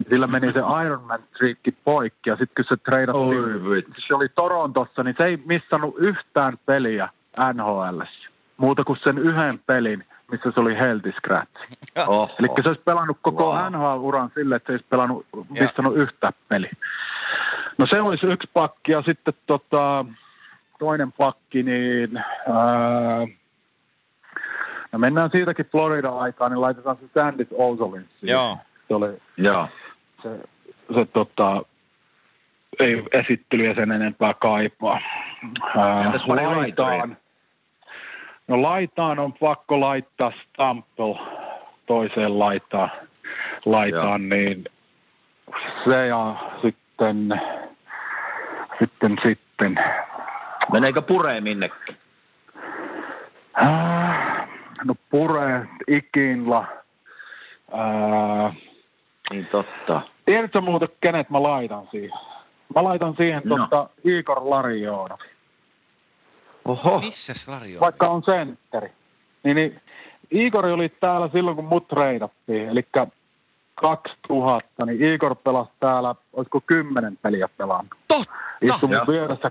Sillä 0.08 0.26
meni 0.26 0.52
se 0.52 0.60
Ironman 0.86 1.22
triikki 1.38 1.72
poikki 1.84 2.30
ja 2.30 2.36
sitten 2.36 2.64
kun 2.64 2.76
se 2.76 2.84
treidattiin, 2.84 3.94
se 4.08 4.14
oli 4.14 4.28
Torontossa, 4.28 5.02
niin 5.02 5.14
se 5.18 5.24
ei 5.24 5.42
missannut 5.46 5.94
yhtään 5.98 6.58
peliä 6.66 7.08
NHL. 7.54 8.00
Muuta 8.56 8.84
kuin 8.84 8.98
sen 9.04 9.18
yhden 9.18 9.58
pelin, 9.66 10.04
missä 10.30 10.50
se 10.54 10.60
oli 10.60 10.76
healthy 10.76 11.12
scratch. 11.12 11.60
Oh, 12.06 12.30
Eli 12.38 12.48
se 12.62 12.68
olisi 12.68 12.82
pelannut 12.84 13.18
koko 13.22 13.52
wow. 13.52 13.72
NHL-uran 13.72 14.30
sille, 14.34 14.56
että 14.56 14.66
se 14.66 14.72
olisi 14.72 14.86
pelannut, 14.90 15.26
missannut 15.60 15.96
yhtä 15.96 16.32
peliä. 16.48 16.72
No 17.78 17.86
se 17.90 18.00
olisi 18.00 18.26
yksi 18.26 18.50
pakki 18.52 18.92
ja 18.92 19.02
sitten 19.02 19.34
tota, 19.46 20.04
toinen 20.78 21.12
pakki, 21.12 21.62
niin 21.62 22.16
ää, 22.16 23.26
No 24.92 24.98
mennään 24.98 25.30
siitäkin 25.30 25.66
Florida-aikaan, 25.66 26.50
niin 26.50 26.60
laitetaan 26.60 26.96
se 26.96 27.08
Sandit 27.14 27.48
Ozolin 27.52 28.08
Joo. 28.22 28.58
Se 28.88 28.94
oli, 28.94 29.18
Joo. 29.36 29.68
Se, 30.22 30.28
se 30.94 31.04
tota, 31.12 31.62
ei 32.78 33.02
esittelyä 33.12 33.74
sen 33.74 33.92
enempää 33.92 34.34
kaipaa. 34.34 35.00
Ää, 35.76 36.12
laitaan, 36.26 37.16
no 38.48 38.62
laitaan 38.62 39.18
on 39.18 39.32
pakko 39.32 39.80
laittaa 39.80 40.32
Stample 40.44 41.18
toiseen 41.86 42.38
laitaan, 42.38 42.90
laitaan 43.64 44.28
niin 44.28 44.64
se 45.84 46.06
ja 46.06 46.36
sitten, 46.62 47.40
sitten, 48.78 49.16
sitten. 49.22 49.74
Meneekö 50.72 51.02
puree 51.02 51.40
minnekin? 51.40 51.96
Äh, 53.62 53.98
No 54.84 54.94
Pure, 55.10 55.68
Ikinla. 55.88 56.66
Ää, 57.72 58.54
niin 59.30 59.46
totta. 59.46 60.02
Tiedätkö 60.24 60.60
muuten, 60.60 60.88
kenet 61.00 61.30
mä 61.30 61.42
laitan 61.42 61.88
siihen? 61.90 62.18
Mä 62.74 62.84
laitan 62.84 63.14
siihen 63.16 63.42
no. 63.44 63.56
tuota 63.56 63.88
Igor 64.04 64.50
Larionov. 64.50 65.18
Oho. 66.68 67.00
Missä 67.00 67.52
Larionov? 67.52 67.80
Vaikka 67.80 68.08
on 68.08 68.22
sentteri. 68.22 68.92
Niin, 69.42 69.54
niin 69.54 69.80
Igor 70.30 70.66
oli 70.66 70.88
täällä 70.88 71.28
silloin, 71.32 71.56
kun 71.56 71.64
mut 71.64 71.88
treidattiin. 71.88 72.68
Eli 72.68 72.82
2000, 73.74 74.86
niin 74.86 75.14
Igor 75.14 75.36
pelasi 75.36 75.70
täällä, 75.80 76.14
olisiko 76.32 76.60
kymmenen 76.60 77.18
peliä 77.22 77.48
pelannut. 77.56 77.94
Totta! 78.08 78.32
Istui 78.62 78.88
mun 78.88 79.06
vieressä, 79.08 79.50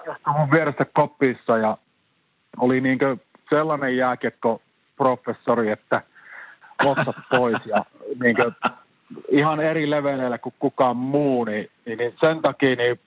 istui 0.00 0.34
mun 0.38 0.50
vieressä 0.50 0.84
kopissa 0.84 1.58
ja 1.58 1.76
oli 2.58 2.80
niinkö 2.80 3.16
sellainen 3.50 3.96
jääkiekko-professori, 3.96 5.70
että 5.70 6.02
otsat 6.84 7.16
pois 7.30 7.66
ja 7.66 7.84
niin 8.22 8.36
kuin, 8.36 8.54
ihan 9.28 9.60
eri 9.60 9.90
leveleillä 9.90 10.38
kuin 10.38 10.54
kukaan 10.58 10.96
muu, 10.96 11.44
niin, 11.44 11.70
niin, 11.86 11.98
niin 11.98 12.14
sen 12.20 12.42
takia 12.42 12.76
niin 12.76 13.00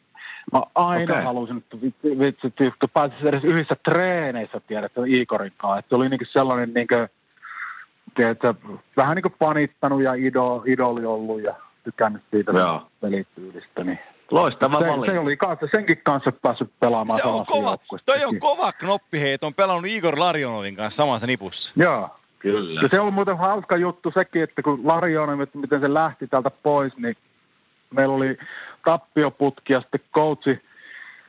mä 0.53 0.61
aina 0.75 1.13
okay. 1.13 1.23
halusin, 1.23 1.57
että 1.57 1.81
vitsi, 1.81 2.19
vitsi 2.19 2.47
että 2.47 2.87
pääsisi 2.87 3.27
edes 3.27 3.43
yhdessä 3.43 3.75
treeneissä, 3.83 4.61
tiedätkö, 4.67 5.01
Iikorin 5.07 5.53
kanssa. 5.57 5.79
Että 5.79 5.89
se 5.89 5.95
oli 5.95 6.09
niin 6.09 6.19
kuin 6.19 6.27
sellainen, 6.31 6.73
niin 6.73 6.87
kuin, 6.87 7.07
tiedätkö, 8.15 8.53
vähän 8.97 9.15
niin 9.15 9.23
kuin 9.23 9.35
panittanut 9.39 10.01
ja 10.01 10.13
ido, 10.13 10.63
idoli 10.65 11.05
ollut 11.05 11.41
ja 11.41 11.55
tykännyt 11.83 12.21
siitä 12.31 12.51
pelityylistä, 13.01 13.83
niin 13.83 13.99
Loistava 14.31 14.79
se, 14.79 14.87
valinta. 14.87 15.11
Se 15.11 15.19
oli 15.19 15.37
kanssa, 15.37 15.67
senkin 15.71 15.97
kanssa 16.03 16.31
päässyt 16.31 16.71
pelaamaan 16.79 17.19
se 17.21 17.27
on 17.27 17.45
kova, 17.45 17.77
Toi 18.05 18.25
on 18.25 18.39
kova 18.39 18.71
knoppi, 18.71 19.19
hei, 19.19 19.37
on 19.41 19.53
pelannut 19.53 19.85
Igor 19.91 20.19
Larionovin 20.19 20.75
kanssa 20.75 21.03
samassa 21.03 21.27
nipussa. 21.27 21.73
Joo. 21.77 22.09
Kyllä. 22.39 22.81
Ja 22.81 22.89
se 22.91 22.99
on 22.99 23.13
muuten 23.13 23.37
hauska 23.37 23.77
juttu 23.77 24.11
sekin, 24.13 24.43
että 24.43 24.61
kun 24.61 24.87
Larionov, 24.87 25.39
että 25.39 25.57
miten 25.57 25.79
se 25.79 25.93
lähti 25.93 26.27
täältä 26.27 26.51
pois, 26.51 26.97
niin 26.97 27.15
meillä 27.89 28.15
oli 28.15 28.37
tappioputki 28.85 29.73
ja 29.73 29.81
sitten 29.81 30.01
coachi 30.13 30.61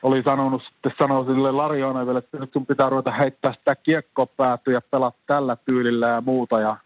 oli 0.03 0.23
sanonut 0.23 0.63
sitten 0.63 0.91
sanoi 0.97 1.25
sille 1.25 1.51
Larionoville, 1.51 2.19
että 2.19 2.37
nyt 2.39 2.53
sun 2.53 2.65
pitää 2.65 2.89
ruveta 2.89 3.11
heittää 3.11 3.53
sitä 3.53 3.75
kiekkoa 3.75 4.25
päätyä 4.25 4.73
ja 4.73 4.81
pelaa 4.91 5.11
tällä 5.27 5.57
tyylillä 5.65 6.07
ja 6.07 6.21
muuta. 6.21 6.59
Ja, 6.59 6.77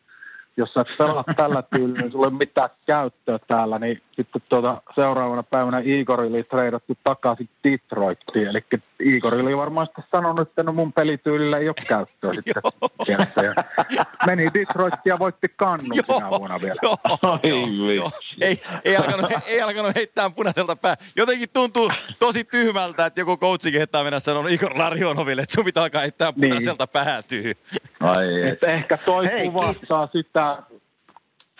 jos 0.61 0.73
sä 0.73 0.85
pelaat 0.97 1.25
tällä 1.37 1.61
tyylillä, 1.61 2.01
niin 2.01 2.11
sulla 2.11 2.25
ei 2.25 2.29
ole 2.31 2.37
mitään 2.37 2.69
käyttöä 2.85 3.39
täällä, 3.47 3.79
niin 3.79 4.01
sitten 4.15 4.41
tuota, 4.49 4.81
seuraavana 4.95 5.43
päivänä 5.43 5.81
Igor 5.85 6.21
oli 6.21 6.43
treidattu 6.43 6.97
takaisin 7.03 7.49
Detroittiin. 7.63 8.47
Eli 8.47 8.63
Igor 8.99 9.33
oli 9.33 9.57
varmaan 9.57 9.87
sitten 9.87 10.03
sanonut, 10.11 10.49
että 10.49 10.63
no 10.63 10.73
mun 10.73 10.93
pelityylillä 10.93 11.57
ei 11.57 11.67
ole 11.67 11.75
käyttöä 11.87 12.33
sitten 12.33 12.63
meni 14.25 14.53
Detroittiin 14.53 15.11
ja 15.11 15.19
voitti 15.19 15.47
kannun 15.55 15.93
sinä 15.93 16.29
vuonna 16.29 16.61
vielä. 16.61 16.75
Joo, 16.83 16.97
joo, 17.43 17.91
joo. 17.91 18.11
Ei, 18.41 18.61
ei, 18.85 18.97
alkanut, 18.97 19.31
ei 19.47 19.61
alkanut 19.61 19.95
heittää 19.95 20.29
punaiselta 20.29 20.75
pää. 20.75 20.95
Jotenkin 21.15 21.49
tuntuu 21.53 21.91
tosi 22.19 22.43
tyhmältä, 22.43 23.05
että 23.05 23.21
joku 23.21 23.37
coachikin 23.37 23.79
heittää 23.79 24.03
mennä 24.03 24.19
sanoa 24.19 24.49
Igor 24.49 24.77
Larionoville, 24.77 25.41
että 25.41 25.53
sun 25.53 25.65
pitää 25.65 25.83
alkaa 25.83 26.01
heittää 26.01 26.33
niin. 26.35 26.49
punaiselta 26.49 26.83
niin. 26.83 27.05
päätyy. 27.05 27.53
Ai, 27.99 28.49
et 28.49 28.63
ehkä 28.63 28.97
toi 28.97 29.25
Hei, 29.25 29.47
kuvastaa 29.47 30.07
sitä, 30.11 30.50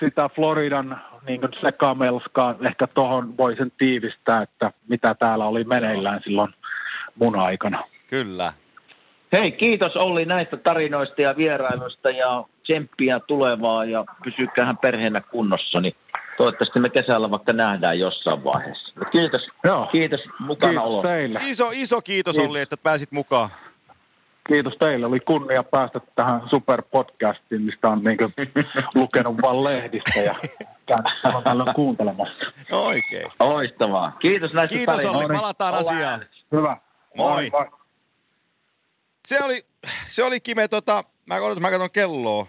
sitä 0.06 0.30
Floridan 0.30 1.02
niin 1.28 1.42
sekamelskaa. 1.62 2.56
Ehkä 2.62 2.88
tuohon 2.88 3.38
voisin 3.38 3.72
tiivistää, 3.78 4.42
että 4.42 4.72
mitä 4.88 5.16
täällä 5.16 5.46
oli 5.46 5.64
meneillään 5.64 6.22
silloin 6.24 6.54
mun 7.16 7.40
aikana. 7.40 7.84
Kyllä. 8.08 8.54
Hei, 9.32 9.52
kiitos 9.52 9.96
Olli 9.96 10.26
näistä 10.26 10.58
tarinoista 10.58 11.22
ja 11.22 11.38
vierailuista 11.38 12.10
ja 12.10 12.44
tsemppiä 12.64 13.20
tulevaa 13.20 13.86
ja 13.86 14.06
pysykäähän 14.24 14.78
perheenä 14.78 15.22
kunnossa, 15.22 15.82
niin 15.82 15.96
toivottavasti 16.38 16.80
me 16.80 16.90
kesällä 16.90 17.32
vaikka 17.32 17.54
nähdään 17.54 18.00
jossain 18.00 18.44
vaiheessa. 18.44 18.94
Kiitos, 19.12 19.42
Joo. 19.64 19.86
kiitos 19.92 20.22
mukana 20.40 20.72
kiitos 20.72 20.88
olo. 20.88 21.02
Teille. 21.02 21.40
Iso, 21.44 21.70
iso 21.74 22.02
kiitos, 22.02 22.36
kiitos 22.36 22.50
Olli, 22.50 22.62
että 22.62 22.78
pääsit 22.78 23.12
mukaan. 23.12 23.50
Kiitos 24.48 24.74
teille. 24.80 25.06
Oli 25.06 25.20
kunnia 25.20 25.64
päästä 25.64 26.02
tähän 26.16 26.42
superpodcastiin, 26.50 27.62
mistä 27.62 27.90
on 27.90 28.04
niin 28.04 28.18
lukenut 28.96 29.36
vain 29.42 29.64
lehdistä 29.64 30.20
ja 30.20 30.36
käynyt 31.44 31.68
kuuntelemassa. 31.76 32.46
Oikein. 32.72 33.32
Oistavaa. 33.40 34.12
Kiitos 34.12 34.54
näistä 34.54 34.78
Kiitos 34.78 35.06
Olli, 35.06 35.28
palataan 35.28 35.74
asiaan. 35.74 36.26
Hyvä. 36.52 36.78
Moi. 37.18 37.50
moi. 37.50 37.68
Se 39.28 39.40
oli, 39.44 39.62
se 40.10 40.24
oli 40.24 40.40
Kime, 40.40 40.68
tota, 40.68 41.04
mä, 41.26 41.36
odotan, 41.36 41.62
mä 41.62 41.72
katson 41.72 41.92
kelloa. 41.92 42.48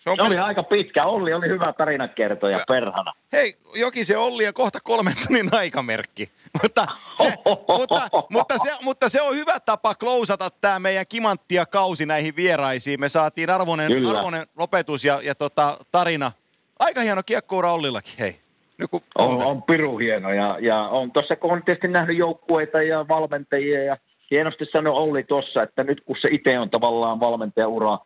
Se, 0.00 0.10
on 0.10 0.16
se 0.16 0.22
oli 0.22 0.28
peli... 0.28 0.40
aika 0.40 0.62
pitkä. 0.62 1.04
Olli 1.04 1.34
oli 1.34 1.48
hyvä 1.48 1.72
tarinankertoja 1.72 2.58
ja... 2.58 2.64
perhana. 2.68 3.12
Hei, 3.32 3.54
joki 3.74 4.04
se 4.04 4.16
Olli 4.16 4.44
ja 4.44 4.52
kohta 4.52 4.78
kolmen 4.84 5.12
tunnin 5.26 5.48
aikamerkki. 5.52 6.30
mutta, 6.62 6.86
se, 7.22 7.34
mutta, 7.78 8.08
mutta, 8.30 8.58
se, 8.58 8.72
mutta 8.82 9.08
se 9.08 9.22
on 9.22 9.36
hyvä 9.36 9.60
tapa 9.66 9.94
klousata 9.94 10.48
tämä 10.60 10.78
meidän 10.78 11.04
kimanttia 11.08 11.66
kausi 11.66 12.06
näihin 12.06 12.36
vieraisiin. 12.36 13.00
Me 13.00 13.08
saatiin 13.08 13.50
arvoinen, 13.50 13.92
arvoinen 14.16 14.42
lopetus 14.58 15.04
ja, 15.04 15.20
ja 15.22 15.34
tota, 15.34 15.78
tarina. 15.92 16.32
Aika 16.78 17.00
hieno 17.00 17.22
kiekkoura 17.26 17.72
Ollillakin, 17.72 18.14
hei. 18.18 18.36
Nyt 18.78 18.90
on, 19.18 19.46
on 19.46 19.62
piru 19.62 19.98
hieno 19.98 20.32
ja, 20.32 20.58
ja 20.60 20.80
on 20.80 21.12
tuossa, 21.12 21.36
kun 21.36 21.52
on 21.52 21.62
tietysti 21.62 21.88
nähnyt 21.88 22.18
joukkueita 22.18 22.82
ja 22.82 23.08
valmentajia 23.08 23.84
ja 23.84 23.96
hienosti 24.30 24.64
sanoi 24.72 24.92
Olli 24.92 25.22
tuossa, 25.22 25.62
että 25.62 25.84
nyt 25.84 26.00
kun 26.04 26.16
se 26.20 26.28
itse 26.30 26.58
on 26.58 26.70
tavallaan 26.70 27.20
valmentajaura 27.20 27.98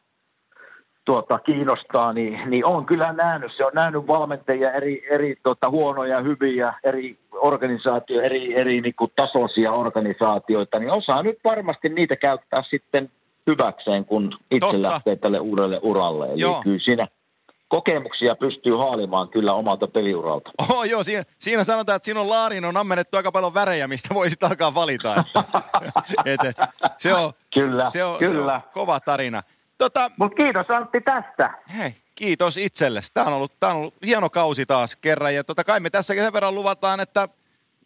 tuota, 1.04 1.38
kiinnostaa, 1.38 2.12
niin, 2.12 2.50
niin 2.50 2.64
on 2.64 2.86
kyllä 2.86 3.12
nähnyt. 3.12 3.52
Se 3.56 3.64
on 3.64 3.72
nähnyt 3.74 4.06
valmentajia 4.06 4.72
eri, 4.72 5.06
eri 5.10 5.36
tuota, 5.42 5.70
huonoja, 5.70 6.20
hyviä, 6.20 6.74
eri 6.84 7.18
organisaatio, 7.32 8.20
eri, 8.20 8.54
eri 8.54 8.80
niin 8.80 8.94
kuin 8.98 9.12
tasoisia 9.16 9.72
organisaatioita, 9.72 10.78
niin 10.78 10.90
osaa 10.90 11.22
nyt 11.22 11.38
varmasti 11.44 11.88
niitä 11.88 12.16
käyttää 12.16 12.62
sitten 12.70 13.10
hyväkseen, 13.46 14.04
kun 14.04 14.38
itse 14.50 14.66
Totta. 14.66 14.82
lähtee 14.82 15.16
tälle 15.16 15.40
uudelle 15.40 15.80
uralle. 15.82 16.26
Eli 16.26 16.40
Joo. 16.40 16.60
kyllä 16.62 16.78
siinä 16.84 17.08
kokemuksia 17.68 18.36
pystyy 18.36 18.76
haalimaan 18.76 19.28
kyllä 19.28 19.54
omalta 19.54 19.86
peliuralta. 19.86 20.50
Oh, 20.70 20.84
joo, 20.84 21.02
siinä, 21.02 21.24
siinä 21.38 21.64
sanotaan, 21.64 21.96
että 21.96 22.06
sinun 22.06 22.28
laariin 22.28 22.64
on 22.64 22.76
ammennettu 22.76 23.16
aika 23.16 23.32
paljon 23.32 23.54
värejä, 23.54 23.88
mistä 23.88 24.14
voisit 24.14 24.42
alkaa 24.42 24.74
valita. 24.74 25.14
Että, 25.16 25.44
et, 26.32 26.44
et, 26.44 26.56
se, 26.96 27.14
on, 27.14 27.32
kyllä, 27.54 27.86
se, 27.86 28.04
on, 28.04 28.18
kyllä. 28.18 28.60
se 28.60 28.66
on 28.66 28.72
kova 28.72 29.00
tarina. 29.00 29.42
Tota, 29.78 30.10
Mutta 30.16 30.36
kiitos 30.36 30.70
Antti 30.70 31.00
tästä. 31.00 31.50
Hei, 31.78 31.94
kiitos 32.14 32.56
itsellesi. 32.56 33.10
Tämä 33.14 33.26
on 33.26 33.32
ollut, 33.32 33.52
tämä 33.60 33.72
on 33.72 33.78
ollut 33.78 33.94
hieno 34.06 34.30
kausi 34.30 34.66
taas 34.66 34.96
kerran. 34.96 35.34
Ja 35.34 35.44
tota 35.44 35.64
kai 35.64 35.80
me 35.80 35.90
tässä 35.90 36.14
sen 36.14 36.32
verran 36.32 36.54
luvataan, 36.54 37.00
että, 37.00 37.28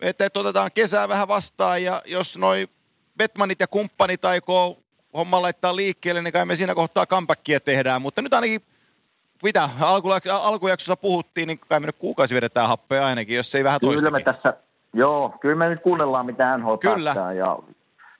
että, 0.00 0.24
että 0.24 0.40
otetaan 0.40 0.70
kesää 0.74 1.08
vähän 1.08 1.28
vastaan. 1.28 1.82
Ja 1.82 2.02
jos 2.06 2.38
noi 2.38 2.68
Betmanit 3.18 3.60
ja 3.60 3.66
kumppanit 3.66 4.24
aikoo 4.24 4.78
homma 5.14 5.42
laittaa 5.42 5.76
liikkeelle, 5.76 6.22
niin 6.22 6.32
kai 6.32 6.46
me 6.46 6.56
siinä 6.56 6.74
kohtaa 6.74 7.06
comebackia 7.06 7.60
tehdään. 7.60 8.02
Mutta 8.02 8.22
nyt 8.22 8.34
ainakin 8.34 8.60
mitä 9.42 9.68
alku, 9.80 10.08
alkujaksossa 10.42 10.96
puhuttiin, 10.96 11.46
niin 11.46 11.58
kai 11.68 11.80
me 11.80 11.86
nyt 11.86 11.96
kuukausi 11.98 12.34
vedetään 12.34 12.68
happea 12.68 13.06
ainakin, 13.06 13.36
jos 13.36 13.54
ei 13.54 13.64
vähän 13.64 13.80
toistakin. 13.80 14.12
Kyllä 14.12 14.32
me 14.32 14.32
tässä, 14.32 14.54
joo, 14.92 15.34
kyllä 15.40 15.56
me 15.56 15.68
nyt 15.68 15.82
kuunnellaan, 15.82 16.26
mitä 16.26 16.58
NHL 16.58 16.74
kyllä. 16.74 17.14
Ja 17.36 17.58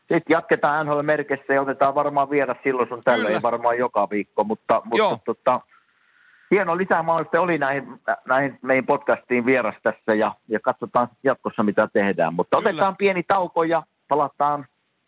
sitten 0.08 0.34
jatketaan 0.34 0.86
NHL-merkeissä 0.86 1.54
ja 1.54 1.62
otetaan 1.62 1.94
varmaan 1.94 2.30
viedä 2.30 2.56
silloin 2.62 2.88
sun 2.88 3.02
tällä, 3.04 3.28
ei 3.28 3.42
varmaan 3.42 3.78
joka 3.78 4.10
viikko, 4.10 4.44
mutta, 4.44 4.82
mutta 4.84 5.18
tota, 5.24 5.60
hieno 6.50 6.76
lisämahdollisuus 6.76 7.42
oli 7.42 7.58
näihin, 7.58 8.00
näihin 8.28 8.58
meidän 8.62 8.86
podcastiin 8.86 9.46
vieras 9.46 9.74
tässä 9.82 10.14
ja, 10.14 10.34
ja 10.48 10.60
katsotaan 10.60 11.08
jatkossa 11.24 11.62
mitä 11.62 11.88
tehdään. 11.92 12.34
Mutta 12.34 12.56
Kyllä. 12.56 12.70
otetaan 12.70 12.96
pieni 12.96 13.22
tauko 13.22 13.64
ja 13.64 13.82
palataan 14.08 14.66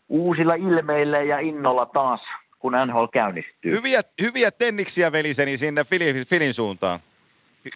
uusilla 0.09 0.55
ilmeillä 0.55 1.21
ja 1.23 1.39
innolla 1.39 1.87
taas, 1.87 2.21
kun 2.59 2.73
NHL 2.87 3.05
käynnistyy. 3.13 3.73
Hyviä, 3.73 4.01
hyviä 4.23 4.51
tenniksiä 4.51 5.13
veliseni 5.13 5.57
sinne 5.57 5.85
Filin, 5.85 6.27
Filin 6.27 6.55
suuntaan. 6.55 7.01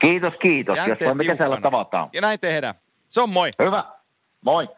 Kiitos, 0.01 0.35
kiitos. 0.43 0.77
Jänteet 0.77 1.01
Jos 1.01 1.09
voimme 1.09 1.25
kesällä 1.25 1.61
tavataan. 1.61 2.09
Ja 2.13 2.21
näin 2.21 2.41
tehdään. 2.41 2.75
Se 3.09 3.21
on 3.21 3.31
moi. 3.31 3.51
Hyvä. 3.65 3.85
Moi. 4.41 4.69